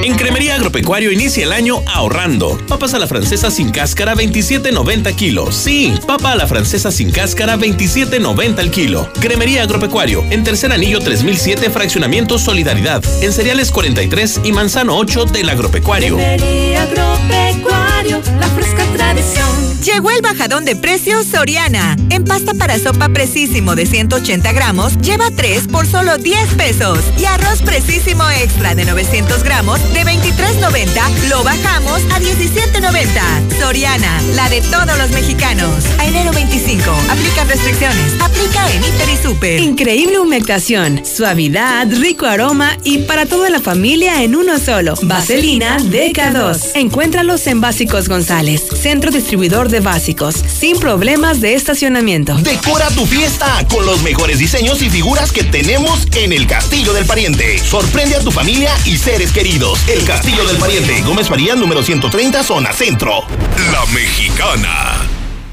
En 0.02 0.14
Cremería 0.14 0.54
Agropecuario 0.54 1.10
inicia 1.10 1.44
el 1.44 1.52
año 1.52 1.82
ahorrando. 1.86 2.58
Papas 2.68 2.94
a 2.94 2.98
la 2.98 3.06
francesa 3.06 3.50
sin 3.50 3.70
cáscara 3.70 4.14
27.90 4.14 5.14
kilos. 5.14 5.54
Sí, 5.54 5.92
papa 6.06 6.32
a 6.32 6.36
la 6.36 6.46
francesa 6.46 6.90
sin 6.90 7.10
cáscara 7.10 7.56
27.90 7.56 8.58
el 8.58 8.70
kilo. 8.70 9.10
Cremería 9.20 9.62
Agropecuario 9.62 10.24
en 10.30 10.44
Tercer 10.44 10.72
Anillo 10.72 11.00
3007 11.00 11.70
Fraccionamiento 11.70 12.38
Solidaridad. 12.38 13.02
En 13.22 13.32
Cereales 13.32 13.70
43 13.70 14.42
y 14.44 14.52
Manzano 14.52 14.96
8 14.96 15.26
del 15.26 15.48
Agropecuario. 15.48 16.16
Cremería 16.16 16.82
Agropecuario, 16.82 18.22
la 18.38 18.48
fresca 18.48 18.84
tradición. 18.94 19.48
Llegó 19.82 20.10
el 20.10 20.22
bajadón 20.22 20.64
de 20.64 20.76
precios 20.76 21.26
Soriana. 21.26 21.96
En 22.10 22.24
pasta 22.24 22.52
para 22.54 22.78
sopa 22.78 23.08
precisísimo 23.08 23.74
de 23.74 23.86
180 23.86 24.52
gramos, 24.52 24.98
lleva 24.98 25.30
3 25.34 25.68
por 25.68 25.86
solo 25.86 26.18
10 26.18 26.54
pesos. 26.54 26.98
Y 27.18 27.24
arroz 27.24 27.62
precisísimo 27.62 28.28
extra 28.30 28.74
de 28.74 28.84
900 28.84 29.42
gramos 29.42 29.80
de 29.92 30.04
23.90 30.04 31.28
lo 31.28 31.42
bajamos 31.44 32.02
a 32.12 32.20
17.90. 32.20 33.58
Soriana, 33.58 34.20
la 34.34 34.48
de 34.48 34.60
todos 34.62 34.96
los 34.98 35.10
mexicanos. 35.10 35.84
A 35.98 36.06
enero 36.06 36.32
25. 36.32 36.82
Aplica 37.10 37.44
restricciones. 37.44 38.14
Aplica 38.20 38.70
en 38.72 38.84
Inter 38.84 39.08
y 39.08 39.16
Super. 39.16 39.60
Increíble 39.60 40.18
humectación, 40.18 41.02
suavidad, 41.04 41.86
rico 42.00 42.26
aroma 42.26 42.76
y 42.84 42.98
para 42.98 43.26
toda 43.26 43.50
la 43.50 43.60
familia 43.60 44.22
en 44.22 44.36
uno 44.36 44.58
solo. 44.58 44.94
Vaselina 45.02 45.78
DK2. 45.78 46.72
Encuéntralos 46.74 47.46
en 47.46 47.60
Básicos 47.60 48.08
González, 48.08 48.62
centro 48.80 49.10
distribuidor 49.10 49.68
de 49.68 49.80
básicos, 49.80 50.34
sin 50.36 50.78
problemas 50.78 51.40
de 51.40 51.54
estacionamiento. 51.54 52.34
Decora 52.36 52.88
tu 52.90 53.06
fiesta 53.06 53.66
con 53.68 53.84
los 53.86 54.02
mejores 54.02 54.38
diseños 54.38 54.82
y 54.82 54.90
figuras 54.90 55.32
que 55.32 55.44
tenemos 55.44 56.06
en 56.14 56.32
el 56.32 56.46
Castillo 56.46 56.92
del 56.92 57.04
Pariente. 57.04 57.58
Sorprende 57.58 58.16
a 58.16 58.20
tu 58.20 58.30
familia 58.30 58.72
y 58.84 58.96
seres 58.96 59.32
queridos. 59.32 59.77
El 59.86 60.04
Castillo 60.04 60.44
del 60.46 60.56
Pariente, 60.56 61.00
Gómez 61.02 61.30
María, 61.30 61.54
número 61.54 61.82
130, 61.82 62.42
zona 62.42 62.72
centro. 62.72 63.26
La 63.72 63.86
Mexicana. 63.92 65.17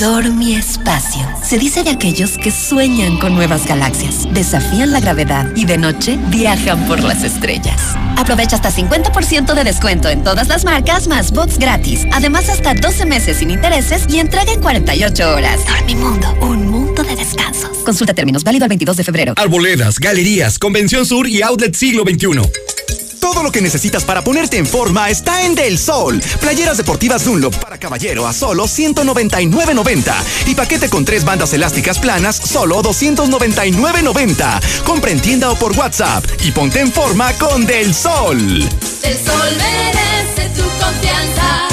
Dormi 0.00 0.54
Espacio. 0.54 1.20
Se 1.42 1.58
dice 1.58 1.82
de 1.82 1.90
aquellos 1.90 2.38
que 2.38 2.50
sueñan 2.50 3.18
con 3.18 3.34
nuevas 3.34 3.66
galaxias, 3.66 4.26
desafían 4.32 4.92
la 4.92 5.00
gravedad 5.00 5.46
y 5.54 5.64
de 5.64 5.78
noche 5.78 6.18
viajan 6.28 6.86
por 6.86 7.02
las 7.02 7.22
estrellas. 7.24 7.80
Aprovecha 8.16 8.56
hasta 8.56 8.70
50% 8.70 9.54
de 9.54 9.64
descuento 9.64 10.08
en 10.08 10.24
todas 10.24 10.48
las 10.48 10.64
marcas 10.64 11.08
más 11.08 11.32
box 11.32 11.58
gratis. 11.58 12.06
Además, 12.12 12.48
hasta 12.48 12.74
12 12.74 13.06
meses 13.06 13.38
sin 13.38 13.50
intereses 13.50 14.04
y 14.08 14.18
entrega 14.18 14.52
en 14.52 14.60
48 14.60 15.34
horas. 15.34 15.60
Dormimundo, 15.66 16.34
un 16.40 16.68
mundo 16.68 17.02
de 17.02 17.16
descansos. 17.16 17.76
Consulta 17.84 18.14
términos 18.14 18.44
válido 18.44 18.64
el 18.64 18.70
22 18.70 18.96
de 18.96 19.04
febrero. 19.04 19.34
Arboledas, 19.36 19.98
galerías, 19.98 20.58
Convención 20.58 21.06
Sur 21.06 21.28
y 21.28 21.42
Outlet 21.42 21.74
Siglo 21.74 22.04
XXI. 22.04 22.40
Todo 23.22 23.42
lo 23.44 23.52
que 23.52 23.62
necesitas 23.62 24.04
para 24.04 24.24
ponerte 24.24 24.58
en 24.58 24.66
forma 24.66 25.08
está 25.08 25.46
en 25.46 25.54
Del 25.54 25.78
Sol. 25.78 26.20
Playeras 26.40 26.76
deportivas 26.76 27.24
Dunlop 27.24 27.54
para 27.54 27.78
caballero 27.78 28.26
a 28.26 28.32
solo 28.32 28.64
199.90 28.64 30.12
y 30.46 30.56
paquete 30.56 30.90
con 30.90 31.04
tres 31.04 31.24
bandas 31.24 31.52
elásticas 31.52 32.00
planas 32.00 32.34
solo 32.34 32.82
299.90. 32.82 34.82
Compra 34.82 35.12
en 35.12 35.20
tienda 35.20 35.52
o 35.52 35.54
por 35.54 35.70
WhatsApp 35.78 36.24
y 36.42 36.50
ponte 36.50 36.80
en 36.80 36.92
forma 36.92 37.32
con 37.34 37.64
Del 37.64 37.94
Sol. 37.94 38.68
El 39.02 39.16
sol 39.16 39.56
merece 39.56 40.48
tu 40.56 40.64
confianza. 40.84 41.68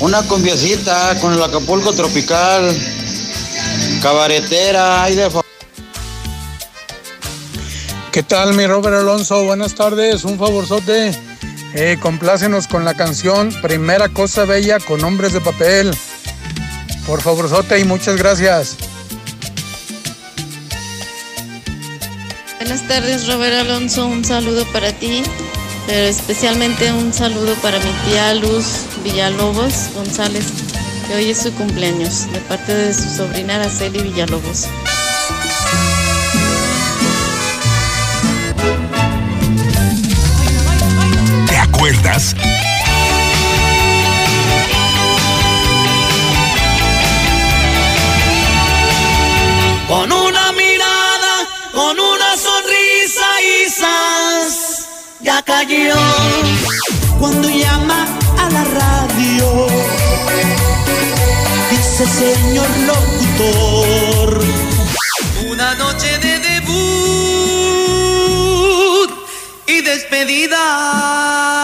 una 0.02 0.22
cumbiacita 0.24 1.18
con 1.22 1.34
el 1.34 1.42
Acapulco 1.42 1.94
tropical, 1.94 2.76
cabaretera, 4.02 5.04
ay 5.04 5.16
de 5.16 5.30
fa- 5.30 5.42
¿Qué 8.18 8.24
tal, 8.24 8.56
mi 8.56 8.66
Robert 8.66 8.96
Alonso? 8.96 9.44
Buenas 9.44 9.76
tardes, 9.76 10.24
un 10.24 10.40
favorzote. 10.40 11.12
Eh, 11.76 12.00
complácenos 12.02 12.66
con 12.66 12.84
la 12.84 12.96
canción 12.96 13.52
Primera 13.62 14.10
Cosa 14.10 14.44
Bella 14.44 14.80
con 14.80 15.04
Hombres 15.04 15.34
de 15.34 15.40
Papel. 15.40 15.96
Por 17.06 17.22
favorzote 17.22 17.80
y 17.80 17.84
muchas 17.84 18.18
gracias. 18.18 18.76
Buenas 22.58 22.88
tardes, 22.88 23.28
Robert 23.28 23.54
Alonso. 23.54 24.08
Un 24.08 24.26
saludo 24.26 24.66
para 24.74 24.92
ti, 24.94 25.22
pero 25.86 26.08
especialmente 26.08 26.92
un 26.92 27.14
saludo 27.14 27.54
para 27.62 27.78
mi 27.78 27.92
tía 28.10 28.34
Luz 28.34 28.66
Villalobos 29.04 29.92
González, 29.94 30.48
que 31.08 31.14
hoy 31.14 31.30
es 31.30 31.38
su 31.38 31.54
cumpleaños, 31.54 32.26
de 32.34 32.40
parte 32.40 32.74
de 32.74 32.96
su 32.96 33.16
sobrina 33.16 33.58
Araceli 33.58 34.00
Villalobos. 34.00 34.66
Con 49.88 50.12
una 50.12 50.52
mirada, 50.52 51.48
con 51.72 51.98
una 51.98 52.36
sonrisa 52.36 53.42
y 53.42 53.70
ya 55.22 55.42
cayó. 55.44 55.96
Cuando 57.20 57.50
llama 57.50 58.06
a 58.38 58.50
la 58.50 58.66
radio, 58.66 59.68
dice 61.72 62.06
señor 62.06 62.70
locutor. 62.86 64.44
Una 65.50 65.74
noche 65.76 66.18
de 66.20 66.40
debut 66.40 67.88
y 69.68 69.82
despedida. 69.82 71.57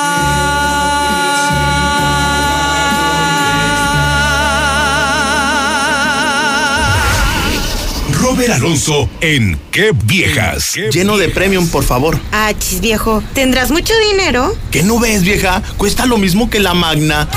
Alonso 8.63 9.09
en 9.19 9.59
Qué 9.71 9.91
Viejas. 10.05 10.75
Lleno 10.89 11.17
de 11.17 11.27
premium, 11.27 11.67
por 11.67 11.83
favor. 11.83 12.17
Ah, 12.31 12.53
chis 12.57 12.79
viejo, 12.79 13.21
¿tendrás 13.33 13.71
mucho 13.71 13.93
dinero? 14.09 14.55
¿Qué 14.71 14.83
no 14.83 14.99
ves, 14.99 15.23
vieja? 15.23 15.61
Cuesta 15.75 16.05
lo 16.05 16.17
mismo 16.17 16.49
que 16.49 16.61
la 16.61 16.73
Magna. 16.73 17.27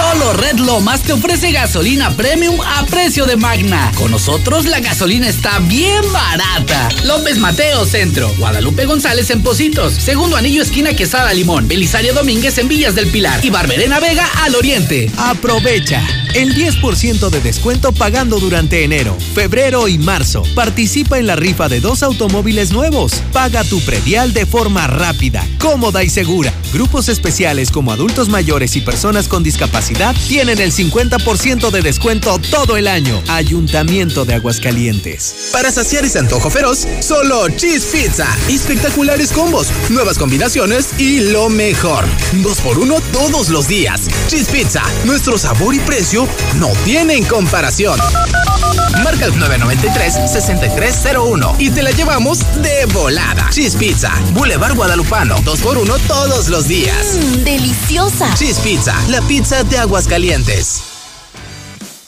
Solo 0.00 0.32
Red 0.32 0.58
Lomas 0.60 1.02
te 1.02 1.12
ofrece 1.12 1.52
gasolina 1.52 2.16
premium 2.16 2.58
a 2.62 2.86
precio 2.86 3.26
de 3.26 3.36
Magna. 3.36 3.92
Con 3.96 4.10
nosotros 4.10 4.64
la 4.64 4.80
gasolina 4.80 5.28
está 5.28 5.58
bien 5.58 6.02
barata. 6.10 6.88
López 7.04 7.36
Mateo 7.36 7.84
Centro, 7.84 8.32
Guadalupe 8.38 8.86
González 8.86 9.28
en 9.30 9.42
Positos, 9.42 9.92
Segundo 9.92 10.36
Anillo 10.36 10.62
esquina 10.62 10.94
Quesada 10.94 11.34
Limón, 11.34 11.68
Belisario 11.68 12.14
Domínguez 12.14 12.56
en 12.56 12.68
Villas 12.68 12.94
del 12.94 13.08
Pilar 13.08 13.44
y 13.44 13.50
Barberena 13.50 14.00
Vega 14.00 14.26
al 14.42 14.54
Oriente. 14.54 15.10
Aprovecha 15.18 16.02
el 16.34 16.54
10% 16.54 17.28
de 17.28 17.40
descuento 17.40 17.92
pagando 17.92 18.40
durante 18.40 18.84
enero, 18.84 19.16
febrero 19.34 19.86
y 19.86 19.98
marzo. 19.98 20.44
Participa 20.54 21.18
en 21.18 21.26
la 21.26 21.36
rifa 21.36 21.68
de 21.68 21.80
dos 21.80 22.02
automóviles 22.02 22.72
nuevos. 22.72 23.12
Paga 23.32 23.64
tu 23.64 23.80
predial 23.82 24.32
de 24.32 24.46
forma 24.46 24.86
rápida, 24.86 25.46
cómoda 25.58 26.02
y 26.04 26.08
segura. 26.08 26.54
Grupos 26.72 27.08
especiales 27.08 27.70
como 27.70 27.92
adultos 27.92 28.28
mayores 28.28 28.76
y 28.76 28.80
personas 28.80 29.28
con 29.28 29.42
discapacidad 29.42 29.89
tienen 30.28 30.60
el 30.60 30.72
50% 30.72 31.70
de 31.70 31.82
descuento 31.82 32.38
todo 32.50 32.76
el 32.76 32.86
año. 32.86 33.22
Ayuntamiento 33.28 34.24
de 34.24 34.34
Aguascalientes. 34.34 35.50
Para 35.52 35.70
saciar 35.70 36.04
ese 36.04 36.18
antojo 36.18 36.50
feroz, 36.50 36.86
solo 37.00 37.48
Cheese 37.48 37.86
Pizza. 37.86 38.26
Espectaculares 38.48 39.32
combos, 39.32 39.68
nuevas 39.90 40.18
combinaciones 40.18 40.98
y 40.98 41.20
lo 41.32 41.48
mejor. 41.48 42.04
Dos 42.42 42.60
por 42.60 42.78
uno 42.78 42.96
todos 43.12 43.48
los 43.48 43.68
días. 43.68 44.02
Cheese 44.28 44.48
Pizza, 44.48 44.82
nuestro 45.04 45.38
sabor 45.38 45.74
y 45.74 45.80
precio 45.80 46.26
no 46.58 46.68
tienen 46.84 47.24
comparación. 47.24 47.98
Marca 49.02 49.26
el 49.26 49.32
993-6301 49.34 51.54
y 51.58 51.70
te 51.70 51.82
la 51.82 51.90
llevamos 51.92 52.40
de 52.62 52.86
volada. 52.92 53.48
Cheese 53.50 53.76
Pizza, 53.76 54.12
Boulevard 54.32 54.74
Guadalupano, 54.74 55.36
dos 55.42 55.60
por 55.60 55.78
uno 55.78 55.96
todos 56.06 56.48
los 56.48 56.68
días. 56.68 57.16
Mmm, 57.16 57.44
deliciosa. 57.44 58.34
Cheese 58.34 58.60
Pizza, 58.60 58.94
la 59.08 59.22
pizza 59.22 59.64
de 59.70 59.78
Aguascalientes. 59.78 60.82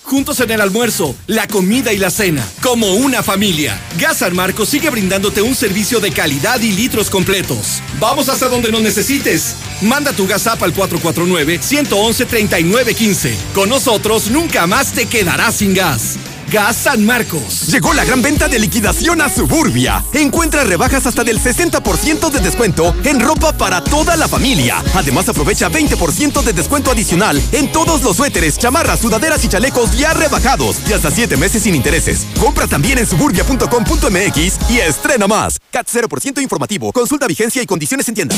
Juntos 0.02 0.40
en 0.40 0.50
el 0.50 0.60
almuerzo, 0.60 1.14
la 1.26 1.46
comida 1.46 1.90
y 1.92 1.96
la 1.96 2.10
cena, 2.10 2.44
como 2.60 2.92
una 2.94 3.22
familia. 3.22 3.80
Gas 3.98 4.18
San 4.18 4.34
sigue 4.66 4.90
brindándote 4.90 5.40
un 5.40 5.54
servicio 5.54 6.00
de 6.00 6.10
calidad 6.10 6.60
y 6.60 6.72
litros 6.72 7.08
completos. 7.08 7.80
Vamos 7.98 8.28
hasta 8.28 8.48
donde 8.48 8.70
nos 8.70 8.82
necesites. 8.82 9.54
Manda 9.80 10.12
tu 10.12 10.26
gas 10.26 10.46
app 10.48 10.62
al 10.62 10.74
449-111-3915. 10.74 13.32
Con 13.54 13.70
nosotros 13.70 14.30
nunca 14.30 14.66
más 14.66 14.92
te 14.92 15.06
quedarás 15.06 15.56
sin 15.56 15.72
gas. 15.72 16.18
Gas 16.52 16.76
San 16.76 17.06
Marcos. 17.06 17.68
Llegó 17.68 17.94
la 17.94 18.04
gran 18.04 18.20
venta 18.20 18.46
de 18.46 18.58
liquidación 18.58 19.22
a 19.22 19.30
Suburbia. 19.30 20.04
Encuentra 20.12 20.64
rebajas 20.64 21.06
hasta 21.06 21.24
del 21.24 21.40
60% 21.40 22.30
de 22.30 22.40
descuento 22.40 22.94
en 23.04 23.20
ropa 23.20 23.56
para 23.56 23.82
toda 23.82 24.18
la 24.18 24.28
familia. 24.28 24.76
Además, 24.94 25.26
aprovecha 25.30 25.70
20% 25.70 26.42
de 26.42 26.52
descuento 26.52 26.90
adicional 26.90 27.42
en 27.52 27.72
todos 27.72 28.02
los 28.02 28.18
suéteres, 28.18 28.58
chamarras, 28.58 29.00
sudaderas 29.00 29.42
y 29.44 29.48
chalecos 29.48 29.96
ya 29.96 30.12
rebajados 30.12 30.76
y 30.86 30.92
hasta 30.92 31.10
7 31.10 31.38
meses 31.38 31.62
sin 31.62 31.74
intereses. 31.74 32.26
Compra 32.38 32.66
también 32.66 32.98
en 32.98 33.06
suburbia.com.mx 33.06 34.70
y 34.70 34.78
estrena 34.78 35.26
más. 35.26 35.58
CAT 35.70 35.88
0% 35.88 36.42
informativo. 36.42 36.92
Consulta 36.92 37.26
vigencia 37.26 37.62
y 37.62 37.66
condiciones 37.66 38.06
en 38.10 38.14
tienda. 38.14 38.36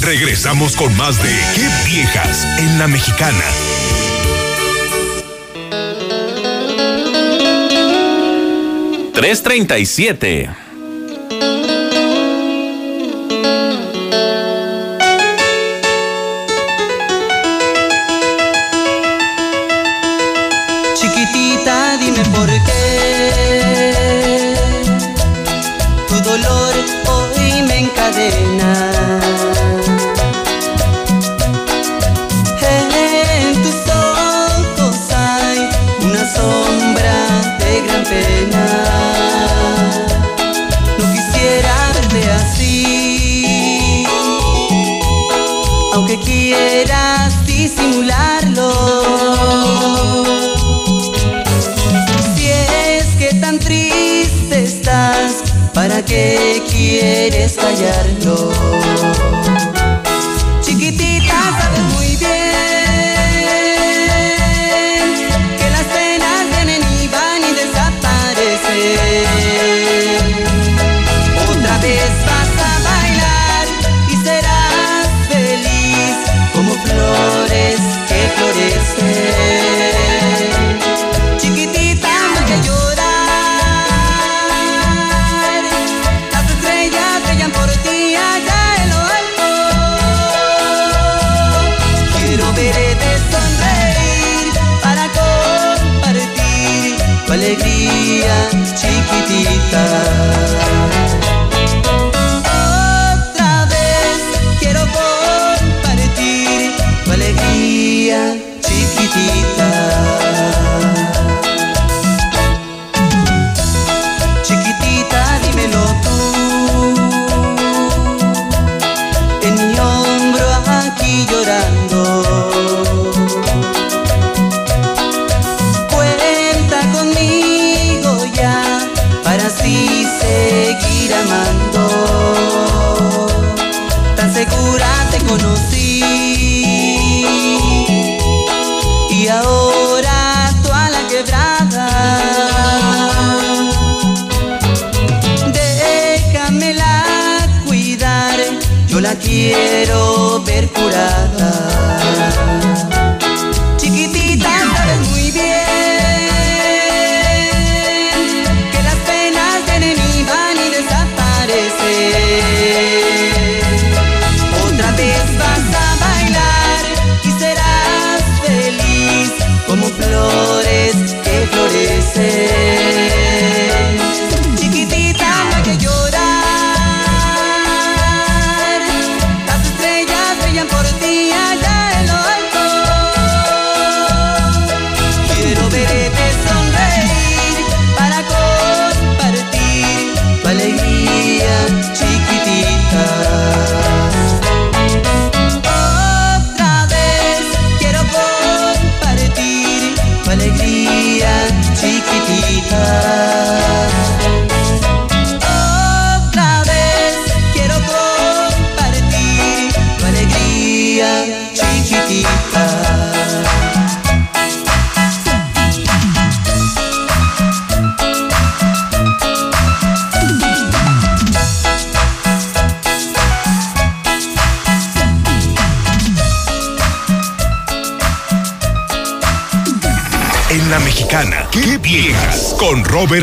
Regresamos 0.00 0.74
con 0.74 0.94
más 0.96 1.22
de 1.22 1.30
Qué 1.54 1.68
Viejas 1.88 2.44
en 2.58 2.76
la 2.80 2.88
Mexicana. 2.88 3.44
337. 9.16 10.65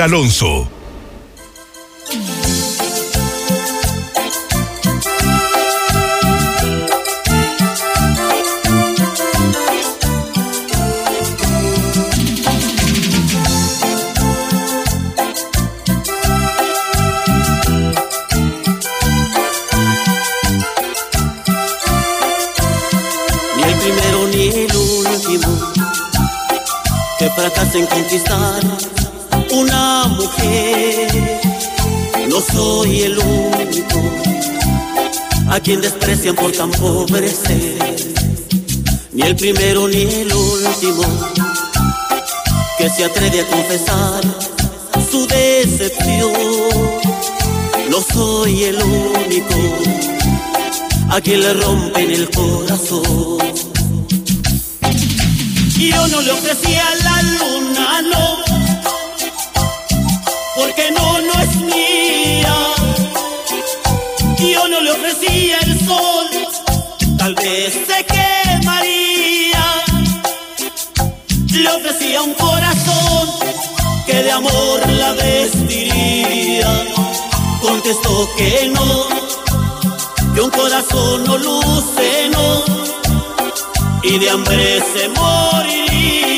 Alonso, 0.04 0.68
ni 23.56 23.64
el 23.64 23.80
primero 23.80 24.28
ni 24.28 24.50
el 24.50 24.76
último 24.76 25.72
que 27.18 27.30
fracasen, 27.30 27.86
conquistar 27.86 29.03
una 29.54 30.06
mujer. 30.08 31.42
No 32.28 32.42
soy 32.42 33.02
el 33.04 33.18
único 33.18 34.02
a 35.50 35.60
quien 35.60 35.82
desprecian 35.82 36.36
por 36.36 36.52
tan 36.52 36.72
pobre 36.72 37.30
ser. 37.30 37.78
Ni 39.12 39.22
el 39.22 39.36
primero 39.36 39.88
ni 39.88 40.02
el 40.02 40.34
último 40.34 41.04
que 42.78 42.90
se 42.90 43.06
atreve 43.06 43.42
a 43.42 43.48
confesar 43.48 44.24
su 45.12 45.28
decepción. 45.28 46.34
No 47.90 48.02
soy 48.02 48.64
el 48.64 48.82
único 48.82 49.56
a 51.10 51.22
quien 51.22 51.42
le 51.42 51.54
rompen 51.54 52.12
el 52.12 52.30
corazón. 52.32 53.38
Yo 55.78 56.08
no 56.08 56.22
le 56.22 56.32
ofrecí 56.32 56.74
a 56.76 56.96
la 57.04 57.22
luna, 57.22 58.02
no 58.02 58.53
porque 60.64 60.91
no, 60.91 61.22
no 61.22 61.34
es 61.41 61.56
mía. 61.57 62.56
Yo 64.40 64.68
no 64.69 64.80
le 64.81 64.91
ofrecía 64.91 65.57
el 65.60 65.85
sol, 65.85 66.27
tal 67.18 67.35
vez 67.35 67.73
se 67.88 68.06
quemaría. 68.06 69.65
Le 71.52 71.69
ofrecía 71.69 72.22
un 72.22 72.34
corazón 72.35 73.30
que 74.06 74.23
de 74.23 74.31
amor 74.31 74.80
la 74.90 75.11
vestiría. 75.14 76.72
Contestó 77.61 78.30
que 78.38 78.72
no, 78.76 79.07
que 80.34 80.41
un 80.41 80.49
corazón 80.49 81.23
no 81.26 81.38
luce, 81.38 82.30
no, 82.31 82.64
y 84.03 84.18
de 84.18 84.30
hambre 84.30 84.81
se 84.94 85.10
moriría. 85.10 86.33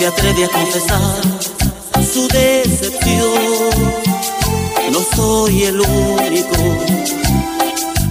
se 0.00 0.06
atreve 0.06 0.46
a 0.46 0.48
confesar 0.48 1.20
su 2.10 2.26
decepción. 2.28 3.70
No 4.90 5.00
soy 5.14 5.64
el 5.64 5.78
único 5.78 6.56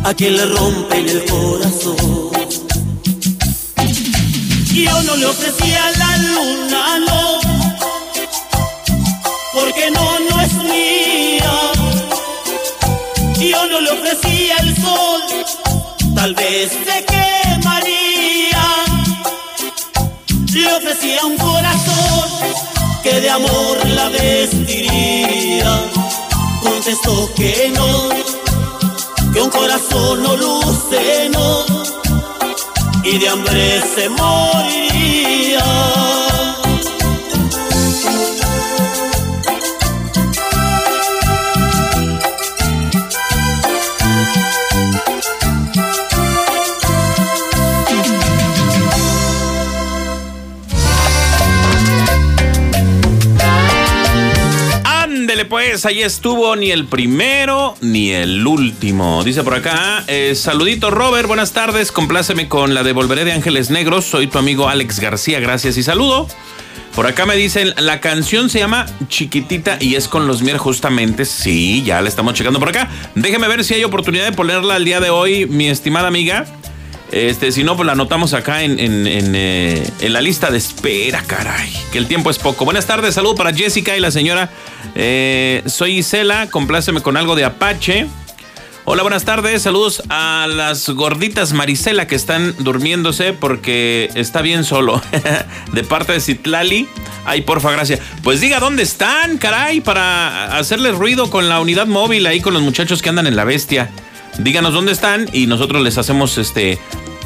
a 0.03 0.13
quien 0.13 0.37
le 0.37 0.45
rompen 0.45 1.09
el 1.09 1.25
corazón. 1.25 2.29
Yo 4.71 5.01
no 5.01 5.15
le 5.15 5.25
ofrecía 5.25 5.81
la 5.97 6.17
luna, 6.17 6.99
no, 7.07 7.39
porque 9.51 9.89
no, 9.89 10.19
no 10.29 10.41
es 10.41 10.53
mía. 10.53 11.53
Yo 13.39 13.65
no 13.65 13.81
le 13.81 13.89
ofrecía 13.89 14.57
el 14.57 14.75
sol, 14.75 15.21
tal 16.13 16.35
vez 16.35 16.69
se 16.69 17.03
quemaría. 17.05 18.63
Le 20.53 20.73
ofrecía 20.75 21.25
un 21.25 21.37
sol 21.39 21.58
amor 23.29 23.87
la 23.89 24.09
vestiría. 24.09 25.91
Contestó 26.61 27.29
que 27.35 27.71
no, 27.75 28.09
que 29.33 29.41
un 29.41 29.49
corazón 29.49 30.23
no 30.23 30.35
luce, 30.35 31.29
no, 31.31 31.65
y 33.03 33.17
de 33.17 33.29
hambre 33.29 33.81
se 33.95 34.09
moriría. 34.09 35.63
Ahí 55.85 56.01
estuvo 56.01 56.55
ni 56.55 56.71
el 56.71 56.85
primero 56.85 57.75
ni 57.81 58.11
el 58.11 58.45
último. 58.45 59.23
Dice 59.23 59.43
por 59.43 59.53
acá, 59.53 60.03
eh, 60.07 60.33
saludito 60.35 60.89
Robert, 60.89 61.27
buenas 61.27 61.53
tardes, 61.53 61.91
compláceme 61.91 62.47
con 62.47 62.73
la 62.73 62.83
de 62.83 62.91
Volveré 62.91 63.23
de 63.23 63.31
Ángeles 63.31 63.69
Negros, 63.69 64.05
soy 64.05 64.27
tu 64.27 64.37
amigo 64.37 64.67
Alex 64.67 64.99
García, 64.99 65.39
gracias 65.39 65.77
y 65.77 65.83
saludo. 65.83 66.27
Por 66.95 67.07
acá 67.07 67.25
me 67.25 67.35
dicen, 67.35 67.73
la 67.77 68.01
canción 68.01 68.49
se 68.49 68.59
llama 68.59 68.87
Chiquitita 69.07 69.77
y 69.79 69.95
es 69.95 70.07
con 70.07 70.27
los 70.27 70.41
Mier 70.41 70.57
justamente. 70.57 71.23
Sí, 71.23 71.83
ya 71.83 72.01
la 72.01 72.09
estamos 72.09 72.33
checando 72.33 72.59
por 72.59 72.69
acá. 72.69 72.89
Déjeme 73.15 73.47
ver 73.47 73.63
si 73.63 73.75
hay 73.75 73.83
oportunidad 73.83 74.25
de 74.25 74.31
ponerla 74.31 74.75
al 74.75 74.85
día 74.85 74.99
de 74.99 75.09
hoy, 75.09 75.45
mi 75.45 75.69
estimada 75.69 76.07
amiga. 76.07 76.45
Este, 77.11 77.51
si 77.51 77.63
no, 77.63 77.75
pues 77.75 77.87
la 77.87 77.93
anotamos 77.93 78.33
acá 78.33 78.63
en, 78.63 78.79
en, 78.79 79.05
eh, 79.35 79.89
en 79.99 80.13
la 80.13 80.21
lista 80.21 80.51
de 80.51 80.57
espera, 80.57 81.23
caray. 81.25 81.73
Que 81.91 81.97
el 81.97 82.07
tiempo 82.07 82.29
es 82.29 82.37
poco. 82.37 82.65
Buenas 82.65 82.85
tardes, 82.85 83.15
saludo 83.15 83.35
para 83.35 83.53
Jessica 83.53 83.97
y 83.97 83.99
la 83.99 84.11
señora. 84.11 84.49
Eh, 84.95 85.63
soy 85.65 85.99
Isela, 85.99 86.49
compláceme 86.49 87.01
con 87.01 87.17
algo 87.17 87.35
de 87.35 87.45
Apache. 87.45 88.07
Hola, 88.85 89.03
buenas 89.03 89.23
tardes. 89.23 89.61
Saludos 89.61 90.01
a 90.09 90.47
las 90.47 90.89
gorditas 90.89 91.53
Marisela 91.53 92.07
que 92.07 92.15
están 92.15 92.55
durmiéndose 92.59 93.33
porque 93.33 94.09
está 94.15 94.41
bien 94.41 94.63
solo. 94.63 95.01
de 95.73 95.83
parte 95.83 96.13
de 96.13 96.19
Citlali. 96.19 96.87
Ay, 97.25 97.41
porfa, 97.41 97.71
gracias. 97.71 97.99
Pues 98.23 98.41
diga 98.41 98.59
dónde 98.59 98.81
están, 98.81 99.37
caray, 99.37 99.81
para 99.81 100.57
hacerles 100.57 100.95
ruido 100.95 101.29
con 101.29 101.49
la 101.49 101.59
unidad 101.59 101.85
móvil 101.85 102.25
ahí 102.25 102.41
con 102.41 102.53
los 102.53 102.63
muchachos 102.63 103.01
que 103.01 103.09
andan 103.09 103.27
en 103.27 103.35
la 103.35 103.43
bestia. 103.43 103.91
Díganos 104.39 104.73
dónde 104.73 104.93
están 104.93 105.29
y 105.33 105.47
nosotros 105.47 105.81
les 105.81 105.97
hacemos 105.97 106.37
este 106.37 106.79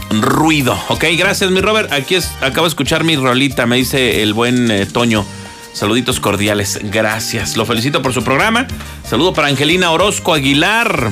ruido. 0.10 0.78
Ok, 0.90 1.06
gracias, 1.18 1.52
mi 1.52 1.62
Robert. 1.62 1.92
Aquí 1.92 2.16
es, 2.16 2.32
acabo 2.42 2.66
de 2.66 2.70
escuchar 2.70 3.04
mi 3.04 3.16
rolita, 3.16 3.66
me 3.66 3.76
dice 3.76 4.24
el 4.24 4.34
buen 4.34 4.72
eh, 4.72 4.86
Toño. 4.86 5.26
Saluditos 5.74 6.20
cordiales, 6.20 6.80
gracias. 6.84 7.56
Lo 7.56 7.66
felicito 7.66 8.02
por 8.02 8.14
su 8.14 8.24
programa. 8.24 8.68
Saludo 9.08 9.34
para 9.34 9.48
Angelina 9.48 9.92
Orozco 9.92 10.34
Aguilar 10.34 11.12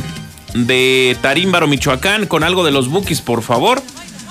de 0.54 1.16
Tarímbaro, 1.22 1.68
Michoacán, 1.68 2.26
con 2.26 2.44
algo 2.44 2.64
de 2.64 2.72
los 2.72 2.90
Bookies, 2.90 3.22
por 3.22 3.44
favor. 3.44 3.82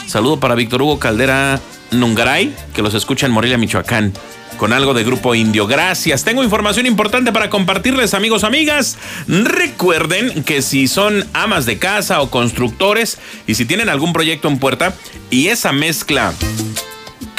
Saludo 0.06 0.40
para 0.40 0.56
Víctor 0.56 0.82
Hugo 0.82 0.98
Caldera 0.98 1.60
Nungaray, 1.92 2.54
que 2.74 2.82
los 2.82 2.94
escucha 2.94 3.26
en 3.26 3.32
Morelia, 3.32 3.58
Michoacán 3.58 4.12
con 4.60 4.74
algo 4.74 4.92
de 4.92 5.04
Grupo 5.04 5.34
Indio. 5.34 5.66
Gracias. 5.66 6.22
Tengo 6.22 6.44
información 6.44 6.84
importante 6.84 7.32
para 7.32 7.48
compartirles, 7.48 8.12
amigos, 8.12 8.44
amigas. 8.44 8.98
Recuerden 9.26 10.44
que 10.44 10.60
si 10.60 10.86
son 10.86 11.24
amas 11.32 11.64
de 11.64 11.78
casa 11.78 12.20
o 12.20 12.28
constructores 12.28 13.18
y 13.46 13.54
si 13.54 13.64
tienen 13.64 13.88
algún 13.88 14.12
proyecto 14.12 14.48
en 14.48 14.58
puerta 14.58 14.92
y 15.30 15.46
esa 15.46 15.72
mezcla 15.72 16.34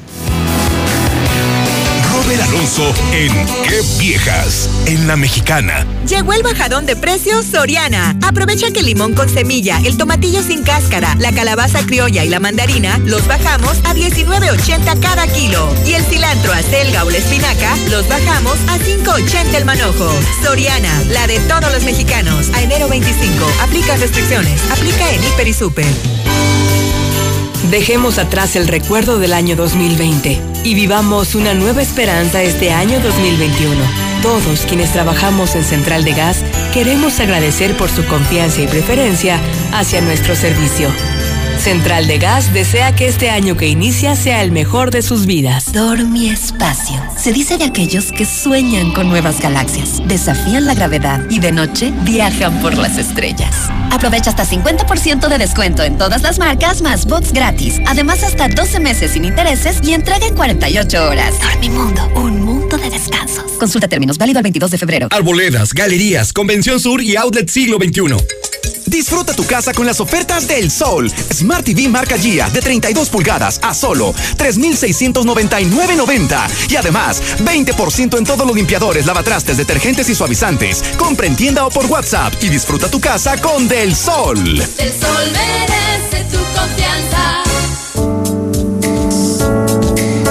Alonso 2.35 2.93
en 3.13 3.33
Qué 3.63 3.81
Viejas 3.99 4.69
en 4.87 5.07
la 5.07 5.17
Mexicana. 5.17 5.87
Llegó 6.09 6.33
el 6.33 6.43
bajadón 6.43 6.85
de 6.85 6.97
precios 6.97 7.47
Soriana. 7.47 8.17
Aprovecha 8.23 8.71
que 8.73 8.81
el 8.81 8.87
limón 8.87 9.15
con 9.15 9.29
semilla, 9.29 9.81
el 9.85 9.97
tomatillo 9.97 10.43
sin 10.43 10.63
cáscara, 10.65 11.15
la 11.21 11.33
calabaza 11.33 11.87
criolla 11.87 12.25
y 12.25 12.29
la 12.29 12.41
mandarina 12.41 12.99
los 12.99 13.27
bajamos 13.27 13.79
a 13.85 13.95
19.80 13.95 15.01
cada 15.01 15.27
kilo. 15.29 15.73
Y 15.87 15.95
el 15.95 16.05
cilantro, 16.05 16.53
acelga 16.53 17.05
o 17.05 17.11
la 17.11 17.19
espinaca 17.19 17.75
los 17.91 18.09
bajamos 18.09 18.59
a 18.69 18.77
5.80 18.79 19.55
el 19.55 19.65
manojo. 19.65 20.11
Soriana, 20.43 21.03
la 21.11 21.27
de 21.27 21.39
todos 21.41 21.73
los 21.73 21.85
mexicanos. 21.85 22.51
A 22.55 22.63
enero 22.63 22.89
25. 22.89 23.47
Aplica 23.63 23.97
restricciones. 23.97 24.61
Aplica 24.73 25.11
en 25.13 25.23
Hiper 25.23 25.49
y 25.49 25.53
Super. 25.55 25.87
Dejemos 27.65 28.19
atrás 28.19 28.55
el 28.55 28.69
recuerdo 28.69 29.19
del 29.19 29.33
año 29.33 29.57
2020 29.57 30.41
y 30.63 30.75
vivamos 30.75 31.35
una 31.35 31.53
nueva 31.55 31.83
esperanza 31.83 32.43
este 32.43 32.71
año 32.71 33.01
2021. 33.01 33.75
Todos 34.23 34.67
quienes 34.67 34.93
trabajamos 34.93 35.55
en 35.57 35.65
Central 35.65 36.05
de 36.05 36.13
Gas 36.13 36.45
queremos 36.73 37.19
agradecer 37.19 37.77
por 37.77 37.91
su 37.91 38.07
confianza 38.07 38.63
y 38.63 38.67
preferencia 38.67 39.41
hacia 39.73 40.01
nuestro 40.01 40.37
servicio. 40.37 40.91
Central 41.59 42.07
de 42.07 42.19
Gas 42.19 42.53
desea 42.53 42.95
que 42.95 43.09
este 43.09 43.31
año 43.31 43.57
que 43.57 43.69
inicia 43.69 44.15
sea 44.17 44.43
el 44.43 44.53
mejor 44.53 44.91
de 44.91 45.03
sus 45.03 45.27
vidas. 45.27 45.73
Dormi 45.73 46.29
Espacio. 46.29 47.03
Se 47.17 47.33
dice 47.33 47.59
de 47.59 47.65
aquellos 47.65 48.13
que 48.13 48.25
sueñan 48.25 48.93
con 48.93 49.09
nuevas 49.09 49.41
galaxias, 49.41 50.01
desafían 50.07 50.67
la 50.67 50.75
gravedad 50.75 51.21
y 51.31 51.41
de 51.41 51.53
noche 51.53 51.93
viajan 52.03 52.61
por 52.61 52.77
las 52.77 52.99
estrellas. 52.99 53.69
Aprovecha 53.91 54.31
hasta 54.31 54.45
50% 54.45 55.29
de 55.29 55.39
descuento 55.39 55.83
en 55.83 55.99
todas 55.99 56.23
las 56.23 56.39
marcas 56.39 56.83
más 56.83 57.07
box 57.07 57.33
gratis. 57.33 57.81
Además, 57.87 58.23
hasta 58.23 58.49
12 58.49 58.81
meses 58.81 59.13
sin 59.13 59.25
intereses 59.25 59.79
y 59.83 59.95
entrega 59.95 60.27
en 60.27 60.35
48 60.35 61.09
horas. 61.09 61.35
Dormimundo, 61.41 62.09
un 62.15 62.45
mundo 62.45 62.77
de 62.77 62.91
descansos. 62.91 63.53
Consulta 63.59 63.89
términos 63.89 64.19
válido 64.19 64.39
el 64.39 64.45
22 64.45 64.71
de 64.71 64.79
febrero. 64.79 65.09
Arboledas, 65.11 65.73
galerías, 65.73 66.33
Convención 66.33 66.79
Sur 66.79 67.03
y 67.03 67.17
Outlet 67.17 67.49
Siglo 67.49 67.79
XXI. 67.79 68.17
Disfruta 68.87 69.35
tu 69.35 69.45
casa 69.45 69.75
con 69.75 69.85
las 69.85 69.99
ofertas 69.99 70.47
del 70.47 70.71
sol. 70.71 71.11
Smart 71.33 71.46
TV 71.63 71.89
marca 71.89 72.19
Gia 72.19 72.51
de 72.51 72.61
32 72.61 73.09
pulgadas 73.09 73.59
a 73.63 73.75
solo 73.75 74.13
3,699.90. 74.37 76.71
Y 76.71 76.77
además, 76.77 77.23
20% 77.39 78.19
en 78.19 78.25
todos 78.25 78.47
los 78.47 78.55
limpiadores, 78.55 79.07
lavatrastes, 79.07 79.57
detergentes 79.57 80.09
y 80.09 80.15
suavizantes. 80.15 80.83
Compra 80.99 81.27
en 81.27 81.37
tienda 81.37 81.67
o 81.67 81.71
por 81.71 81.87
WhatsApp 81.87 82.35
y 82.43 82.49
disfruta 82.49 82.91
tu 82.91 83.01
casa 83.01 83.41
con 83.41 83.69
Del 83.69 83.95
Sol. 83.95 84.39
El 84.79 84.93
sol 84.93 85.33
merece 85.33 86.25
tu 86.31 86.39
confianza. 86.59 87.46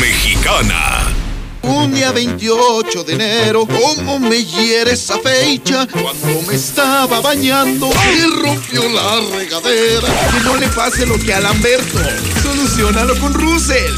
Mexicana. 0.00 1.12
Un 1.62 1.92
día 1.92 2.12
28 2.12 3.04
de 3.04 3.14
enero, 3.14 3.66
¿cómo 3.66 4.18
me 4.18 4.44
hiere 4.44 4.92
esa 4.92 5.18
fecha? 5.18 5.86
Cuando 5.90 6.42
me 6.46 6.54
estaba 6.54 7.20
bañando 7.20 7.90
y 8.14 8.42
rompió 8.42 8.88
la 8.88 9.20
regadera. 9.36 10.08
Que 10.32 10.40
no 10.44 10.56
le 10.56 10.68
pase 10.68 11.06
lo 11.06 11.18
que 11.18 11.34
a 11.34 11.40
Lamberto. 11.40 11.98
Solucionalo 12.42 13.18
con 13.18 13.34
Russell. 13.34 13.92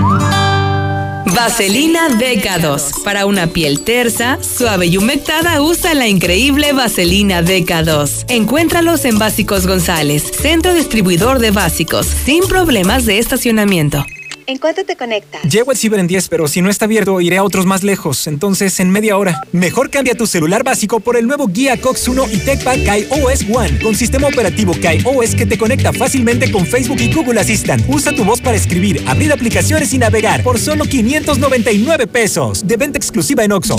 Vaselina 1.36 2.08
DK2. 2.10 3.04
Para 3.04 3.26
una 3.26 3.48
piel 3.48 3.82
tersa, 3.82 4.40
suave 4.42 4.86
y 4.88 4.96
humectada, 4.98 5.62
usa 5.62 5.94
la 5.94 6.08
increíble 6.08 6.72
Vaselina 6.74 7.42
DK2. 7.42 8.26
Encuéntralos 8.30 9.06
en 9.06 9.20
Básicos 9.20 9.68
González, 9.68 10.24
centro 10.32 10.74
distribuidor 10.74 11.40
de 11.40 11.52
básicos, 11.52 12.08
sin 12.08 12.48
problemas 12.48 13.06
de 13.06 13.20
estacionamiento. 13.20 14.06
¿En 14.50 14.58
cuánto 14.58 14.84
te 14.84 14.96
conectas? 14.96 15.44
Llego 15.44 15.70
al 15.70 15.78
ciber 15.78 16.00
en 16.00 16.08
10, 16.08 16.28
pero 16.28 16.48
si 16.48 16.64
no 16.64 16.72
está 16.72 16.86
abierto, 16.86 17.22
iré 17.22 17.38
a 17.38 17.44
otros 17.44 17.68
más 17.68 17.84
lejos. 17.84 18.26
Entonces, 18.26 18.80
en 18.80 18.90
media 18.90 19.16
hora. 19.16 19.44
Mejor 19.52 19.92
cambia 19.92 20.16
tu 20.16 20.26
celular 20.26 20.64
básico 20.64 21.00
por 21.00 21.18
el 21.18 21.28
nuevo 21.28 21.46
Guía 21.46 21.80
Cox 21.80 22.08
1 22.08 22.26
y 22.32 22.38
TechPad 22.40 22.84
Kai 22.84 23.08
OS 23.12 23.46
One, 23.48 23.78
con 23.78 23.94
sistema 23.94 24.28
operativo 24.28 24.74
Kai 24.82 25.04
OS 25.06 25.36
que 25.36 25.46
te 25.46 25.56
conecta 25.56 25.94
fácilmente 25.94 26.52
con 26.52 26.66
Facebook 26.66 27.00
y 27.00 27.14
Google 27.14 27.40
Assistant. 27.40 27.86
Usa 27.88 28.12
tu 28.12 28.24
voz 28.24 28.42
para 28.42 28.58
escribir, 28.58 29.04
abrir 29.06 29.32
aplicaciones 29.32 29.94
y 29.94 30.00
navegar 30.00 30.42
por 30.42 30.58
solo 30.58 30.86
599 30.86 32.08
pesos. 32.08 32.66
De 32.66 32.76
venta 32.76 32.98
exclusiva 32.98 33.44
en 33.44 33.52
Oxxo. 33.52 33.76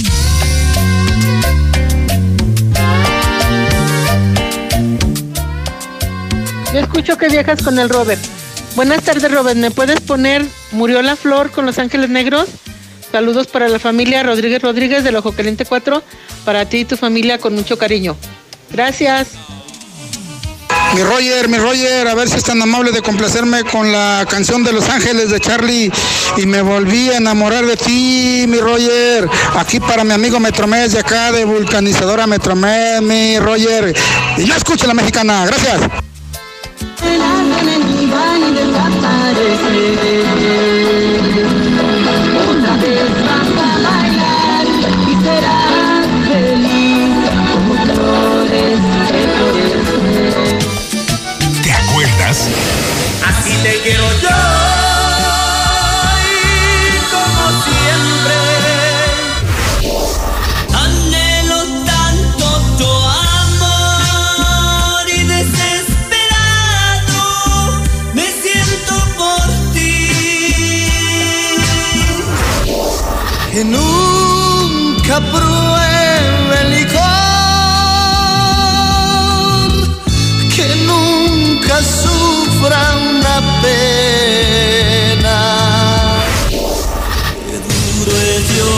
Yo 6.73 6.79
escucho 6.79 7.19
que 7.19 7.29
viajas 7.29 7.61
con 7.61 7.77
el 7.77 7.89
Robert. 7.89 8.21
Buenas 8.77 9.03
tardes, 9.03 9.31
Robert. 9.31 9.57
¿Me 9.57 9.71
puedes 9.71 10.01
poner 10.01 10.47
Murió 10.73 11.03
la 11.03 11.17
Flor 11.17 11.51
con 11.51 11.67
Los 11.67 11.79
Ángeles 11.79 12.09
Negros? 12.09 12.49
Saludos 13.11 13.49
para 13.49 13.69
la 13.69 13.79
familia 13.79 14.23
Rodríguez 14.23 14.63
Rodríguez 14.63 15.03
del 15.03 15.17
Ojo 15.17 15.33
Caliente 15.33 15.65
4. 15.65 16.03
Para 16.45 16.65
ti 16.67 16.79
y 16.79 16.85
tu 16.85 16.97
familia 16.97 17.39
con 17.39 17.55
mucho 17.55 17.77
cariño. 17.77 18.17
Gracias. 18.71 19.29
Mi 20.95 21.03
Roger, 21.03 21.49
mi 21.49 21.59
Roger, 21.59 22.09
a 22.09 22.15
ver 22.15 22.29
si 22.29 22.37
es 22.37 22.45
tan 22.45 22.61
amable 22.61 22.91
de 22.91 23.01
complacerme 23.01 23.63
con 23.65 23.93
la 23.93 24.27
canción 24.29 24.65
de 24.65 24.73
Los 24.73 24.89
Ángeles 24.89 25.31
de 25.31 25.41
Charlie 25.41 25.93
y 26.37 26.47
me 26.47 26.63
volví 26.63 27.11
a 27.11 27.19
enamorar 27.19 27.65
de 27.65 27.77
ti, 27.77 28.45
mi 28.49 28.59
Roger. 28.59 29.29
Aquí 29.57 29.79
para 29.79 30.03
mi 30.03 30.13
amigo 30.13 30.41
Metromed 30.41 30.91
de 30.91 30.99
acá 30.99 31.31
de 31.31 31.45
vulcanizadora 31.45 32.27
Metromed, 32.27 33.03
mi 33.03 33.39
Roger. 33.39 33.95
Y 34.37 34.45
yo 34.45 34.55
escucho 34.55 34.87
la 34.87 34.95
mexicana, 34.95 35.47
gracias. 35.47 36.10
El 37.03 37.23
ángel 37.23 37.69
en 37.69 37.83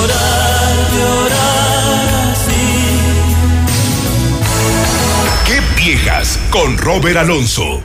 llorar, 0.02 0.90
llorar 0.92 2.32
así. 2.32 2.62
¿Qué 5.46 5.60
viejas 5.82 6.38
con 6.50 6.76
Robert 6.76 7.18
Alonso? 7.18 7.82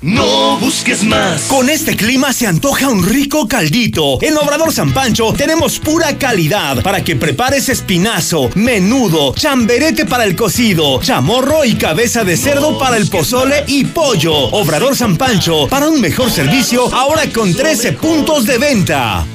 No 0.00 0.58
busques 0.58 1.02
más. 1.02 1.42
Con 1.48 1.68
este 1.68 1.96
clima 1.96 2.32
se 2.32 2.46
antoja 2.46 2.88
un 2.88 3.04
rico 3.04 3.48
caldito. 3.48 4.22
En 4.22 4.36
Obrador 4.36 4.72
San 4.72 4.94
Pancho 4.94 5.32
tenemos 5.32 5.80
pura 5.80 6.16
calidad 6.16 6.82
para 6.84 7.02
que 7.02 7.16
prepares 7.16 7.68
espinazo, 7.68 8.48
menudo, 8.54 9.34
chamberete 9.34 10.06
para 10.06 10.22
el 10.22 10.36
cocido, 10.36 11.00
chamorro 11.02 11.64
y 11.64 11.74
cabeza 11.74 12.22
de 12.22 12.36
cerdo 12.36 12.78
para 12.78 12.96
el 12.96 13.08
pozole 13.08 13.64
y 13.66 13.86
pollo. 13.86 14.32
Obrador 14.32 14.94
San 14.94 15.16
Pancho, 15.16 15.66
para 15.66 15.88
un 15.88 16.00
mejor 16.00 16.30
servicio, 16.30 16.94
ahora 16.94 17.28
con 17.32 17.52
13 17.52 17.94
puntos 17.94 18.46
de 18.46 18.58
venta. 18.58 19.26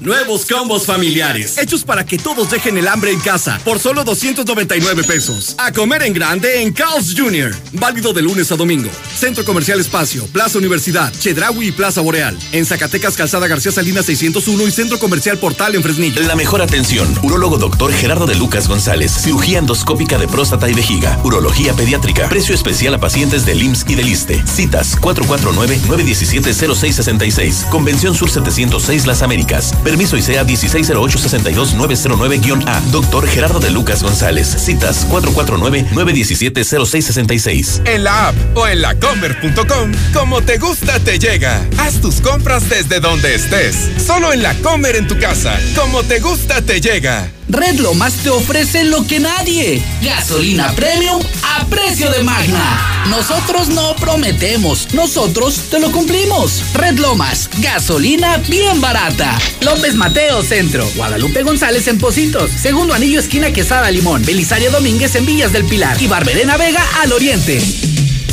Nuevos 0.00 0.46
combos 0.46 0.86
familiares, 0.86 1.58
hechos 1.58 1.84
para 1.84 2.06
que 2.06 2.16
todos 2.16 2.50
dejen 2.50 2.78
el 2.78 2.88
hambre 2.88 3.12
en 3.12 3.20
casa, 3.20 3.60
por 3.64 3.78
solo 3.78 4.02
299 4.02 5.04
pesos. 5.04 5.54
A 5.58 5.72
comer 5.72 6.04
en 6.04 6.14
grande 6.14 6.62
en 6.62 6.72
Carl's 6.72 7.14
Jr. 7.14 7.54
Válido 7.72 8.14
de 8.14 8.22
lunes 8.22 8.50
a 8.50 8.56
domingo. 8.56 8.88
Centro 9.14 9.44
Comercial 9.44 9.78
Espacio, 9.78 10.24
Plaza 10.28 10.56
Universidad, 10.56 11.12
Chedraui 11.12 11.68
y 11.68 11.72
Plaza 11.72 12.00
Boreal. 12.00 12.38
En 12.52 12.64
Zacatecas, 12.64 13.14
Calzada 13.14 13.46
García 13.46 13.72
Salinas 13.72 14.06
601 14.06 14.68
y 14.68 14.70
Centro 14.70 14.98
Comercial 14.98 15.36
Portal 15.36 15.74
en 15.74 15.82
Fresnillo. 15.82 16.22
La 16.22 16.34
mejor 16.34 16.62
atención. 16.62 17.06
Urólogo 17.22 17.58
doctor 17.58 17.92
Gerardo 17.92 18.24
de 18.24 18.36
Lucas 18.36 18.68
González. 18.68 19.12
Cirugía 19.12 19.58
endoscópica 19.58 20.16
de 20.16 20.28
próstata 20.28 20.70
y 20.70 20.72
vejiga. 20.72 21.20
Urología 21.24 21.74
pediátrica. 21.74 22.30
Precio 22.30 22.54
especial 22.54 22.94
a 22.94 23.00
pacientes 23.00 23.44
del 23.44 23.62
IMSS 23.62 23.84
y 23.88 23.96
del 23.96 24.08
ISTE. 24.08 24.42
Citas 24.46 24.98
449-917-0666. 24.98 27.68
Convención 27.68 28.14
Sur 28.14 28.30
706 28.30 29.06
Las 29.06 29.20
Américas. 29.20 29.74
Permiso 29.90 30.16
ICEA 30.16 30.44
160862909-A. 30.44 32.80
Doctor 32.92 33.26
Gerardo 33.26 33.58
de 33.58 33.72
Lucas 33.72 34.04
González. 34.04 34.46
Citas 34.46 35.04
449-917-0666. 35.10 37.88
En 37.88 38.04
la 38.04 38.28
app 38.28 38.36
o 38.54 38.68
en 38.68 38.82
lacomer.com, 38.82 39.90
como 40.14 40.42
te 40.42 40.58
gusta 40.58 41.00
te 41.00 41.18
llega. 41.18 41.66
Haz 41.76 42.00
tus 42.00 42.20
compras 42.20 42.68
desde 42.68 43.00
donde 43.00 43.34
estés. 43.34 43.90
Solo 43.98 44.32
en 44.32 44.44
la 44.44 44.54
Comer 44.62 44.94
en 44.94 45.08
tu 45.08 45.18
casa. 45.18 45.58
Como 45.74 46.04
te 46.04 46.20
gusta 46.20 46.62
te 46.62 46.80
llega. 46.80 47.28
Red 47.50 47.80
Lomas 47.80 48.14
te 48.14 48.30
ofrece 48.30 48.84
lo 48.84 49.04
que 49.06 49.18
nadie. 49.18 49.82
Gasolina 50.02 50.72
premium 50.76 51.20
a 51.42 51.66
precio 51.66 52.08
de 52.10 52.22
magna. 52.22 53.04
Nosotros 53.08 53.68
no 53.68 53.96
prometemos, 53.96 54.94
nosotros 54.94 55.64
te 55.68 55.80
lo 55.80 55.90
cumplimos. 55.90 56.62
Red 56.74 57.00
Lomas, 57.00 57.50
gasolina 57.58 58.36
bien 58.48 58.80
barata. 58.80 59.36
López 59.62 59.96
Mateo 59.96 60.42
Centro, 60.42 60.88
Guadalupe 60.94 61.42
González 61.42 61.88
en 61.88 61.98
Positos, 61.98 62.52
Segundo 62.52 62.94
Anillo 62.94 63.18
esquina 63.18 63.52
Quesada 63.52 63.90
Limón, 63.90 64.24
Belisario 64.24 64.70
Domínguez 64.70 65.16
en 65.16 65.26
Villas 65.26 65.52
del 65.52 65.64
Pilar 65.64 66.00
y 66.00 66.06
Barberena 66.06 66.56
Vega 66.56 66.84
al 67.02 67.12
Oriente. 67.12 67.60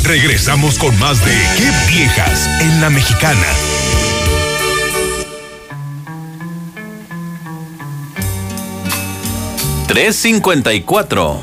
Regresamos 0.04 0.78
con 0.78 0.96
más 0.98 1.24
de 1.24 1.32
Qué 1.56 1.92
viejas 1.92 2.48
en 2.60 2.80
la 2.80 2.88
mexicana. 2.88 3.46
Tres 9.88 10.16
cincuenta 10.16 10.74
y 10.74 10.82
cuatro. 10.82 11.40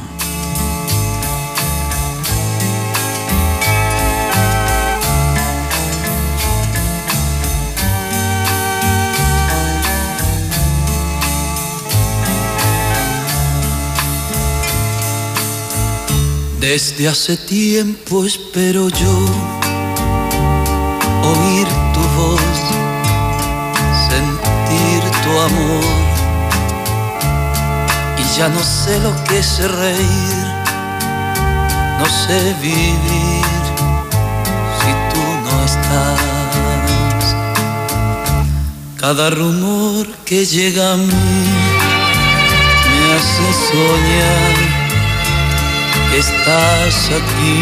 Desde 16.59 17.09
hace 17.09 17.38
tiempo 17.38 18.26
espero 18.26 18.89
yo 18.89 19.26
oír 21.23 21.67
tu 21.93 21.99
voz, 22.15 22.41
sentir 24.07 25.01
tu 25.23 25.39
amor. 25.39 26.15
Ya 28.38 28.49
no 28.49 28.62
sé 28.62 28.99
lo 28.99 29.16
que 29.24 29.40
es 29.40 29.60
reír, 29.60 30.45
no 31.99 32.06
sé 32.06 32.53
vivir 32.62 33.45
si 34.80 34.91
tú 35.12 35.24
no 35.45 35.64
estás. 35.64 37.36
Cada 38.99 39.30
rumor 39.30 40.06
que 40.26 40.45
llega 40.45 40.94
a 40.94 40.98
mí 40.98 41.45
me 42.91 43.14
hace 43.16 43.48
soñar 43.72 44.56
que 46.12 46.20
estás 46.20 47.12
aquí. 47.20 47.57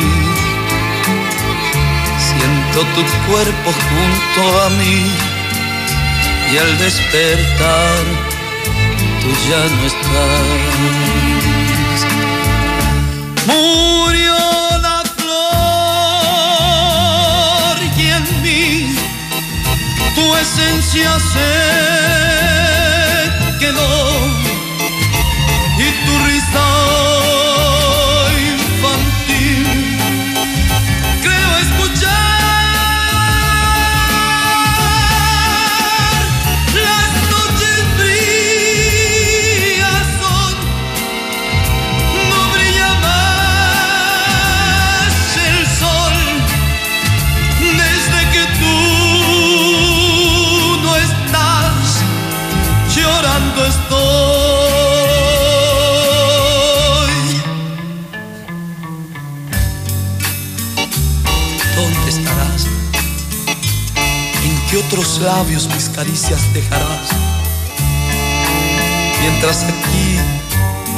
Siento 2.17 2.79
tu 2.95 3.31
cuerpo 3.31 3.69
junto 3.89 4.61
a 4.63 4.69
mí 4.71 5.05
y 6.51 6.57
al 6.57 6.77
despertar 6.79 8.32
tú 9.23 9.29
ya 9.49 9.61
no 9.75 9.83
estás. 9.85 10.45
Murió 13.47 14.37
la 14.81 14.99
flor 15.15 15.37
y 17.97 17.99
en 18.17 18.25
mí 18.43 18.65
tu 20.15 20.25
esencia 20.35 21.11
se 21.19 21.51
labios 65.23 65.67
mis 65.69 65.89
caricias 65.89 66.41
dejarás? 66.53 67.09
Mientras 69.21 69.63
aquí 69.63 70.19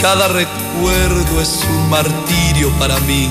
cada 0.01 0.27
recuerdo 0.27 1.41
es 1.41 1.63
un 1.69 1.89
martirio 1.89 2.69
para 2.79 2.99
mí. 3.01 3.29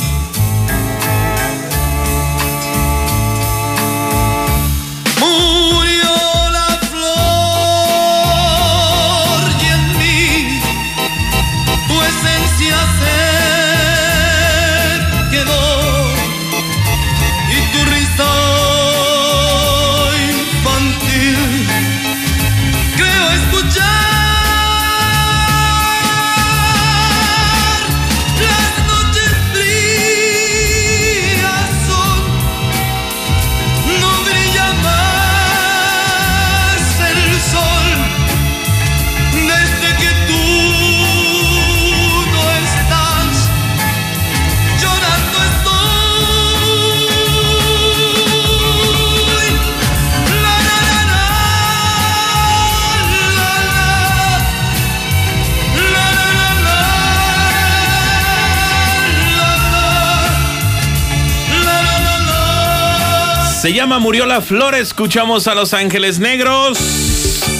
Se 63.65 63.73
llama 63.73 63.99
Murió 63.99 64.27
la 64.27 64.43
Flor, 64.43 64.75
escuchamos 64.75 65.49
a 65.49 65.55
Los 65.55 65.73
Ángeles 65.73 66.19
Negros 66.19 66.77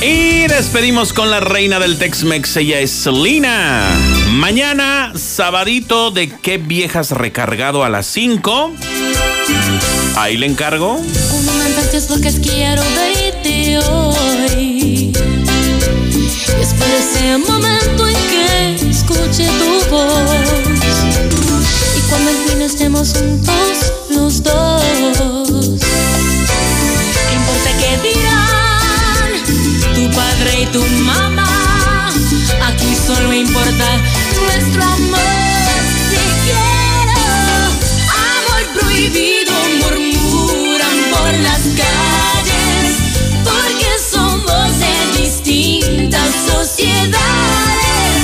y 0.03 0.47
despedimos 0.49 1.15
con 1.15 1.31
la 1.31 1.41
reina 1.41 1.79
del 1.79 1.97
Tex-Mex, 1.97 2.59
ella 2.59 2.79
es 2.81 2.91
Selena. 2.91 3.89
Mañana, 4.33 5.15
sabadito 5.17 6.11
de 6.11 6.29
qué 6.29 6.59
viejas 6.59 7.11
recargado 7.11 7.85
a 7.85 7.89
las 7.89 8.05
5. 8.05 8.73
Ahí 10.17 10.37
le 10.37 10.45
encargo. 10.45 11.01
Es 11.95 12.11
lo 12.11 12.21
que 12.21 12.39
quiero 12.39 12.83
de 13.43 13.79
hoy. 13.79 15.11
Después 16.59 16.91
de 16.91 16.99
ese 16.99 17.39
momento 17.39 18.07
en 18.07 18.17
que 18.29 18.91
escuche 18.91 19.47
tu 19.47 19.91
voz. 19.91 20.21
Y 21.97 22.01
cuando 22.11 22.31
al 22.31 22.37
fin 22.47 22.61
estemos 22.61 23.15
juntos 23.15 24.04
tu 30.75 30.85
mamá. 31.07 32.11
Aquí 32.67 32.97
solo 33.07 33.33
importa 33.33 33.89
nuestro 34.43 34.83
amor. 34.83 35.21
Te 36.11 36.25
quiero, 36.45 37.27
amor 38.35 38.63
prohibido, 38.75 39.53
murmuran 39.81 40.97
por 41.13 41.33
las 41.47 41.63
calles, 41.81 42.87
porque 43.45 43.91
somos 44.15 44.69
de 44.83 44.95
distintas 45.23 46.31
sociedades. 46.51 48.23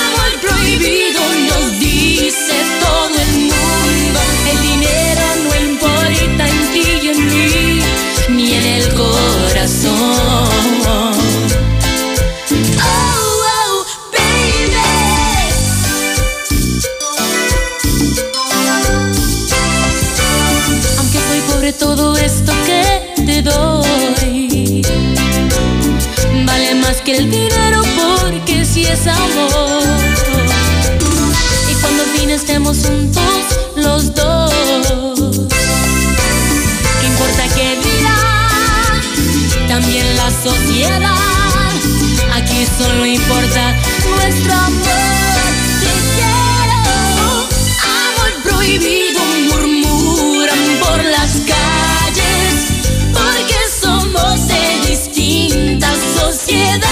Amor 0.00 0.32
prohibido 0.40 1.20
nos 1.50 1.78
dice 1.78 2.56
todo 2.80 3.16
el 3.26 3.32
mundo. 3.50 4.18
El 4.50 4.58
dinero 4.62 5.24
no 5.44 5.50
importa 5.72 6.42
en 6.48 6.58
ti 6.72 6.86
y 7.02 7.08
en 7.10 7.20
mí, 7.26 7.80
ni 8.30 8.54
en 8.54 8.64
el 8.64 8.94
corazón. 8.94 10.46
Más 26.86 27.00
que 27.02 27.16
el 27.16 27.30
dinero 27.30 27.82
porque 27.96 28.64
si 28.64 28.84
es 28.84 29.06
amor. 29.06 29.82
Y 31.70 31.74
cuando 31.80 32.02
al 32.04 32.08
fin 32.10 32.30
estemos 32.30 32.76
juntos 32.78 33.44
los 33.74 34.14
dos, 34.14 34.52
¿qué 37.00 37.06
importa 37.06 37.42
que 37.56 37.76
dirá 37.86 38.18
también 39.66 40.06
la 40.16 40.30
sociedad? 40.30 41.72
Aquí 42.34 42.66
solo 42.78 43.04
importa 43.04 43.74
nuestro 44.16 44.52
amor. 44.52 45.65
Sociedades. 56.32 56.82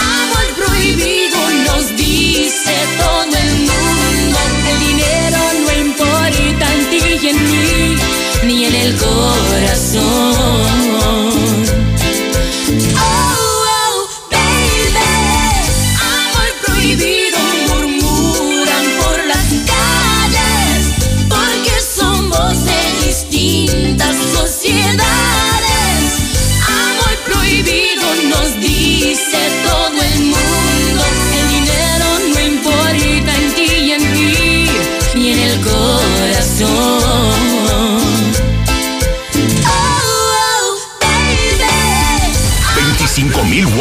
Amor 0.00 0.46
prohibido 0.56 1.38
nos 1.66 1.94
dice 1.96 2.74
todo 2.96 3.36
el 3.44 3.50
mundo. 3.68 4.38
El 4.70 4.78
dinero 4.88 5.38
no 5.64 5.70
importa 5.86 6.66
en 6.74 6.82
ti 6.90 7.00
y 7.22 7.28
en 7.28 7.38
mí, 7.50 7.96
ni 8.44 8.64
en 8.64 8.74
el 8.74 8.96
corazón. 8.96 10.36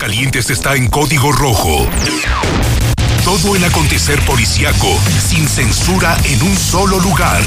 Aguascalientes 0.00 0.48
está 0.48 0.76
en 0.76 0.88
código 0.88 1.30
rojo. 1.30 1.86
Todo 3.22 3.54
el 3.54 3.62
acontecer 3.62 4.18
policiaco 4.24 4.98
sin 5.18 5.46
censura 5.46 6.16
en 6.24 6.42
un 6.42 6.56
solo 6.56 6.98
lugar. 7.00 7.42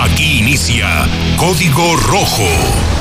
Aquí 0.00 0.40
inicia 0.40 1.08
Código 1.38 1.96
Rojo. 1.96 2.95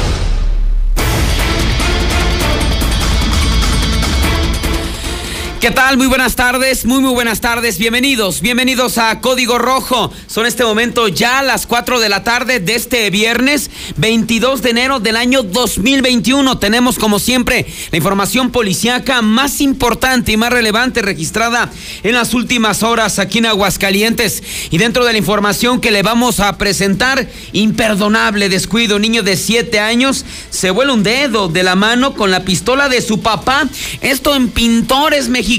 ¿Qué 5.66 5.72
tal? 5.72 5.98
Muy 5.98 6.06
buenas 6.06 6.36
tardes, 6.36 6.86
muy 6.86 7.00
muy 7.00 7.12
buenas 7.12 7.42
tardes. 7.42 7.80
Bienvenidos, 7.80 8.42
bienvenidos 8.42 9.00
a 9.00 9.20
Código 9.20 9.58
Rojo. 9.58 10.14
Son 10.28 10.46
este 10.46 10.64
momento 10.64 11.08
ya 11.08 11.42
las 11.42 11.66
4 11.66 12.00
de 12.00 12.08
la 12.08 12.24
tarde 12.24 12.60
de 12.60 12.76
este 12.76 13.10
viernes 13.10 13.72
22 13.98 14.62
de 14.62 14.70
enero 14.70 15.00
del 15.00 15.16
año 15.16 15.42
2021. 15.42 16.60
Tenemos 16.60 17.00
como 17.00 17.18
siempre 17.18 17.66
la 17.90 17.98
información 17.98 18.52
policíaca 18.52 19.24
más 19.24 19.60
importante 19.60 20.32
y 20.34 20.38
más 20.38 20.54
relevante 20.54 21.02
registrada 21.02 21.72
en 22.04 22.14
las 22.14 22.36
últimas 22.36 22.84
horas 22.84 23.18
aquí 23.18 23.40
en 23.40 23.48
Aguascalientes. 23.48 24.44
Y 24.70 24.78
dentro 24.78 25.04
de 25.04 25.14
la 25.14 25.18
información 25.18 25.82
que 25.82 25.90
le 25.90 26.04
vamos 26.04 26.42
a 26.42 26.60
presentar, 26.60 27.28
imperdonable 27.54 28.50
descuido, 28.50 29.00
niño 29.00 29.24
de 29.24 29.36
7 29.36 29.80
años 29.80 30.26
se 30.52 30.70
vuela 30.70 30.94
un 30.94 31.02
dedo 31.02 31.48
de 31.48 31.64
la 31.64 31.74
mano 31.74 32.14
con 32.14 32.30
la 32.30 32.46
pistola 32.46 32.88
de 32.88 33.02
su 33.02 33.22
papá. 33.22 33.68
Esto 34.02 34.36
en 34.36 34.50
pintores 34.50 35.28
mexicanos. 35.28 35.55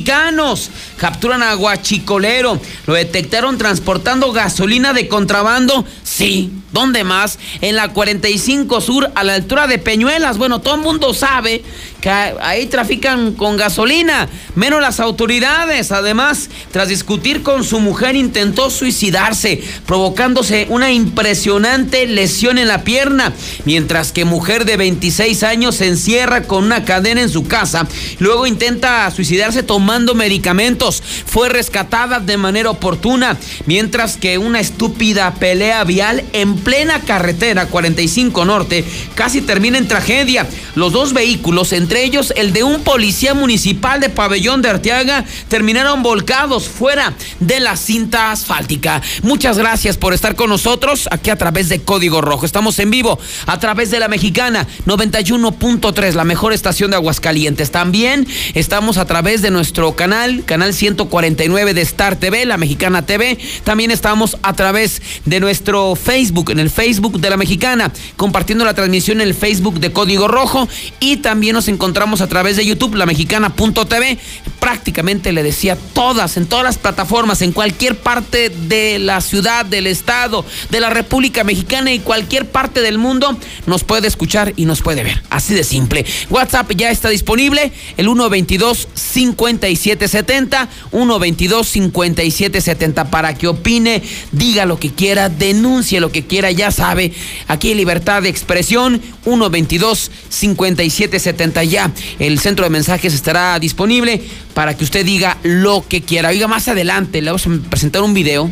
Capturan 0.97 1.43
a 1.43 1.55
Guachicolero. 1.55 2.61
Lo 2.87 2.95
detectaron 2.95 3.59
transportando 3.59 4.33
gasolina 4.33 4.93
de 4.93 5.09
contrabando. 5.09 5.85
Sí, 6.03 6.53
¿dónde 6.77 7.05
más? 7.05 7.39
En 7.63 7.75
la 7.75 7.89
45 7.89 8.83
Sur, 8.83 9.11
a 9.15 9.25
la 9.25 9.33
altura 9.33 9.67
de 9.67 9.79
Peñuelas. 9.79 10.37
Bueno, 10.37 10.61
todo 10.61 10.75
el 10.75 10.83
mundo 10.83 11.15
sabe 11.15 11.63
que 12.03 12.11
ahí 12.11 12.67
trafican 12.67 13.33
con 13.33 13.57
gasolina, 13.57 14.29
menos 14.57 14.83
las 14.83 15.01
autoridades. 15.01 15.91
Además, 15.91 16.51
tras 16.73 16.89
discutir 16.89 17.43
con 17.43 17.65
su 17.65 17.81
mujer, 17.81 18.15
intentó 18.15 18.69
suicidarse, 18.69 19.63
provocándose 19.87 20.67
una 20.69 20.93
impresionante 20.93 22.07
lesión 22.07 22.59
en 22.59 22.69
la 22.69 22.85
pierna, 22.85 23.33
mientras 23.65 24.13
que 24.13 24.27
mujer 24.27 24.67
de 24.67 24.77
26 24.77 25.45
años 25.45 25.77
se 25.77 25.87
encierra 25.87 26.43
con 26.43 26.63
una 26.63 26.85
cadena 26.85 27.23
en 27.23 27.31
su 27.31 27.49
casa, 27.49 27.89
luego 28.19 28.47
intenta 28.47 29.11
suicidarse 29.11 29.63
tomando 29.63 30.15
medicamentos. 30.15 31.03
Fue 31.25 31.49
rescatada 31.49 32.21
de 32.21 32.37
manera 32.37 32.69
oportuna, 32.69 33.39
mientras 33.65 34.19
que 34.19 34.37
una 34.37 34.61
estúpida 34.61 35.33
pelea 35.37 35.83
vial 35.85 36.23
plena 36.67 37.01
carretera 37.03 37.67
45 37.67 38.45
Norte 38.45 38.85
casi 39.15 39.41
termina 39.41 39.79
en 39.79 39.87
tragedia. 39.87 40.49
Los 40.75 40.93
dos 40.93 41.13
vehículos, 41.13 41.73
entre 41.73 42.03
ellos 42.03 42.33
el 42.37 42.53
de 42.53 42.65
un 42.65 42.83
policía 42.83 43.35
municipal 43.35 44.01
de 44.01 44.09
Pabellón 44.09 44.63
de 44.63 44.71
Arteaga, 44.71 45.25
terminaron 45.47 46.03
volcados 46.03 46.69
fuera 46.69 47.15
de 47.39 47.61
la 47.61 47.77
cinta 47.77 48.33
asfáltica. 48.33 49.01
Muchas 49.23 49.59
gracias 49.59 49.97
por 49.97 50.13
estar 50.13 50.35
con 50.35 50.51
nosotros 50.51 51.09
aquí 51.13 51.31
a 51.31 51.37
través 51.37 51.69
de 51.69 51.83
Código 51.83 52.21
Rojo. 52.21 52.45
Estamos 52.45 52.81
en 52.81 52.91
vivo 52.91 53.17
a 53.47 53.61
través 53.61 53.93
de 53.93 54.01
la 54.01 54.09
Mexicana 54.09 54.67
91.3, 54.87 56.15
la 56.15 56.25
mejor 56.25 56.53
estación 56.53 56.91
de 56.91 56.97
Aguascalientes. 56.97 57.71
También 57.71 58.27
estamos 58.55 58.97
a 58.97 59.05
través 59.05 59.41
de 59.41 59.53
nuestro 59.53 59.95
canal, 59.95 60.43
canal 60.45 60.75
149 60.75 61.75
de 61.75 61.83
Star 61.83 62.17
TV, 62.17 62.45
la 62.45 62.57
Mexicana 62.57 63.07
TV. 63.07 63.39
También 63.63 63.93
estamos 63.93 64.37
a 64.43 64.55
través 64.55 65.01
de 65.25 65.39
nuestro 65.39 65.95
Facebook, 65.95 66.56
en 66.57 66.61
el 66.61 66.71
Facebook 66.71 67.21
de 67.21 67.31
la 67.31 67.37
Mexicana, 67.37 67.93
compartiendo 68.17 68.65
la 68.65 68.75
transmisión 68.75 69.21
en 69.21 69.29
el 69.29 69.35
Facebook 69.35 69.79
de 69.79 69.93
Código 69.93 70.27
Rojo 70.27 70.69
y 71.01 71.19
también 71.19 71.55
nos 71.55 71.69
encontramos 71.69 72.21
a 72.23 72.29
través 72.29 72.57
de 72.57 72.65
YouTube, 72.65 72.95
la 72.95 73.07
mexicana.tv. 73.07 74.19
Prácticamente 74.59 75.33
le 75.33 75.43
decía 75.43 75.77
todas, 75.93 76.37
en 76.37 76.47
todas 76.47 76.65
las 76.65 76.79
plataformas, 76.79 77.43
en 77.43 77.53
cualquier 77.53 77.99
parte 77.99 78.49
de 78.49 78.99
la 78.99 79.21
ciudad, 79.21 79.67
del 79.67 79.87
estado, 79.87 80.45
de 80.71 80.81
la 80.81 80.91
República 80.91 81.45
Mexicana 81.45 81.93
y 81.93 81.99
cualquier 81.99 82.47
parte 82.51 82.81
del 82.81 82.99
mundo, 82.99 83.37
nos 83.67 83.85
puede 83.85 84.09
escuchar 84.09 84.55
y 84.57 84.65
nos 84.65 84.81
puede 84.81 85.05
ver. 85.05 85.23
Así 85.31 85.55
de 85.55 85.63
simple. 85.63 86.05
WhatsApp 86.31 86.73
ya 86.73 86.91
está 86.91 87.11
disponible, 87.11 87.73
el 87.97 88.07
122 88.07 88.89
5770 88.95 90.69
122 90.91 91.69
5770 91.69 93.11
para 93.11 93.35
que 93.35 93.49
opine, 93.49 94.03
diga 94.33 94.65
lo 94.67 94.79
que 94.79 94.91
quiera, 94.91 95.29
denuncie 95.29 96.01
lo 96.01 96.11
que 96.11 96.27
quiera, 96.27 96.36
ya 96.51 96.71
sabe. 96.71 97.13
Aquí 97.49 97.75
libertad 97.75 98.23
de 98.23 98.29
expresión, 98.29 99.01
122 99.25 100.11
5771 100.29 101.63
ya. 101.71 101.91
El 102.19 102.39
centro 102.39 102.65
de 102.65 102.71
mensajes 102.71 103.15
estará 103.15 103.59
disponible 103.59 104.23
para 104.55 104.77
que 104.77 104.85
usted 104.85 105.05
diga 105.05 105.39
lo 105.43 105.85
que 105.89 106.03
quiera. 106.03 106.29
Oiga, 106.29 106.49
más 106.49 106.69
adelante 106.69 107.21
le 107.23 107.31
vamos 107.31 107.47
a 107.47 107.71
presentar 107.71 108.03
un 108.03 108.15
video 108.15 108.51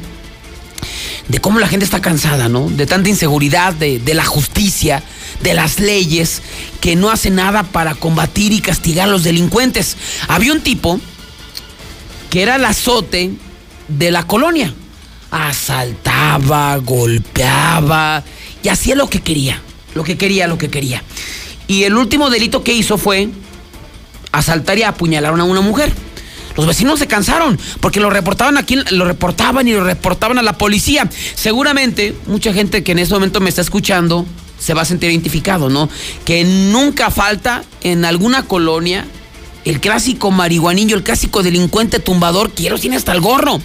de 1.29 1.39
cómo 1.39 1.59
la 1.59 1.69
gente 1.69 1.85
está 1.85 2.01
cansada, 2.01 2.49
¿no? 2.49 2.69
De 2.69 2.87
tanta 2.87 3.09
inseguridad, 3.09 3.73
de, 3.73 3.99
de, 3.99 4.15
la 4.15 4.25
justicia, 4.25 5.03
de 5.43 5.55
las 5.55 5.81
leyes, 5.81 6.43
que 6.81 6.97
no 6.97 7.11
hace 7.11 7.31
nada 7.31 7.63
para 7.63 7.95
combatir 7.95 8.53
y 8.53 8.61
castigar 8.61 9.09
a 9.09 9.11
los 9.11 9.25
delincuentes. 9.25 9.97
Había 10.29 10.53
un 10.53 10.61
tipo 10.61 11.01
que 12.31 12.43
era 12.43 12.57
el 12.57 12.65
azote 12.65 13.33
de 13.89 14.11
la 14.11 14.27
colonia. 14.27 14.75
Asaltaba, 15.37 16.77
golpeaba 16.77 18.23
y 18.63 18.69
hacía 18.69 18.95
lo 18.95 19.11
que 19.11 19.21
quería, 19.21 19.61
lo 19.97 20.05
que 20.05 20.17
quería, 20.17 20.47
lo 20.47 20.59
que 20.59 20.71
quería. 20.71 21.03
Y 21.67 21.83
el 21.83 21.97
último 21.97 22.31
delito 22.31 22.63
que 22.63 22.73
hizo 22.73 22.99
fue 22.99 23.31
asaltar 24.31 24.79
y 24.79 24.85
apuñalar 24.85 25.33
a 25.33 25.45
una 25.45 25.61
mujer. 25.61 25.93
Los 26.57 26.67
vecinos 26.69 27.01
se 27.01 27.09
cansaron 27.09 27.59
porque 27.81 27.99
lo 27.99 28.11
reportaban 28.11 28.59
aquí, 28.59 28.79
lo 28.93 29.05
reportaban 29.07 29.67
y 29.67 29.73
lo 29.73 29.83
reportaban 29.83 30.39
a 30.39 30.43
la 30.43 30.57
policía. 30.57 31.11
Seguramente 31.35 32.15
mucha 32.29 32.53
gente 32.53 32.85
que 32.85 32.93
en 32.93 33.01
este 33.01 33.15
momento 33.15 33.41
me 33.41 33.49
está 33.49 33.61
escuchando 33.61 34.25
se 34.57 34.73
va 34.73 34.83
a 34.83 34.85
sentir 34.85 35.11
identificado, 35.11 35.69
¿no? 35.69 35.91
Que 36.25 36.45
nunca 36.45 37.11
falta 37.11 37.65
en 37.83 38.05
alguna 38.05 38.45
colonia 38.45 39.05
el 39.65 39.81
clásico 39.81 40.31
marihuanillo, 40.31 40.97
el 40.97 41.03
clásico 41.03 41.43
delincuente 41.43 41.99
tumbador, 41.99 42.53
quiero 42.53 42.79
sin 42.79 42.95
hasta 42.95 43.13
el 43.13 43.21
gorro. 43.21 43.61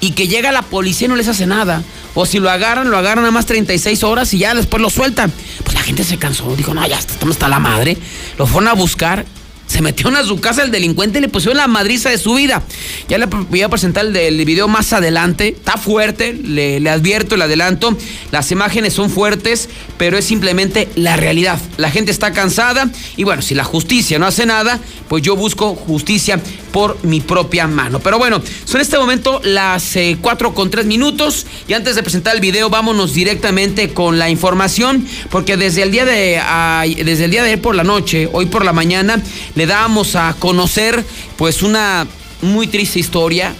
Y 0.00 0.12
que 0.12 0.28
llega 0.28 0.52
la 0.52 0.62
policía 0.62 1.06
y 1.06 1.08
no 1.08 1.16
les 1.16 1.28
hace 1.28 1.46
nada. 1.46 1.82
O 2.14 2.26
si 2.26 2.38
lo 2.38 2.50
agarran, 2.50 2.90
lo 2.90 2.96
agarran 2.96 3.24
a 3.24 3.30
más 3.30 3.46
36 3.46 4.02
horas 4.04 4.32
y 4.34 4.38
ya 4.38 4.54
después 4.54 4.80
lo 4.80 4.90
sueltan. 4.90 5.32
Pues 5.62 5.74
la 5.74 5.82
gente 5.82 6.04
se 6.04 6.18
cansó, 6.18 6.54
dijo, 6.56 6.74
no, 6.74 6.86
ya 6.86 6.98
estamos 6.98 7.36
hasta 7.36 7.48
la 7.48 7.58
madre. 7.58 7.96
Lo 8.38 8.46
fueron 8.46 8.68
a 8.68 8.74
buscar 8.74 9.26
se 9.66 9.82
metieron 9.82 10.16
a 10.16 10.24
su 10.24 10.40
casa 10.40 10.62
el 10.62 10.70
delincuente 10.70 11.18
y 11.18 11.22
le 11.22 11.28
pusieron 11.28 11.56
la 11.56 11.66
madriza 11.66 12.10
de 12.10 12.18
su 12.18 12.34
vida. 12.34 12.62
Ya 13.08 13.18
le 13.18 13.26
voy 13.26 13.62
a 13.62 13.68
presentar 13.68 14.04
el, 14.06 14.44
video 14.44 14.68
más 14.68 14.92
adelante. 14.92 15.48
Está 15.48 15.76
fuerte, 15.76 16.32
le, 16.32 16.80
le, 16.80 16.90
advierto, 16.90 17.36
le 17.36 17.44
adelanto. 17.44 17.96
Las 18.30 18.50
imágenes 18.52 18.92
son 18.92 19.10
fuertes, 19.10 19.68
pero 19.98 20.16
es 20.18 20.24
simplemente 20.24 20.88
la 20.96 21.16
realidad. 21.16 21.58
La 21.76 21.90
gente 21.90 22.10
está 22.10 22.32
cansada 22.32 22.90
y 23.16 23.24
bueno, 23.24 23.42
si 23.42 23.54
la 23.54 23.64
justicia 23.64 24.18
no 24.18 24.26
hace 24.26 24.46
nada, 24.46 24.78
pues 25.08 25.22
yo 25.22 25.36
busco 25.36 25.74
justicia 25.74 26.40
por 26.74 27.04
mi 27.04 27.20
propia 27.20 27.68
mano. 27.68 28.00
Pero 28.00 28.18
bueno, 28.18 28.42
son 28.64 28.76
en 28.76 28.80
este 28.80 28.98
momento 28.98 29.40
las 29.44 29.94
eh, 29.94 30.18
4 30.20 30.54
con 30.54 30.70
3 30.70 30.86
minutos. 30.86 31.46
Y 31.68 31.72
antes 31.72 31.94
de 31.94 32.02
presentar 32.02 32.34
el 32.34 32.40
video, 32.40 32.68
vámonos 32.68 33.14
directamente 33.14 33.90
con 33.90 34.18
la 34.18 34.28
información, 34.28 35.06
porque 35.30 35.56
desde 35.56 35.82
el 35.82 35.92
día 35.92 36.04
de, 36.04 36.40
uh, 36.40 37.04
desde 37.04 37.26
el 37.26 37.30
día 37.30 37.42
de 37.42 37.50
ayer 37.50 37.62
por 37.62 37.76
la 37.76 37.84
noche, 37.84 38.28
hoy 38.32 38.46
por 38.46 38.64
la 38.64 38.72
mañana, 38.72 39.22
le 39.54 39.66
damos 39.66 40.16
a 40.16 40.34
conocer 40.38 41.04
pues 41.36 41.62
una 41.62 42.06
muy 42.42 42.66
triste 42.66 42.98
historia 42.98 43.54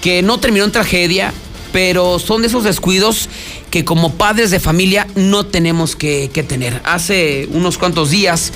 que 0.00 0.22
no 0.22 0.38
terminó 0.38 0.64
en 0.64 0.72
tragedia, 0.72 1.32
pero 1.72 2.18
son 2.18 2.42
de 2.42 2.48
esos 2.48 2.64
descuidos 2.64 3.28
que 3.70 3.84
como 3.84 4.14
padres 4.14 4.50
de 4.50 4.60
familia 4.60 5.06
no 5.16 5.46
tenemos 5.46 5.96
que, 5.96 6.30
que, 6.32 6.42
tener. 6.42 6.80
Hace 6.84 7.48
unos 7.50 7.78
cuantos 7.78 8.10
días 8.10 8.52